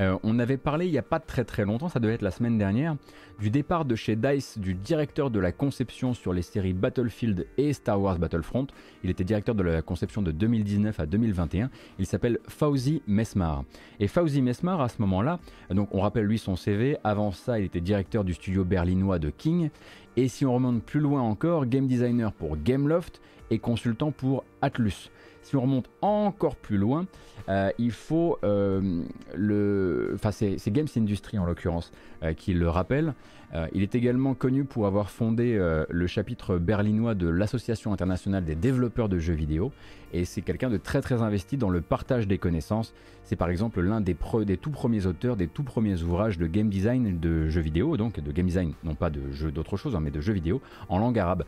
Euh, 0.00 0.18
on 0.22 0.38
avait 0.38 0.56
parlé 0.56 0.86
il 0.86 0.92
n'y 0.92 0.98
a 0.98 1.02
pas 1.02 1.20
très 1.20 1.44
très 1.44 1.64
longtemps, 1.64 1.88
ça 1.88 2.00
devait 2.00 2.14
être 2.14 2.22
la 2.22 2.30
semaine 2.30 2.58
dernière, 2.58 2.96
du 3.40 3.50
départ 3.50 3.84
de 3.84 3.94
chez 3.94 4.16
DICE 4.16 4.58
du 4.58 4.74
directeur 4.74 5.30
de 5.30 5.38
la 5.40 5.52
conception 5.52 6.14
sur 6.14 6.32
les 6.32 6.42
séries 6.42 6.72
Battlefield 6.72 7.46
et 7.58 7.72
Star 7.72 8.00
Wars 8.00 8.18
Battlefront. 8.18 8.66
Il 9.02 9.10
était 9.10 9.24
directeur 9.24 9.54
de 9.54 9.62
la 9.62 9.82
conception 9.82 10.22
de 10.22 10.32
2019 10.32 11.00
à 11.00 11.06
2021. 11.06 11.70
Il 11.98 12.06
s'appelle 12.06 12.38
Fauzi 12.48 13.02
Mesmar. 13.06 13.64
Et 14.00 14.08
Fauzi 14.08 14.42
Mesmar, 14.42 14.80
à 14.80 14.88
ce 14.88 15.00
moment-là, 15.02 15.38
donc 15.70 15.88
on 15.92 16.00
rappelle 16.00 16.24
lui 16.24 16.38
son 16.38 16.56
CV, 16.56 16.96
avant 17.04 17.32
ça 17.32 17.58
il 17.58 17.66
était 17.66 17.80
directeur 17.80 18.24
du 18.24 18.34
studio 18.34 18.64
berlinois 18.64 19.18
de 19.18 19.30
King. 19.30 19.70
Et 20.16 20.28
si 20.28 20.46
on 20.46 20.54
remonte 20.54 20.82
plus 20.82 21.00
loin 21.00 21.22
encore, 21.22 21.66
game 21.66 21.86
designer 21.86 22.32
pour 22.32 22.56
Gameloft 22.56 23.20
et 23.50 23.58
consultant 23.58 24.12
pour 24.12 24.44
Atlus. 24.62 25.10
Si 25.44 25.56
on 25.56 25.60
remonte 25.60 25.90
encore 26.00 26.56
plus 26.56 26.78
loin, 26.78 27.06
euh, 27.50 27.70
il 27.78 27.92
faut 27.92 28.38
euh, 28.44 29.02
le. 29.34 30.12
Enfin, 30.14 30.30
c'est 30.32 30.70
Games 30.70 30.88
Industry 30.96 31.38
en 31.38 31.44
l'occurrence 31.44 31.92
euh, 32.22 32.32
qui 32.32 32.54
le 32.54 32.68
rappelle. 32.68 33.14
il 33.72 33.82
est 33.82 33.94
également 33.94 34.34
connu 34.34 34.64
pour 34.64 34.86
avoir 34.86 35.10
fondé 35.10 35.56
le 35.88 36.06
chapitre 36.08 36.58
berlinois 36.58 37.14
de 37.14 37.28
l'Association 37.28 37.92
internationale 37.92 38.44
des 38.44 38.56
développeurs 38.56 39.08
de 39.08 39.20
jeux 39.20 39.34
vidéo. 39.34 39.70
Et 40.12 40.24
c'est 40.24 40.42
quelqu'un 40.42 40.70
de 40.70 40.76
très 40.76 41.00
très 41.00 41.22
investi 41.22 41.56
dans 41.56 41.70
le 41.70 41.80
partage 41.80 42.26
des 42.26 42.38
connaissances. 42.38 42.94
C'est 43.24 43.36
par 43.36 43.48
exemple 43.48 43.80
l'un 43.80 44.00
des, 44.00 44.16
des 44.44 44.56
tout 44.56 44.70
premiers 44.70 45.06
auteurs 45.06 45.36
des 45.36 45.48
tout 45.48 45.62
premiers 45.62 46.02
ouvrages 46.02 46.38
de 46.38 46.46
game 46.46 46.68
design 46.68 47.18
de 47.18 47.48
jeux 47.48 47.60
vidéo, 47.60 47.96
donc 47.96 48.20
de 48.20 48.32
game 48.32 48.46
design, 48.46 48.72
non 48.84 48.94
pas 48.94 49.10
de 49.10 49.32
jeux 49.32 49.50
d'autre 49.50 49.76
chose, 49.76 49.96
hein, 49.96 50.00
mais 50.00 50.10
de 50.10 50.20
jeux 50.20 50.32
vidéo 50.32 50.60
en 50.88 50.98
langue 50.98 51.18
arabe. 51.18 51.44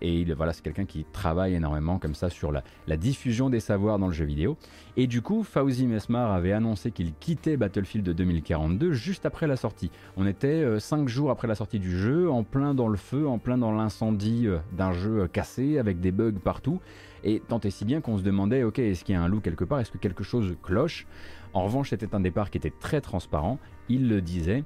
et 0.00 0.24
voilà, 0.34 0.52
c'est 0.52 0.62
quelqu'un 0.62 0.84
qui 0.84 1.04
travaille 1.12 1.54
énormément 1.54 1.98
comme 1.98 2.14
ça 2.14 2.30
sur 2.30 2.52
la, 2.52 2.62
diffusion 2.96 3.50
des 3.50 3.60
savoirs 3.60 3.98
dans 3.98 4.08
le 4.08 4.12
jeu 4.12 4.24
vidéo. 4.24 4.56
Et 4.96 5.06
du 5.06 5.22
coup, 5.22 5.42
Fauzi 5.42 5.86
Mesmar 5.86 6.32
avait 6.32 6.52
annoncé 6.52 6.90
qu'il 6.90 7.14
quittait 7.14 7.56
Battlefield 7.56 8.08
2042 8.10 8.92
juste 8.92 9.26
après 9.26 9.46
la 9.46 9.56
sortie. 9.56 9.90
On 10.16 10.26
était 10.26 10.78
5 10.78 11.00
euh, 11.00 11.06
jours 11.06 11.30
après 11.30 11.48
la 11.48 11.54
sortie 11.54 11.78
du 11.78 11.96
jeu, 11.96 12.30
en 12.30 12.42
plein 12.44 12.74
dans 12.74 12.88
le 12.88 12.96
feu, 12.96 13.26
en 13.26 13.38
plein 13.38 13.58
dans 13.58 13.72
l'incendie 13.72 14.46
euh, 14.46 14.58
d'un 14.72 14.92
jeu 14.92 15.22
euh, 15.22 15.26
cassé, 15.28 15.78
avec 15.78 16.00
des 16.00 16.12
bugs 16.12 16.32
partout. 16.32 16.80
Et 17.24 17.40
tant 17.40 17.60
et 17.60 17.70
si 17.70 17.84
bien 17.84 18.00
qu'on 18.00 18.18
se 18.18 18.22
demandait, 18.22 18.62
ok, 18.64 18.78
est-ce 18.78 19.04
qu'il 19.04 19.14
y 19.14 19.18
a 19.18 19.22
un 19.22 19.28
loup 19.28 19.40
quelque 19.40 19.64
part? 19.64 19.80
Est-ce 19.80 19.90
que 19.90 19.98
quelque 19.98 20.24
chose 20.24 20.56
cloche? 20.62 21.06
En 21.54 21.64
revanche, 21.64 21.90
c'était 21.90 22.14
un 22.14 22.20
départ 22.20 22.50
qui 22.50 22.58
était 22.58 22.72
très 22.80 23.00
transparent. 23.00 23.58
Il 23.88 24.08
le 24.08 24.20
disait. 24.20 24.64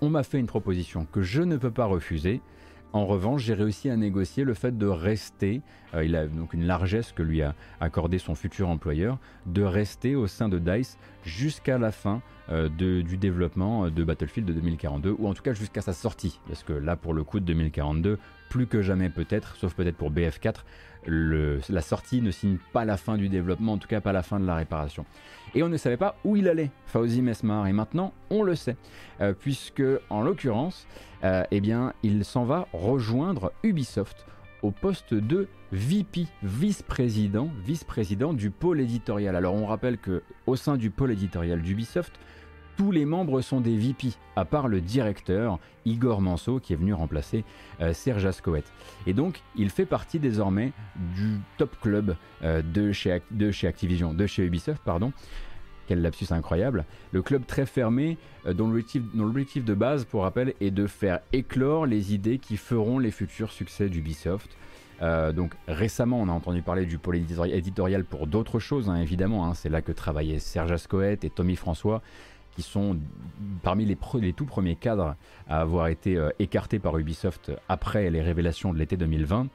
On 0.00 0.08
m'a 0.08 0.22
fait 0.22 0.38
une 0.38 0.46
proposition 0.46 1.06
que 1.10 1.22
je 1.22 1.42
ne 1.42 1.56
peux 1.56 1.70
pas 1.70 1.84
refuser. 1.84 2.40
En 2.94 3.06
revanche, 3.06 3.42
j'ai 3.42 3.54
réussi 3.54 3.90
à 3.90 3.96
négocier 3.96 4.44
le 4.44 4.54
fait 4.54 4.78
de 4.78 4.86
rester, 4.86 5.62
euh, 5.94 6.04
il 6.04 6.14
a 6.14 6.28
donc 6.28 6.54
une 6.54 6.64
largesse 6.64 7.10
que 7.10 7.24
lui 7.24 7.42
a 7.42 7.56
accordé 7.80 8.18
son 8.18 8.36
futur 8.36 8.68
employeur, 8.68 9.18
de 9.46 9.62
rester 9.62 10.14
au 10.14 10.28
sein 10.28 10.48
de 10.48 10.60
DICE 10.60 10.96
jusqu'à 11.24 11.76
la 11.76 11.90
fin 11.90 12.22
du 12.78 13.16
développement 13.16 13.88
de 13.88 14.04
Battlefield 14.04 14.46
de 14.46 14.52
2042, 14.52 15.16
ou 15.18 15.26
en 15.26 15.34
tout 15.34 15.42
cas 15.42 15.54
jusqu'à 15.54 15.80
sa 15.80 15.94
sortie, 15.94 16.40
parce 16.46 16.62
que 16.62 16.74
là 16.74 16.94
pour 16.94 17.14
le 17.14 17.24
coup 17.24 17.40
de 17.40 17.46
2042, 17.46 18.18
plus 18.50 18.66
que 18.66 18.82
jamais 18.82 19.08
peut-être, 19.08 19.56
sauf 19.56 19.74
peut-être 19.74 19.96
pour 19.96 20.12
BF4, 20.12 20.58
la 21.06 21.80
sortie 21.80 22.22
ne 22.22 22.30
signe 22.30 22.58
pas 22.72 22.84
la 22.84 22.96
fin 22.96 23.16
du 23.16 23.28
développement, 23.28 23.74
en 23.74 23.78
tout 23.78 23.88
cas 23.88 24.00
pas 24.00 24.12
la 24.12 24.22
fin 24.22 24.40
de 24.40 24.46
la 24.46 24.54
réparation. 24.54 25.04
Et 25.54 25.62
on 25.62 25.68
ne 25.68 25.76
savait 25.76 25.96
pas 25.96 26.16
où 26.24 26.36
il 26.36 26.48
allait, 26.48 26.70
Fauzi 26.86 27.22
Mesmar, 27.22 27.66
et 27.66 27.72
maintenant 27.72 28.12
on 28.30 28.42
le 28.42 28.54
sait, 28.54 28.76
puisque 29.40 29.82
en 30.10 30.22
l'occurrence, 30.22 30.86
eh 31.22 31.60
bien, 31.60 31.92
il 32.02 32.24
s'en 32.24 32.44
va 32.44 32.66
rejoindre 32.72 33.52
Ubisoft 33.62 34.26
au 34.62 34.70
poste 34.70 35.14
de 35.14 35.48
VP, 35.72 36.26
vice-président, 36.42 37.50
vice-président 37.64 38.32
du 38.32 38.50
pôle 38.50 38.80
éditorial. 38.80 39.36
Alors 39.36 39.54
on 39.54 39.66
rappelle 39.66 39.98
que 39.98 40.22
au 40.46 40.56
sein 40.56 40.76
du 40.76 40.90
pôle 40.90 41.12
éditorial 41.12 41.60
d'Ubisoft, 41.60 42.12
tous 42.76 42.90
les 42.90 43.04
membres 43.04 43.40
sont 43.40 43.60
des 43.60 43.76
VP, 43.76 44.08
à 44.36 44.44
part 44.44 44.68
le 44.68 44.80
directeur 44.80 45.58
Igor 45.84 46.20
Manso 46.20 46.60
qui 46.60 46.72
est 46.72 46.76
venu 46.76 46.92
remplacer 46.92 47.44
euh, 47.80 47.92
Serge 47.92 48.26
Ascoët. 48.26 48.64
Et 49.06 49.12
donc, 49.12 49.42
il 49.56 49.70
fait 49.70 49.86
partie 49.86 50.18
désormais 50.18 50.72
du 51.16 51.38
top 51.56 51.76
club 51.80 52.16
euh, 52.42 52.62
de, 52.62 52.92
chez, 52.92 53.22
de 53.30 53.50
chez 53.50 53.66
Activision, 53.66 54.12
de 54.14 54.26
chez 54.26 54.44
Ubisoft, 54.44 54.82
pardon. 54.84 55.12
Quel 55.86 56.00
lapsus 56.00 56.26
incroyable. 56.30 56.86
Le 57.12 57.20
club 57.20 57.44
très 57.46 57.66
fermé, 57.66 58.16
euh, 58.46 58.54
dont 58.54 58.68
l'objectif 59.14 59.64
de 59.64 59.74
base, 59.74 60.04
pour 60.04 60.22
rappel, 60.22 60.54
est 60.60 60.70
de 60.70 60.86
faire 60.86 61.20
éclore 61.32 61.86
les 61.86 62.14
idées 62.14 62.38
qui 62.38 62.56
feront 62.56 62.98
les 62.98 63.10
futurs 63.10 63.52
succès 63.52 63.88
d'Ubisoft. 63.88 64.56
Euh, 65.02 65.32
donc 65.32 65.54
récemment, 65.66 66.20
on 66.20 66.28
a 66.28 66.32
entendu 66.32 66.62
parler 66.62 66.86
du 66.86 66.98
pôle 66.98 67.16
éditorial 67.16 68.04
pour 68.04 68.26
d'autres 68.26 68.58
choses, 68.58 68.88
hein, 68.88 68.96
évidemment. 68.96 69.46
Hein. 69.46 69.54
C'est 69.54 69.68
là 69.68 69.82
que 69.82 69.92
travaillaient 69.92 70.38
Serge 70.38 70.72
Ascoët 70.72 71.24
et 71.24 71.30
Tommy 71.30 71.56
François, 71.56 72.02
qui 72.54 72.62
sont 72.62 72.98
parmi 73.62 73.84
les, 73.84 73.96
tout 74.32 74.46
premiers 74.46 74.76
cadres 74.76 75.16
à 75.48 75.60
avoir 75.60 75.88
été 75.88 76.16
euh, 76.16 76.30
écartés 76.38 76.78
par 76.78 76.96
Ubisoft 76.98 77.52
après 77.68 78.10
les 78.10 78.22
révélations 78.22 78.72
de 78.72 78.78
l'été 78.78 78.96
2020. 78.96 79.48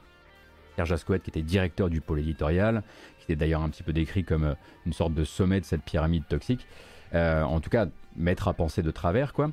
Serge 0.75 1.03
qui 1.03 1.13
était 1.13 1.41
directeur 1.41 1.89
du 1.89 1.99
pôle 1.99 2.19
éditorial, 2.19 2.83
qui 3.17 3.25
était 3.25 3.35
d'ailleurs 3.35 3.61
un 3.61 3.69
petit 3.69 3.83
peu 3.83 3.93
décrit 3.93 4.23
comme 4.23 4.45
euh, 4.45 4.53
une 4.85 4.93
sorte 4.93 5.13
de 5.13 5.23
sommet 5.23 5.59
de 5.59 5.65
cette 5.65 5.83
pyramide 5.83 6.27
toxique. 6.27 6.65
en 7.13 7.59
tout 7.59 7.69
cas, 7.69 7.87
maître 8.15 8.47
à 8.47 8.53
penser 8.53 8.81
de 8.81 8.91
travers, 8.91 9.33
quoi. 9.33 9.51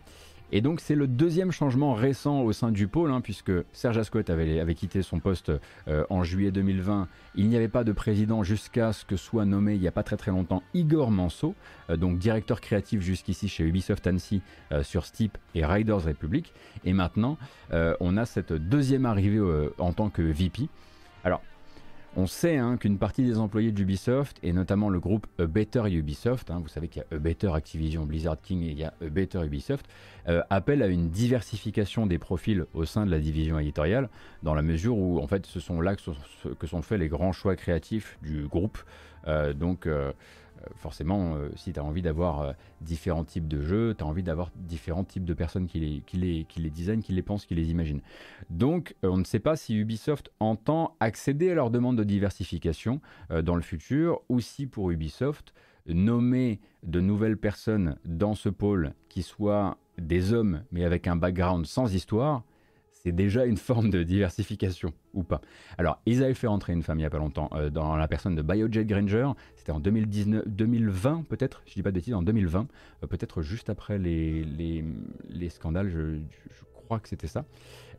Et 0.52 0.60
donc 0.60 0.80
c'est 0.80 0.94
le 0.94 1.08
deuxième 1.08 1.50
changement 1.50 1.94
récent 1.94 2.42
au 2.42 2.52
sein 2.52 2.70
du 2.70 2.86
pôle, 2.86 3.10
hein, 3.10 3.20
puisque 3.20 3.52
Serge 3.72 3.98
Ascot 3.98 4.22
avait, 4.28 4.74
quitté 4.74 5.02
son 5.02 5.18
poste 5.18 5.50
euh, 5.88 6.04
en 6.08 6.22
juillet 6.22 6.52
2020. 6.52 7.08
Il 7.34 7.48
n'y 7.48 7.56
avait 7.56 7.68
pas 7.68 7.82
de 7.82 7.92
président 7.92 8.42
jusqu'à 8.42 8.92
ce 8.92 9.04
que 9.04 9.16
soit 9.16 9.44
nommé 9.44 9.74
il 9.74 9.80
n'y 9.80 9.88
a 9.88 9.92
pas 9.92 10.02
très 10.04 10.16
très 10.16 10.30
longtemps 10.30 10.62
Igor 10.74 11.10
Manso, 11.10 11.54
euh, 11.90 11.96
donc 11.96 12.18
directeur 12.18 12.60
créatif 12.60 13.00
jusqu'ici 13.00 13.48
chez 13.48 13.64
Ubisoft 13.64 14.06
Annecy 14.06 14.40
euh, 14.70 14.82
sur 14.82 15.04
Steep 15.04 15.36
et 15.54 15.64
Riders 15.64 16.04
Republic. 16.04 16.52
Et 16.84 16.92
maintenant, 16.92 17.36
on 18.00 18.16
a 18.16 18.26
cette 18.26 18.52
deuxième 18.52 19.06
arrivée 19.06 19.40
en 19.78 19.92
tant 19.92 20.08
que 20.08 20.22
VP. 20.22 20.68
Alors, 21.24 21.42
on 22.16 22.26
sait 22.26 22.56
hein, 22.56 22.78
qu'une 22.78 22.96
partie 22.96 23.22
des 23.22 23.38
employés 23.38 23.72
d'Ubisoft, 23.72 24.38
et 24.42 24.54
notamment 24.54 24.88
le 24.88 24.98
groupe 24.98 25.26
A 25.38 25.46
Better 25.46 25.82
Ubisoft, 25.90 26.50
hein, 26.50 26.60
vous 26.62 26.68
savez 26.68 26.88
qu'il 26.88 27.02
y 27.02 27.14
a 27.14 27.16
A 27.16 27.18
Better 27.18 27.52
Activision 27.52 28.06
Blizzard 28.06 28.40
King 28.40 28.62
et 28.62 28.70
il 28.70 28.78
y 28.78 28.84
a 28.84 28.94
Better 29.02 29.44
Ubisoft, 29.44 29.86
euh, 30.28 30.42
appellent 30.48 30.82
à 30.82 30.86
une 30.86 31.10
diversification 31.10 32.06
des 32.06 32.18
profils 32.18 32.64
au 32.72 32.86
sein 32.86 33.04
de 33.04 33.10
la 33.10 33.18
division 33.18 33.58
éditoriale, 33.58 34.08
dans 34.42 34.54
la 34.54 34.62
mesure 34.62 34.96
où 34.96 35.18
en 35.20 35.26
fait 35.26 35.44
ce 35.44 35.60
sont 35.60 35.82
là 35.82 35.94
que 35.94 36.66
sont, 36.66 36.82
faits 36.82 36.98
les 36.98 37.08
grands 37.08 37.32
choix 37.32 37.54
créatifs 37.54 38.18
du 38.22 38.46
groupe. 38.46 38.78
Euh, 39.28 39.52
donc 39.52 39.86
euh, 39.86 40.12
forcément, 40.74 41.36
euh, 41.36 41.48
si 41.56 41.72
tu 41.72 41.80
as 41.80 41.84
envie 41.84 42.02
d'avoir 42.02 42.40
euh, 42.40 42.52
différents 42.80 43.24
types 43.24 43.48
de 43.48 43.62
jeux, 43.62 43.94
tu 43.96 44.04
as 44.04 44.06
envie 44.06 44.22
d'avoir 44.22 44.50
différents 44.56 45.04
types 45.04 45.24
de 45.24 45.34
personnes 45.34 45.66
qui 45.66 45.80
les, 45.80 46.02
qui, 46.06 46.16
les, 46.16 46.44
qui 46.44 46.60
les 46.60 46.70
qui 46.70 47.12
les 47.12 47.22
pensent, 47.22 47.46
qui 47.46 47.54
les 47.54 47.70
imaginent. 47.70 48.02
Donc, 48.50 48.94
on 49.02 49.16
ne 49.16 49.24
sait 49.24 49.38
pas 49.38 49.56
si 49.56 49.76
Ubisoft 49.76 50.30
entend 50.40 50.94
accéder 51.00 51.50
à 51.50 51.54
leur 51.54 51.70
demande 51.70 51.96
de 51.96 52.04
diversification 52.04 53.00
dans 53.30 53.56
le 53.56 53.62
futur, 53.62 54.20
ou 54.28 54.40
si 54.40 54.66
pour 54.66 54.90
Ubisoft, 54.90 55.52
nommer 55.86 56.60
de 56.82 57.00
nouvelles 57.00 57.36
personnes 57.36 57.96
dans 58.04 58.34
ce 58.34 58.48
pôle 58.48 58.92
qui 59.08 59.22
soient 59.22 59.78
des 59.98 60.32
hommes, 60.32 60.62
mais 60.72 60.84
avec 60.84 61.06
un 61.06 61.16
background 61.16 61.66
sans 61.66 61.94
histoire, 61.94 62.44
c'est 63.06 63.12
déjà 63.12 63.44
une 63.44 63.56
forme 63.56 63.88
de 63.88 64.02
diversification 64.02 64.92
ou 65.14 65.22
pas. 65.22 65.40
Alors, 65.78 66.00
ils 66.06 66.24
avaient 66.24 66.34
fait 66.34 66.48
rentrer 66.48 66.72
une 66.72 66.82
femme 66.82 66.98
il 66.98 67.02
n'y 67.02 67.06
a 67.06 67.10
pas 67.10 67.18
longtemps 67.18 67.48
euh, 67.52 67.70
dans 67.70 67.94
la 67.94 68.08
personne 68.08 68.34
de 68.34 68.42
Biojet 68.42 68.84
Granger. 68.84 69.28
C'était 69.54 69.70
en 69.70 69.78
2019, 69.78 70.42
2020 70.48 71.26
peut-être, 71.28 71.62
je 71.66 71.74
dis 71.74 71.84
pas 71.84 71.90
de 71.90 71.94
bêtises, 71.94 72.14
en 72.14 72.22
2020, 72.22 72.66
euh, 73.04 73.06
peut-être 73.06 73.42
juste 73.42 73.70
après 73.70 73.98
les, 73.98 74.42
les, 74.44 75.48
scandales, 75.50 75.88
je, 75.88 76.18
crois 76.74 76.98
que 76.98 77.08
c'était 77.08 77.28
ça. 77.28 77.44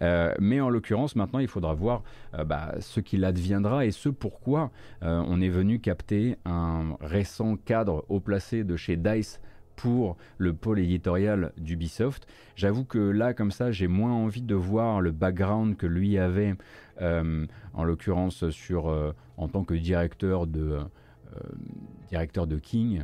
Euh, 0.02 0.34
mais 0.42 0.60
en 0.60 0.70
l'occurrence, 0.70 1.16
maintenant, 1.16 1.40
il 1.40 1.48
faudra 1.48 1.74
voir 1.74 2.04
bah, 2.46 2.76
ce 2.82 3.00
qu'il 3.00 3.24
adviendra 3.24 3.86
et 3.86 3.92
ce 3.92 4.10
pourquoi 4.10 4.72
on 5.02 5.40
est 5.40 5.50
venu 5.50 5.80
capter 5.80 6.36
un 6.44 6.98
récent 7.00 7.56
cadre 7.56 8.06
haut 8.10 8.20
placé 8.20 8.66
de 8.66 8.76
chez 8.76 8.98
DICE 8.98 9.40
pour 9.78 10.18
le 10.38 10.54
pôle 10.54 10.80
éditorial 10.80 11.54
d'Ubisoft. 11.58 12.28
J'avoue 12.56 12.84
que 12.84 12.98
là, 12.98 13.34
comme 13.34 13.52
ça, 13.52 13.72
j'ai 13.72 13.88
moins 13.88 14.12
envie 14.12 14.42
de 14.42 14.56
voir 14.56 15.00
le 15.00 15.12
background 15.12 15.78
que 15.78 15.86
lui 15.86 16.18
avait, 16.18 16.56
euh, 17.02 17.46
en 17.74 17.84
l'occurrence 17.86 18.44
euh, 18.44 19.14
en 19.38 19.48
tant 19.48 19.64
que 19.64 19.76
directeur 19.76 20.48
de 20.48 20.80
euh, 21.36 21.40
directeur 22.10 22.48
de 22.48 22.58
King. 22.58 23.04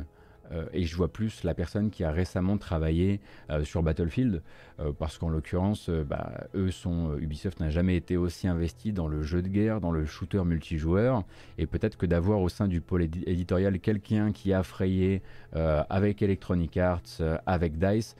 Euh, 0.52 0.66
et 0.72 0.84
je 0.84 0.96
vois 0.96 1.12
plus 1.12 1.44
la 1.44 1.54
personne 1.54 1.90
qui 1.90 2.04
a 2.04 2.10
récemment 2.10 2.58
travaillé 2.58 3.20
euh, 3.50 3.64
sur 3.64 3.82
Battlefield, 3.82 4.42
euh, 4.80 4.92
parce 4.96 5.18
qu'en 5.18 5.28
l'occurrence, 5.28 5.88
bah, 5.90 6.32
eux 6.54 6.70
Ubisoft 7.18 7.60
n'a 7.60 7.70
jamais 7.70 7.96
été 7.96 8.16
aussi 8.16 8.48
investi 8.48 8.92
dans 8.92 9.08
le 9.08 9.22
jeu 9.22 9.42
de 9.42 9.48
guerre, 9.48 9.80
dans 9.80 9.90
le 9.90 10.04
shooter 10.04 10.44
multijoueur, 10.44 11.24
et 11.58 11.66
peut-être 11.66 11.96
que 11.96 12.06
d'avoir 12.06 12.40
au 12.40 12.48
sein 12.48 12.68
du 12.68 12.80
pôle 12.80 13.02
éditorial 13.02 13.78
quelqu'un 13.78 14.32
qui 14.32 14.52
a 14.52 14.62
frayé 14.62 15.22
avec 15.52 16.20
Electronic 16.22 16.76
Arts, 16.76 17.20
avec 17.46 17.78
Dice, 17.78 18.16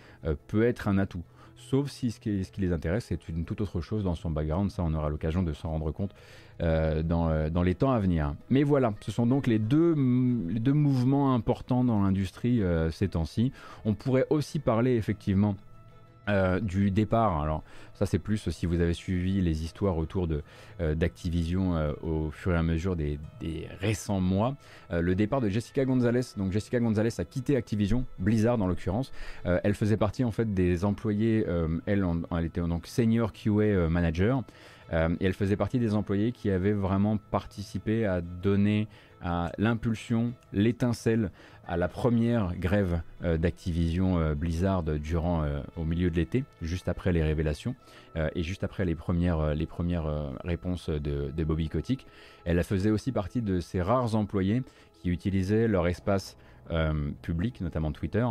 peut 0.47 0.65
être 0.65 0.89
un 0.89 0.99
atout. 0.99 1.25
Sauf 1.57 1.91
si 1.91 2.11
ce 2.11 2.21
qui, 2.21 2.45
ce 2.45 2.53
qui, 2.53 2.61
les 2.61 2.73
intéresse 2.73 3.07
c'est 3.07 3.29
une 3.29 3.45
toute 3.45 3.61
autre 3.61 3.81
chose 3.81 4.05
dans 4.05 4.15
son 4.15 4.31
background, 4.31 4.71
ça 4.71 4.83
on 4.85 4.95
aura 4.95 5.09
l'occasion 5.09 5.43
de 5.43 5.53
s'en 5.53 5.71
rendre 5.71 5.91
compte 5.91 6.15
euh, 6.61 7.03
euh, 7.11 7.51
dans, 7.51 7.63
les 7.63 7.75
temps 7.75 7.91
à 7.91 7.99
venir. 7.99 8.35
Mais 8.49 8.63
voilà, 8.63 8.95
ce 9.01 9.11
sont 9.11 9.27
donc 9.27 9.47
les 9.47 9.59
deux, 9.59 9.95
mouvements 9.95 11.35
importants 11.35 11.83
dans 11.83 12.03
l'industrie 12.03 12.63
euh, 12.63 12.91
ces 12.91 13.09
temps-ci. 13.09 13.53
On 13.85 13.95
pourrait 13.95 14.27
aussi 14.31 14.59
parler 14.59 14.95
effectivement 14.97 15.57
du 16.63 16.91
départ. 16.91 17.43
Alors 17.43 17.63
ça 17.93 18.07
c'est 18.07 18.19
plus 18.19 18.49
si 18.49 18.65
vous 18.65 18.81
avez 18.81 18.95
suivi 18.95 19.43
les 19.43 19.63
histoires 19.63 19.99
autour 19.99 20.27
de 20.27 20.43
d'Activision 20.81 21.75
au 22.03 22.31
fur 22.31 22.55
et 22.55 22.57
à 22.57 22.63
mesure 22.63 22.97
des, 22.97 23.19
récents 23.79 24.21
mois. 24.21 24.57
le 24.91 25.15
départ 25.15 25.43
de 25.43 25.51
Jessica 25.51 25.85
Gonzalez. 25.85 26.23
Donc 26.39 26.51
Jessica 26.51 26.81
Gonzalez 26.81 27.11
a 27.19 27.27
quitté 27.27 27.57
Activision, 27.57 28.07
Blizzard 28.19 28.59
en 28.63 28.67
l'occurrence. 28.67 29.13
elle 29.45 29.75
faisait 29.75 29.99
partie 29.99 30.25
en 30.25 30.31
fait 30.31 30.55
des 30.55 30.87
employés. 30.87 31.45
elle 31.85 32.07
était 32.43 32.63
donc 32.63 32.87
senior 32.87 33.35
QA 33.35 33.91
manager. 33.91 34.45
Euh, 34.95 35.09
et 35.21 35.27
elle 35.27 35.35
faisait 35.35 35.57
partie 35.57 35.79
des 35.79 35.95
employés 35.95 36.33
qui 36.33 36.51
avaient 36.51 36.73
vraiment 36.73 37.17
participé 37.17 38.07
à 38.07 38.21
donner 38.21 38.89
l'impulsion, 39.57 40.35
l'étincelle 40.53 41.31
à 41.67 41.79
la 41.79 41.89
première 41.89 42.55
grève 42.57 43.01
euh, 43.23 43.39
d'Activision 43.39 44.19
euh, 44.19 44.35
Blizzard 44.35 44.83
durant 44.83 45.47
au 45.79 45.85
milieu 45.85 46.11
de 46.11 46.17
l'été, 46.17 46.45
juste 46.61 46.89
après 46.89 47.11
les 47.13 47.23
révélations 47.23 47.75
et 48.35 48.43
juste 48.43 48.63
après 48.63 48.85
les 48.85 48.95
premières, 48.95 49.55
les 49.55 49.67
premières 49.67 50.33
réponses 50.45 50.89
de, 50.89 51.33
de, 51.35 51.45
Bobby 51.45 51.69
Kotick. 51.69 52.07
Elle 52.45 52.63
faisait 52.63 52.91
aussi 52.91 53.11
partie 53.11 53.43
de 53.43 53.61
ces 53.61 53.83
rares 53.83 54.15
employés 54.15 54.63
qui 54.93 55.11
utilisaient 55.11 55.67
leur 55.67 55.89
espace 55.89 56.37
public, 57.23 57.61
notamment 57.61 57.91
Twitter, 57.91 58.25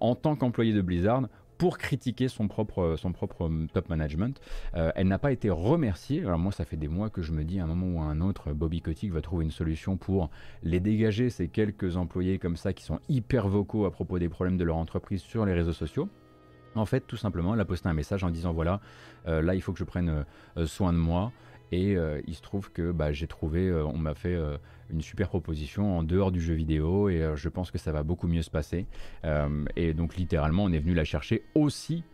en 0.00 0.14
tant 0.14 0.36
qu'employé 0.36 0.72
de 0.72 0.80
Blizzard 0.80 1.28
pour 1.58 1.76
critiquer 1.76 2.28
son 2.28 2.48
propre, 2.48 2.94
son 2.96 3.12
propre 3.12 3.48
euh, 3.48 3.66
top 3.72 3.88
management. 3.88 4.40
Euh, 4.76 4.92
elle 4.94 5.08
n'a 5.08 5.18
pas 5.18 5.32
été 5.32 5.50
remerciée. 5.50 6.22
Alors 6.22 6.38
moi, 6.38 6.52
ça 6.52 6.64
fait 6.64 6.76
des 6.76 6.88
mois 6.88 7.10
que 7.10 7.20
je 7.20 7.32
me 7.32 7.44
dis 7.44 7.58
à 7.58 7.64
un 7.64 7.66
moment 7.66 7.98
ou 7.98 8.02
à 8.02 8.06
un 8.06 8.20
autre, 8.20 8.52
Bobby 8.52 8.80
Kotick 8.80 9.12
va 9.12 9.20
trouver 9.20 9.44
une 9.44 9.50
solution 9.50 9.96
pour 9.96 10.30
les 10.62 10.80
dégager, 10.80 11.30
ces 11.30 11.48
quelques 11.48 11.96
employés 11.96 12.38
comme 12.38 12.56
ça 12.56 12.72
qui 12.72 12.84
sont 12.84 13.00
hyper 13.08 13.48
vocaux 13.48 13.84
à 13.84 13.90
propos 13.90 14.18
des 14.18 14.28
problèmes 14.28 14.56
de 14.56 14.64
leur 14.64 14.76
entreprise 14.76 15.20
sur 15.20 15.44
les 15.44 15.52
réseaux 15.52 15.72
sociaux. 15.72 16.08
En 16.74 16.86
fait, 16.86 17.00
tout 17.00 17.16
simplement, 17.16 17.54
elle 17.54 17.60
a 17.60 17.64
posté 17.64 17.88
un 17.88 17.94
message 17.94 18.22
en 18.22 18.30
disant 18.30 18.52
voilà, 18.52 18.80
euh, 19.26 19.42
là, 19.42 19.56
il 19.56 19.60
faut 19.60 19.72
que 19.72 19.78
je 19.78 19.84
prenne 19.84 20.24
soin 20.64 20.92
de 20.92 20.98
moi. 20.98 21.32
Et 21.70 21.96
il 22.26 22.34
se 22.34 22.40
trouve 22.40 22.70
que 22.72 22.92
bah, 22.92 23.12
j'ai 23.12 23.26
trouvé, 23.26 23.70
on 23.72 23.98
m'a 23.98 24.14
fait 24.14 24.36
une 24.90 25.02
super 25.02 25.28
proposition 25.28 25.98
en 25.98 26.02
dehors 26.02 26.32
du 26.32 26.40
jeu 26.40 26.54
vidéo 26.54 27.08
et 27.08 27.22
euh, 27.22 27.36
je 27.36 27.48
pense 27.48 27.70
que 27.70 27.78
ça 27.78 27.92
va 27.92 28.02
beaucoup 28.02 28.26
mieux 28.26 28.42
se 28.42 28.50
passer. 28.50 28.86
Euh, 29.24 29.64
et 29.76 29.94
donc 29.94 30.16
littéralement, 30.16 30.64
on 30.64 30.72
est 30.72 30.78
venu 30.78 30.94
la 30.94 31.04
chercher 31.04 31.44
aussi. 31.54 32.04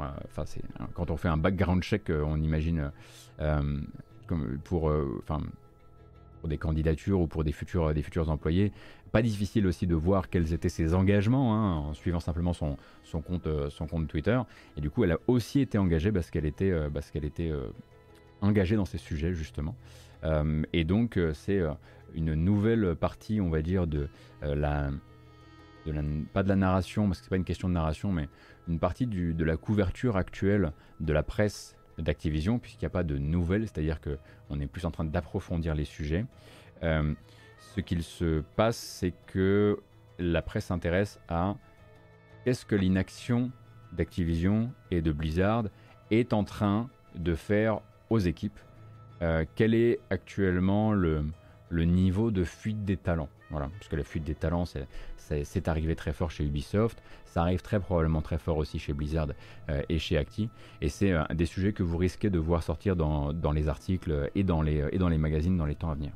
Euh, 0.00 0.04
enfin, 0.26 0.44
c'est 0.46 0.62
quand 0.94 1.10
on 1.10 1.16
fait 1.16 1.28
un 1.28 1.36
background 1.36 1.82
check, 1.82 2.10
on 2.10 2.40
imagine 2.40 2.90
pour, 4.64 4.92
des 6.44 6.58
candidatures 6.58 7.20
ou 7.20 7.26
pour 7.26 7.44
des 7.44 7.52
futurs, 7.52 8.30
employés, 8.30 8.72
pas 9.10 9.22
difficile 9.22 9.66
aussi 9.66 9.86
de 9.86 9.94
voir 9.94 10.30
quels 10.30 10.52
étaient 10.54 10.68
ses 10.68 10.94
engagements 10.94 11.54
hein, 11.54 11.74
en 11.76 11.94
suivant 11.94 12.20
simplement 12.20 12.52
son, 12.52 12.76
compte, 13.20 13.48
Twitter. 14.08 14.40
Et 14.76 14.80
du 14.80 14.90
coup, 14.90 15.04
elle 15.04 15.12
a 15.12 15.18
aussi 15.26 15.60
été 15.60 15.76
engagée 15.76 16.12
parce 16.12 16.30
qu'elle 16.30 16.46
était 16.46 16.72
engagée 18.42 18.76
dans 18.76 18.84
ces 18.84 18.98
sujets 18.98 19.32
justement. 19.32 19.76
et 20.72 20.84
donc, 20.84 21.18
c'est 21.34 21.60
une 22.14 22.34
nouvelle 22.34 22.94
partie, 22.94 23.40
on 23.40 23.48
va 23.48 23.62
dire, 23.62 23.86
de 23.86 24.08
la, 24.42 24.90
pas 26.32 26.42
de 26.42 26.48
la 26.48 26.56
narration, 26.56 27.06
parce 27.06 27.18
que 27.18 27.24
c'est 27.24 27.30
pas 27.30 27.36
une 27.36 27.44
question 27.44 27.68
de 27.68 27.74
narration, 27.74 28.12
mais 28.12 28.28
une 28.68 28.78
partie 28.78 29.06
du, 29.06 29.34
de 29.34 29.44
la 29.44 29.56
couverture 29.56 30.16
actuelle 30.16 30.72
de 31.00 31.12
la 31.12 31.22
presse 31.22 31.76
d'Activision, 31.98 32.58
puisqu'il 32.58 32.84
n'y 32.84 32.86
a 32.86 32.90
pas 32.90 33.04
de 33.04 33.18
nouvelles, 33.18 33.62
c'est-à-dire 33.62 34.00
qu'on 34.00 34.60
est 34.60 34.66
plus 34.66 34.84
en 34.86 34.90
train 34.90 35.04
d'approfondir 35.04 35.74
les 35.74 35.84
sujets. 35.84 36.24
Euh, 36.82 37.14
ce 37.58 37.80
qu'il 37.80 38.02
se 38.02 38.42
passe, 38.56 38.76
c'est 38.76 39.14
que 39.26 39.78
la 40.18 40.42
presse 40.42 40.66
s'intéresse 40.66 41.20
à 41.28 41.56
qu'est-ce 42.44 42.66
que 42.66 42.74
l'inaction 42.74 43.50
d'Activision 43.92 44.72
et 44.90 45.02
de 45.02 45.12
Blizzard 45.12 45.64
est 46.10 46.32
en 46.32 46.44
train 46.44 46.88
de 47.14 47.34
faire 47.34 47.80
équipes. 48.18 48.58
Euh, 49.22 49.44
quel 49.54 49.74
est 49.74 50.00
actuellement 50.10 50.92
le, 50.92 51.24
niveau 51.70 52.30
de 52.30 52.44
fuite 52.44 52.84
des 52.84 52.96
talents? 52.96 53.28
Voilà, 53.50 53.68
parce 53.78 53.88
que 53.88 53.96
la 53.96 54.04
fuite 54.04 54.24
des 54.24 54.34
talents, 54.34 54.64
c'est 55.16 55.68
arrivé 55.68 55.94
très 55.94 56.12
fort 56.12 56.30
chez 56.30 56.44
Ubisoft, 56.44 57.02
ça 57.26 57.42
arrive 57.42 57.60
très 57.62 57.80
probablement 57.80 58.22
très 58.22 58.38
fort 58.38 58.56
aussi 58.56 58.78
chez 58.78 58.92
Blizzard 58.92 59.28
euh, 59.68 59.82
et 59.88 59.98
chez 59.98 60.16
Acti, 60.16 60.48
et 60.80 60.88
c'est 60.88 61.12
euh, 61.12 61.22
des 61.34 61.46
sujets 61.46 61.72
que 61.72 61.82
vous 61.82 61.98
risquez 61.98 62.30
de 62.30 62.38
voir 62.38 62.62
sortir 62.62 62.96
dans, 62.96 63.32
les 63.52 63.68
articles 63.68 64.30
et 64.34 64.42
dans 64.42 64.62
les, 64.62 64.88
et 64.92 64.98
dans 64.98 65.08
les 65.08 65.18
magazines 65.18 65.56
dans 65.56 65.66
les 65.66 65.74
temps 65.74 65.90
à 65.90 65.94
venir. 65.94 66.12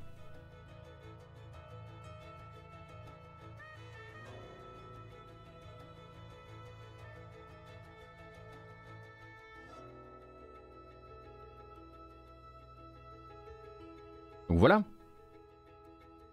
Voilà. 14.56 14.82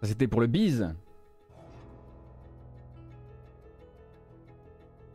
Ça 0.00 0.08
c'était 0.08 0.26
pour 0.26 0.40
le 0.40 0.46
bise. 0.46 0.94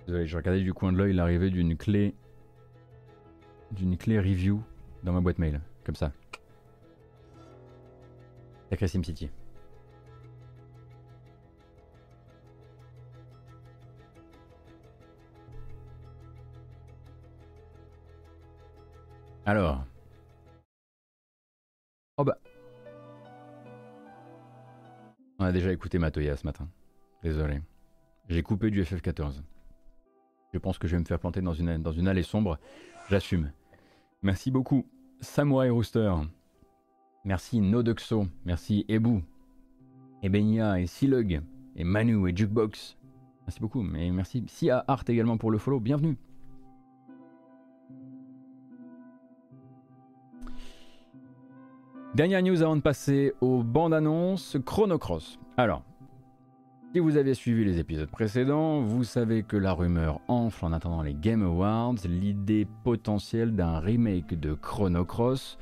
Désolé, 0.05 0.27
je 0.27 0.37
regardais 0.37 0.61
du 0.61 0.75
coin 0.75 0.91
de 0.91 0.97
l'œil 0.97 1.13
l'arrivée 1.13 1.49
d'une 1.49 1.75
clé 1.75 2.13
d'une 3.71 3.97
clé 3.97 4.19
review 4.19 4.61
dans 5.03 5.13
ma 5.13 5.21
boîte 5.21 5.39
mail, 5.39 5.59
comme 5.83 5.95
ça. 5.95 6.11
Sacré 8.69 8.87
SimCity. 8.87 9.31
Alors. 19.45 19.83
Oh 22.17 22.23
bah. 22.23 22.37
On 25.39 25.45
a 25.45 25.53
déjà 25.53 25.71
écouté 25.71 25.99
Matoya 25.99 26.35
ce 26.35 26.45
matin. 26.45 26.67
Désolé. 27.23 27.61
J'ai 28.27 28.43
coupé 28.43 28.69
du 28.69 28.83
FF14. 28.83 29.41
Je 30.53 30.59
pense 30.59 30.77
que 30.77 30.87
je 30.87 30.95
vais 30.95 30.99
me 30.99 31.05
faire 31.05 31.19
planter 31.19 31.41
dans 31.41 31.53
une, 31.53 32.07
allée 32.07 32.23
sombre. 32.23 32.59
J'assume. 33.09 33.51
Merci 34.21 34.51
beaucoup, 34.51 34.85
Samurai 35.21 35.69
Rooster. 35.69 36.13
Merci 37.23 37.61
Noduxo. 37.61 38.27
Merci 38.43 38.85
Ebu. 38.89 39.23
Et 40.21 40.29
Benia 40.29 40.79
et 40.79 40.87
Silug. 40.87 41.41
Et 41.77 41.83
Manu 41.85 42.29
et 42.29 42.35
Jukebox. 42.35 42.97
Merci 43.43 43.61
beaucoup. 43.61 43.81
Mais 43.81 44.11
merci 44.11 44.43
Sia 44.47 44.83
Art 44.89 45.05
également 45.07 45.37
pour 45.37 45.51
le 45.51 45.57
follow. 45.57 45.79
Bienvenue. 45.79 46.17
Dernière 52.19 52.43
news 52.43 52.61
avant 52.61 52.75
de 52.75 52.81
passer 52.81 53.31
aux 53.39 53.63
bandes 53.63 53.93
annonces 53.93 54.57
Chrono 54.65 54.97
Cross. 54.97 55.39
Alors, 55.55 55.83
si 56.91 56.99
vous 56.99 57.15
avez 57.15 57.33
suivi 57.33 57.63
les 57.63 57.79
épisodes 57.79 58.09
précédents, 58.09 58.81
vous 58.81 59.05
savez 59.05 59.43
que 59.43 59.55
la 59.55 59.71
rumeur 59.71 60.19
enfle 60.27 60.65
en 60.65 60.73
attendant 60.73 61.01
les 61.01 61.13
Game 61.13 61.43
Awards, 61.43 61.95
l'idée 62.03 62.67
potentielle 62.83 63.55
d'un 63.55 63.79
remake 63.79 64.37
de 64.37 64.53
Chrono 64.53 65.05
Cross. 65.05 65.57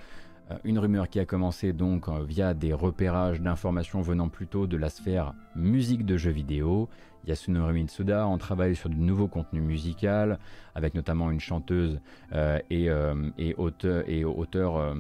Euh, 0.50 0.56
une 0.64 0.80
rumeur 0.80 1.10
qui 1.10 1.20
a 1.20 1.26
commencé 1.26 1.74
donc 1.74 2.10
euh, 2.10 2.24
via 2.24 2.56
des 2.56 2.74
repérages 2.74 3.40
d'informations 3.40 4.02
venant 4.02 4.28
plutôt 4.28 4.66
de 4.66 4.78
la 4.78 4.90
sphère 4.90 5.36
musique 5.56 6.08
de 6.08 6.18
jeux 6.18 6.32
vidéo. 6.32 6.90
Yasunori 7.28 7.74
Mitsuda 7.74 8.26
en 8.26 8.40
travaille 8.40 8.76
sur 8.76 8.90
de 8.90 8.96
nouveaux 8.96 9.28
contenus 9.28 9.62
musicaux, 9.62 10.34
avec 10.74 10.96
notamment 10.96 11.30
une 11.30 11.40
chanteuse 11.40 12.00
euh, 12.34 12.58
et 12.72 13.54
auteur 13.54 14.96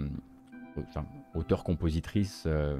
auteur-compositrice, 1.37 2.43
euh, 2.47 2.77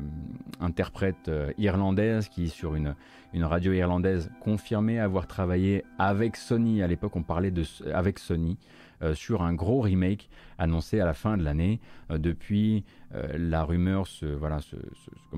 interprète 0.59 1.29
euh, 1.29 1.51
irlandaise 1.57 2.27
qui, 2.27 2.49
sur 2.49 2.75
une, 2.75 2.95
une 3.33 3.43
radio 3.43 3.71
irlandaise, 3.71 4.29
confirmait 4.41 4.99
avoir 4.99 5.27
travaillé 5.27 5.83
avec 5.99 6.35
Sony. 6.35 6.81
À 6.81 6.87
l'époque, 6.87 7.15
on 7.15 7.23
parlait 7.23 7.51
de, 7.51 7.63
avec 7.93 8.19
Sony. 8.19 8.57
Euh, 9.03 9.13
sur 9.13 9.43
un 9.43 9.53
gros 9.53 9.81
remake 9.81 10.27
annoncé 10.57 10.99
à 10.99 11.05
la 11.05 11.13
fin 11.13 11.37
de 11.37 11.43
l'année. 11.43 11.79
depuis, 12.09 12.83
la 13.11 13.63
rumeur 13.63 14.07
se, 14.07 14.25
voilà, 14.25 14.57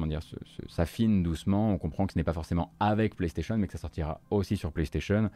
dire, 0.08 0.22
s'affine 0.70 1.24
doucement. 1.24 1.74
On 1.74 1.78
comprend 1.78 2.08
que 2.08 2.14
ce 2.14 2.18
n'est 2.18 2.24
pas 2.24 2.32
forcément 2.32 2.72
avec 2.80 3.18
PlayStation, 3.18 3.58
mais 3.58 3.68
que 3.68 3.74
ça 3.74 3.80
sortira 3.80 4.22
aussi 4.30 4.56
sur 4.56 4.72
PlayStation. 4.72 5.30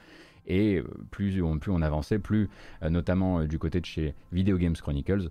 Et 0.48 0.82
plus 1.12 1.42
on, 1.44 1.60
plus 1.60 1.74
on 1.74 1.82
avançait, 1.82 2.18
plus, 2.18 2.50
notamment 2.82 3.44
du 3.44 3.60
côté 3.60 3.82
de 3.82 3.86
chez 3.86 4.16
Video 4.32 4.58
Games 4.58 4.78
Chronicles, 4.78 5.30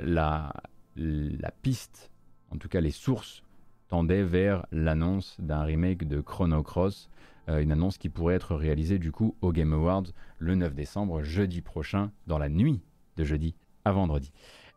la, 0.00 0.52
la 0.98 1.50
piste, 1.50 2.10
en 2.50 2.58
tout 2.58 2.68
cas 2.68 2.80
les 2.80 2.90
sources, 2.90 3.42
tendaient 3.88 4.22
vers 4.22 4.66
l'annonce 4.70 5.36
d'un 5.38 5.62
remake 5.62 6.06
de 6.06 6.20
Chrono 6.20 6.62
Cross, 6.62 7.08
euh, 7.48 7.60
une 7.60 7.72
annonce 7.72 7.96
qui 7.96 8.08
pourrait 8.08 8.34
être 8.34 8.54
réalisée 8.54 8.98
du 8.98 9.12
coup 9.12 9.34
au 9.40 9.52
Game 9.52 9.72
Awards 9.72 10.04
le 10.38 10.54
9 10.54 10.74
décembre, 10.74 11.22
jeudi 11.22 11.62
prochain, 11.62 12.10
dans 12.26 12.38
la 12.38 12.48
nuit 12.48 12.82
de 13.16 13.24
jeudi 13.24 13.54
à 13.84 13.92
vendredi. 13.92 14.32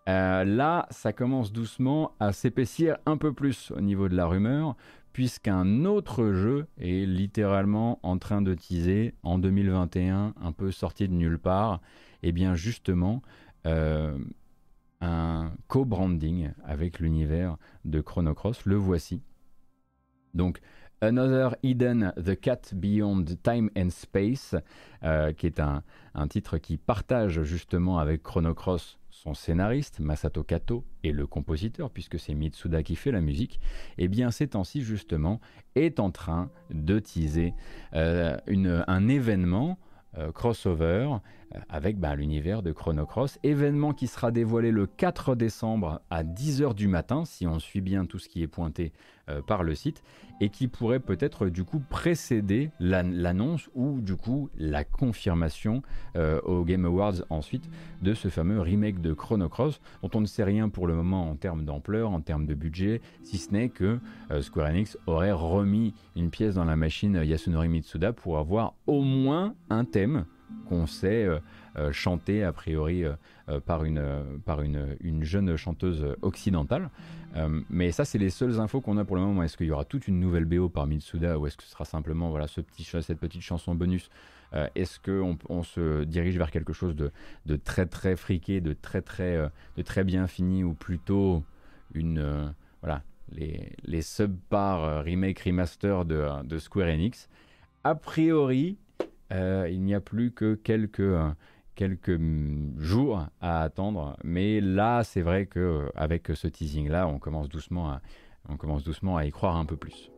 Euh, 0.10 0.44
là, 0.44 0.88
ça 0.90 1.14
commence 1.14 1.52
doucement 1.52 2.14
à 2.20 2.32
s'épaissir 2.34 2.98
un 3.06 3.18
peu 3.18 3.34
plus 3.34 3.72
au 3.72 3.82
niveau 3.82 4.10
de 4.10 4.16
la 4.16 4.26
rumeur, 4.26 4.76
puisqu'un 5.14 5.86
autre 5.86 6.32
jeu 6.32 6.68
est 6.80 7.06
littéralement 7.06 8.00
en 8.02 8.18
train 8.18 8.42
de 8.42 8.54
teaser 8.54 9.14
en 9.24 9.38
2021, 9.38 10.34
un 10.42 10.52
peu 10.54 10.72
sorti 10.72 11.08
de 11.08 11.14
nulle 11.14 11.38
part. 11.38 11.82
Et 12.24 12.30
eh 12.30 12.32
bien 12.32 12.56
justement, 12.56 13.22
euh, 13.66 14.18
un 15.02 15.52
co-branding 15.68 16.52
avec 16.64 17.00
l'univers 17.00 17.58
de 17.86 18.02
Chrono 18.02 18.34
Cross. 18.34 18.66
Le 18.66 18.76
voici. 18.76 19.22
Donc, 20.34 20.62
Another 21.04 21.56
Eden, 21.64 22.14
The 22.24 22.40
Cat 22.40 22.74
Beyond 22.74 23.26
Time 23.42 23.72
and 23.76 23.90
Space, 23.90 24.56
euh, 25.04 25.34
qui 25.34 25.48
est 25.48 25.60
un, 25.60 25.84
titre 26.30 26.60
qui 26.60 26.78
partage 26.78 27.42
justement 27.42 27.98
avec 27.98 28.22
Chrono 28.22 28.54
Cross 28.54 29.00
son 29.10 29.34
scénariste, 29.34 30.00
Masato 30.00 30.44
Kato, 30.44 30.86
et 31.04 31.12
le 31.12 31.28
compositeur, 31.28 31.90
puisque 31.90 32.20
c'est 32.20 32.34
Mitsuda 32.34 32.82
qui 32.82 32.96
fait 32.96 33.12
la 33.12 33.20
musique, 33.20 33.60
et 33.98 34.06
eh 34.06 34.08
bien 34.08 34.32
ces 34.32 34.48
temps-ci 34.48 34.82
justement 34.82 35.42
est 35.76 36.00
en 36.00 36.12
train 36.12 36.50
de 36.70 37.00
teaser 37.00 37.54
euh, 37.94 38.38
une, 38.48 38.84
un 38.88 39.08
événement 39.08 39.78
euh, 40.18 40.32
crossover 40.32 41.18
avec 41.70 42.00
bah, 42.00 42.16
l'univers 42.16 42.62
de 42.62 42.72
Chrono 42.72 43.06
Cross. 43.06 43.40
Événement 43.44 43.94
qui 43.94 44.08
sera 44.08 44.32
dévoilé 44.32 44.72
le 44.72 44.88
4 44.88 45.36
décembre 45.36 46.02
à 46.10 46.24
10h 46.24 46.74
du 46.74 46.88
matin, 46.88 47.26
si 47.26 47.48
on 47.48 47.60
suit 47.60 47.82
bien 47.82 48.06
tout 48.06 48.20
ce 48.20 48.30
qui 48.30 48.42
est 48.42 48.48
pointé 48.48 48.92
euh, 49.30 49.42
par 49.42 49.64
le 49.64 49.76
site, 49.76 50.04
et 50.40 50.50
qui 50.50 50.68
pourrait 50.68 51.00
peut-être 51.00 51.48
du 51.48 51.64
coup 51.64 51.80
précéder 51.80 52.72
l'annonce 52.80 53.70
ou 53.76 54.02
du 54.02 54.16
coup 54.16 54.50
la 54.58 54.84
confirmation 54.84 55.84
euh, 56.16 56.42
au 56.42 56.64
Game 56.64 56.86
Awards 56.86 57.24
ensuite 57.30 57.70
de 58.02 58.14
ce 58.14 58.28
fameux 58.28 58.60
remake 58.60 59.02
de 59.02 59.14
Chrono 59.14 59.50
Cross, 59.50 59.80
dont 60.02 60.10
on 60.16 60.22
ne 60.22 60.26
sait 60.26 60.44
rien 60.44 60.70
pour 60.70 60.88
le 60.88 60.96
moment 60.96 61.30
en 61.30 61.36
termes 61.36 61.66
d'ampleur, 61.66 62.10
en 62.10 62.22
termes 62.22 62.48
de 62.48 62.56
budget, 62.56 63.02
si 63.24 63.38
ce 63.38 63.52
n'est 63.52 63.70
que 63.70 64.00
Square 64.42 64.70
Enix 64.70 64.98
aurait 65.06 65.32
remis 65.32 65.94
une 66.16 66.30
pièce 66.30 66.56
dans 66.56 66.66
la 66.66 66.76
machine 66.76 67.22
Yasunori 67.24 67.70
Mitsuda 67.70 68.14
pour 68.14 68.38
avoir 68.38 68.74
au 68.88 69.02
moins 69.02 69.54
un 69.70 69.86
thème 69.86 70.26
qu'on 70.68 70.88
sait 70.88 71.26
euh, 71.26 71.40
euh, 71.78 71.92
chanter 71.92 72.44
a 72.44 72.54
priori 72.54 73.04
euh, 73.04 73.60
par, 73.66 73.84
une, 73.84 74.04
par 74.46 74.62
une, 74.62 74.96
une, 75.02 75.24
jeune 75.24 75.58
chanteuse 75.58 76.16
occidentale. 76.22 76.90
mais 77.70 77.92
ça, 77.92 78.06
c'est 78.06 78.18
les 78.18 78.30
seules 78.30 78.60
infos 78.60 78.82
qu'on 78.82 78.98
a 78.98 79.06
pour 79.06 79.16
le 79.16 79.22
moment. 79.22 79.44
Est-ce 79.44 79.58
qu'il 79.58 79.68
y 79.68 79.72
aura 79.72 79.86
toute 79.86 80.08
une 80.08 80.20
nouvelle 80.20 80.46
BO 80.46 80.70
par 80.70 80.88
Mitsuda 80.88 81.38
ou 81.38 81.48
est-ce 81.48 81.58
que 81.58 81.64
ce 81.64 81.70
sera 81.70 81.86
simplement 81.86 82.30
voilà, 82.30 82.48
ce 82.48 82.62
petit, 82.62 82.84
cette 82.84 83.20
petite 83.20 83.42
chanson 83.42 83.76
bonus 83.76 84.10
Est-ce 84.76 85.00
qu'on 85.00 85.38
on 85.50 85.64
se 85.64 86.04
dirige 86.04 86.38
vers 86.38 86.52
quelque 86.52 86.74
chose 86.74 86.96
de, 86.96 87.12
de, 87.46 87.56
très 87.56 87.86
très 87.86 88.16
friqué, 88.16 88.62
de 88.62 88.74
très 88.74 89.02
très, 89.02 89.50
de 89.78 89.82
très 89.82 90.04
bien 90.04 90.28
fini 90.28 90.64
ou 90.64 90.74
plutôt 90.74 91.44
une, 91.94 92.54
voilà, 92.82 93.04
les, 93.32 93.72
les 93.84 94.02
subpars 94.02 95.04
remake 95.04 95.40
remaster 95.40 96.06
de, 96.06 96.44
de, 96.44 96.58
Square 96.58 96.88
Enix? 96.88 97.30
A 97.84 97.96
priori, 97.96 98.78
il 99.32 99.82
n'y 99.82 99.94
a 99.94 100.02
plus 100.02 100.32
que 100.32 100.56
quelques, 100.56 101.16
quelques 101.76 102.10
mm, 102.10 102.80
jours 102.80 103.26
à 103.40 103.62
attendre, 103.62 104.18
mais 104.24 104.62
là, 104.62 105.04
c'est 105.04 105.22
vrai 105.22 105.46
que 105.46 105.90
avec 105.96 106.32
ce 106.34 106.48
teasing 106.48 106.90
là, 106.90 107.08
on 107.08 107.20
commence 107.20 107.50
doucement 107.50 107.90
à, 107.90 108.02
on 108.50 108.58
commence 108.58 108.84
doucement 108.84 109.18
à 109.18 109.26
y 109.26 109.32
croire 109.32 109.56
un 109.56 109.66
peu 109.66 109.78
plus. 109.78 110.12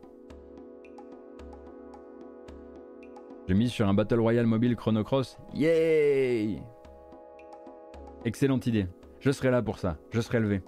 J'ai 3.46 3.54
mis 3.54 3.68
sur 3.68 3.86
un 3.86 3.92
Battle 3.94 4.20
Royale 4.20 4.46
mobile 4.46 4.74
Chrono 4.74 5.04
Cross. 5.04 5.38
Yay 5.52 6.62
Excellente 8.24 8.66
idée. 8.66 8.86
Je 9.20 9.30
serai 9.30 9.50
là 9.50 9.60
pour 9.60 9.78
ça. 9.78 9.98
Je 10.12 10.20
serai 10.22 10.40
levé. 10.40 10.62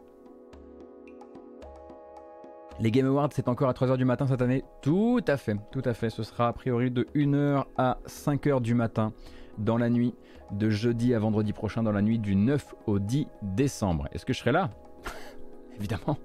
Les 2.79 2.91
Game 2.91 3.07
Awards, 3.07 3.31
c'est 3.33 3.49
encore 3.49 3.71
à 3.71 3.73
3h 3.73 3.97
du 3.97 4.05
matin 4.05 4.27
cette 4.27 4.43
année 4.43 4.63
Tout 4.83 5.23
à 5.27 5.39
fait, 5.39 5.57
tout 5.73 5.83
à 5.85 5.95
fait. 5.95 6.11
Ce 6.11 6.23
sera 6.23 6.49
a 6.49 6.53
priori 6.53 6.91
de 6.91 7.05
1h 7.15 7.65
à 7.79 7.99
5h 8.07 8.61
du 8.61 8.75
matin 8.75 9.13
dans 9.57 9.79
la 9.79 9.89
nuit 9.89 10.15
de 10.51 10.69
jeudi 10.69 11.15
à 11.15 11.19
vendredi 11.19 11.55
prochain, 11.55 11.83
dans 11.83 11.93
la 11.93 12.03
nuit 12.03 12.19
du 12.19 12.37
9 12.37 12.75
au 12.87 12.99
10 12.99 13.27
décembre. 13.41 14.09
Est-ce 14.13 14.27
que 14.27 14.35
je 14.35 14.41
serai 14.41 14.53
là? 14.53 14.69
Évidemment. 15.79 16.19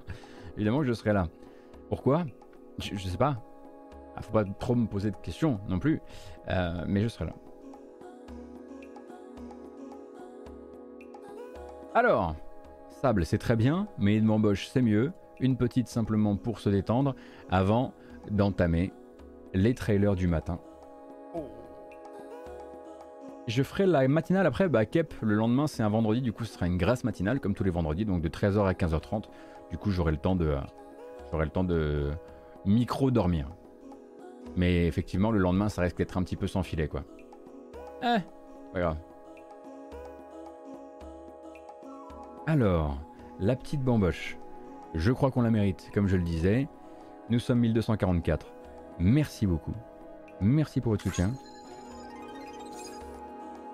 Évidemment 0.58 0.80
que 0.80 0.88
je 0.88 0.94
serai 0.94 1.14
là. 1.14 1.30
Pourquoi? 1.88 2.26
Je, 2.80 2.96
je 2.96 3.08
sais 3.08 3.18
pas. 3.18 3.42
Ah, 4.18 4.22
faut 4.22 4.34
pas 4.34 4.44
trop 4.44 4.76
me 4.76 4.88
poser 4.88 5.12
de 5.12 5.16
questions 5.16 5.62
non 5.70 5.80
plus, 5.80 6.02
euh, 6.50 6.84
mais 6.86 7.02
je 7.02 7.08
serai 7.08 7.26
là. 7.26 7.34
Alors, 11.96 12.36
sable 12.90 13.26
c'est 13.26 13.38
très 13.38 13.56
bien, 13.56 13.88
mais 13.98 14.18
une 14.18 14.28
bamboche 14.28 14.68
c'est 14.68 14.82
mieux. 14.82 15.14
Une 15.42 15.58
petite 15.58 15.88
simplement 15.88 16.38
pour 16.38 16.60
se 16.60 16.70
détendre 16.70 17.16
avant 17.50 17.94
d'entamer 18.30 18.94
les 19.54 19.74
trailers 19.74 20.16
du 20.16 20.28
matin. 20.28 20.60
Je 23.48 23.64
ferai 23.64 23.86
la 23.86 24.08
matinale 24.08 24.46
après, 24.46 24.70
bah 24.70 24.86
Kep, 24.86 25.14
le 25.22 25.34
lendemain 25.34 25.68
c'est 25.68 25.84
un 25.84 25.90
vendredi, 25.90 26.22
du 26.22 26.32
coup 26.32 26.46
ce 26.46 26.54
sera 26.54 26.68
une 26.68 26.78
grasse 26.78 27.04
matinale 27.04 27.40
comme 27.40 27.56
tous 27.56 27.64
les 27.64 27.72
vendredis, 27.72 28.06
donc 28.06 28.22
de 28.22 28.30
13h 28.30 28.66
à 28.66 28.74
15h30. 28.74 29.26
Du 29.72 29.78
coup 29.78 29.90
j'aurai 29.90 30.12
le 30.12 30.18
temps 30.18 30.36
de, 30.36 30.56
j'aurai 31.32 31.46
le 31.46 31.52
temps 31.52 31.64
de 31.64 32.12
micro 32.66 33.10
dormir. 33.12 33.48
Mais 34.56 34.86
effectivement, 34.86 35.32
le 35.32 35.40
lendemain, 35.40 35.70
ça 35.70 35.82
risque 35.82 35.98
d'être 35.98 36.18
un 36.18 36.24
petit 36.24 36.36
peu 36.36 36.48
sans 36.48 36.64
filet, 36.64 36.88
quoi. 36.88 37.04
Eh, 38.04 38.18
pas 38.74 38.80
grave. 38.80 38.98
Alors, 42.48 42.98
la 43.40 43.56
petite 43.56 43.82
bamboche. 43.82 44.38
Je 44.94 45.12
crois 45.12 45.32
qu'on 45.32 45.42
la 45.42 45.52
mérite, 45.52 45.90
comme 45.94 46.08
je 46.08 46.18
le 46.18 46.24
disais. 46.24 46.68
Nous 47.30 47.40
sommes 47.40 47.60
1244. 47.60 48.46
Merci 49.00 49.48
beaucoup. 49.48 49.74
Merci 50.42 50.82
pour 50.82 50.92
votre 50.92 51.04
soutien. 51.04 51.32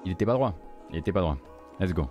Il 0.06 0.11
était 0.11 0.26
pas 0.26 0.34
droit. 0.34 0.53
Il 0.91 0.98
était 0.98 1.11
pas 1.11 1.22
droit. 1.22 1.38
Let's 1.80 1.94
go. 1.94 2.07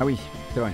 Ah 0.00 0.04
oui, 0.04 0.18
c'est 0.54 0.60
vrai. 0.60 0.72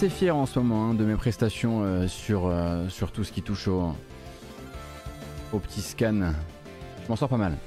Assez 0.00 0.08
fier 0.08 0.34
en 0.34 0.46
ce 0.46 0.58
moment 0.58 0.88
hein, 0.88 0.94
de 0.94 1.04
mes 1.04 1.14
prestations 1.14 1.82
euh, 1.82 2.08
sur, 2.08 2.46
euh, 2.46 2.88
sur 2.88 3.12
tout 3.12 3.22
ce 3.22 3.30
qui 3.30 3.42
touche 3.42 3.68
au, 3.68 3.94
au 5.52 5.58
petit 5.58 5.82
scan. 5.82 6.32
Je 7.04 7.08
m'en 7.10 7.16
sors 7.16 7.28
pas 7.28 7.36
mal. 7.36 7.58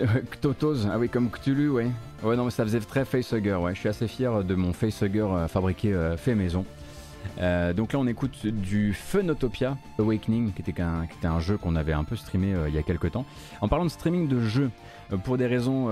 Ktotos, 0.32 0.88
ah 0.90 0.98
oui, 0.98 1.08
comme 1.08 1.30
Cthulhu, 1.30 1.68
ouais. 1.68 1.86
Ouais, 2.24 2.34
non, 2.34 2.46
mais 2.46 2.50
ça 2.50 2.64
faisait 2.64 2.80
très 2.80 3.04
facehugger, 3.04 3.54
ouais. 3.54 3.72
Je 3.72 3.78
suis 3.78 3.88
assez 3.88 4.08
fier 4.08 4.42
de 4.42 4.54
mon 4.56 4.72
facehugger 4.72 5.20
euh, 5.20 5.46
fabriqué 5.46 5.94
fait 6.16 6.34
maison. 6.34 6.64
donc 7.38 7.92
là, 7.92 8.00
on 8.00 8.08
écoute 8.08 8.44
du 8.44 8.92
Funotopia 8.92 9.76
Awakening, 10.00 10.52
qui 10.52 10.68
était 10.68 10.82
un, 10.82 11.06
qui 11.06 11.16
était 11.18 11.28
un 11.28 11.38
jeu 11.38 11.56
qu'on 11.56 11.76
avait 11.76 11.92
un 11.92 12.02
peu 12.02 12.16
streamé 12.16 12.52
il 12.66 12.74
y 12.74 12.78
a 12.78 12.82
quelques 12.82 13.12
temps. 13.12 13.26
En 13.60 13.68
parlant 13.68 13.84
de 13.84 13.90
streaming 13.90 14.26
de 14.26 14.40
jeux, 14.40 14.72
pour 15.22 15.38
des 15.38 15.46
raisons 15.46 15.88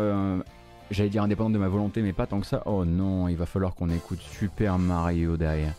J'allais 0.90 1.08
dire 1.08 1.22
indépendante 1.22 1.52
de 1.52 1.58
ma 1.58 1.68
volonté, 1.68 2.02
mais 2.02 2.12
pas 2.12 2.26
tant 2.26 2.40
que 2.40 2.46
ça. 2.46 2.62
Oh 2.66 2.84
non, 2.84 3.28
il 3.28 3.36
va 3.36 3.46
falloir 3.46 3.74
qu'on 3.74 3.90
écoute 3.90 4.20
Super 4.20 4.78
Mario 4.78 5.36
derrière. 5.36 5.74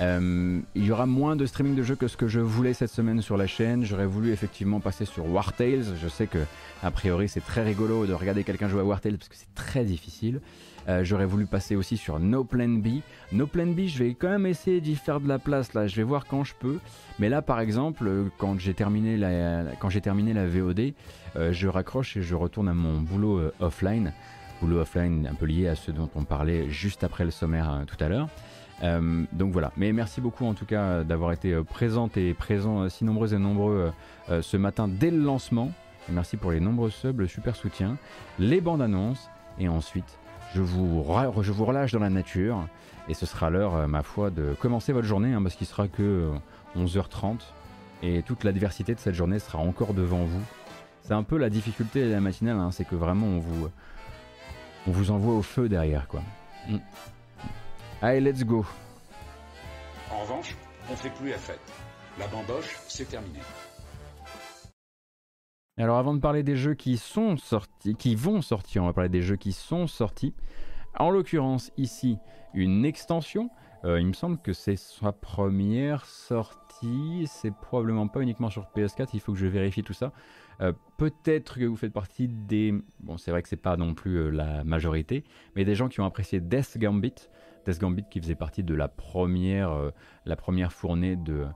Euh, 0.00 0.60
il 0.74 0.84
y 0.84 0.90
aura 0.90 1.06
moins 1.06 1.36
de 1.36 1.44
streaming 1.44 1.74
de 1.74 1.82
jeux 1.82 1.94
que 1.94 2.08
ce 2.08 2.16
que 2.16 2.26
je 2.26 2.40
voulais 2.40 2.72
cette 2.72 2.90
semaine 2.90 3.20
sur 3.20 3.36
la 3.36 3.46
chaîne. 3.46 3.84
J'aurais 3.84 4.06
voulu 4.06 4.32
effectivement 4.32 4.80
passer 4.80 5.04
sur 5.04 5.30
War 5.30 5.52
Tales. 5.52 5.84
Je 6.00 6.08
sais 6.08 6.26
que 6.26 6.38
a 6.82 6.90
priori 6.90 7.28
c'est 7.28 7.44
très 7.44 7.62
rigolo 7.62 8.06
de 8.06 8.14
regarder 8.14 8.42
quelqu'un 8.42 8.68
jouer 8.68 8.80
à 8.80 8.84
War 8.84 9.00
Tales 9.00 9.18
parce 9.18 9.28
que 9.28 9.36
c'est 9.36 9.54
très 9.54 9.84
difficile. 9.84 10.40
Euh, 10.88 11.04
j'aurais 11.04 11.26
voulu 11.26 11.44
passer 11.44 11.76
aussi 11.76 11.98
sur 11.98 12.18
No 12.18 12.44
Plan 12.44 12.68
B. 12.68 13.02
No 13.32 13.46
Plan 13.46 13.66
B, 13.66 13.80
je 13.86 14.02
vais 14.02 14.14
quand 14.14 14.30
même 14.30 14.46
essayer 14.46 14.80
d'y 14.80 14.96
faire 14.96 15.20
de 15.20 15.28
la 15.28 15.38
place 15.38 15.74
là. 15.74 15.86
Je 15.86 15.96
vais 15.96 16.02
voir 16.02 16.26
quand 16.26 16.44
je 16.44 16.54
peux. 16.58 16.78
Mais 17.18 17.28
là, 17.28 17.42
par 17.42 17.60
exemple, 17.60 18.10
quand 18.38 18.58
j'ai 18.58 18.72
terminé 18.72 19.18
la, 19.18 19.64
terminé 20.02 20.32
la 20.32 20.46
VOD, 20.46 20.94
euh, 21.36 21.52
je 21.52 21.68
raccroche 21.68 22.16
et 22.16 22.22
je 22.22 22.34
retourne 22.34 22.68
à 22.68 22.74
mon 22.74 23.00
boulot 23.00 23.52
offline 23.60 24.14
boulot 24.60 24.80
offline 24.80 25.26
un 25.30 25.34
peu 25.34 25.46
lié 25.46 25.68
à 25.68 25.74
ce 25.74 25.90
dont 25.90 26.10
on 26.14 26.24
parlait 26.24 26.68
juste 26.68 27.04
après 27.04 27.24
le 27.24 27.30
sommaire 27.30 27.72
euh, 27.72 27.84
tout 27.84 28.02
à 28.02 28.08
l'heure. 28.08 28.28
Euh, 28.82 29.24
donc 29.32 29.52
voilà, 29.52 29.72
mais 29.76 29.92
merci 29.92 30.20
beaucoup 30.20 30.46
en 30.46 30.54
tout 30.54 30.64
cas 30.64 31.04
d'avoir 31.04 31.32
été 31.32 31.52
euh, 31.52 31.64
présente 31.64 32.16
et 32.16 32.32
présent 32.32 32.88
si 32.88 33.04
nombreux 33.04 33.34
et 33.34 33.38
nombreux 33.38 33.92
ce 34.28 34.56
matin 34.56 34.88
dès 34.88 35.10
le 35.10 35.18
lancement. 35.18 35.72
merci 36.08 36.36
pour 36.36 36.52
les 36.52 36.60
nombreux 36.60 36.90
subs, 36.90 37.18
le 37.18 37.26
super 37.26 37.56
soutien, 37.56 37.96
les 38.38 38.60
bandes 38.60 38.80
annonces 38.80 39.28
et 39.58 39.68
ensuite 39.68 40.18
je 40.54 40.62
vous, 40.62 41.04
je 41.42 41.52
vous 41.52 41.64
relâche 41.64 41.92
dans 41.92 42.00
la 42.00 42.10
nature 42.10 42.66
et 43.08 43.14
ce 43.14 43.26
sera 43.26 43.50
l'heure, 43.50 43.88
ma 43.88 44.02
foi, 44.02 44.30
de 44.30 44.54
commencer 44.60 44.92
votre 44.92 45.06
journée 45.06 45.32
hein, 45.34 45.42
parce 45.42 45.56
qu'il 45.56 45.66
sera 45.66 45.88
que 45.88 46.30
11h30 46.76 47.40
et 48.02 48.22
toute 48.22 48.44
la 48.44 48.52
diversité 48.52 48.94
de 48.94 49.00
cette 49.00 49.14
journée 49.14 49.38
sera 49.38 49.58
encore 49.58 49.94
devant 49.94 50.24
vous. 50.24 50.42
C'est 51.02 51.14
un 51.14 51.22
peu 51.22 51.38
la 51.38 51.50
difficulté 51.50 52.06
de 52.06 52.12
la 52.12 52.20
matinale, 52.20 52.56
hein, 52.56 52.70
c'est 52.70 52.84
que 52.84 52.94
vraiment 52.94 53.26
on 53.26 53.38
vous, 53.38 53.68
on 54.86 54.90
vous 54.90 55.10
envoie 55.10 55.34
au 55.34 55.42
feu 55.42 55.68
derrière, 55.68 56.08
quoi. 56.08 56.22
Mm. 56.68 56.78
Allez, 58.02 58.20
let's 58.20 58.44
go. 58.44 58.64
En 60.10 60.20
revanche, 60.20 60.56
on 60.90 60.96
fait 60.96 61.10
plus 61.10 61.30
la 61.30 61.38
fête. 61.38 61.60
La 62.18 62.26
bamboche, 62.26 62.78
c'est 62.88 63.08
terminé. 63.08 63.40
Alors 65.76 65.98
avant 65.98 66.12
de 66.14 66.20
parler 66.20 66.42
des 66.42 66.56
jeux 66.56 66.74
qui 66.74 66.98
sont 66.98 67.36
sortis, 67.36 67.94
qui 67.94 68.14
vont 68.14 68.42
sortir, 68.42 68.82
on 68.82 68.86
va 68.86 68.92
parler 68.92 69.08
des 69.08 69.22
jeux 69.22 69.36
qui 69.36 69.52
sont 69.52 69.86
sortis. 69.86 70.34
En 70.98 71.10
l'occurrence 71.10 71.70
ici, 71.76 72.18
une 72.52 72.84
extension. 72.84 73.50
Euh, 73.84 73.98
il 73.98 74.06
me 74.06 74.12
semble 74.12 74.38
que 74.38 74.52
c'est 74.52 74.76
sa 74.76 75.12
première 75.12 76.04
sortie. 76.04 77.26
C'est 77.26 77.54
probablement 77.54 78.08
pas 78.08 78.20
uniquement 78.20 78.50
sur 78.50 78.66
PS4. 78.76 79.08
Il 79.14 79.20
faut 79.20 79.32
que 79.32 79.38
je 79.38 79.46
vérifie 79.46 79.82
tout 79.82 79.94
ça. 79.94 80.12
Euh, 80.60 80.72
peut-être 80.98 81.58
que 81.58 81.64
vous 81.64 81.76
faites 81.76 81.92
partie 81.92 82.28
des... 82.28 82.74
Bon, 83.00 83.16
c'est 83.16 83.30
vrai 83.30 83.42
que 83.42 83.48
c'est 83.48 83.56
pas 83.56 83.76
non 83.76 83.94
plus 83.94 84.16
euh, 84.16 84.30
la 84.30 84.64
majorité, 84.64 85.24
mais 85.56 85.64
des 85.64 85.74
gens 85.74 85.88
qui 85.88 86.00
ont 86.00 86.04
apprécié 86.04 86.40
Death 86.40 86.76
Gambit. 86.78 87.14
Death 87.64 87.78
Gambit 87.78 88.04
qui 88.10 88.20
faisait 88.20 88.34
partie 88.34 88.62
de 88.62 88.74
la 88.74 88.88
première, 88.88 89.92
la 90.24 90.34
première 90.34 90.72
fournée 90.72 91.14
de 91.14 91.46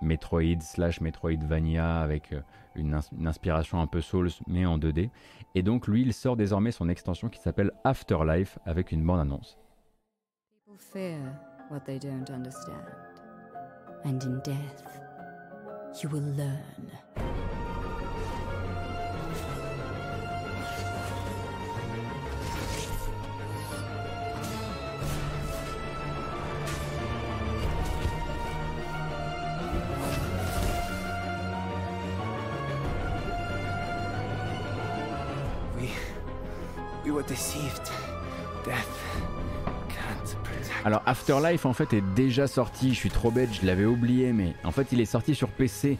Metroid 0.00 0.60
slash 0.60 1.00
Metroidvania 1.00 2.00
avec 2.00 2.32
une, 2.76 3.00
inspiration 3.26 3.80
un 3.80 3.88
peu 3.88 4.00
Souls 4.00 4.30
mais 4.46 4.64
en 4.64 4.78
2D. 4.78 5.10
Et 5.56 5.62
donc 5.64 5.88
lui, 5.88 6.02
il 6.02 6.12
sort 6.12 6.36
désormais 6.36 6.70
son 6.70 6.88
extension 6.88 7.28
qui 7.28 7.40
s'appelle 7.40 7.72
Afterlife 7.82 8.60
avec 8.64 8.92
une 8.92 9.04
bande-annonce. 9.04 9.58
Alors 40.84 41.02
Afterlife 41.06 41.64
en 41.64 41.72
fait 41.72 41.92
est 41.92 42.02
déjà 42.14 42.48
sorti, 42.48 42.92
je 42.92 42.98
suis 42.98 43.10
trop 43.10 43.30
bête, 43.30 43.50
je 43.52 43.64
l'avais 43.66 43.84
oublié, 43.84 44.32
mais 44.32 44.54
en 44.64 44.72
fait 44.72 44.88
il 44.90 45.00
est 45.00 45.06
sorti 45.06 45.34
sur 45.34 45.48
PC 45.48 45.96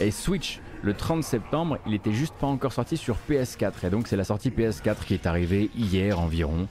et 0.00 0.10
Switch 0.10 0.60
le 0.82 0.92
30 0.92 1.22
septembre, 1.22 1.78
il 1.86 1.94
était 1.94 2.12
juste 2.12 2.34
pas 2.34 2.46
encore 2.46 2.72
sorti 2.72 2.96
sur 2.96 3.16
PS4 3.30 3.86
et 3.86 3.90
donc 3.90 4.08
c'est 4.08 4.16
la 4.16 4.24
sortie 4.24 4.50
PS4 4.50 5.04
qui 5.06 5.14
est 5.14 5.26
arrivée 5.26 5.70
hier 5.76 6.18
environ. 6.18 6.66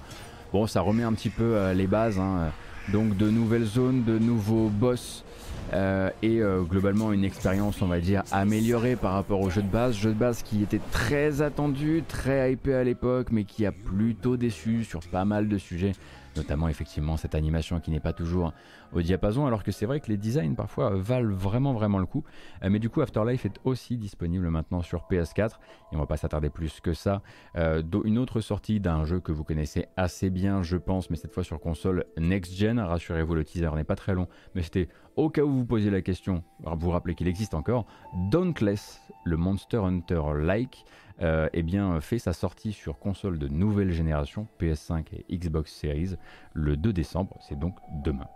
Bon 0.51 0.67
ça 0.67 0.81
remet 0.81 1.03
un 1.03 1.13
petit 1.13 1.29
peu 1.29 1.55
euh, 1.55 1.73
les 1.73 1.87
bases, 1.87 2.19
hein. 2.19 2.51
donc 2.91 3.15
de 3.15 3.29
nouvelles 3.29 3.65
zones, 3.65 4.03
de 4.03 4.19
nouveaux 4.19 4.67
boss. 4.67 5.23
Euh, 5.73 6.09
et 6.21 6.39
euh, 6.39 6.61
globalement 6.61 7.13
une 7.13 7.23
expérience 7.23 7.81
on 7.81 7.87
va 7.87 7.99
dire 7.99 8.23
améliorée 8.31 8.95
par 8.95 9.13
rapport 9.13 9.41
au 9.41 9.49
jeu 9.49 9.61
de 9.61 9.67
base, 9.67 9.95
jeu 9.95 10.09
de 10.09 10.17
base 10.17 10.43
qui 10.43 10.61
était 10.61 10.81
très 10.91 11.41
attendu, 11.41 12.03
très 12.07 12.53
hypé 12.53 12.73
à 12.75 12.83
l'époque 12.83 13.27
mais 13.31 13.43
qui 13.43 13.65
a 13.65 13.71
plutôt 13.71 14.37
déçu 14.37 14.83
sur 14.83 14.99
pas 14.99 15.25
mal 15.25 15.47
de 15.47 15.57
sujets 15.57 15.93
notamment 16.35 16.67
effectivement 16.67 17.17
cette 17.17 17.35
animation 17.35 17.79
qui 17.79 17.91
n'est 17.91 17.99
pas 17.99 18.13
toujours 18.13 18.53
au 18.93 19.01
diapason, 19.01 19.45
alors 19.45 19.63
que 19.63 19.71
c'est 19.71 19.85
vrai 19.85 19.99
que 19.99 20.07
les 20.07 20.17
designs 20.17 20.55
parfois 20.55 20.91
valent 20.95 21.33
vraiment 21.33 21.73
vraiment 21.73 21.99
le 21.99 22.05
coup. 22.05 22.23
Euh, 22.63 22.69
mais 22.69 22.79
du 22.79 22.89
coup, 22.89 23.01
Afterlife 23.01 23.45
est 23.45 23.59
aussi 23.63 23.97
disponible 23.97 24.49
maintenant 24.49 24.81
sur 24.81 25.05
PS4, 25.09 25.51
et 25.91 25.95
on 25.95 25.99
va 25.99 26.05
pas 26.05 26.17
s'attarder 26.17 26.49
plus 26.49 26.79
que 26.79 26.93
ça. 26.93 27.21
Euh, 27.55 27.81
une 28.03 28.17
autre 28.17 28.41
sortie 28.41 28.79
d'un 28.79 29.05
jeu 29.05 29.19
que 29.19 29.31
vous 29.31 29.43
connaissez 29.43 29.87
assez 29.97 30.29
bien, 30.29 30.61
je 30.63 30.77
pense, 30.77 31.09
mais 31.09 31.15
cette 31.15 31.33
fois 31.33 31.43
sur 31.43 31.59
console 31.59 32.05
next-gen, 32.17 32.79
rassurez-vous, 32.79 33.35
le 33.35 33.43
teaser 33.43 33.71
n'est 33.75 33.83
pas 33.83 33.95
très 33.95 34.13
long, 34.13 34.27
mais 34.55 34.61
c'était 34.61 34.89
au 35.15 35.29
cas 35.29 35.43
où 35.43 35.51
vous 35.51 35.65
posiez 35.65 35.91
la 35.91 36.01
question, 36.01 36.43
vous 36.59 36.89
rappelez 36.89 37.15
qu'il 37.15 37.27
existe 37.27 37.53
encore, 37.53 37.85
Dauntless, 38.31 38.99
le 39.25 39.37
Monster 39.37 39.77
Hunter-like, 39.77 40.85
euh, 41.21 41.49
eh 41.53 41.63
bien, 41.63 41.99
fait 42.01 42.19
sa 42.19 42.33
sortie 42.33 42.73
sur 42.73 42.99
console 42.99 43.39
de 43.39 43.47
nouvelle 43.47 43.91
génération, 43.91 44.47
PS5 44.59 45.05
et 45.13 45.37
Xbox 45.37 45.71
Series, 45.71 46.15
le 46.53 46.77
2 46.77 46.93
décembre, 46.93 47.37
c'est 47.41 47.57
donc 47.57 47.75
demain. 48.03 48.27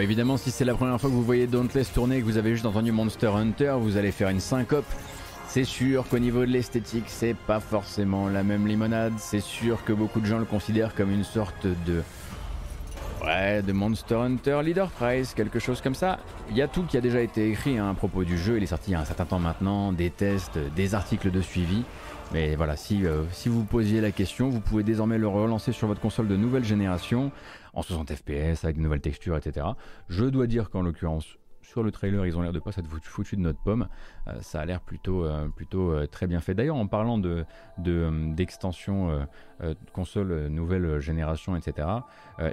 Évidemment, 0.00 0.36
si 0.38 0.50
c'est 0.50 0.64
la 0.64 0.74
première 0.74 0.98
fois 1.00 1.10
que 1.10 1.14
vous 1.14 1.22
voyez 1.22 1.46
Dauntless 1.46 1.92
tourner 1.92 2.16
et 2.16 2.20
que 2.20 2.24
vous 2.24 2.38
avez 2.38 2.52
juste 2.52 2.64
entendu 2.64 2.90
Monster 2.90 3.26
Hunter, 3.26 3.76
vous 3.78 3.96
allez 3.96 4.12
faire 4.12 4.30
une 4.30 4.40
syncope. 4.40 4.86
C'est 5.46 5.64
sûr 5.64 6.06
qu'au 6.08 6.18
niveau 6.18 6.40
de 6.40 6.50
l'esthétique, 6.50 7.04
c'est 7.08 7.34
pas 7.34 7.60
forcément 7.60 8.28
la 8.28 8.42
même 8.42 8.66
limonade. 8.66 9.12
C'est 9.18 9.40
sûr 9.40 9.84
que 9.84 9.92
beaucoup 9.92 10.20
de 10.20 10.26
gens 10.26 10.38
le 10.38 10.44
considèrent 10.44 10.94
comme 10.94 11.10
une 11.10 11.24
sorte 11.24 11.66
de. 11.66 12.02
Ouais, 13.22 13.60
de 13.60 13.72
Monster 13.72 14.14
Hunter 14.14 14.60
Leader 14.64 14.90
Prize, 14.90 15.34
quelque 15.34 15.58
chose 15.58 15.82
comme 15.82 15.94
ça. 15.94 16.18
Il 16.50 16.56
y 16.56 16.62
a 16.62 16.68
tout 16.68 16.84
qui 16.84 16.96
a 16.96 17.02
déjà 17.02 17.20
été 17.20 17.50
écrit 17.50 17.76
hein, 17.76 17.90
à 17.90 17.94
propos 17.94 18.24
du 18.24 18.38
jeu. 18.38 18.56
Il 18.56 18.62
est 18.62 18.66
sorti 18.66 18.90
il 18.90 18.92
y 18.92 18.96
a 18.96 19.00
un 19.00 19.04
certain 19.04 19.26
temps 19.26 19.38
maintenant, 19.38 19.92
des 19.92 20.10
tests, 20.10 20.58
des 20.74 20.94
articles 20.94 21.30
de 21.30 21.40
suivi. 21.42 21.84
Mais 22.32 22.54
voilà, 22.54 22.76
si, 22.76 23.04
euh, 23.04 23.24
si 23.32 23.48
vous 23.48 23.64
posiez 23.64 24.00
la 24.00 24.10
question, 24.10 24.48
vous 24.48 24.60
pouvez 24.60 24.84
désormais 24.84 25.18
le 25.18 25.28
relancer 25.28 25.72
sur 25.72 25.86
votre 25.86 26.00
console 26.00 26.28
de 26.28 26.36
nouvelle 26.36 26.64
génération 26.64 27.30
en 27.74 27.82
60 27.82 28.12
fps 28.14 28.64
avec 28.64 28.76
de 28.76 28.82
nouvelles 28.82 29.00
textures, 29.00 29.36
etc. 29.36 29.66
Je 30.08 30.24
dois 30.24 30.46
dire 30.46 30.70
qu'en 30.70 30.82
l'occurrence, 30.82 31.26
sur 31.70 31.84
le 31.84 31.92
trailer, 31.92 32.26
ils 32.26 32.36
ont 32.36 32.42
l'air 32.42 32.52
de 32.52 32.58
pas 32.58 32.72
s'être 32.72 32.88
foutu 32.88 33.36
de 33.36 33.40
notre 33.40 33.60
pomme. 33.60 33.86
Euh, 34.26 34.32
ça 34.40 34.60
a 34.60 34.64
l'air 34.64 34.80
plutôt, 34.80 35.24
euh, 35.24 35.46
plutôt 35.48 35.92
euh, 35.92 36.06
très 36.06 36.26
bien 36.26 36.40
fait. 36.40 36.52
D'ailleurs, 36.52 36.76
en 36.76 36.88
parlant 36.88 37.16
de, 37.16 37.44
d'extension 37.78 39.26
console 39.92 40.48
nouvelle 40.48 41.00
génération, 41.00 41.54
etc. 41.54 41.86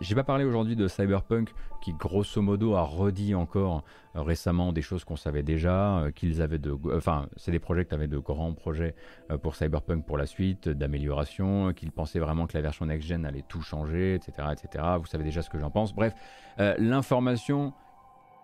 J'ai 0.02 0.15
pas 0.15 0.23
parlé 0.23 0.44
aujourd'hui 0.44 0.76
de 0.76 0.88
Cyberpunk 0.88 1.53
qui, 1.81 1.94
grosso 1.94 2.41
modo, 2.41 2.76
a 2.76 2.81
redit 2.81 3.34
encore 3.34 3.84
récemment 4.14 4.73
des 4.73 4.81
choses 4.81 5.03
qu'on 5.03 5.15
savait 5.15 5.44
déjà, 5.44 6.07
qu'ils 6.15 6.41
avaient 6.41 6.60
de, 6.60 6.77
enfin, 6.95 7.27
c'est 7.38 7.52
des 7.52 7.60
projets 7.60 7.85
qui 7.85 7.94
avaient 7.94 8.07
de 8.07 8.18
grands 8.18 8.53
projets 8.53 8.95
pour 9.41 9.56
Cyberpunk 9.56 10.06
pour 10.06 10.18
la 10.18 10.26
suite, 10.26 10.69
d'amélioration, 10.69 11.73
qu'ils 11.73 11.91
pensaient 11.91 12.19
vraiment 12.19 12.45
que 12.45 12.57
la 12.57 12.61
version 12.61 12.85
next-gen 12.85 13.26
allait 13.26 13.45
tout 13.48 13.61
changer, 13.61 14.15
etc., 14.15 14.49
etc. 14.52 14.84
Vous 14.99 15.07
savez 15.07 15.23
déjà 15.23 15.41
ce 15.41 15.49
que 15.49 15.60
j'en 15.60 15.72
pense. 15.72 15.94
Bref, 15.94 16.14
l'information 16.77 17.73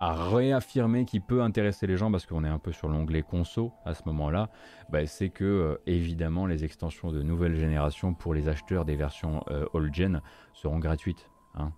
à 0.03 0.11
réaffirmer 0.11 1.05
qui 1.05 1.21
peut 1.21 1.41
intéresser 1.41 1.87
les 1.87 1.95
gens 1.95 2.11
parce 2.11 2.25
qu'on 2.25 2.43
est 2.43 2.49
un 2.49 2.59
peu 2.59 2.73
sur 2.73 2.89
l'onglet 2.89 3.21
conso 3.21 3.71
à 3.85 3.93
ce 3.93 4.01
moment-là, 4.07 4.49
bah, 4.89 5.05
c'est 5.05 5.29
que 5.29 5.45
euh, 5.45 5.81
évidemment 5.85 6.45
les 6.45 6.65
extensions 6.65 7.13
de 7.13 7.21
nouvelle 7.23 7.55
génération 7.55 8.13
pour 8.13 8.33
les 8.33 8.49
acheteurs 8.49 8.83
des 8.83 8.97
versions 8.97 9.45
euh, 9.49 9.65
old-gen 9.71 10.21
seront 10.51 10.79
gratuites. 10.79 11.29
Hein. 11.55 11.71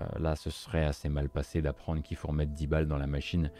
Euh, 0.00 0.04
là, 0.18 0.36
ce 0.36 0.50
serait 0.50 0.84
assez 0.84 1.08
mal 1.08 1.28
passé 1.28 1.62
d'apprendre 1.62 2.02
qu'il 2.02 2.16
faut 2.16 2.28
remettre 2.28 2.52
10 2.52 2.66
balles 2.66 2.86
dans 2.86 2.98
la 2.98 3.06
machine, 3.06 3.50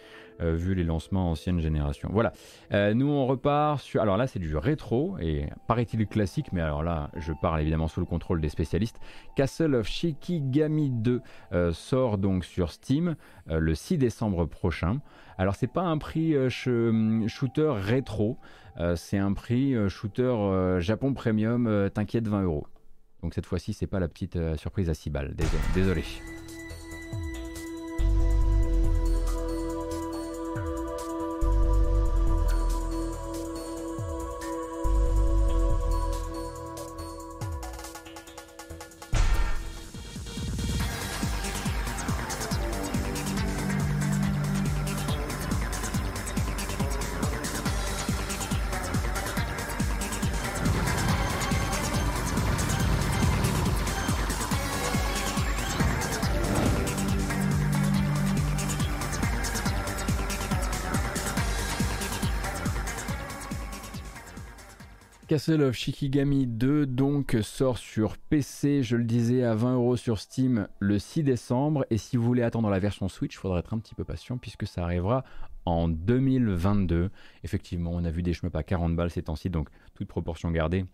euh, 0.40 0.54
vu 0.54 0.74
les 0.74 0.84
lancements 0.84 1.30
ancienne 1.30 1.60
génération. 1.60 2.10
Voilà, 2.12 2.32
euh, 2.72 2.94
nous 2.94 3.08
on 3.08 3.26
repart 3.26 3.80
sur... 3.80 4.02
Alors 4.02 4.16
là, 4.16 4.26
c'est 4.26 4.38
du 4.38 4.56
rétro, 4.56 5.16
et 5.18 5.46
paraît-il 5.66 6.06
classique, 6.06 6.52
mais 6.52 6.60
alors 6.60 6.82
là, 6.82 7.10
je 7.16 7.32
parle 7.32 7.60
évidemment 7.60 7.88
sous 7.88 8.00
le 8.00 8.06
contrôle 8.06 8.40
des 8.40 8.48
spécialistes. 8.48 9.00
Castle 9.34 9.74
of 9.74 9.86
Shikigami 9.86 10.90
2 10.90 11.22
sort 11.72 12.18
donc 12.18 12.44
sur 12.44 12.70
Steam 12.70 13.16
le 13.46 13.74
6 13.74 13.98
décembre 13.98 14.46
prochain. 14.46 15.00
Alors 15.38 15.54
c'est 15.54 15.66
pas 15.66 15.82
un 15.82 15.98
prix 15.98 16.34
shooter 16.48 17.72
rétro, 17.76 18.38
c'est 18.94 19.18
un 19.18 19.32
prix 19.32 19.74
shooter 19.88 20.76
Japon 20.78 21.14
Premium, 21.14 21.90
t'inquiète 21.92 22.28
20 22.28 22.42
euros. 22.42 22.66
Donc 23.22 23.34
cette 23.34 23.46
fois-ci, 23.46 23.72
c'est 23.72 23.86
pas 23.86 24.00
la 24.00 24.08
petite 24.08 24.36
euh, 24.36 24.56
surprise 24.56 24.88
à 24.90 24.94
6 24.94 25.10
balles. 25.10 25.34
Désolé. 25.74 26.04
Castle 65.36 65.64
of 65.64 65.76
Shikigami 65.76 66.46
2 66.46 66.86
donc 66.86 67.36
sort 67.42 67.76
sur 67.76 68.16
PC, 68.16 68.82
je 68.82 68.96
le 68.96 69.04
disais, 69.04 69.42
à 69.42 69.54
20 69.54 69.74
euros 69.74 69.98
sur 69.98 70.18
Steam 70.18 70.66
le 70.78 70.98
6 70.98 71.24
décembre. 71.24 71.84
Et 71.90 71.98
si 71.98 72.16
vous 72.16 72.22
voulez 72.22 72.42
attendre 72.42 72.70
la 72.70 72.78
version 72.78 73.06
Switch, 73.10 73.34
il 73.34 73.36
faudra 73.36 73.58
être 73.58 73.74
un 73.74 73.78
petit 73.78 73.94
peu 73.94 74.02
patient 74.02 74.38
puisque 74.38 74.66
ça 74.66 74.82
arrivera 74.82 75.26
en 75.66 75.88
2022. 75.88 77.10
Effectivement, 77.44 77.90
on 77.92 78.06
a 78.06 78.10
vu 78.10 78.22
des 78.22 78.32
chemins 78.32 78.50
à 78.54 78.62
40 78.62 78.96
balles 78.96 79.10
ces 79.10 79.24
temps-ci, 79.24 79.50
donc 79.50 79.68
toute 79.92 80.08
proportion 80.08 80.50
gardée. 80.50 80.86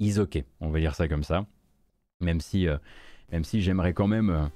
Is 0.00 0.16
on 0.60 0.70
va 0.70 0.80
dire 0.80 0.96
ça 0.96 1.06
comme 1.06 1.22
ça. 1.22 1.46
Même 2.20 2.40
si, 2.40 2.66
euh, 2.66 2.76
si 3.44 3.62
j'aimerais 3.62 3.92
quand 3.92 4.08
même, 4.08 4.30
euh, 4.30 4.46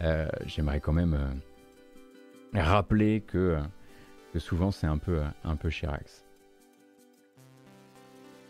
euh, 0.00 0.28
j'aimerais 0.46 0.80
quand 0.80 0.92
même 0.92 1.40
rappeler 2.52 3.20
que, 3.20 3.60
que 4.32 4.40
souvent 4.40 4.72
c'est 4.72 4.88
un 4.88 4.98
peu, 4.98 5.22
un 5.44 5.54
peu 5.54 5.70
chirax. 5.70 6.23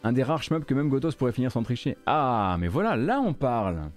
Un 0.05 0.12
des 0.12 0.22
rares 0.22 0.43
shmups 0.43 0.66
que 0.66 0.74
même 0.74 0.90
Gotos 0.90 1.12
pourrait 1.12 1.32
finir 1.32 1.51
sans 1.51 1.62
tricher. 1.62 1.97
Ah, 2.05 2.59
mais 2.60 2.68
voilà, 2.68 2.94
là 2.94 3.20
on 3.20 3.32
parle. 3.32 3.90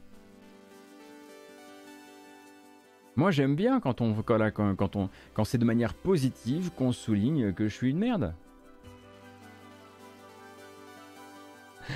Moi 3.18 3.32
j'aime 3.32 3.56
bien 3.56 3.82
quand 3.82 4.00
on 4.00 4.14
quand, 4.14 5.44
c'est 5.44 5.58
de 5.58 5.66
manière 5.66 5.94
positive 5.94 6.72
qu'on 6.78 6.94
souligne 6.94 7.52
que 7.52 7.68
je 7.68 7.74
suis 7.74 7.90
une 7.90 7.98
merde. 7.98 8.34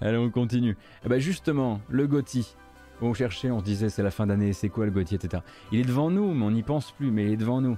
Allez, 0.00 0.16
on 0.16 0.30
continue. 0.30 0.78
Eh 1.04 1.08
ben 1.10 1.20
justement, 1.20 1.82
le 1.90 2.06
Gotti. 2.06 2.56
On 3.02 3.12
cherchait, 3.12 3.50
on 3.50 3.60
se 3.60 3.64
disait 3.64 3.90
c'est 3.90 4.02
la 4.02 4.10
fin 4.10 4.26
d'année, 4.26 4.54
c'est 4.54 4.70
quoi 4.70 4.86
le 4.86 4.90
Gotti, 4.90 5.16
etc. 5.16 5.42
Il 5.70 5.80
est 5.80 5.84
devant 5.84 6.10
nous, 6.10 6.32
mais 6.32 6.44
on 6.46 6.50
n'y 6.50 6.62
pense 6.62 6.92
plus, 6.92 7.10
mais 7.10 7.24
il 7.24 7.32
est 7.32 7.36
devant 7.36 7.60
nous. 7.60 7.76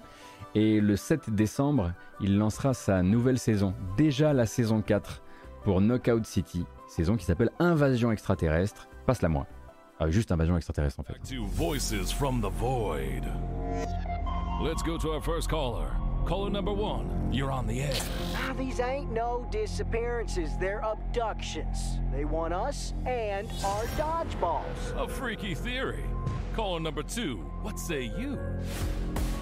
Et 0.55 0.81
le 0.81 0.95
7 0.95 1.31
décembre, 1.31 1.93
il 2.21 2.39
lancera 2.39 2.73
sa 2.73 3.03
nouvelle 3.03 3.39
saison. 3.39 3.75
Déjà 3.97 4.33
la 4.33 4.47
saison 4.47 4.81
4 4.81 5.23
pour 5.65 5.81
Knockout 5.81 6.25
City, 6.25 6.67
saison 6.89 7.17
qui 7.17 7.25
s'appelle 7.25 7.51
Invasion 7.59 8.13
extraterrestre. 8.13 8.89
Passe-la 9.07 9.29
moi. 9.29 9.47
Ah, 9.99 10.11
juste 10.11 10.33
Invasion 10.33 10.57
extraterrestre 10.57 11.01
en 11.01 11.05
fait. 11.05 11.19
Voices 11.55 12.13
from 12.13 12.41
the 12.41 12.51
void. 12.51 13.25
Let's 14.61 14.83
go 14.83 14.99
to 14.99 15.13
our 15.13 15.21
first 15.21 15.49
caller. 15.49 15.91
Caller 16.27 16.51
number 16.51 16.73
one, 16.73 17.33
you're 17.33 17.51
on 17.51 17.67
the 17.67 17.81
air. 17.83 17.95
Ah, 18.37 18.55
these 18.57 18.79
ain't 18.81 19.11
no 19.13 19.45
disappearances, 19.51 20.51
they're 20.61 20.83
abductions. 20.85 21.99
They 22.13 22.25
want 22.25 22.55
us 22.55 22.95
and 23.07 23.49
our 23.65 23.85
dodgeballs. 23.97 24.63
A 24.97 25.09
freaky 25.09 25.55
theory. 25.55 26.05
Caller 26.55 26.81
number 26.81 27.03
two, 27.03 27.39
what 27.63 27.79
say 27.79 28.03
you? 28.19 28.39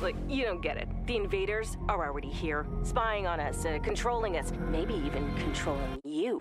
Look, 0.00 0.14
you 0.28 0.44
don't 0.44 0.62
get 0.62 0.78
it. 0.78 0.88
The 1.06 1.16
invaders 1.16 1.76
are 1.88 2.06
already 2.06 2.28
here, 2.28 2.66
spying 2.82 3.26
on 3.26 3.38
us, 3.38 3.66
uh, 3.66 3.78
controlling 3.82 4.38
us, 4.38 4.50
maybe 4.70 4.94
even 4.94 5.34
controlling 5.36 6.00
you. 6.04 6.40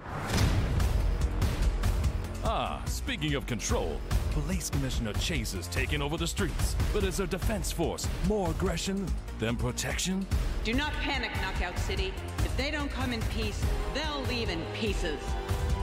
Ah, 2.46 2.82
speaking 2.86 3.36
of 3.36 3.46
control, 3.46 4.00
Police 4.32 4.70
Commissioner 4.70 5.12
Chase 5.14 5.54
is 5.54 5.68
taking 5.68 6.02
over 6.02 6.16
the 6.16 6.26
streets. 6.26 6.78
But 6.94 7.04
is 7.04 7.20
a 7.20 7.28
defense 7.28 7.70
force 7.70 8.08
more 8.30 8.50
aggression 8.52 9.06
than 9.40 9.58
protection? 9.58 10.26
Do 10.64 10.74
not 10.74 10.94
panic, 10.94 11.32
Knockout 11.42 11.78
City. 11.80 12.14
If 12.40 12.56
they 12.56 12.72
don't 12.72 12.90
come 12.90 13.12
in 13.12 13.22
peace, 13.24 13.62
they'll 13.94 14.22
leave 14.30 14.50
in 14.50 14.64
pieces. 14.74 15.20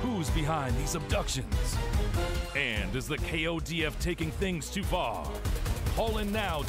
Who's 0.00 0.30
behind 0.30 0.74
these 0.78 0.94
abductions? 0.94 1.76
And 2.56 2.94
is 2.96 3.06
the 3.06 3.18
KODF 3.18 3.98
taking 4.00 4.30
things 4.30 4.70
too 4.70 4.82
far? 4.82 5.28
Call 5.94 6.18
in 6.18 6.32
now. 6.32 6.62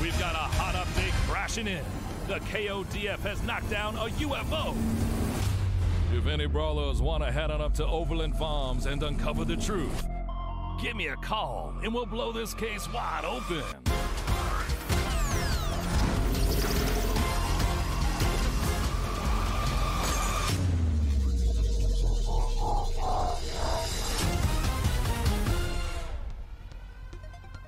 We've 0.00 0.18
got 0.18 0.34
a 0.34 0.38
hot 0.38 0.74
update 0.74 1.12
crashing 1.26 1.66
in. 1.66 1.82
The 2.28 2.40
KODF 2.40 3.18
has 3.20 3.42
knocked 3.44 3.70
down 3.70 3.96
a 3.96 4.08
UFO. 4.08 4.76
If 6.12 6.26
any 6.26 6.46
brawlers 6.46 7.00
want 7.00 7.24
to 7.24 7.32
head 7.32 7.50
on 7.50 7.62
up 7.62 7.72
to 7.74 7.86
Overland 7.86 8.36
Farms 8.36 8.84
and 8.84 9.02
uncover 9.02 9.46
the 9.46 9.56
truth, 9.56 10.06
give 10.82 10.96
me 10.96 11.08
a 11.08 11.16
call 11.16 11.72
and 11.82 11.94
we'll 11.94 12.04
blow 12.04 12.30
this 12.30 12.52
case 12.52 12.92
wide 12.92 13.24
open. 13.24 13.64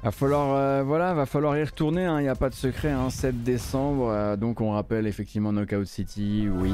Va 0.02 0.12
falloir, 0.12 0.54
euh, 0.54 0.82
voilà, 0.84 1.12
va 1.12 1.26
falloir 1.26 1.56
y 1.56 1.64
retourner, 1.64 2.02
il 2.02 2.06
hein, 2.06 2.20
n'y 2.20 2.28
a 2.28 2.36
pas 2.36 2.48
de 2.48 2.54
secret, 2.54 2.94
7 3.10 3.34
hein, 3.34 3.38
décembre, 3.44 4.10
euh, 4.10 4.36
donc 4.36 4.60
on 4.60 4.70
rappelle 4.70 5.08
effectivement 5.08 5.52
Knockout 5.52 5.86
City, 5.86 6.48
oui, 6.48 6.72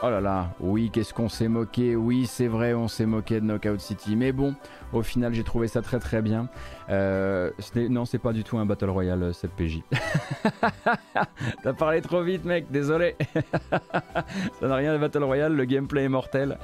Oh 0.00 0.10
là 0.10 0.20
là, 0.20 0.50
oui, 0.60 0.90
qu'est-ce 0.92 1.12
qu'on 1.12 1.28
s'est 1.28 1.48
moqué, 1.48 1.96
oui, 1.96 2.26
c'est 2.26 2.46
vrai, 2.46 2.72
on 2.72 2.86
s'est 2.86 3.04
moqué 3.04 3.40
de 3.40 3.44
Knockout 3.44 3.80
City, 3.80 4.14
mais 4.14 4.30
bon, 4.30 4.54
au 4.92 5.02
final, 5.02 5.34
j'ai 5.34 5.42
trouvé 5.42 5.66
ça 5.66 5.82
très 5.82 5.98
très 5.98 6.22
bien. 6.22 6.48
Euh, 6.88 7.50
non, 7.74 8.04
c'est 8.04 8.18
pas 8.18 8.32
du 8.32 8.44
tout 8.44 8.58
un 8.58 8.64
Battle 8.64 8.90
Royale, 8.90 9.34
cette 9.34 9.50
PJ. 9.50 9.80
T'as 11.64 11.72
parlé 11.72 12.00
trop 12.00 12.22
vite, 12.22 12.44
mec, 12.44 12.70
désolé. 12.70 13.16
ça 14.60 14.68
n'a 14.68 14.76
rien 14.76 14.92
de 14.92 14.98
Battle 14.98 15.24
Royale, 15.24 15.54
le 15.54 15.64
gameplay 15.64 16.04
est 16.04 16.08
mortel, 16.08 16.58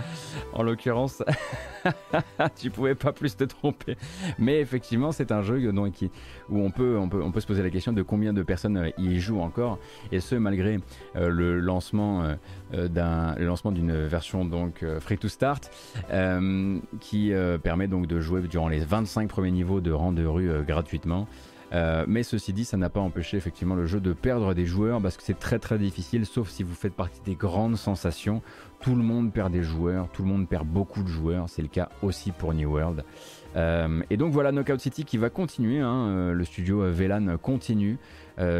en 0.52 0.62
l'occurrence. 0.62 1.20
tu 2.56 2.70
pouvais 2.70 2.94
pas 2.94 3.12
plus 3.12 3.36
te 3.36 3.44
tromper. 3.44 3.96
Mais 4.38 4.60
effectivement, 4.60 5.12
c'est 5.12 5.32
un 5.32 5.42
jeu 5.42 5.60
où 6.48 6.58
on 6.60 6.70
peut, 6.70 6.96
on, 6.98 7.08
peut, 7.08 7.22
on 7.22 7.32
peut 7.32 7.40
se 7.40 7.46
poser 7.46 7.62
la 7.62 7.70
question 7.70 7.92
de 7.92 8.02
combien 8.02 8.32
de 8.32 8.42
personnes 8.42 8.76
euh, 8.76 8.90
y 8.96 9.18
jouent 9.18 9.40
encore, 9.40 9.78
et 10.12 10.20
ce 10.20 10.34
malgré 10.34 10.78
euh, 11.16 11.28
le 11.28 11.58
lancement 11.58 12.22
euh, 12.74 12.88
d'un 12.88 13.23
lancement 13.38 13.72
d'une 13.72 14.06
version 14.06 14.44
donc 14.44 14.84
free 15.00 15.18
to 15.18 15.28
start 15.28 15.70
qui 17.00 17.32
permet 17.62 17.88
donc 17.88 18.06
de 18.06 18.20
jouer 18.20 18.42
durant 18.42 18.68
les 18.68 18.80
25 18.80 19.28
premiers 19.28 19.50
niveaux 19.50 19.80
de 19.80 19.92
rang 19.92 20.12
de 20.12 20.24
rue 20.24 20.50
gratuitement. 20.66 21.26
mais 21.72 22.22
ceci 22.22 22.52
dit, 22.52 22.64
ça 22.64 22.76
n'a 22.76 22.90
pas 22.90 23.00
empêché 23.00 23.36
effectivement 23.36 23.74
le 23.74 23.86
jeu 23.86 24.00
de 24.00 24.12
perdre 24.12 24.54
des 24.54 24.66
joueurs 24.66 25.00
parce 25.00 25.16
que 25.16 25.22
c'est 25.22 25.38
très 25.38 25.58
très 25.58 25.78
difficile, 25.78 26.26
sauf 26.26 26.48
si 26.48 26.62
vous 26.62 26.74
faites 26.74 26.94
partie 26.94 27.20
des 27.24 27.34
grandes 27.34 27.76
sensations. 27.76 28.42
Tout 28.80 28.94
le 28.94 29.02
monde 29.02 29.32
perd 29.32 29.50
des 29.50 29.62
joueurs, 29.62 30.08
tout 30.10 30.22
le 30.22 30.28
monde 30.28 30.46
perd 30.46 30.66
beaucoup 30.66 31.02
de 31.02 31.08
joueurs, 31.08 31.48
c'est 31.48 31.62
le 31.62 31.68
cas 31.68 31.88
aussi 32.02 32.32
pour 32.32 32.52
New 32.52 32.70
World. 32.70 33.02
Euh, 33.56 34.02
et 34.10 34.16
donc 34.16 34.32
voilà 34.32 34.52
Knockout 34.52 34.80
City 34.80 35.04
qui 35.04 35.16
va 35.16 35.30
continuer, 35.30 35.80
hein, 35.80 36.08
euh, 36.08 36.32
le 36.32 36.44
studio 36.44 36.82
euh, 36.82 36.90
VLAN 36.90 37.38
continue, 37.38 37.98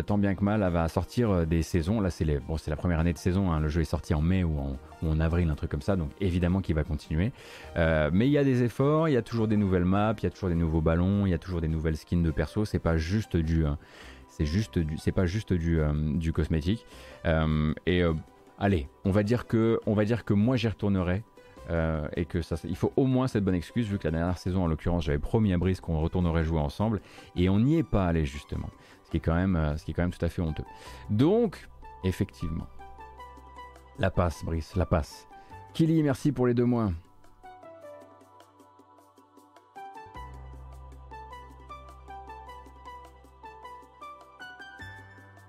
tant 0.07 0.19
bien 0.19 0.35
que 0.35 0.45
mal, 0.45 0.63
elle 0.63 0.73
va 0.73 0.89
sortir 0.89 1.47
des 1.47 1.63
saisons. 1.63 2.01
Là 2.01 2.11
c'est 2.11 2.25
la 2.25 2.77
première 2.77 3.01
année 3.01 3.13
de 3.13 3.19
saison, 3.19 3.51
hein. 3.51 3.61
le 3.61 3.69
jeu 3.69 3.81
est 3.81 3.85
sorti 3.85 4.15
en 4.15 4.23
mai 4.23 4.45
ou 4.45 4.57
en, 5.03 5.21
avril, 5.21 5.51
un 5.51 5.55
truc 5.55 5.71
comme 5.71 5.83
ça, 5.83 5.97
donc 5.97 6.11
évidemment 6.21 6.61
qu'il 6.61 6.75
va 6.75 6.85
continuer. 6.85 7.33
mais 7.77 8.27
il 8.27 8.31
y 8.31 8.39
a 8.39 8.45
des 8.45 8.63
efforts, 8.63 9.09
il 9.09 9.13
y 9.13 9.17
a 9.17 9.23
toujours 9.23 9.49
des 9.49 9.57
nouvelles 9.57 9.85
maps, 9.85 10.15
il 10.19 10.25
y 10.25 10.27
a 10.27 10.31
toujours 10.31 10.49
des 10.49 10.55
nouveaux 10.55 10.81
ballons, 10.81 11.27
il 11.27 11.31
y 11.31 11.35
a 11.35 11.39
toujours 11.39 11.61
des 11.61 11.69
nouvelles 11.69 11.97
skins 11.97 12.23
de 12.23 12.31
perso, 12.31 12.65
c'est 12.65 12.79
pas 12.79 12.97
juste 12.97 13.37
du... 13.37 13.65
C'est 14.29 14.47
juste 14.47 14.81
du, 14.81 14.99
c'est 14.99 15.13
pas 15.13 15.27
juste 15.27 15.53
du, 15.53 16.33
cosmétique. 16.33 16.85
et 17.87 18.03
allez, 18.59 18.89
on 19.05 19.11
va 19.11 19.23
dire 19.23 19.47
que, 19.47 19.81
on 19.87 19.95
va 19.95 20.05
dire 20.05 20.25
que 20.25 20.35
moi 20.35 20.57
j'y 20.57 20.69
retournerai 20.69 21.23
euh, 21.71 22.07
et 22.15 22.25
que 22.27 22.43
ça, 22.43 22.57
il 22.65 22.77
faut 22.77 22.93
au 22.97 23.07
moins 23.07 23.27
cette 23.27 23.45
bonne 23.45 23.55
excuse, 23.55 23.87
vu 23.89 23.99
que 23.99 24.05
la 24.05 24.11
dernière 24.11 24.39
saison, 24.39 24.65
en 24.65 24.67
l'occurrence, 24.67 25.05
j'avais 25.05 25.19
promis 25.19 25.53
à 25.53 25.59
Brice 25.59 25.81
qu'on 25.81 25.99
retournerait 25.99 26.45
jouer 26.45 26.61
ensemble, 26.61 27.01
et 27.37 27.49
on 27.49 27.59
n'y 27.59 27.79
est 27.79 27.83
pas 27.83 28.07
allé 28.07 28.27
justement, 28.27 28.69
qui 29.15 29.19
est 29.19 29.21
quand 29.21 29.37
même, 29.37 29.55
euh, 29.55 29.77
ce 29.77 29.85
qui 29.85 29.93
est 29.93 29.95
quand 29.95 30.03
même 30.03 30.13
tout 30.13 30.25
à 30.25 30.29
fait 30.29 30.43
honteux. 30.43 30.65
Donc, 31.09 31.69
effectivement, 32.03 32.67
la 34.01 34.11
passe, 34.11 34.45
Brice, 34.45 34.75
la 34.75 34.87
passe. 34.87 35.29
Kili, 35.73 36.03
merci 36.03 36.33
pour 36.33 36.49
les 36.49 36.55
deux 36.55 36.65
mois. 36.65 36.91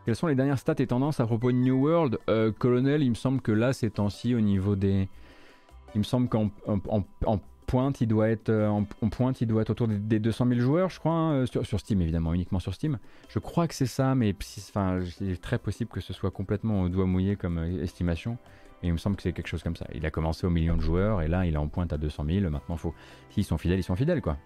Quelles 0.05 0.15
sont 0.15 0.27
les 0.27 0.35
dernières 0.35 0.59
stats 0.59 0.75
et 0.77 0.85
tendances 0.85 1.19
à 1.19 1.25
propos 1.25 1.51
de 1.51 1.57
New 1.57 1.87
World? 1.87 2.19
Euh, 2.29 2.51
Colonel, 2.51 3.01
il 3.01 3.09
me 3.09 3.15
semble 3.15 3.41
que 3.41 3.51
là, 3.51 3.73
ces 3.73 3.89
temps-ci, 3.89 4.35
au 4.35 4.41
niveau 4.41 4.75
des, 4.75 5.09
il 5.95 5.97
me 5.97 6.03
semble 6.03 6.29
qu'en 6.29 6.51
pointe, 7.65 8.01
il 8.01 8.07
doit 8.07 8.29
être 8.29 8.49
euh, 8.49 8.67
en, 8.67 8.83
pointe, 9.09 9.41
il 9.41 9.47
doit 9.47 9.61
être 9.61 9.69
autour 9.69 9.87
des, 9.87 10.19
200 10.19 10.47
000 10.47 10.59
joueurs, 10.59 10.89
je 10.89 10.99
crois, 10.99 11.13
hein, 11.13 11.33
euh, 11.33 11.45
sur, 11.45 11.79
Steam 11.79 12.01
évidemment, 12.01 12.33
uniquement 12.33 12.59
sur 12.59 12.73
Steam. 12.73 12.99
Je 13.29 13.39
crois 13.39 13.67
que 13.67 13.73
c'est 13.73 13.85
ça, 13.85 14.15
mais 14.15 14.35
enfin, 14.69 14.99
c'est 15.17 15.39
très 15.41 15.57
possible 15.57 15.89
que 15.89 16.01
ce 16.01 16.13
soit 16.13 16.31
complètement 16.31 16.83
au 16.83 16.89
doigt 16.89 17.05
mouillé 17.05 17.35
comme 17.35 17.57
euh, 17.57 17.83
estimation. 17.83 18.37
Mais 18.81 18.89
il 18.89 18.91
me 18.91 18.97
semble 18.97 19.15
que 19.15 19.23
c'est 19.23 19.33
quelque 19.33 19.47
chose 19.47 19.63
comme 19.63 19.75
ça. 19.75 19.85
Il 19.93 20.05
a 20.05 20.11
commencé 20.11 20.45
au 20.45 20.49
million 20.49 20.75
de 20.75 20.81
joueurs 20.81 21.21
et 21.21 21.27
là, 21.27 21.45
il 21.45 21.53
est 21.53 21.57
en 21.57 21.67
pointe 21.67 21.93
à 21.93 21.97
200 21.97 22.25
000. 22.29 22.49
Maintenant, 22.49 22.77
faut, 22.77 22.93
s'ils 23.29 23.45
sont 23.45 23.57
fidèles, 23.57 23.79
ils 23.79 23.83
sont 23.83 23.95
fidèles, 23.95 24.21
quoi. 24.21 24.37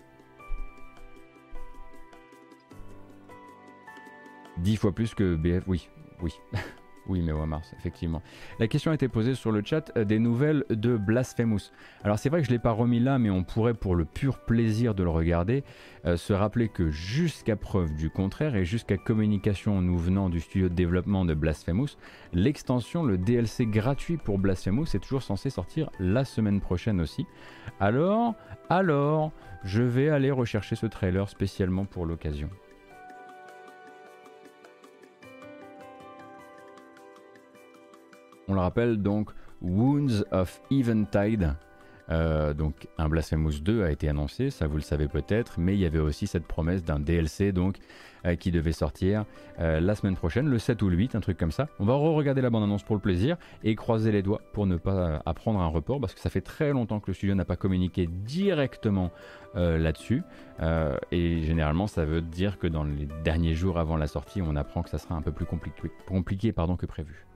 10 4.60 4.76
fois 4.76 4.94
plus 4.94 5.16
que 5.16 5.36
BF, 5.36 5.64
oui, 5.68 5.90
oui. 6.22 6.34
Oui, 7.08 7.22
mai 7.22 7.32
ou 7.32 7.46
mars, 7.46 7.74
effectivement. 7.78 8.22
La 8.60 8.68
question 8.68 8.92
a 8.92 8.94
été 8.94 9.08
posée 9.08 9.34
sur 9.34 9.52
le 9.52 9.64
chat 9.64 9.92
euh, 9.98 10.06
des 10.06 10.20
nouvelles 10.20 10.64
de 10.70 10.98
Blasphemous. 10.98 11.72
Alors 12.04 12.20
c'est 12.20 12.30
vrai 12.30 12.42
que 12.42 12.46
je 12.46 12.52
ne 12.52 12.56
l'ai 12.56 12.62
pas 12.62 12.72
remis 12.72 13.00
là, 13.00 13.18
mais 13.18 13.30
on 13.30 13.44
pourrait, 13.44 13.74
pour 13.74 13.96
le 13.96 14.06
pur 14.06 14.40
plaisir 14.40 14.94
de 14.94 15.04
le 15.04 15.10
regarder, 15.10 15.64
euh, 16.06 16.18
se 16.18 16.34
rappeler 16.34 16.70
que 16.70 16.90
jusqu'à 16.90 17.56
preuve 17.56 17.96
du 17.96 18.10
contraire 18.10 18.56
et 18.56 18.66
jusqu'à 18.66 18.98
communication 18.98 19.82
nous 19.82 19.98
venant 19.98 20.30
du 20.30 20.40
studio 20.40 20.70
de 20.70 20.76
développement 20.76 21.26
de 21.26 21.34
Blasphemous, 21.34 21.98
l'extension, 22.34 23.04
le 23.04 23.18
DLC 23.18 23.66
gratuit 23.66 24.18
pour 24.18 24.38
Blasphemous 24.38 24.96
est 24.96 25.00
toujours 25.00 25.24
censé 25.24 25.50
sortir 25.50 25.90
la 26.00 26.26
semaine 26.26 26.62
prochaine 26.62 27.02
aussi. 27.02 27.26
Alors, 27.80 28.36
alors, 28.70 29.32
je 29.64 29.82
vais 29.82 30.10
aller 30.10 30.32
rechercher 30.32 30.76
ce 30.76 30.86
trailer 30.86 31.28
spécialement 31.28 31.86
pour 31.86 32.06
l'occasion. 32.06 32.50
On 38.50 38.56
le 38.56 38.60
rappelle 38.62 38.98
donc, 38.98 39.30
Wounds 39.62 40.26
of 40.32 40.62
Eventide. 40.72 41.56
Euh, 42.12 42.56
donc 42.56 42.88
un 42.98 43.08
Blasphemous 43.08 43.60
2 43.62 43.84
a 43.84 43.92
été 43.92 44.10
annoncé, 44.10 44.50
ça 44.50 44.66
vous 44.66 44.78
le 44.78 44.82
savez 44.82 45.08
peut-être, 45.08 45.60
mais 45.60 45.76
il 45.76 45.80
y 45.80 45.86
avait 45.86 46.00
aussi 46.00 46.26
cette 46.26 46.46
promesse 46.46 46.84
d'un 46.84 47.00
DLC 47.00 47.52
donc 47.52 47.78
euh, 48.26 48.36
qui 48.36 48.50
devait 48.50 48.72
sortir 48.72 49.26
euh, 49.60 49.80
la 49.80 49.94
semaine 49.94 50.16
prochaine, 50.16 50.48
le 50.48 50.58
7 50.58 50.82
ou 50.82 50.90
le 50.90 50.98
8, 50.98 51.14
un 51.14 51.20
truc 51.20 51.38
comme 51.38 51.52
ça. 51.52 51.68
On 51.80 51.86
va 51.86 51.94
re-regarder 51.94 52.42
la 52.42 52.50
bande-annonce 52.50 52.82
pour 52.82 52.96
le 52.96 53.02
plaisir 53.02 53.38
et 53.64 53.76
croiser 53.76 54.12
les 54.12 54.24
doigts 54.24 54.42
pour 54.54 54.66
ne 54.66 54.78
pas 54.78 55.22
apprendre 55.28 55.60
un 55.60 55.68
report 55.68 56.02
parce 56.02 56.16
que 56.16 56.20
ça 56.20 56.32
fait 56.32 56.42
très 56.42 56.72
longtemps 56.72 57.00
que 57.00 57.12
le 57.12 57.14
studio 57.14 57.36
n'a 57.36 57.46
pas 57.46 57.58
communiqué 57.58 58.08
directement 58.08 59.12
là-dessus 59.56 60.22
et 61.12 61.42
généralement 61.42 61.88
ça 61.88 62.06
veut 62.06 62.22
dire 62.22 62.60
que 62.60 62.68
dans 62.68 62.84
les 62.84 63.08
derniers 63.24 63.56
jours 63.56 63.80
avant 63.80 63.98
la 63.98 64.06
sortie, 64.08 64.42
on 64.42 64.56
apprend 64.56 64.84
que 64.84 64.90
ça 64.90 65.00
sera 65.00 65.16
un 65.16 65.22
peu 65.22 65.32
plus 65.32 65.46
compliqué, 65.46 66.54
que 66.54 66.86
prévu. 66.86 67.28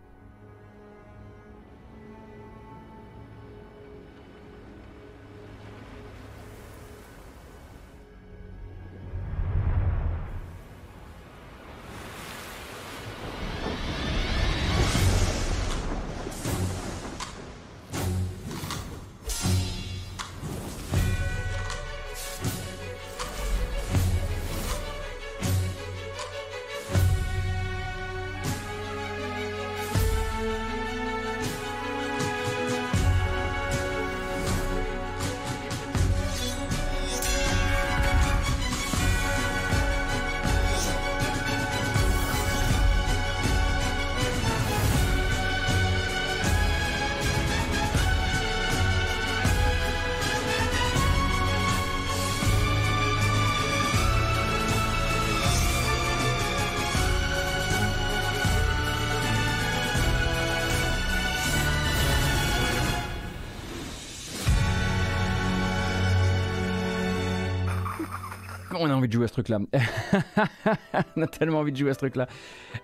Truc-là. 69.44 69.60
on 71.16 71.22
a 71.22 71.28
tellement 71.28 71.60
envie 71.60 71.72
de 71.72 71.78
jouer 71.78 71.92
à 71.92 71.94
ce 71.94 72.00
truc-là. 72.00 72.28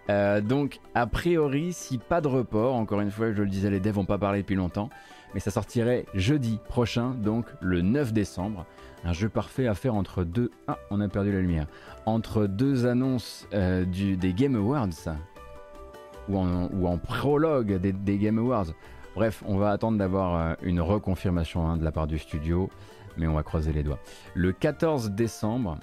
Euh, 0.10 0.42
donc, 0.42 0.80
a 0.96 1.08
priori, 1.08 1.74
si 1.74 1.98
pas 1.98 2.22
de 2.22 2.28
report, 2.28 2.76
encore 2.76 3.02
une 3.02 3.12
fois, 3.12 3.32
je 3.32 3.42
le 3.42 3.50
disais, 3.50 3.70
les 3.70 3.80
devs 3.80 3.98
n'ont 3.98 4.06
pas 4.06 4.18
parlé 4.18 4.42
depuis 4.42 4.56
longtemps, 4.56 4.90
mais 5.34 5.40
ça 5.40 5.52
sortirait 5.52 6.06
jeudi 6.14 6.60
prochain, 6.68 7.12
donc 7.12 7.46
le 7.62 7.82
9 7.82 8.14
décembre. 8.14 8.66
Un 9.06 9.14
jeu 9.14 9.30
parfait 9.30 9.68
à 9.68 9.76
faire 9.76 9.96
entre 9.96 10.24
deux. 10.24 10.52
Ah, 10.68 10.78
on 10.92 11.00
a 11.00 11.08
perdu 11.08 11.32
la 11.32 11.40
lumière. 11.40 11.68
Entre 12.06 12.48
deux 12.48 12.86
annonces 12.86 13.48
euh, 13.54 13.86
des 13.86 14.34
Game 14.34 14.56
Awards, 14.56 14.90
ou 16.28 16.38
en, 16.38 16.70
ou 16.72 16.88
en 16.88 16.98
prologue 16.98 17.76
des, 17.76 18.18
Game 18.18 18.38
Awards. 18.40 18.68
Bref, 19.16 19.44
on 19.46 19.58
va 19.58 19.72
attendre 19.72 19.98
d'avoir 19.98 20.36
euh, 20.36 20.54
une 20.62 20.82
reconfirmation 20.82 21.68
hein, 21.68 21.78
de 21.78 21.84
la 21.84 21.92
part 21.92 22.08
du 22.08 22.18
studio 22.18 22.70
mais 23.20 23.28
on 23.28 23.34
va 23.34 23.44
croiser 23.44 23.74
les 23.74 23.84
doigts. 23.84 24.00
Le 24.34 24.52
14 24.52 25.12
décembre, 25.12 25.78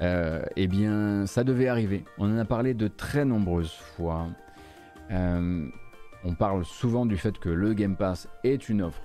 euh, 0.00 0.42
eh 0.56 0.68
bien, 0.68 1.26
ça 1.26 1.42
devait 1.42 1.68
arriver. 1.68 2.04
On 2.18 2.32
en 2.32 2.38
a 2.38 2.44
parlé 2.44 2.74
de 2.74 2.86
très 2.86 3.24
nombreuses 3.24 3.72
fois. 3.72 4.26
Euh, 5.10 5.66
on 6.24 6.34
parle 6.34 6.64
souvent 6.64 7.06
du 7.06 7.16
fait 7.16 7.38
que 7.38 7.48
le 7.48 7.74
Game 7.74 7.96
Pass 7.96 8.28
est 8.44 8.68
une 8.68 8.82
offre, 8.82 9.02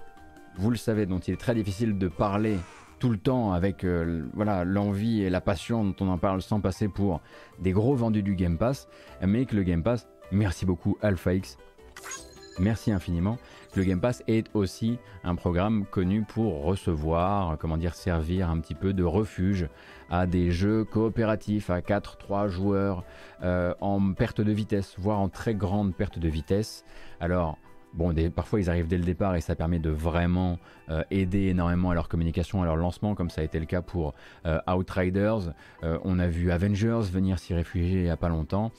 vous 0.58 0.70
le 0.70 0.78
savez, 0.78 1.06
dont 1.06 1.20
il 1.20 1.34
est 1.34 1.40
très 1.40 1.56
difficile 1.56 1.98
de 1.98 2.08
parler 2.08 2.58
tout 3.00 3.10
le 3.10 3.18
temps 3.18 3.54
avec 3.54 3.84
euh, 3.84 4.24
voilà 4.34 4.64
l'envie 4.64 5.22
et 5.22 5.30
la 5.30 5.42
passion 5.42 5.84
dont 5.84 5.96
on 6.00 6.10
en 6.10 6.18
parle 6.18 6.42
sans 6.42 6.62
passer 6.62 6.88
pour 6.88 7.22
des 7.60 7.72
gros 7.72 7.96
vendus 7.96 8.24
du 8.24 8.36
Game 8.36 8.58
Pass, 8.58 8.88
mais 9.22 9.46
que 9.46 9.56
le 9.56 9.64
Game 9.64 9.84
Pass, 9.84 10.08
merci 10.32 10.66
beaucoup 10.66 10.98
Alpha 11.02 11.34
X, 11.34 11.58
merci 12.60 12.92
infiniment, 12.92 13.38
le 13.78 13.84
Game 13.84 14.02
Pass 14.02 14.24
est 14.28 14.48
aussi 14.56 14.98
un 15.24 15.36
programme 15.36 15.86
connu 15.86 16.24
pour 16.24 16.64
recevoir, 16.64 17.60
comment 17.60 17.78
dire, 17.78 17.94
servir 17.94 18.50
un 18.50 18.60
petit 18.60 18.74
peu 18.74 18.92
de 18.92 19.04
refuge 19.04 19.70
à 20.10 20.26
des 20.26 20.52
jeux 20.52 20.84
coopératifs 20.84 21.70
à 21.70 21.80
4-3 21.82 22.48
joueurs 22.48 23.04
euh, 23.44 23.76
en 23.80 24.14
perte 24.14 24.42
de 24.42 24.52
vitesse, 24.52 24.96
voire 24.98 25.20
en 25.20 25.30
très 25.30 25.54
grande 25.54 25.96
perte 25.96 26.20
de 26.20 26.28
vitesse. 26.28 26.84
Alors, 27.20 27.58
Bon, 27.94 28.14
parfois 28.36 28.60
ils 28.60 28.70
arrivent 28.70 28.88
dès 28.88 28.98
le 28.98 29.06
départ 29.06 29.36
et 29.38 29.42
ça 29.42 29.56
permet 29.56 29.80
de 29.80 29.90
vraiment 29.90 30.60
euh, 30.90 31.04
aider 31.10 31.48
énormément 31.48 31.90
à 31.90 31.96
leur 31.96 32.10
communication, 32.10 32.62
à 32.62 32.66
leur 32.66 32.76
lancement, 32.76 33.16
comme 33.16 33.30
ça 33.30 33.42
a 33.42 33.44
été 33.46 33.60
le 33.60 33.66
cas 33.66 33.82
pour 33.82 34.14
euh, 34.46 34.60
Outriders. 34.68 35.54
on 35.82 36.20
a 36.20 36.28
vu 36.28 36.52
Avengers 36.52 37.10
venir 37.12 37.40
s'y 37.40 37.54
réfugier 37.56 38.00
il 38.00 38.04
n'y 38.04 38.10
a 38.10 38.18
pas 38.18 38.30
longtemps. 38.30 38.72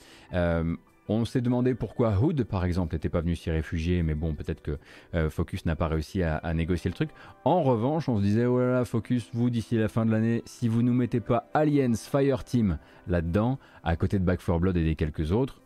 On 1.11 1.25
s'est 1.25 1.41
demandé 1.41 1.73
pourquoi 1.73 2.19
Hood, 2.19 2.43
par 2.43 2.63
exemple, 2.63 2.93
n'était 2.93 3.09
pas 3.09 3.21
venu 3.21 3.35
s'y 3.35 3.49
réfugier, 3.49 4.03
mais 4.03 4.13
bon, 4.13 4.35
peut-être 4.35 4.61
que 4.61 4.77
euh, 5.15 5.31
Focus 5.31 5.65
n'a 5.65 5.75
pas 5.75 5.87
réussi 5.87 6.21
à, 6.21 6.53
négocier 6.53 6.87
le 6.87 6.93
truc. 6.93 7.09
En 7.45 7.63
revanche, 7.63 8.07
on 8.07 8.17
se 8.17 8.21
disait, 8.21 8.45
oh 8.45 8.59
là 8.59 8.71
là, 8.73 8.85
Focus, 8.85 9.27
vous, 9.33 9.49
d'ici 9.49 9.75
la 9.75 9.87
fin 9.87 10.05
de 10.05 10.11
l'année, 10.11 10.43
si 10.45 10.67
vous 10.67 10.83
nous 10.83 10.93
mettez 10.93 11.19
pas 11.19 11.49
Aliens 11.55 11.95
Fireteam 11.95 12.77
là-dedans, 13.07 13.57
à 13.83 13.95
côté 13.95 14.19
de 14.19 14.23
Back 14.23 14.39
4 14.45 14.59
Blood 14.59 14.77
et 14.77 14.83
des 14.83 14.95
quelques 14.95 15.31
autres, 15.31 15.63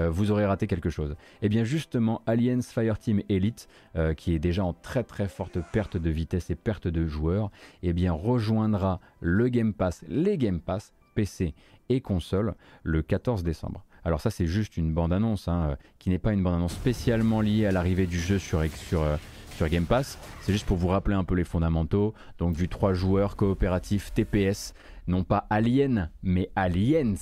euh, 0.00 0.10
vous 0.10 0.32
aurez 0.32 0.44
raté 0.44 0.66
quelque 0.66 0.90
chose. 0.90 1.12
Et 1.12 1.46
eh 1.46 1.48
bien 1.48 1.62
justement, 1.62 2.22
Aliens 2.26 2.62
Fireteam 2.62 3.22
Elite, 3.28 3.68
euh, 3.94 4.12
qui 4.12 4.34
est 4.34 4.40
déjà 4.40 4.64
en 4.64 4.72
très 4.72 5.04
très 5.04 5.28
forte 5.28 5.58
perte 5.72 5.96
de 5.96 6.10
vitesse 6.10 6.50
et 6.50 6.56
perte 6.56 6.88
de 6.88 7.06
joueurs, 7.06 7.52
eh 7.84 7.92
bien 7.92 8.12
rejoindra 8.12 9.00
le 9.20 9.48
Game 9.48 9.72
Pass, 9.72 10.04
les 10.08 10.36
Game 10.36 10.60
Pass, 10.60 10.94
PC 11.14 11.54
et 11.88 12.00
console, 12.00 12.54
le 12.82 13.02
14 13.02 13.44
décembre. 13.44 13.84
Alors 14.04 14.20
ça 14.20 14.30
c'est 14.30 14.46
juste 14.46 14.76
une 14.76 14.92
bande-annonce, 14.92 15.48
hein, 15.48 15.70
euh, 15.70 15.76
qui 15.98 16.10
n'est 16.10 16.18
pas 16.18 16.32
une 16.32 16.42
bande-annonce 16.42 16.72
spécialement 16.72 17.40
liée 17.40 17.66
à 17.66 17.72
l'arrivée 17.72 18.06
du 18.06 18.18
jeu 18.18 18.38
sur, 18.38 18.64
sur, 18.76 19.02
euh, 19.02 19.16
sur 19.56 19.68
Game 19.68 19.84
Pass. 19.84 20.18
C'est 20.42 20.52
juste 20.52 20.66
pour 20.66 20.76
vous 20.76 20.88
rappeler 20.88 21.14
un 21.14 21.24
peu 21.24 21.34
les 21.34 21.44
fondamentaux. 21.44 22.14
Donc 22.38 22.54
du 22.56 22.68
3 22.68 22.94
joueurs 22.94 23.36
coopératif 23.36 24.12
TPS, 24.14 24.74
non 25.06 25.24
pas 25.24 25.46
Alien, 25.50 26.10
mais 26.22 26.50
Aliens 26.56 27.14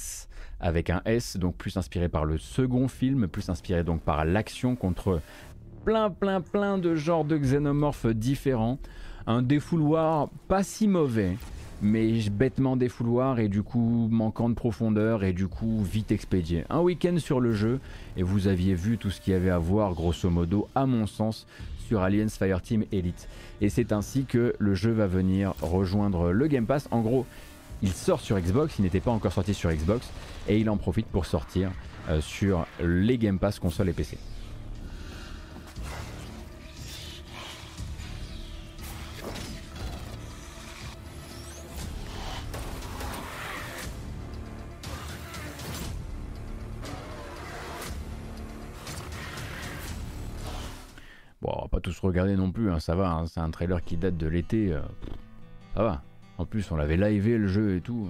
avec 0.60 0.90
un 0.90 1.02
S, 1.04 1.36
donc 1.36 1.56
plus 1.56 1.76
inspiré 1.76 2.08
par 2.08 2.24
le 2.24 2.38
second 2.38 2.88
film, 2.88 3.28
plus 3.28 3.48
inspiré 3.48 3.84
donc 3.84 4.02
par 4.02 4.24
l'action 4.24 4.76
contre 4.76 5.20
plein 5.84 6.10
plein 6.10 6.40
plein 6.40 6.78
de 6.78 6.94
genres 6.94 7.24
de 7.24 7.36
xénomorphes 7.36 8.06
différents. 8.06 8.78
Un 9.26 9.42
défouloir 9.42 10.30
pas 10.48 10.62
si 10.62 10.88
mauvais 10.88 11.36
mais 11.80 12.12
bêtement 12.30 12.76
défouloir 12.76 13.38
et 13.38 13.48
du 13.48 13.62
coup 13.62 14.08
manquant 14.10 14.48
de 14.48 14.54
profondeur 14.54 15.24
et 15.24 15.32
du 15.32 15.48
coup 15.48 15.82
vite 15.82 16.12
expédié. 16.12 16.64
Un 16.70 16.80
week-end 16.80 17.16
sur 17.18 17.40
le 17.40 17.52
jeu 17.52 17.80
et 18.16 18.22
vous 18.22 18.48
aviez 18.48 18.74
vu 18.74 18.98
tout 18.98 19.10
ce 19.10 19.20
qu'il 19.20 19.32
y 19.32 19.36
avait 19.36 19.50
à 19.50 19.58
voir 19.58 19.94
grosso 19.94 20.28
modo 20.28 20.68
à 20.74 20.86
mon 20.86 21.06
sens 21.06 21.46
sur 21.86 22.02
Aliens 22.02 22.28
Fireteam 22.28 22.84
Elite. 22.92 23.28
Et 23.60 23.68
c'est 23.68 23.92
ainsi 23.92 24.24
que 24.24 24.54
le 24.58 24.74
jeu 24.74 24.90
va 24.90 25.06
venir 25.06 25.54
rejoindre 25.62 26.32
le 26.32 26.46
Game 26.46 26.66
Pass. 26.66 26.88
En 26.90 27.00
gros, 27.00 27.24
il 27.82 27.92
sort 27.92 28.20
sur 28.20 28.38
Xbox, 28.38 28.78
il 28.78 28.82
n'était 28.82 29.00
pas 29.00 29.10
encore 29.10 29.32
sorti 29.32 29.54
sur 29.54 29.70
Xbox 29.72 30.10
et 30.48 30.58
il 30.58 30.68
en 30.68 30.76
profite 30.76 31.06
pour 31.06 31.26
sortir 31.26 31.70
euh, 32.08 32.20
sur 32.20 32.66
les 32.82 33.18
Game 33.18 33.38
Pass 33.38 33.58
console 33.58 33.88
et 33.88 33.92
PC. 33.92 34.18
Bon, 51.40 51.52
on 51.56 51.62
va 51.62 51.68
pas 51.68 51.80
tous 51.80 51.98
regarder 52.00 52.34
non 52.36 52.50
plus, 52.50 52.70
hein, 52.70 52.80
ça 52.80 52.96
va, 52.96 53.12
hein, 53.12 53.26
c'est 53.26 53.38
un 53.38 53.50
trailer 53.50 53.82
qui 53.84 53.96
date 53.96 54.16
de 54.16 54.26
l'été, 54.26 54.72
euh, 54.72 54.80
ça 55.74 55.84
va. 55.84 56.02
En 56.36 56.46
plus, 56.46 56.70
on 56.72 56.76
l'avait 56.76 56.96
livé 56.96 57.38
le 57.38 57.46
jeu 57.46 57.76
et 57.76 57.80
tout. 57.80 58.08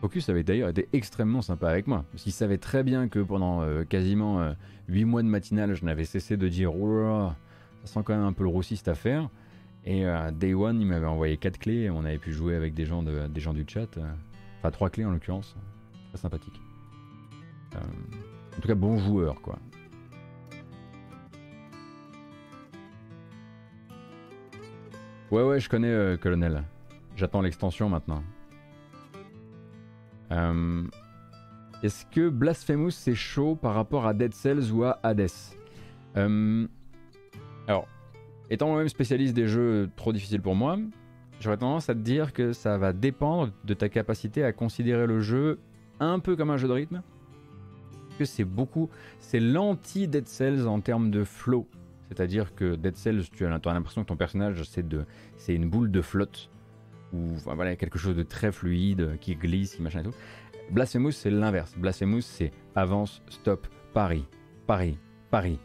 Focus 0.00 0.28
avait 0.28 0.42
d'ailleurs 0.42 0.70
été 0.70 0.88
extrêmement 0.92 1.42
sympa 1.42 1.68
avec 1.68 1.86
moi. 1.86 2.04
Parce 2.12 2.22
qu'il 2.22 2.32
savait 2.32 2.58
très 2.58 2.82
bien 2.82 3.08
que 3.08 3.18
pendant 3.18 3.62
euh, 3.62 3.84
quasiment 3.84 4.54
8 4.88 5.04
mois 5.04 5.22
de 5.22 5.28
matinale, 5.28 5.74
je 5.74 5.84
n'avais 5.84 6.04
cessé 6.04 6.36
de 6.36 6.48
dire 6.48 6.74
oh 6.74 7.30
ça 7.84 7.94
sent 7.94 8.00
quand 8.04 8.14
même 8.14 8.24
un 8.24 8.32
peu 8.32 8.44
le 8.44 8.50
roussi 8.50 8.76
cette 8.76 8.88
affaire. 8.88 9.28
Et 9.84 10.04
Day 10.34 10.52
One, 10.52 10.80
il 10.80 10.86
m'avait 10.86 11.06
envoyé 11.06 11.38
4 11.38 11.58
clés 11.58 11.84
et 11.84 11.90
on 11.90 12.04
avait 12.04 12.18
pu 12.18 12.32
jouer 12.32 12.54
avec 12.54 12.74
des 12.74 12.84
gens, 12.84 13.02
de, 13.02 13.26
des 13.26 13.40
gens 13.40 13.54
du 13.54 13.64
chat. 13.66 13.98
Enfin, 14.58 14.70
3 14.70 14.90
clés 14.90 15.04
en 15.06 15.10
l'occurrence. 15.10 15.56
Très 16.10 16.18
sympathique. 16.18 16.60
en 17.74 18.60
tout 18.60 18.68
cas, 18.68 18.74
bon 18.74 18.98
joueur 18.98 19.40
quoi. 19.40 19.58
Ouais, 25.30 25.42
ouais, 25.42 25.60
je 25.60 25.68
connais, 25.68 25.90
euh, 25.90 26.16
colonel. 26.16 26.64
J'attends 27.16 27.42
l'extension 27.42 27.88
maintenant. 27.88 28.22
Euh, 30.30 30.84
est-ce 31.82 32.06
que 32.06 32.28
Blasphemous 32.28 32.90
c'est 32.90 33.14
chaud 33.14 33.54
par 33.54 33.74
rapport 33.74 34.06
à 34.06 34.14
Dead 34.14 34.32
Cells 34.32 34.72
ou 34.72 34.84
à 34.84 34.98
Hades? 35.02 35.28
Euh, 36.16 36.66
Alors, 37.66 37.86
étant 38.50 38.68
moi-même 38.68 38.88
spécialiste 38.88 39.34
des 39.34 39.46
jeux 39.46 39.90
trop 39.96 40.12
difficiles 40.12 40.40
pour 40.40 40.54
moi, 40.54 40.78
j'aurais 41.40 41.58
tendance 41.58 41.90
à 41.90 41.94
te 41.94 42.00
dire 42.00 42.32
que 42.32 42.52
ça 42.52 42.78
va 42.78 42.92
dépendre 42.92 43.52
de 43.64 43.74
ta 43.74 43.88
capacité 43.88 44.44
à 44.44 44.52
considérer 44.52 45.06
le 45.06 45.20
jeu 45.20 45.58
un 46.00 46.20
peu 46.20 46.36
comme 46.36 46.50
un 46.50 46.56
jeu 46.56 46.68
de 46.68 46.72
rythme. 46.72 47.02
Que 48.18 48.24
c'est 48.24 48.44
beaucoup, 48.44 48.88
c'est 49.20 49.40
l'anti-Dead 49.40 50.26
Cells 50.26 50.66
en 50.66 50.80
termes 50.80 51.10
de 51.10 51.22
flow. 51.22 51.68
C'est-à-dire 52.08 52.54
que 52.54 52.74
Dead 52.74 52.96
Cells, 52.96 53.24
tu 53.30 53.44
as, 53.44 53.50
l'impression 53.50 54.02
que 54.02 54.08
ton 54.08 54.16
personnage, 54.16 54.62
c'est, 54.64 55.54
une 55.54 55.68
boule 55.68 55.90
de 55.90 56.00
flotte, 56.00 56.50
ou 57.12 57.34
quelque 57.78 57.98
chose 57.98 58.16
de 58.16 58.22
très 58.22 58.52
fluide, 58.52 59.18
qui 59.20 59.34
glisse, 59.34 59.76
qui 59.76 59.82
machin 59.82 60.00
et 60.00 60.04
tout. 60.04 60.14
Blasphemous, 60.70 61.12
c'est 61.12 61.30
l'inverse. 61.30 61.74
Blasphemous, 61.76 62.22
c'est 62.22 62.52
avance, 62.74 63.22
stop, 63.28 63.66
pari, 63.94 64.24
pari, 64.66 64.98
pari, 65.30 65.58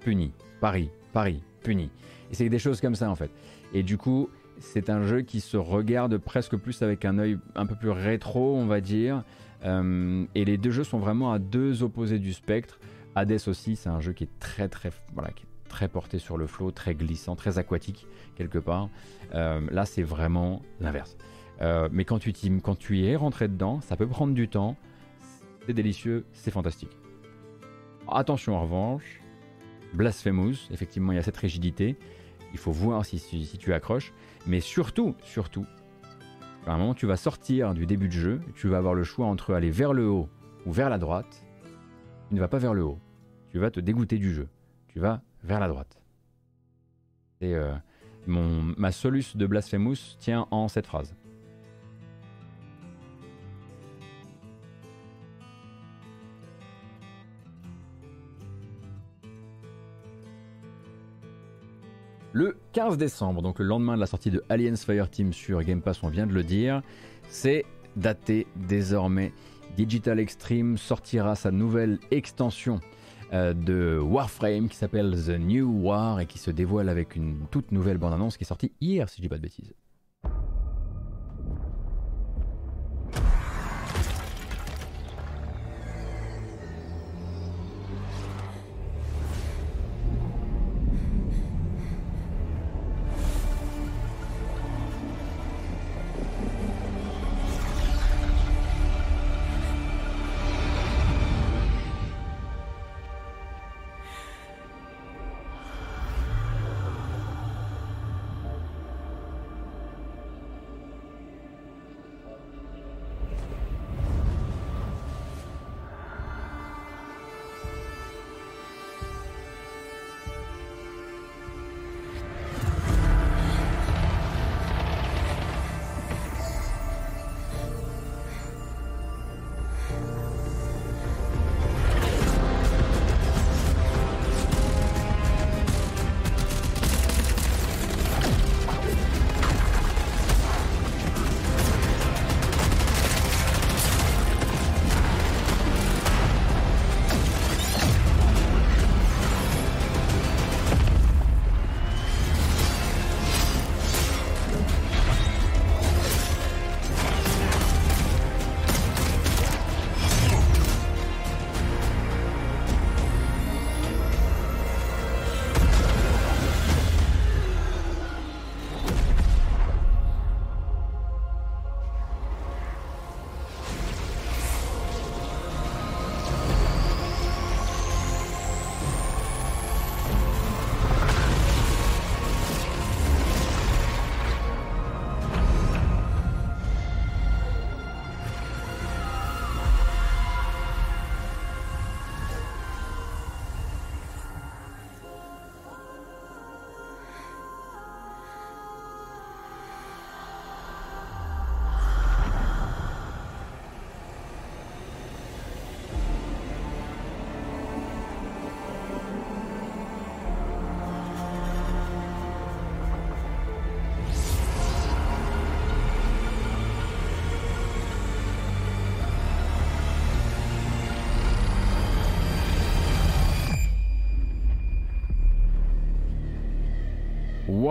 puni, 0.00 0.32
pari, 0.60 0.90
pari, 1.12 1.42
puni. 1.62 1.90
Et 2.30 2.34
c'est 2.34 2.48
des 2.48 2.58
choses 2.58 2.80
comme 2.80 2.94
ça, 2.94 3.10
en 3.10 3.14
fait. 3.14 3.30
Et 3.72 3.82
du 3.82 3.98
coup, 3.98 4.30
c'est 4.58 4.90
un 4.90 5.02
jeu 5.06 5.22
qui 5.22 5.40
se 5.40 5.56
regarde 5.56 6.18
presque 6.18 6.56
plus 6.56 6.82
avec 6.82 7.04
un 7.04 7.18
œil 7.18 7.38
un 7.54 7.66
peu 7.66 7.76
plus 7.76 7.90
rétro, 7.90 8.56
on 8.56 8.66
va 8.66 8.80
dire. 8.80 9.24
Euh, 9.64 10.24
et 10.34 10.44
les 10.44 10.58
deux 10.58 10.70
jeux 10.70 10.84
sont 10.84 10.98
vraiment 10.98 11.32
à 11.32 11.38
deux 11.38 11.82
opposés 11.82 12.18
du 12.18 12.32
spectre. 12.32 12.78
Hades 13.14 13.40
aussi, 13.46 13.76
c'est 13.76 13.88
un 13.88 14.00
jeu 14.00 14.12
qui 14.12 14.24
est 14.24 14.38
très 14.38 14.68
très 14.68 14.90
voilà, 15.12 15.30
très 15.68 15.88
porté 15.88 16.18
sur 16.18 16.36
le 16.36 16.46
flot, 16.46 16.70
très 16.70 16.94
glissant, 16.94 17.36
très 17.36 17.58
aquatique 17.58 18.06
quelque 18.36 18.58
part. 18.58 18.88
Euh, 19.34 19.60
là, 19.70 19.84
c'est 19.84 20.02
vraiment 20.02 20.62
l'inverse. 20.80 21.16
Euh, 21.60 21.88
mais 21.92 22.04
quand 22.04 22.18
tu, 22.18 22.32
quand 22.62 22.78
tu 22.78 22.98
y 22.98 23.06
es 23.06 23.16
rentré 23.16 23.48
dedans, 23.48 23.80
ça 23.80 23.96
peut 23.96 24.06
prendre 24.06 24.34
du 24.34 24.48
temps. 24.48 24.76
C'est 25.66 25.74
délicieux, 25.74 26.24
c'est 26.32 26.50
fantastique. 26.50 26.96
Attention 28.10 28.56
en 28.56 28.62
revanche, 28.62 29.20
Blasphemous, 29.92 30.68
effectivement, 30.70 31.12
il 31.12 31.16
y 31.16 31.18
a 31.18 31.22
cette 31.22 31.36
rigidité. 31.36 31.96
Il 32.52 32.58
faut 32.58 32.72
voir 32.72 33.04
si, 33.04 33.20
tu 33.58 33.72
accroches. 33.72 34.12
Mais 34.46 34.60
surtout, 34.60 35.14
surtout, 35.22 35.66
à 36.66 36.72
un 36.72 36.78
moment, 36.78 36.94
tu 36.94 37.06
vas 37.06 37.16
sortir 37.16 37.74
du 37.74 37.86
début 37.86 38.08
de 38.08 38.12
jeu. 38.12 38.40
Tu 38.54 38.68
vas 38.68 38.78
avoir 38.78 38.94
le 38.94 39.04
choix 39.04 39.26
entre 39.26 39.54
aller 39.54 39.70
vers 39.70 39.92
le 39.92 40.08
haut 40.08 40.28
ou 40.66 40.72
vers 40.72 40.88
la 40.88 40.98
droite. 40.98 41.44
Tu 42.28 42.34
ne 42.34 42.40
vas 42.40 42.48
pas 42.48 42.58
vers 42.58 42.74
le 42.74 42.84
haut. 42.84 42.98
Tu 43.50 43.58
vas 43.58 43.70
te 43.70 43.80
dégoûter 43.80 44.18
du 44.18 44.32
jeu. 44.32 44.48
Tu 44.88 45.00
vas 45.00 45.22
vers 45.48 45.58
la 45.58 45.68
droite. 45.68 45.98
Et 47.40 47.54
euh, 47.54 47.72
mon, 48.26 48.74
ma 48.76 48.92
soluce 48.92 49.36
de 49.36 49.46
Blasphemous 49.46 50.16
tient 50.20 50.46
en 50.50 50.68
cette 50.68 50.86
phrase. 50.86 51.14
Le 62.32 62.56
15 62.72 62.98
décembre, 62.98 63.40
donc 63.40 63.58
le 63.58 63.64
lendemain 63.64 63.94
de 63.96 64.00
la 64.00 64.06
sortie 64.06 64.30
de 64.30 64.44
Aliens 64.50 64.76
Fireteam 64.76 65.32
sur 65.32 65.62
Game 65.62 65.80
Pass, 65.80 66.02
on 66.02 66.08
vient 66.08 66.26
de 66.26 66.34
le 66.34 66.44
dire, 66.44 66.82
c'est 67.30 67.64
daté 67.96 68.46
désormais. 68.54 69.32
Digital 69.76 70.20
Extreme 70.20 70.76
sortira 70.76 71.34
sa 71.36 71.50
nouvelle 71.50 71.98
extension 72.10 72.80
de 73.32 73.98
Warframe 73.98 74.68
qui 74.68 74.76
s'appelle 74.76 75.16
The 75.26 75.38
New 75.38 75.86
War 75.86 76.20
et 76.20 76.26
qui 76.26 76.38
se 76.38 76.50
dévoile 76.50 76.88
avec 76.88 77.16
une 77.16 77.46
toute 77.50 77.72
nouvelle 77.72 77.98
bande-annonce 77.98 78.36
qui 78.36 78.44
est 78.44 78.46
sortie 78.46 78.72
hier, 78.80 79.08
si 79.08 79.16
je 79.16 79.22
dis 79.22 79.28
pas 79.28 79.36
de 79.36 79.42
bêtises. 79.42 79.72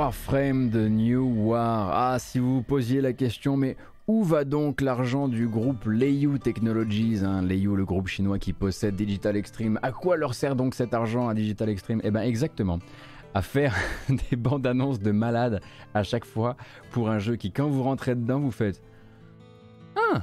Warframe 0.07 0.69
de 0.69 0.88
New 0.88 1.49
War. 1.49 1.89
Ah, 1.91 2.17
si 2.17 2.39
vous 2.39 2.55
vous 2.55 2.61
posiez 2.61 3.01
la 3.01 3.11
question, 3.11 3.57
mais 3.57 3.75
où 4.07 4.23
va 4.23 4.45
donc 4.45 4.79
l'argent 4.79 5.27
du 5.27 5.49
groupe 5.49 5.84
Leiyu 5.85 6.39
Technologies 6.39 7.25
hein, 7.25 7.41
Leiyu, 7.41 7.75
le 7.75 7.84
groupe 7.84 8.07
chinois 8.07 8.39
qui 8.39 8.53
possède 8.53 8.95
Digital 8.95 9.35
Extreme? 9.35 9.77
À 9.84 9.91
quoi 9.91 10.15
leur 10.15 10.34
sert 10.34 10.55
donc 10.55 10.75
cet 10.75 10.93
argent 10.93 11.27
à 11.27 11.34
Digital 11.34 11.67
Extreme? 11.67 11.99
Eh 12.05 12.11
bien, 12.11 12.21
exactement. 12.21 12.79
À 13.34 13.41
faire 13.41 13.75
des 14.29 14.38
bandes 14.38 14.65
annonces 14.65 14.99
de 14.99 15.11
malades 15.11 15.59
à 15.93 16.03
chaque 16.03 16.23
fois 16.23 16.55
pour 16.91 17.09
un 17.09 17.19
jeu 17.19 17.35
qui, 17.35 17.51
quand 17.51 17.67
vous 17.67 17.84
rentrez 17.84 18.15
dedans, 18.15 18.39
vous 18.39 18.51
faites 18.51 18.81
Ah! 19.97 20.21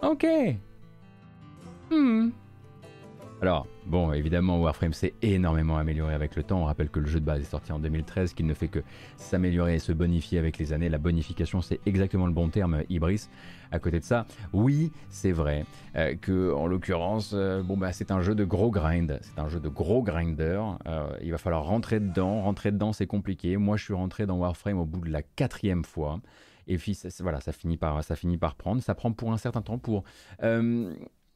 Ok. 0.00 0.26
Hmm 1.90 2.30
alors, 3.40 3.68
bon, 3.86 4.12
évidemment, 4.12 4.60
Warframe 4.60 4.92
s'est 4.92 5.14
énormément 5.22 5.76
amélioré 5.76 6.12
avec 6.12 6.34
le 6.34 6.42
temps. 6.42 6.60
On 6.60 6.64
rappelle 6.64 6.90
que 6.90 6.98
le 6.98 7.06
jeu 7.06 7.20
de 7.20 7.24
base 7.24 7.40
est 7.40 7.44
sorti 7.44 7.70
en 7.70 7.78
2013, 7.78 8.34
qu'il 8.34 8.46
ne 8.46 8.54
fait 8.54 8.66
que 8.66 8.80
s'améliorer 9.16 9.76
et 9.76 9.78
se 9.78 9.92
bonifier 9.92 10.40
avec 10.40 10.58
les 10.58 10.72
années. 10.72 10.88
La 10.88 10.98
bonification, 10.98 11.62
c'est 11.62 11.78
exactement 11.86 12.26
le 12.26 12.32
bon 12.32 12.48
terme, 12.48 12.82
Ibris. 12.88 13.28
À 13.70 13.78
côté 13.78 14.00
de 14.00 14.04
ça, 14.04 14.26
oui, 14.52 14.90
c'est 15.08 15.30
vrai 15.30 15.66
euh, 15.94 16.16
que, 16.16 16.52
en 16.52 16.66
l'occurrence, 16.66 17.30
euh, 17.32 17.62
bon, 17.62 17.76
bah, 17.76 17.92
c'est 17.92 18.10
un 18.10 18.22
jeu 18.22 18.34
de 18.34 18.44
gros 18.44 18.72
grind. 18.72 19.20
C'est 19.22 19.38
un 19.38 19.48
jeu 19.48 19.60
de 19.60 19.68
gros 19.68 20.02
grinder. 20.02 20.60
Euh, 20.88 21.08
il 21.22 21.30
va 21.30 21.38
falloir 21.38 21.64
rentrer 21.64 22.00
dedans. 22.00 22.42
Rentrer 22.42 22.72
dedans, 22.72 22.92
c'est 22.92 23.06
compliqué. 23.06 23.56
Moi, 23.56 23.76
je 23.76 23.84
suis 23.84 23.94
rentré 23.94 24.26
dans 24.26 24.36
Warframe 24.36 24.78
au 24.78 24.84
bout 24.84 25.06
de 25.06 25.12
la 25.12 25.22
quatrième 25.22 25.84
fois. 25.84 26.18
Et 26.66 26.76
puis, 26.76 26.98
voilà, 27.20 27.40
ça 27.40 27.52
finit, 27.52 27.76
par, 27.76 28.02
ça 28.02 28.16
finit 28.16 28.36
par 28.36 28.56
prendre. 28.56 28.82
Ça 28.82 28.96
prend 28.96 29.12
pour 29.12 29.32
un 29.32 29.38
certain 29.38 29.62
temps 29.62 29.78
pour 29.78 30.02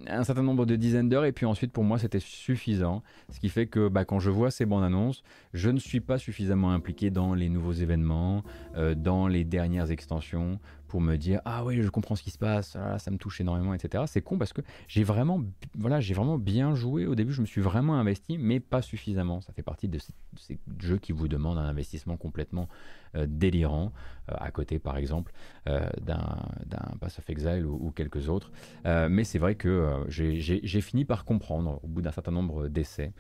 un 0.09 0.25
certain 0.25 0.43
nombre 0.43 0.67
de 0.67 0.77
dizaines 0.77 1.09
d'heures 1.09 1.25
et 1.25 1.33
puis 1.33 1.47
ensuite 1.47 1.73
pour 1.73 1.85
moi 1.85 1.99
c'était 1.99 2.21
suffisant. 2.21 3.03
Ce 3.31 3.41
qui 3.41 3.49
fait 3.49 3.67
que 3.67 3.89
bah, 3.89 4.05
quand 4.05 4.19
je 4.19 4.31
vois 4.31 4.51
ces 4.51 4.67
bandes 4.67 4.85
annonces, 4.85 5.23
je 5.55 5.71
ne 5.71 5.79
suis 5.79 6.01
pas 6.01 6.19
suffisamment 6.19 6.73
impliqué 6.73 7.11
dans 7.11 7.35
les 7.35 7.49
nouveaux 7.49 7.73
événements, 7.73 8.43
euh, 8.77 8.95
dans 8.95 9.29
les 9.29 9.45
dernières 9.45 9.91
extensions 9.91 10.59
pour 10.93 11.01
me 11.01 11.17
dire 11.17 11.41
ah 11.47 11.65
oui 11.65 11.81
je 11.81 11.89
comprends 11.89 12.17
ce 12.17 12.23
qui 12.23 12.31
se 12.31 12.37
passe, 12.37 12.77
ah, 12.77 12.99
ça 12.99 13.11
me 13.11 13.17
touche 13.17 13.41
énormément 13.41 13.73
etc. 13.73 14.05
C'est 14.07 14.21
con 14.21 14.37
parce 14.37 14.53
que 14.53 14.61
j'ai 14.89 15.05
vraiment 15.05 15.43
voilà 15.75 16.01
j'ai 16.01 16.13
vraiment 16.13 16.37
bien 16.37 16.75
joué 16.75 17.07
au 17.07 17.15
début, 17.15 17.33
je 17.33 17.41
me 17.41 17.47
suis 17.47 17.63
vraiment 17.63 17.99
investi 17.99 18.37
mais 18.37 18.61
pas 18.61 18.83
suffisamment. 18.83 19.41
Ça 19.41 19.55
fait 19.55 19.63
partie 19.63 19.89
de 19.89 19.99
ces, 20.37 20.59
jeux 20.81 20.99
qui 20.99 21.13
vous 21.13 21.29
demandent 21.29 21.57
un 21.57 21.65
investissement 21.65 22.19
complètement 22.19 22.69
euh, 23.15 23.25
délirant 23.27 23.95
euh, 24.31 24.35
à 24.37 24.51
côté 24.51 24.79
par 24.79 24.99
exemple 24.99 25.33
euh, 25.67 25.89
d'un 26.03 26.93
Pass 27.01 27.19
of 27.19 27.31
Exile 27.31 27.65
ou, 27.65 27.91
quelques 27.91 28.29
autres. 28.29 28.53
mais 28.85 29.25
c'est 29.25 29.39
vrai 29.39 29.55
que 29.55 30.05
j'ai 30.09 30.81
fini 30.83 31.07
par 31.07 31.25
comprendre 31.25 31.81
au 31.83 31.89
bout 31.89 32.03
d'un 32.03 32.13
certain 32.13 32.33
nombre 32.33 32.69
d'essais 32.69 33.15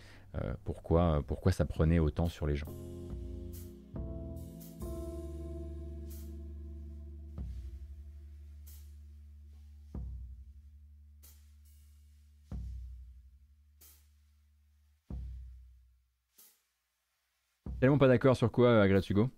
pourquoi 0.65 1.23
pourquoi 1.27 1.53
ça 1.53 1.65
prenait 1.65 2.01
autant 2.01 2.29
sur 2.29 2.47
les 2.47 2.55
gens. 2.55 2.69
Tellement 17.83 17.99
pas 17.99 18.07
d'accord 18.07 18.37
sur 18.37 18.53
quoi, 18.53 18.69
euh, 18.69 19.01
Hugo 19.11 19.29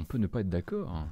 On 0.00 0.04
peut 0.04 0.18
ne 0.18 0.26
pas 0.26 0.40
être 0.40 0.48
d'accord. 0.48 1.06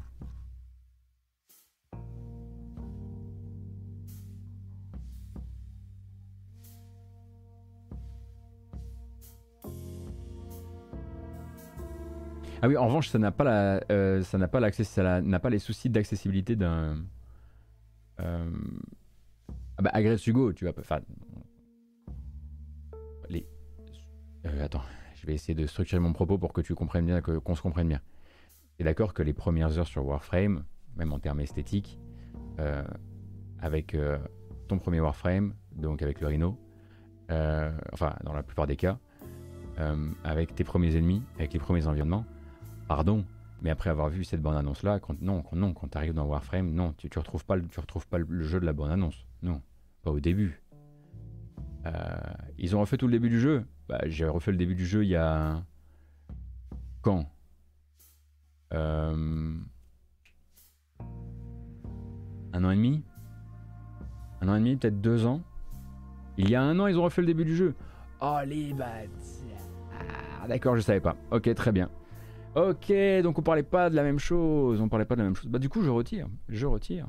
Ah 12.61 12.67
oui, 12.67 12.77
en 12.77 12.87
revanche, 12.89 13.09
ça 13.09 13.21
n'a 13.21 13.31
pas 13.31 13.45
la, 13.45 13.81
euh, 13.93 14.23
ça 14.25 14.39
n'a 14.39 14.49
pas 14.49 14.59
les 15.51 15.61
soucis 15.61 15.89
d'accessibilité 15.89 16.57
d'un. 16.57 16.97
Euh... 18.19 18.51
Ah 19.79 19.83
bah, 19.83 19.91
Agrèce 19.93 20.27
Hugo, 20.27 20.53
tu 20.53 20.65
vas, 20.65 20.73
enfin, 20.77 20.99
les. 23.29 23.47
Euh, 24.47 24.65
attends. 24.65 24.83
Je 25.23 25.29
vais 25.29 25.35
essayer 25.35 25.55
de 25.55 25.67
structurer 25.69 26.01
mon 26.01 26.13
propos 26.13 26.37
pour 26.37 26.53
que 26.53 26.61
tu 26.61 26.75
comprennes 26.75 27.07
bien, 27.07 27.21
qu'on 27.21 27.55
se 27.55 27.63
comprenne 27.63 27.87
bien. 27.87 28.01
Tu 28.77 28.83
es 28.83 28.85
d'accord 28.85 29.15
que 29.15 29.23
les 29.23 29.33
premières 29.33 29.79
heures 29.79 29.87
sur 29.87 30.05
Warframe, 30.05 30.65
même 30.97 31.13
en 31.13 31.21
termes 31.21 31.39
esthétiques, 31.39 32.01
euh, 32.59 32.83
avec 33.61 33.95
euh, 33.95 34.19
ton 34.67 34.81
premier 34.81 34.99
Warframe, 34.99 35.55
donc 35.77 36.03
avec 36.03 36.21
le 36.21 36.27
Rhino, 36.27 36.59
euh, 37.31 37.71
enfin 37.93 38.17
dans 38.25 38.33
la 38.33 38.43
plupart 38.43 38.67
des 38.67 38.75
cas, 38.75 38.99
avec 40.25 40.57
tes 40.57 40.65
premiers 40.65 40.97
ennemis, 40.97 41.23
avec 41.39 41.53
les 41.53 41.61
premiers 41.61 41.87
environnements, 41.87 42.25
pardon, 42.89 43.25
mais 43.63 43.71
après 43.71 43.91
avoir 43.91 44.09
vu 44.09 44.25
cette 44.25 44.43
bande 44.43 44.57
annonce 44.57 44.83
là, 44.83 44.99
quand, 44.99 45.21
non, 45.23 45.43
quand, 45.43 45.57
non, 45.57 45.73
quand 45.73 45.89
tu 45.89 46.13
dans 46.13 46.27
Warframe, 46.27 46.73
non, 46.73 46.95
tu, 46.95 47.09
ne 47.09 47.21
retrouves 47.21 47.45
pas, 47.45 47.61
tu 47.61 47.81
retrouves 47.81 48.09
pas 48.09 48.19
le 48.19 48.43
jeu 48.43 48.59
de 48.59 48.67
la 48.67 48.73
bande 48.73 48.91
annonce, 48.91 49.25
non, 49.43 49.63
pas 50.03 50.11
au 50.11 50.19
début. 50.19 50.63
ils 52.59 52.75
ont 52.75 52.81
refait 52.81 52.97
tout 52.97 53.07
le 53.07 53.13
début 53.13 53.31
du 53.31 53.41
jeu, 53.41 53.65
bah, 53.93 54.01
j'ai 54.07 54.25
refait 54.25 54.53
le 54.53 54.57
début 54.57 54.75
du 54.75 54.87
jeu 54.87 55.05
il 55.05 55.11
y 55.11 55.17
a. 55.17 55.63
Quand? 57.03 57.27
Euh, 58.73 59.55
Un 62.55 62.65
an 62.65 62.71
et 62.71 62.77
demi? 62.77 63.03
Un 64.41 64.49
an 64.49 64.55
et 64.55 64.61
demi, 64.61 64.77
peut-être 64.77 65.03
deux 65.03 65.27
ans? 65.27 65.43
Il 66.39 66.49
y 66.49 66.55
a 66.55 66.63
un 66.63 66.79
an, 66.81 66.87
ils 66.87 66.99
ont 66.99 67.03
refait 67.03 67.21
le 67.21 67.27
début 67.27 67.45
du 67.45 67.55
jeu. 67.55 67.75
Oh 68.23 68.39
les 68.47 68.73
bâtards 68.73 69.11
ah, 70.43 70.49
D'accord, 70.49 70.75
je 70.75 70.81
savais 70.81 71.01
pas. 71.01 71.17
Ok, 71.31 71.55
très 71.55 71.73
bien. 71.73 71.91
Ok, 72.55 72.91
donc 73.23 73.39
on 73.39 73.43
parlait 73.43 73.63
pas 73.63 73.91
de 73.91 73.95
la 73.95 74.03
même 74.03 74.19
chose. 74.19 74.81
On 74.81 74.89
parlait 74.89 75.05
pas 75.05 75.17
de 75.17 75.21
la 75.21 75.27
même 75.27 75.37
chose. 75.37 75.51
Bah 75.51 75.59
du 75.59 75.69
coup, 75.69 75.83
je 75.83 75.91
retire. 75.91 76.29
Je 76.49 76.65
retire. 76.65 77.09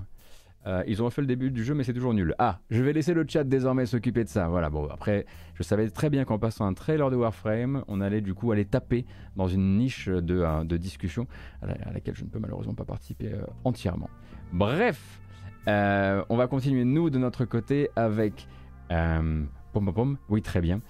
Euh, 0.65 0.83
ils 0.87 1.01
ont 1.01 1.05
refait 1.05 1.21
le 1.21 1.27
début 1.27 1.51
du 1.51 1.63
jeu, 1.63 1.73
mais 1.73 1.83
c'est 1.83 1.93
toujours 1.93 2.13
nul. 2.13 2.35
Ah, 2.39 2.59
je 2.69 2.81
vais 2.81 2.93
laisser 2.93 3.13
le 3.13 3.25
chat 3.27 3.43
désormais 3.43 3.85
s'occuper 3.85 4.23
de 4.23 4.29
ça. 4.29 4.47
Voilà, 4.47 4.69
bon, 4.69 4.87
après, 4.87 5.25
je 5.55 5.63
savais 5.63 5.89
très 5.89 6.09
bien 6.09 6.23
qu'en 6.23 6.39
passant 6.39 6.65
un 6.65 6.73
trailer 6.73 7.09
de 7.11 7.15
Warframe, 7.15 7.83
on 7.87 8.01
allait 8.01 8.21
du 8.21 8.33
coup 8.33 8.51
aller 8.51 8.65
taper 8.65 9.05
dans 9.35 9.47
une 9.47 9.77
niche 9.77 10.07
de, 10.07 10.39
euh, 10.39 10.63
discussion 10.77 11.27
à, 11.61 11.91
laquelle 11.91 12.15
je 12.15 12.23
ne 12.23 12.29
peux 12.29 12.39
malheureusement 12.39 12.73
pas 12.73 12.85
participer 12.85 13.33
euh, 13.33 13.45
entièrement. 13.63 14.09
Bref, 14.51 15.19
on 15.67 16.37
va 16.37 16.47
continuer 16.47 16.85
nous 16.85 17.09
de 17.09 17.17
notre 17.17 17.45
côté 17.45 17.89
avec. 17.95 18.47
pom 18.89 19.47
pom 19.73 19.93
pom, 19.93 20.17
oui, 20.29 20.41
très 20.41 20.61
bien. 20.61 20.81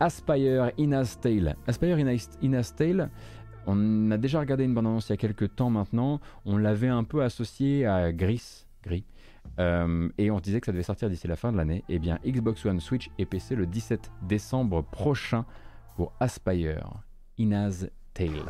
Aspire 0.00 0.70
Ina's 0.78 1.20
Tale. 1.20 1.56
Aspire 1.66 1.98
Ina's 1.98 2.74
Tale. 2.74 3.10
On 3.66 4.10
a 4.10 4.18
déjà 4.18 4.40
regardé 4.40 4.64
une 4.64 4.74
bande-annonce 4.74 5.08
il 5.08 5.12
y 5.12 5.14
a 5.14 5.16
quelques 5.16 5.56
temps 5.56 5.70
maintenant. 5.70 6.20
On 6.44 6.58
l'avait 6.58 6.88
un 6.88 7.02
peu 7.02 7.22
associé 7.22 7.86
à 7.86 8.12
Gris 8.12 8.66
gris. 8.84 9.04
Euh, 9.58 10.08
et 10.18 10.30
on 10.30 10.38
se 10.38 10.42
disait 10.42 10.60
que 10.60 10.66
ça 10.66 10.72
devait 10.72 10.82
sortir 10.82 11.08
d'ici 11.08 11.26
la 11.26 11.36
fin 11.36 11.52
de 11.52 11.56
l'année. 11.56 11.84
Eh 11.88 11.98
bien, 11.98 12.18
Xbox 12.24 12.64
One, 12.66 12.80
Switch 12.80 13.10
et 13.18 13.26
PC 13.26 13.54
le 13.54 13.66
17 13.66 14.10
décembre 14.22 14.82
prochain 14.82 15.44
pour 15.96 16.12
Aspire, 16.20 17.02
Ina's 17.38 17.86
Tale. 18.14 18.44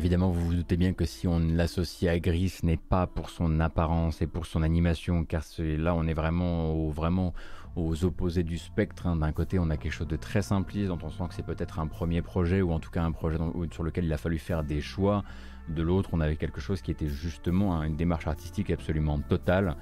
Évidemment, 0.00 0.30
vous 0.30 0.46
vous 0.46 0.54
doutez 0.54 0.78
bien 0.78 0.94
que 0.94 1.04
si 1.04 1.28
on 1.28 1.38
l'associe 1.38 2.10
à 2.10 2.18
Gris, 2.18 2.48
ce 2.48 2.64
n'est 2.64 2.78
pas 2.78 3.06
pour 3.06 3.28
son 3.28 3.60
apparence 3.60 4.22
et 4.22 4.26
pour 4.26 4.46
son 4.46 4.62
animation, 4.62 5.26
car 5.26 5.42
là, 5.58 5.94
on 5.94 6.06
est 6.06 6.14
vraiment, 6.14 7.34
aux 7.76 8.04
opposés 8.06 8.42
du 8.42 8.56
spectre. 8.56 9.06
Hein. 9.06 9.16
D'un 9.16 9.32
côté, 9.32 9.58
on 9.58 9.68
a 9.68 9.76
quelque 9.76 9.92
chose 9.92 10.08
de 10.08 10.16
très 10.16 10.40
simpliste, 10.40 10.88
dont 10.88 10.98
on 11.02 11.10
sent 11.10 11.24
que 11.28 11.34
c'est 11.34 11.44
peut-être 11.44 11.80
un 11.80 11.86
premier 11.86 12.22
projet, 12.22 12.62
ou 12.62 12.72
en 12.72 12.80
tout 12.80 12.90
cas 12.90 13.02
un 13.02 13.12
projet 13.12 13.36
sur 13.72 13.82
lequel 13.82 14.06
il 14.06 14.12
a 14.14 14.16
fallu 14.16 14.38
faire 14.38 14.64
des 14.64 14.80
choix. 14.80 15.22
De 15.68 15.82
l'autre, 15.82 16.08
on 16.14 16.20
avait 16.20 16.36
quelque 16.36 16.62
chose 16.62 16.80
qui 16.80 16.90
était 16.90 17.08
justement 17.08 17.82
une 17.82 17.96
démarche 17.96 18.26
artistique 18.26 18.70
absolument 18.70 19.18
totale. 19.18 19.76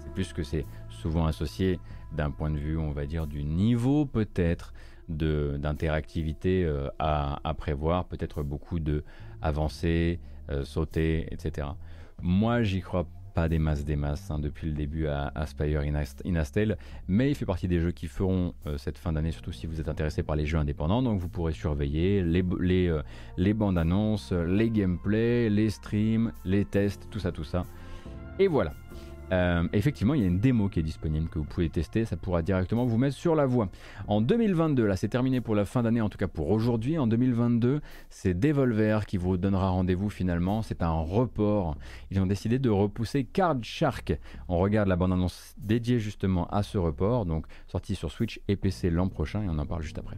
C'est 0.00 0.12
plus 0.12 0.32
que 0.32 0.42
c'est 0.42 0.66
souvent 0.88 1.26
associé 1.26 1.78
d'un 2.10 2.32
point 2.32 2.50
de 2.50 2.58
vue, 2.58 2.76
on 2.76 2.90
va 2.90 3.06
dire, 3.06 3.28
du 3.28 3.44
niveau 3.44 4.04
peut-être 4.04 4.72
d'interactivité 5.10 6.64
euh, 6.64 6.88
à, 6.98 7.54
prévoir, 7.56 8.04
peut-être 8.06 8.42
beaucoup 8.42 8.80
de 8.80 9.04
avancer, 9.42 10.20
euh, 10.50 10.64
sauter, 10.64 11.26
etc. 11.32 11.68
Moi, 12.22 12.62
j'y 12.62 12.80
crois 12.80 13.06
pas 13.34 13.48
des 13.48 13.60
masses 13.60 13.84
des 13.84 13.94
masses 13.94 14.30
hein, 14.30 14.40
depuis 14.40 14.66
le 14.66 14.72
début 14.72 15.06
à 15.06 15.30
Aspire 15.36 15.84
Inastel, 16.24 16.76
mais 17.06 17.30
il 17.30 17.34
fait 17.36 17.46
partie 17.46 17.68
des 17.68 17.78
jeux 17.78 17.92
qui 17.92 18.08
feront 18.08 18.54
euh, 18.66 18.76
cette 18.76 18.98
fin 18.98 19.12
d'année, 19.12 19.30
surtout 19.30 19.52
si 19.52 19.66
vous 19.66 19.80
êtes 19.80 19.88
intéressé 19.88 20.22
par 20.22 20.34
les 20.34 20.46
jeux 20.46 20.58
indépendants. 20.58 21.02
Donc 21.02 21.20
vous 21.20 21.28
pourrez 21.28 21.52
surveiller 21.52 22.22
les, 22.22 22.44
les, 22.60 23.00
les 23.36 23.54
bandes 23.54 23.78
annonces, 23.78 24.32
les 24.32 24.70
gameplays, 24.70 25.48
les 25.48 25.70
streams, 25.70 26.32
les 26.44 26.64
tests, 26.64 27.08
tout 27.10 27.20
ça, 27.20 27.30
tout 27.30 27.44
ça. 27.44 27.64
Et 28.40 28.48
voilà. 28.48 28.72
Euh, 29.32 29.66
effectivement, 29.72 30.14
il 30.14 30.22
y 30.22 30.24
a 30.24 30.28
une 30.28 30.40
démo 30.40 30.68
qui 30.68 30.80
est 30.80 30.84
disponible 30.84 31.28
que 31.28 31.38
vous 31.38 31.44
pouvez 31.44 31.68
tester, 31.68 32.04
ça 32.04 32.16
pourra 32.16 32.42
directement 32.42 32.84
vous 32.84 32.98
mettre 32.98 33.16
sur 33.16 33.34
la 33.34 33.46
voie. 33.46 33.68
En 34.08 34.20
2022, 34.20 34.86
là 34.86 34.96
c'est 34.96 35.08
terminé 35.08 35.40
pour 35.40 35.54
la 35.54 35.64
fin 35.64 35.82
d'année, 35.82 36.00
en 36.00 36.08
tout 36.08 36.18
cas 36.18 36.28
pour 36.28 36.50
aujourd'hui. 36.50 36.98
En 36.98 37.06
2022, 37.06 37.80
c'est 38.08 38.34
Devolver 38.34 39.06
qui 39.06 39.16
vous 39.16 39.36
donnera 39.36 39.70
rendez-vous 39.70 40.10
finalement. 40.10 40.62
C'est 40.62 40.82
un 40.82 40.90
report. 40.90 41.76
Ils 42.10 42.20
ont 42.20 42.26
décidé 42.26 42.58
de 42.58 42.70
repousser 42.70 43.24
Card 43.24 43.56
Shark. 43.62 44.18
On 44.48 44.58
regarde 44.58 44.88
la 44.88 44.96
bande-annonce 44.96 45.54
dédiée 45.58 45.98
justement 45.98 46.46
à 46.48 46.62
ce 46.62 46.78
report, 46.78 47.26
donc 47.26 47.46
sorti 47.68 47.94
sur 47.94 48.10
Switch 48.10 48.40
et 48.48 48.56
PC 48.56 48.90
l'an 48.90 49.08
prochain, 49.08 49.42
et 49.42 49.48
on 49.48 49.58
en 49.58 49.66
parle 49.66 49.82
juste 49.82 49.98
après. 49.98 50.16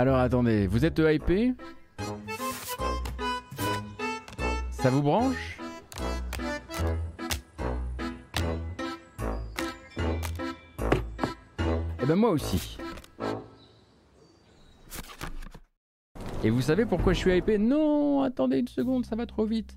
Alors 0.00 0.16
attendez, 0.16 0.66
vous 0.66 0.86
êtes 0.86 0.98
hypé? 0.98 1.52
Ça 4.70 4.88
vous 4.88 5.02
branche? 5.02 5.58
Eh 12.02 12.06
ben 12.06 12.14
moi 12.14 12.30
aussi. 12.30 12.78
Et 16.42 16.48
vous 16.48 16.62
savez 16.62 16.86
pourquoi 16.86 17.12
je 17.12 17.18
suis 17.18 17.36
hypé? 17.36 17.58
Non, 17.58 18.22
attendez 18.22 18.60
une 18.60 18.68
seconde, 18.68 19.04
ça 19.04 19.16
va 19.16 19.26
trop 19.26 19.44
vite. 19.44 19.76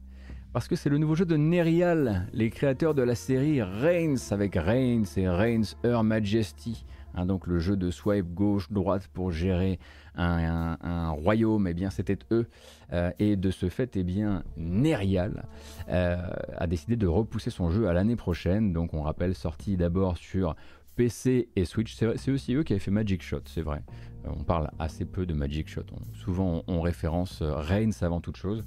Parce 0.54 0.70
que 0.70 0.78
c'est 0.78 0.88
le 0.88 1.00
nouveau 1.00 1.16
jeu 1.16 1.26
de 1.26 1.36
Nerial, 1.36 2.30
les 2.32 2.50
créateurs 2.50 2.94
de 2.94 3.02
la 3.02 3.16
série 3.16 3.62
Reigns 3.62 4.32
avec 4.32 4.56
Reigns 4.56 5.04
et 5.18 5.28
Reigns 5.28 5.76
Her 5.84 6.02
Majesty. 6.06 6.86
Hein, 7.16 7.26
donc 7.28 7.46
le 7.46 7.60
jeu 7.60 7.76
de 7.76 7.92
swipe 7.92 8.34
gauche-droite 8.34 9.08
pour 9.14 9.32
gérer 9.32 9.80
un, 10.16 11.10
royaume, 11.12 11.68
eh 11.68 11.74
bien 11.74 11.90
c'était 11.90 12.18
eux. 12.32 12.48
Euh, 12.92 13.12
et 13.20 13.36
de 13.36 13.52
ce 13.52 13.70
fait, 13.70 13.96
eh 13.96 14.04
bien, 14.04 14.44
Nerial 14.58 15.46
euh, 15.90 16.18
a 16.58 16.68
décidé 16.68 16.96
de 16.96 17.08
repousser 17.08 17.50
son 17.50 17.70
jeu 17.72 17.88
à 17.88 17.94
l'année 17.94 18.16
prochaine. 18.16 18.74
Donc 18.74 18.94
on 18.94 19.02
rappelle, 19.02 19.36
sorti 19.36 19.78
d'abord 19.78 20.18
sur 20.18 20.56
PC 20.96 21.50
et 21.56 21.66
Switch. 21.66 21.96
C'est 21.96 22.32
aussi 22.32 22.54
eux 22.54 22.64
qui 22.64 22.74
avaient 22.74 22.80
fait 22.80 22.92
Magic 22.92 23.24
Shot, 23.24 23.42
c'est 23.46 23.62
vrai. 23.62 23.82
Euh, 24.26 24.30
on 24.38 24.44
parle 24.44 24.70
assez 24.80 25.06
peu 25.06 25.26
de 25.26 25.34
Magic 25.34 25.68
Shot. 25.68 25.86
souvent 26.14 26.64
on, 26.68 26.82
référence 26.82 27.42
Reigns 27.42 28.02
avant 28.02 28.22
toute 28.22 28.38
chose 28.38 28.64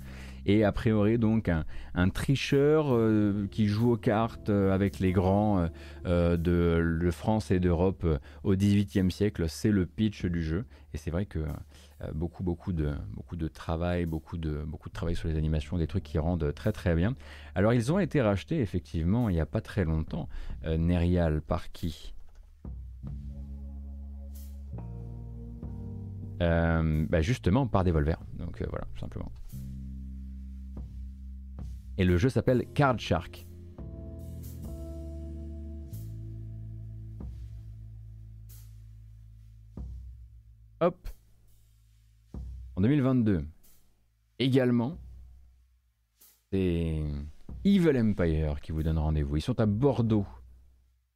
et 0.46 0.62
a 0.64 0.72
priori 0.72 1.18
donc 1.18 1.50
un, 1.94 2.08
tricheur 2.08 2.94
euh, 2.94 3.48
qui 3.50 3.66
joue 3.66 3.92
aux 3.92 3.96
cartes 3.96 4.48
euh, 4.48 4.72
avec 4.72 5.00
les 5.00 5.12
grands 5.12 5.68
euh, 6.06 6.36
de, 6.36 7.10
France 7.10 7.50
et 7.50 7.58
d'Europe 7.58 8.06
au 8.44 8.54
XVIIIe 8.54 9.10
siècle. 9.10 9.48
C'est 9.48 9.70
le 9.70 9.86
pitch 9.86 10.24
du 10.24 10.42
jeu 10.42 10.64
et 10.94 10.98
c'est 10.98 11.10
vrai 11.10 11.26
que 11.26 11.40
beaucoup 12.14 12.44
beaucoup 12.44 12.72
de 12.72 12.92
beaucoup 13.14 13.36
de 13.36 13.48
travail, 13.48 14.06
beaucoup 14.06 14.36
de 14.36 14.62
beaucoup 14.66 14.88
de 14.88 14.94
travail 14.94 15.16
sur 15.16 15.28
les 15.28 15.36
animations, 15.36 15.78
des 15.78 15.86
trucs 15.86 16.04
qui 16.04 16.18
rendent 16.18 16.52
très 16.54 16.72
très 16.72 16.94
bien. 16.94 17.14
Alors 17.54 17.72
ils 17.72 17.92
ont 17.92 17.98
été 17.98 18.20
rachetés 18.20 18.60
effectivement 18.60 19.28
il 19.28 19.34
n'y 19.34 19.40
a 19.40 19.46
pas 19.46 19.60
très 19.60 19.84
longtemps. 19.84 20.28
Nerial 20.64 21.40
par 21.40 21.72
qui? 21.72 22.14
Bah, 26.38 27.22
justement 27.22 27.66
par 27.66 27.82
Devolver. 27.82 28.18
Donc 28.34 28.62
voilà, 28.68 28.86
tout 28.94 29.00
simplement. 29.00 29.32
Et 31.98 32.04
le 32.04 32.16
jeu 32.18 32.28
s'appelle 32.28 32.66
Card 32.74 32.98
Shark. 32.98 33.46
Hop. 40.80 41.08
En 42.76 42.82
2022. 42.82 43.46
Également, 44.38 44.98
c'est 46.52 47.02
Evil 47.64 47.98
Empire 47.98 48.60
qui 48.60 48.72
vous 48.72 48.82
donne 48.82 48.98
rendez-vous. 48.98 49.36
Ils 49.38 49.42
sont 49.42 49.58
à 49.58 49.64
Bordeaux. 49.64 50.26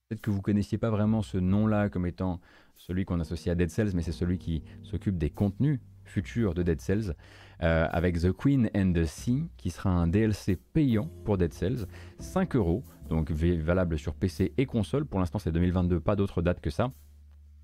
Peut-être 0.08 0.22
que 0.22 0.30
vous 0.30 0.38
ne 0.38 0.42
connaissiez 0.42 0.78
pas 0.78 0.90
vraiment 0.90 1.20
ce 1.20 1.36
nom-là 1.36 1.90
comme 1.90 2.06
étant 2.06 2.40
celui 2.74 3.04
qu'on 3.04 3.20
associe 3.20 3.52
à 3.52 3.54
Dead 3.54 3.68
Cells, 3.68 3.92
mais 3.94 4.02
c'est 4.02 4.12
celui 4.12 4.38
qui 4.38 4.62
s'occupe 4.82 5.18
des 5.18 5.28
contenus 5.28 5.78
futurs 6.04 6.54
de 6.54 6.62
Dead 6.62 6.80
Cells. 6.80 7.14
Euh, 7.62 7.86
avec 7.92 8.18
The 8.18 8.32
Queen 8.32 8.70
and 8.74 8.92
the 8.94 9.04
Sea, 9.04 9.44
qui 9.58 9.70
sera 9.70 9.90
un 9.90 10.06
DLC 10.06 10.56
payant 10.56 11.10
pour 11.24 11.36
Dead 11.36 11.52
Cells, 11.52 11.86
5 12.18 12.56
euros, 12.56 12.82
donc 13.10 13.30
valable 13.30 13.98
sur 13.98 14.14
PC 14.14 14.54
et 14.56 14.64
console. 14.64 15.04
Pour 15.04 15.20
l'instant, 15.20 15.38
c'est 15.38 15.52
2022, 15.52 16.00
pas 16.00 16.16
d'autre 16.16 16.40
date 16.40 16.60
que 16.62 16.70
ça. 16.70 16.90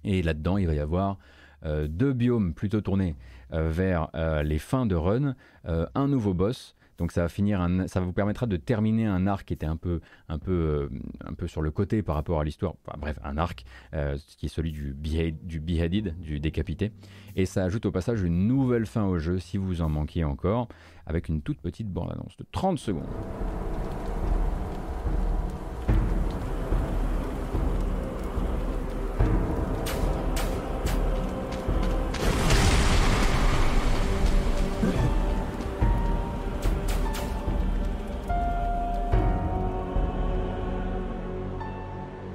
Et 0.04 0.22
là-dedans, 0.22 0.58
il 0.58 0.66
va 0.66 0.74
y 0.74 0.80
avoir 0.80 1.18
euh, 1.64 1.88
deux 1.88 2.12
biomes 2.12 2.52
plutôt 2.52 2.82
tournés 2.82 3.16
euh, 3.54 3.70
vers 3.70 4.10
les 4.44 4.58
fins 4.58 4.84
de 4.84 4.94
run, 4.94 5.34
un 5.64 6.08
nouveau 6.08 6.34
boss 6.34 6.76
donc 6.98 7.12
ça 7.12 7.22
va 7.22 7.28
finir, 7.28 7.66
ça 7.86 8.00
vous 8.00 8.12
permettra 8.12 8.46
de 8.46 8.56
terminer 8.56 9.06
un 9.06 9.26
arc 9.26 9.46
qui 9.46 9.54
était 9.54 9.66
un 9.66 9.76
peu, 9.76 10.00
un 10.28 10.38
peu, 10.38 10.52
euh, 10.52 10.88
un 11.24 11.34
peu 11.34 11.46
sur 11.46 11.62
le 11.62 11.70
côté 11.70 12.02
par 12.02 12.14
rapport 12.14 12.40
à 12.40 12.44
l'histoire. 12.44 12.74
bref, 12.98 13.18
un 13.22 13.36
arc 13.36 13.64
euh, 13.94 14.16
qui 14.38 14.46
est 14.46 14.48
celui 14.48 14.72
du, 14.72 14.94
du 14.94 15.60
beheaded, 15.60 16.18
du 16.20 16.40
décapité. 16.40 16.92
Et 17.34 17.46
ça 17.46 17.64
ajoute 17.64 17.86
au 17.86 17.90
passage 17.90 18.22
une 18.22 18.46
nouvelle 18.46 18.86
fin 18.86 19.04
au 19.04 19.18
jeu 19.18 19.38
si 19.38 19.56
vous 19.58 19.82
en 19.82 19.88
manquiez 19.88 20.24
encore, 20.24 20.68
avec 21.06 21.28
une 21.28 21.42
toute 21.42 21.60
petite 21.60 21.88
bande-annonce 21.88 22.36
de 22.36 22.46
30 22.50 22.78
secondes. 22.78 23.06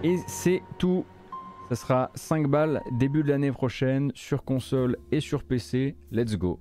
Et 0.03 0.17
c'est 0.27 0.63
tout. 0.79 1.05
Ça 1.69 1.75
sera 1.75 2.11
5 2.15 2.47
balles 2.47 2.81
début 2.91 3.21
de 3.21 3.29
l'année 3.29 3.51
prochaine 3.51 4.11
sur 4.15 4.43
console 4.43 4.97
et 5.11 5.19
sur 5.21 5.43
PC. 5.43 5.95
Let's 6.11 6.37
go. 6.37 6.59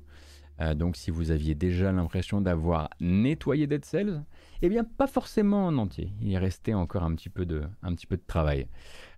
Euh, 0.61 0.75
donc 0.75 0.95
si 0.97 1.11
vous 1.11 1.31
aviez 1.31 1.55
déjà 1.55 1.91
l'impression 1.91 2.43
d'avoir 2.43 2.91
nettoyé 3.01 3.67
Dead 3.67 3.83
Cells, 3.83 4.23
eh 4.61 4.69
bien 4.69 4.85
pas 4.85 5.07
forcément 5.07 5.67
en 5.67 5.79
entier. 5.79 6.12
Il 6.21 6.37
restait 6.37 6.75
encore 6.75 7.03
un 7.03 7.15
petit 7.15 7.31
peu 7.31 7.47
de, 7.47 7.62
un 7.83 7.95
petit 7.95 8.07
peu 8.07 8.19
de 8.19 8.27
travail. 8.27 8.69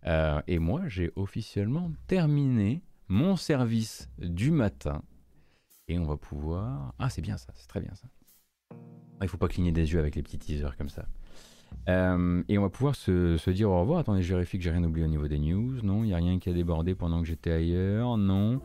Euh, 0.07 0.41
et 0.47 0.61
moi 0.61 0.83
j'ai 0.87 1.11
officiellement 1.17 1.91
terminé 2.07 2.85
mon 3.09 3.35
service 3.35 4.09
du 4.19 4.53
matin. 4.53 5.03
Et 5.89 5.99
on 5.99 6.05
va 6.05 6.17
pouvoir... 6.17 6.95
Ah 7.01 7.11
c'est 7.11 7.23
bien 7.23 7.37
ça, 7.37 7.53
c'est 7.57 7.67
très 7.67 7.81
bien 7.81 7.95
ça. 7.97 8.07
Il 9.21 9.29
faut 9.29 9.37
pas 9.37 9.49
cligner 9.49 9.73
des 9.73 9.93
yeux 9.93 9.99
avec 9.99 10.15
les 10.15 10.23
petits 10.23 10.39
teasers 10.39 10.77
comme 10.77 10.89
ça. 10.89 11.07
Euh, 11.89 12.43
et 12.49 12.59
on 12.59 12.63
va 12.63 12.69
pouvoir 12.69 12.95
se, 12.95 13.51
dire 13.51 13.71
au 13.71 13.81
revoir. 13.81 14.01
Attendez, 14.01 14.23
je 14.23 14.35
vérifie 14.35 14.59
que 14.59 14.65
j'ai 14.65 14.71
rien 14.71 14.85
oublié 14.85 15.07
au 15.07 15.11
niveau 15.11 15.29
des 15.29 15.39
news. 15.39 15.81
Non, 15.83 16.05
il 16.05 16.09
n'y 16.09 16.15
a 16.15 16.19
rien 16.19 16.39
qui 16.39 16.49
a 16.49 16.53
débordé 16.53 16.95
pendant 16.95 17.21
que 17.21 17.27
j'étais 17.27 17.51
ailleurs. 17.51 18.17
Non. 18.17 18.61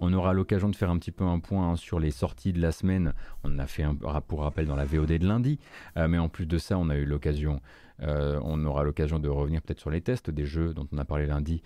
On 0.00 0.12
aura 0.12 0.32
l'occasion 0.32 0.68
de 0.68 0.74
faire 0.74 0.90
un 0.90 0.98
petit 0.98 1.12
peu 1.12 1.24
un 1.24 1.38
point 1.38 1.70
hein, 1.70 1.76
sur 1.76 2.00
les 2.00 2.10
sorties 2.10 2.52
de 2.52 2.60
la 2.60 2.72
semaine. 2.72 3.12
On 3.44 3.58
a 3.58 3.66
fait 3.66 3.84
un 3.84 3.94
pour 3.94 4.40
rappel 4.40 4.66
dans 4.66 4.74
la 4.74 4.84
VOD 4.84 5.12
de 5.12 5.26
lundi. 5.26 5.58
Euh, 5.96 6.08
mais 6.08 6.18
en 6.18 6.28
plus 6.28 6.46
de 6.46 6.58
ça, 6.58 6.76
on 6.78 6.88
a 6.88 6.96
eu 6.96 7.04
l'occasion 7.04 7.60
euh, 8.02 8.40
on 8.42 8.64
aura 8.64 8.82
l'occasion 8.82 9.20
de 9.20 9.28
revenir 9.28 9.62
peut-être 9.62 9.78
sur 9.78 9.90
les 9.90 10.00
tests 10.00 10.28
des 10.28 10.44
jeux 10.44 10.74
dont 10.74 10.88
on 10.90 10.98
a 10.98 11.04
parlé 11.04 11.26
lundi. 11.26 11.62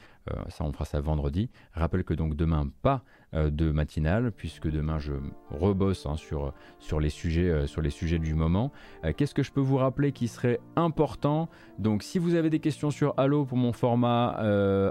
Ça, 0.48 0.64
on 0.64 0.73
fera 0.73 0.85
ça 0.85 1.01
vendredi. 1.01 1.48
Rappelle 1.73 2.05
que 2.05 2.12
donc 2.12 2.35
demain, 2.35 2.68
pas 2.82 3.05
de 3.32 3.70
matinale, 3.70 4.32
puisque 4.32 4.70
demain 4.70 4.98
je 4.98 5.12
rebosse 5.50 6.06
hein, 6.06 6.16
sur, 6.16 6.54
sur, 6.78 7.00
les 7.00 7.10
sujets, 7.10 7.66
sur 7.66 7.82
les 7.82 7.90
sujets 7.90 8.18
du 8.18 8.34
moment. 8.34 8.72
Qu'est-ce 9.16 9.34
que 9.34 9.42
je 9.42 9.52
peux 9.52 9.60
vous 9.60 9.76
rappeler 9.76 10.12
qui 10.12 10.28
serait 10.28 10.60
important? 10.74 11.48
Donc, 11.78 12.02
si 12.02 12.18
vous 12.18 12.34
avez 12.34 12.50
des 12.50 12.60
questions 12.60 12.90
sur 12.90 13.14
Halo 13.16 13.44
pour 13.44 13.58
mon 13.58 13.72
format, 13.72 14.38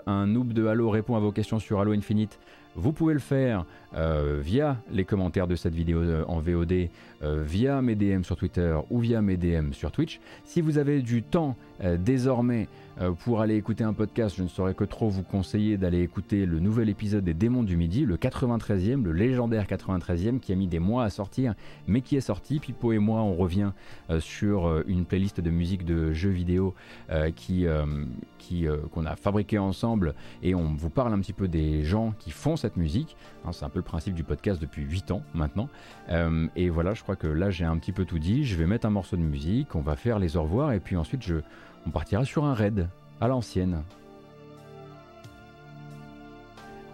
un 0.05 0.27
noob 0.27 0.53
de 0.53 0.67
Halo 0.67 0.89
répond 0.89 1.15
à 1.15 1.19
vos 1.19 1.31
questions 1.31 1.59
sur 1.59 1.79
Halo 1.79 1.93
Infinite. 1.93 2.39
Vous 2.75 2.91
pouvez 2.91 3.13
le 3.13 3.19
faire 3.19 3.65
via 3.93 4.77
les 4.91 5.05
commentaires 5.05 5.47
de 5.47 5.55
cette 5.55 5.73
vidéo 5.73 6.03
en 6.27 6.39
VOD 6.39 6.89
euh, 7.25 7.41
via 7.41 7.81
mes 7.81 7.95
DM 7.95 8.23
sur 8.23 8.35
Twitter 8.35 8.77
ou 8.89 8.99
via 8.99 9.21
mes 9.21 9.37
DM 9.37 9.71
sur 9.71 9.91
Twitch. 9.91 10.19
Si 10.43 10.61
vous 10.61 10.77
avez 10.77 11.01
du 11.01 11.23
temps 11.23 11.55
euh, 11.83 11.97
désormais 11.97 12.67
euh, 13.01 13.11
pour 13.11 13.41
aller 13.41 13.55
écouter 13.55 13.83
un 13.83 13.93
podcast, 13.93 14.35
je 14.37 14.43
ne 14.43 14.47
saurais 14.47 14.73
que 14.73 14.85
trop 14.85 15.09
vous 15.09 15.23
conseiller 15.23 15.77
d'aller 15.77 16.01
écouter 16.01 16.45
le 16.45 16.59
nouvel 16.59 16.89
épisode 16.89 17.23
des 17.23 17.33
Démons 17.33 17.63
du 17.63 17.75
Midi, 17.75 18.05
le 18.05 18.15
93e, 18.15 19.03
le 19.03 19.11
légendaire 19.11 19.65
93e 19.65 20.39
qui 20.39 20.53
a 20.53 20.55
mis 20.55 20.67
des 20.67 20.79
mois 20.79 21.03
à 21.03 21.09
sortir, 21.09 21.55
mais 21.87 22.01
qui 22.01 22.15
est 22.15 22.21
sorti. 22.21 22.59
Pipo 22.59 22.93
et 22.93 22.99
moi, 22.99 23.21
on 23.21 23.35
revient 23.35 23.71
sur 24.19 24.83
une 24.87 25.05
playlist 25.05 25.41
de 25.41 25.49
musique 25.49 25.83
de 25.83 26.13
jeux 26.13 26.29
vidéo 26.29 26.73
qui 27.35 27.65
qu'on 28.91 29.05
a 29.05 29.15
fabriqué 29.15 29.57
ensemble 29.57 30.13
et 30.43 30.53
on 30.53 30.75
vous 30.75 30.91
parle 30.91 31.13
un 31.13 31.19
petit 31.19 31.33
peu 31.33 31.47
des 31.47 31.83
gens 31.83 32.13
qui 32.19 32.31
font 32.31 32.55
cette 32.55 32.77
musique. 32.77 33.17
Hein, 33.43 33.51
c'est 33.51 33.65
un 33.65 33.69
peu 33.69 33.79
le 33.79 33.83
principe 33.83 34.13
du 34.13 34.23
podcast 34.23 34.61
depuis 34.61 34.83
8 34.83 35.11
ans 35.11 35.23
maintenant. 35.33 35.69
et 36.55 36.69
voilà, 36.69 36.93
je 36.93 37.03
crois 37.03 37.15
que 37.15 37.27
là 37.27 37.49
j'ai 37.49 37.65
un 37.65 37.77
petit 37.77 37.91
peu 37.91 38.05
tout 38.05 38.19
dit. 38.19 38.45
Je 38.45 38.55
vais 38.55 38.67
mettre 38.67 38.85
un 38.85 38.91
morceau 38.91 39.17
de 39.17 39.21
musique, 39.21 39.75
on 39.75 39.81
va 39.81 39.95
faire 39.95 40.19
les 40.19 40.37
au 40.37 40.43
revoir 40.43 40.71
et 40.73 40.79
puis 40.79 40.95
ensuite 40.95 41.23
je, 41.23 41.35
on 41.85 41.89
partira 41.89 42.25
sur 42.25 42.45
un 42.45 42.53
raid 42.53 42.89
à 43.21 43.27
l'ancienne. 43.27 43.83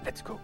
Let's 0.05 0.23
go. 0.23 0.39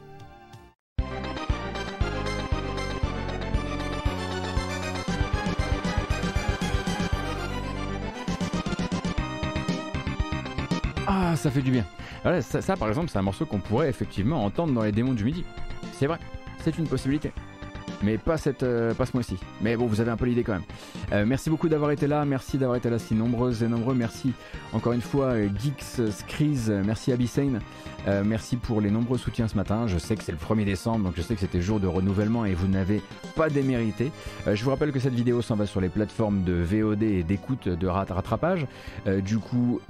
Ah, 11.08 11.36
ça 11.36 11.50
fait 11.50 11.62
du 11.62 11.72
bien. 11.72 11.86
ça, 12.42 12.62
ça, 12.62 12.76
par 12.76 12.90
exemple, 12.90 13.10
c'est 13.10 13.18
un 13.18 13.22
morceau 13.22 13.46
qu'on 13.46 13.60
pourrait 13.60 13.90
effectivement 13.90 14.44
entendre 14.44 14.74
dans 14.74 14.84
les 14.84 14.92
démons 14.92 15.14
du 15.14 15.24
midi. 15.24 15.46
C'est 15.94 16.06
vrai, 16.06 16.20
c'est 16.60 16.78
une 16.78 16.88
possibilité 16.88 17.32
mais 18.04 18.18
pas, 18.18 18.38
cette, 18.38 18.64
euh, 18.64 18.94
pas 18.94 19.06
ce 19.06 19.12
mois-ci. 19.14 19.38
Mais 19.62 19.76
bon, 19.76 19.88
vous 19.88 20.02
avez 20.02 20.12
un 20.12 20.18
peu 20.18 20.26
l'idée 20.26 20.44
quand 20.44 20.54
même. 20.54 20.64
Euh, 21.12 21.26
merci 21.26 21.50
beaucoup 21.50 21.70
d'avoir 21.70 21.92
été 21.92 22.08
là, 22.08 22.26
merci 22.26 22.58
d'avoir 22.58 22.78
été 22.78 22.90
là 22.90 23.00
si 23.00 23.16
nombreuses 23.16 23.64
et 23.64 23.68
nombreux. 23.68 23.96
Merci 23.96 24.34
encore 24.74 24.94
une 24.94 25.02
fois 25.02 25.28
euh, 25.28 25.50
Geeks, 25.58 26.12
Screez, 26.12 26.84
merci 26.86 27.12
Abyssane, 27.12 27.60
merci 28.26 28.56
pour 28.56 28.80
les 28.80 28.90
nombreux 28.90 29.18
soutiens 29.18 29.48
ce 29.48 29.56
matin. 29.56 29.88
Je 29.88 29.98
sais 29.98 30.16
que 30.16 30.24
c'est 30.24 30.32
le 30.32 30.38
1er 30.38 30.66
décembre, 30.66 31.06
donc 31.06 31.14
je 31.18 31.22
sais 31.22 31.34
que 31.34 31.42
c'était 31.42 31.62
jour 31.62 31.80
de 31.80 31.88
renouvellement 31.88 32.46
et 32.46 32.54
vous 32.54 32.68
n'avez 32.68 33.02
pas 33.36 33.50
démérité. 33.50 34.12
je 34.52 34.64
vous 34.64 34.70
rappelle 34.70 34.92
que 34.92 35.00
cette 35.00 35.14
vidéo 35.14 35.42
s'en 35.42 35.56
va 35.56 35.66
sur 35.66 35.82
les 35.82 35.90
plateformes 35.90 36.44
de 36.44 36.54
VOD 36.54 37.04
et 37.04 37.24
d'écoute 37.24 37.68
de 37.68 37.88
rattrapage. 37.88 38.66
du 39.24 39.40
coup, 39.40 39.82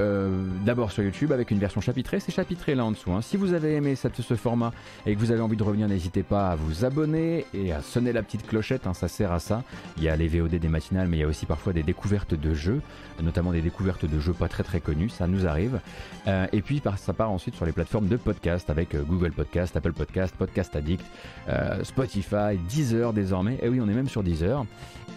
d'abord 0.65 0.91
sur 0.91 1.03
YouTube 1.03 1.31
avec 1.31 1.51
une 1.51 1.59
version 1.59 1.81
chapitrée, 1.81 2.19
c'est 2.19 2.31
chapitré 2.31 2.75
là 2.75 2.85
en 2.85 2.91
dessous. 2.91 3.11
Hein. 3.11 3.21
Si 3.21 3.37
vous 3.37 3.53
avez 3.53 3.75
aimé 3.75 3.95
cette, 3.95 4.19
ce 4.19 4.35
format 4.35 4.71
et 5.05 5.13
que 5.13 5.19
vous 5.19 5.31
avez 5.31 5.41
envie 5.41 5.57
de 5.57 5.63
revenir, 5.63 5.87
n'hésitez 5.87 6.23
pas 6.23 6.49
à 6.49 6.55
vous 6.55 6.85
abonner 6.85 7.45
et 7.53 7.71
à 7.71 7.81
sonner 7.97 8.13
la 8.13 8.21
petite 8.21 8.45
clochette, 8.45 8.85
hein, 8.85 8.93
ça 8.93 9.07
sert 9.07 9.31
à 9.31 9.39
ça. 9.39 9.63
Il 9.97 10.03
y 10.03 10.09
a 10.09 10.15
les 10.15 10.27
VOD 10.27 10.51
des 10.51 10.67
matinales, 10.67 11.07
mais 11.07 11.17
il 11.17 11.19
y 11.21 11.23
a 11.23 11.27
aussi 11.27 11.47
parfois 11.47 11.73
des 11.73 11.81
découvertes 11.81 12.35
de 12.35 12.53
jeux, 12.53 12.79
notamment 13.23 13.51
des 13.51 13.63
découvertes 13.63 14.05
de 14.05 14.19
jeux 14.19 14.33
pas 14.33 14.47
très 14.47 14.61
très 14.61 14.81
connus, 14.81 15.09
ça 15.09 15.25
nous 15.25 15.47
arrive. 15.47 15.79
Euh, 16.27 16.45
et 16.51 16.61
puis 16.61 16.79
ça 16.97 17.13
part 17.13 17.31
ensuite 17.31 17.55
sur 17.55 17.65
les 17.65 17.71
plateformes 17.71 18.07
de 18.07 18.17
podcast 18.17 18.69
avec 18.69 18.93
euh, 18.93 19.01
Google 19.01 19.31
Podcast, 19.31 19.75
Apple 19.75 19.93
Podcast, 19.93 20.35
Podcast 20.37 20.75
Addict, 20.75 21.03
euh, 21.49 21.83
Spotify, 21.83 22.59
Deezer 22.69 23.13
désormais. 23.13 23.57
Et 23.63 23.69
oui, 23.69 23.81
on 23.81 23.89
est 23.89 23.95
même 23.95 24.09
sur 24.09 24.21
Deezer. 24.21 24.63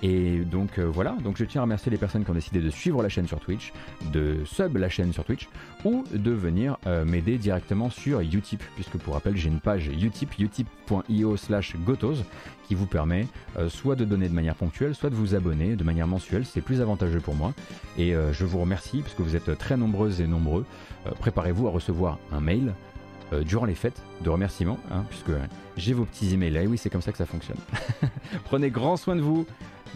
Et 0.03 0.39
donc 0.39 0.79
voilà, 0.79 1.15
donc 1.23 1.37
je 1.37 1.45
tiens 1.45 1.61
à 1.61 1.65
remercier 1.65 1.91
les 1.91 1.99
personnes 1.99 2.25
qui 2.25 2.31
ont 2.31 2.35
décidé 2.35 2.61
de 2.61 2.71
suivre 2.71 3.03
la 3.03 3.11
chaîne 3.11 3.27
sur 3.27 3.39
Twitch, 3.39 3.75
de 4.15 4.39
sub 4.47 4.79
la 4.79 4.89
chaîne 4.89 5.13
sur 5.13 5.25
Twitch, 5.25 5.47
ou 5.85 6.05
de 6.11 6.31
venir 6.31 6.79
m'aider 7.05 7.37
directement 7.37 7.91
sur 7.91 8.21
Utip, 8.21 8.63
puisque 8.77 8.97
pour 8.97 9.13
rappel 9.13 9.37
j'ai 9.37 9.49
une 9.49 9.61
page 9.61 9.89
Utip, 9.89 10.67
utip.io 10.91 11.37
slash 11.37 11.77
gotos, 11.77 12.25
qui 12.67 12.75
vous 12.75 12.87
permet 12.87 13.27
euh, 13.59 13.69
soit 13.69 13.97
de 13.97 14.05
donner 14.05 14.29
de 14.29 14.35
manière 14.35 14.55
ponctuelle, 14.55 14.95
soit 14.95 15.11
de 15.11 15.15
vous 15.15 15.35
abonner 15.35 15.77
de 15.77 15.85
manière 15.85 16.07
mensuelle. 16.07 16.45
C'est 16.45 16.61
plus 16.61 16.81
avantageux 16.81 17.21
pour 17.21 17.35
moi. 17.35 17.53
Et 17.99 18.15
euh, 18.15 18.33
je 18.33 18.45
vous 18.45 18.59
remercie 18.59 19.03
parce 19.03 19.15
que 19.15 19.23
vous 19.23 19.37
êtes 19.37 19.57
très 19.59 19.77
nombreuses 19.77 20.21
et 20.21 20.27
nombreux. 20.27 20.65
Euh, 21.07 21.11
préparez-vous 21.19 21.67
à 21.67 21.71
recevoir 21.71 22.19
un 22.33 22.41
mail 22.41 22.75
durant 23.47 23.65
les 23.65 23.77
fêtes 23.77 24.03
de 24.23 24.29
remerciements, 24.29 24.81
hein, 24.91 25.05
puisque 25.09 25.31
j'ai 25.77 25.93
vos 25.93 26.05
petits 26.05 26.35
emails. 26.35 26.57
Et 26.57 26.67
oui, 26.67 26.77
c'est 26.77 26.91
comme 26.91 27.01
ça 27.01 27.13
que 27.13 27.19
ça 27.19 27.27
fonctionne. 27.27 27.59
Prenez 28.45 28.71
grand 28.71 28.97
soin 28.97 29.15
de 29.15 29.21
vous. 29.21 29.47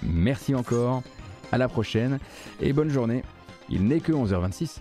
Merci 0.05 0.55
encore. 0.55 1.03
À 1.51 1.59
la 1.59 1.67
prochaine 1.67 2.21
et 2.61 2.73
bonne 2.73 2.91
journée. 2.91 3.25
Il 3.69 3.89
n'est 3.89 3.99
que 3.99 4.13
11h26. 4.13 4.79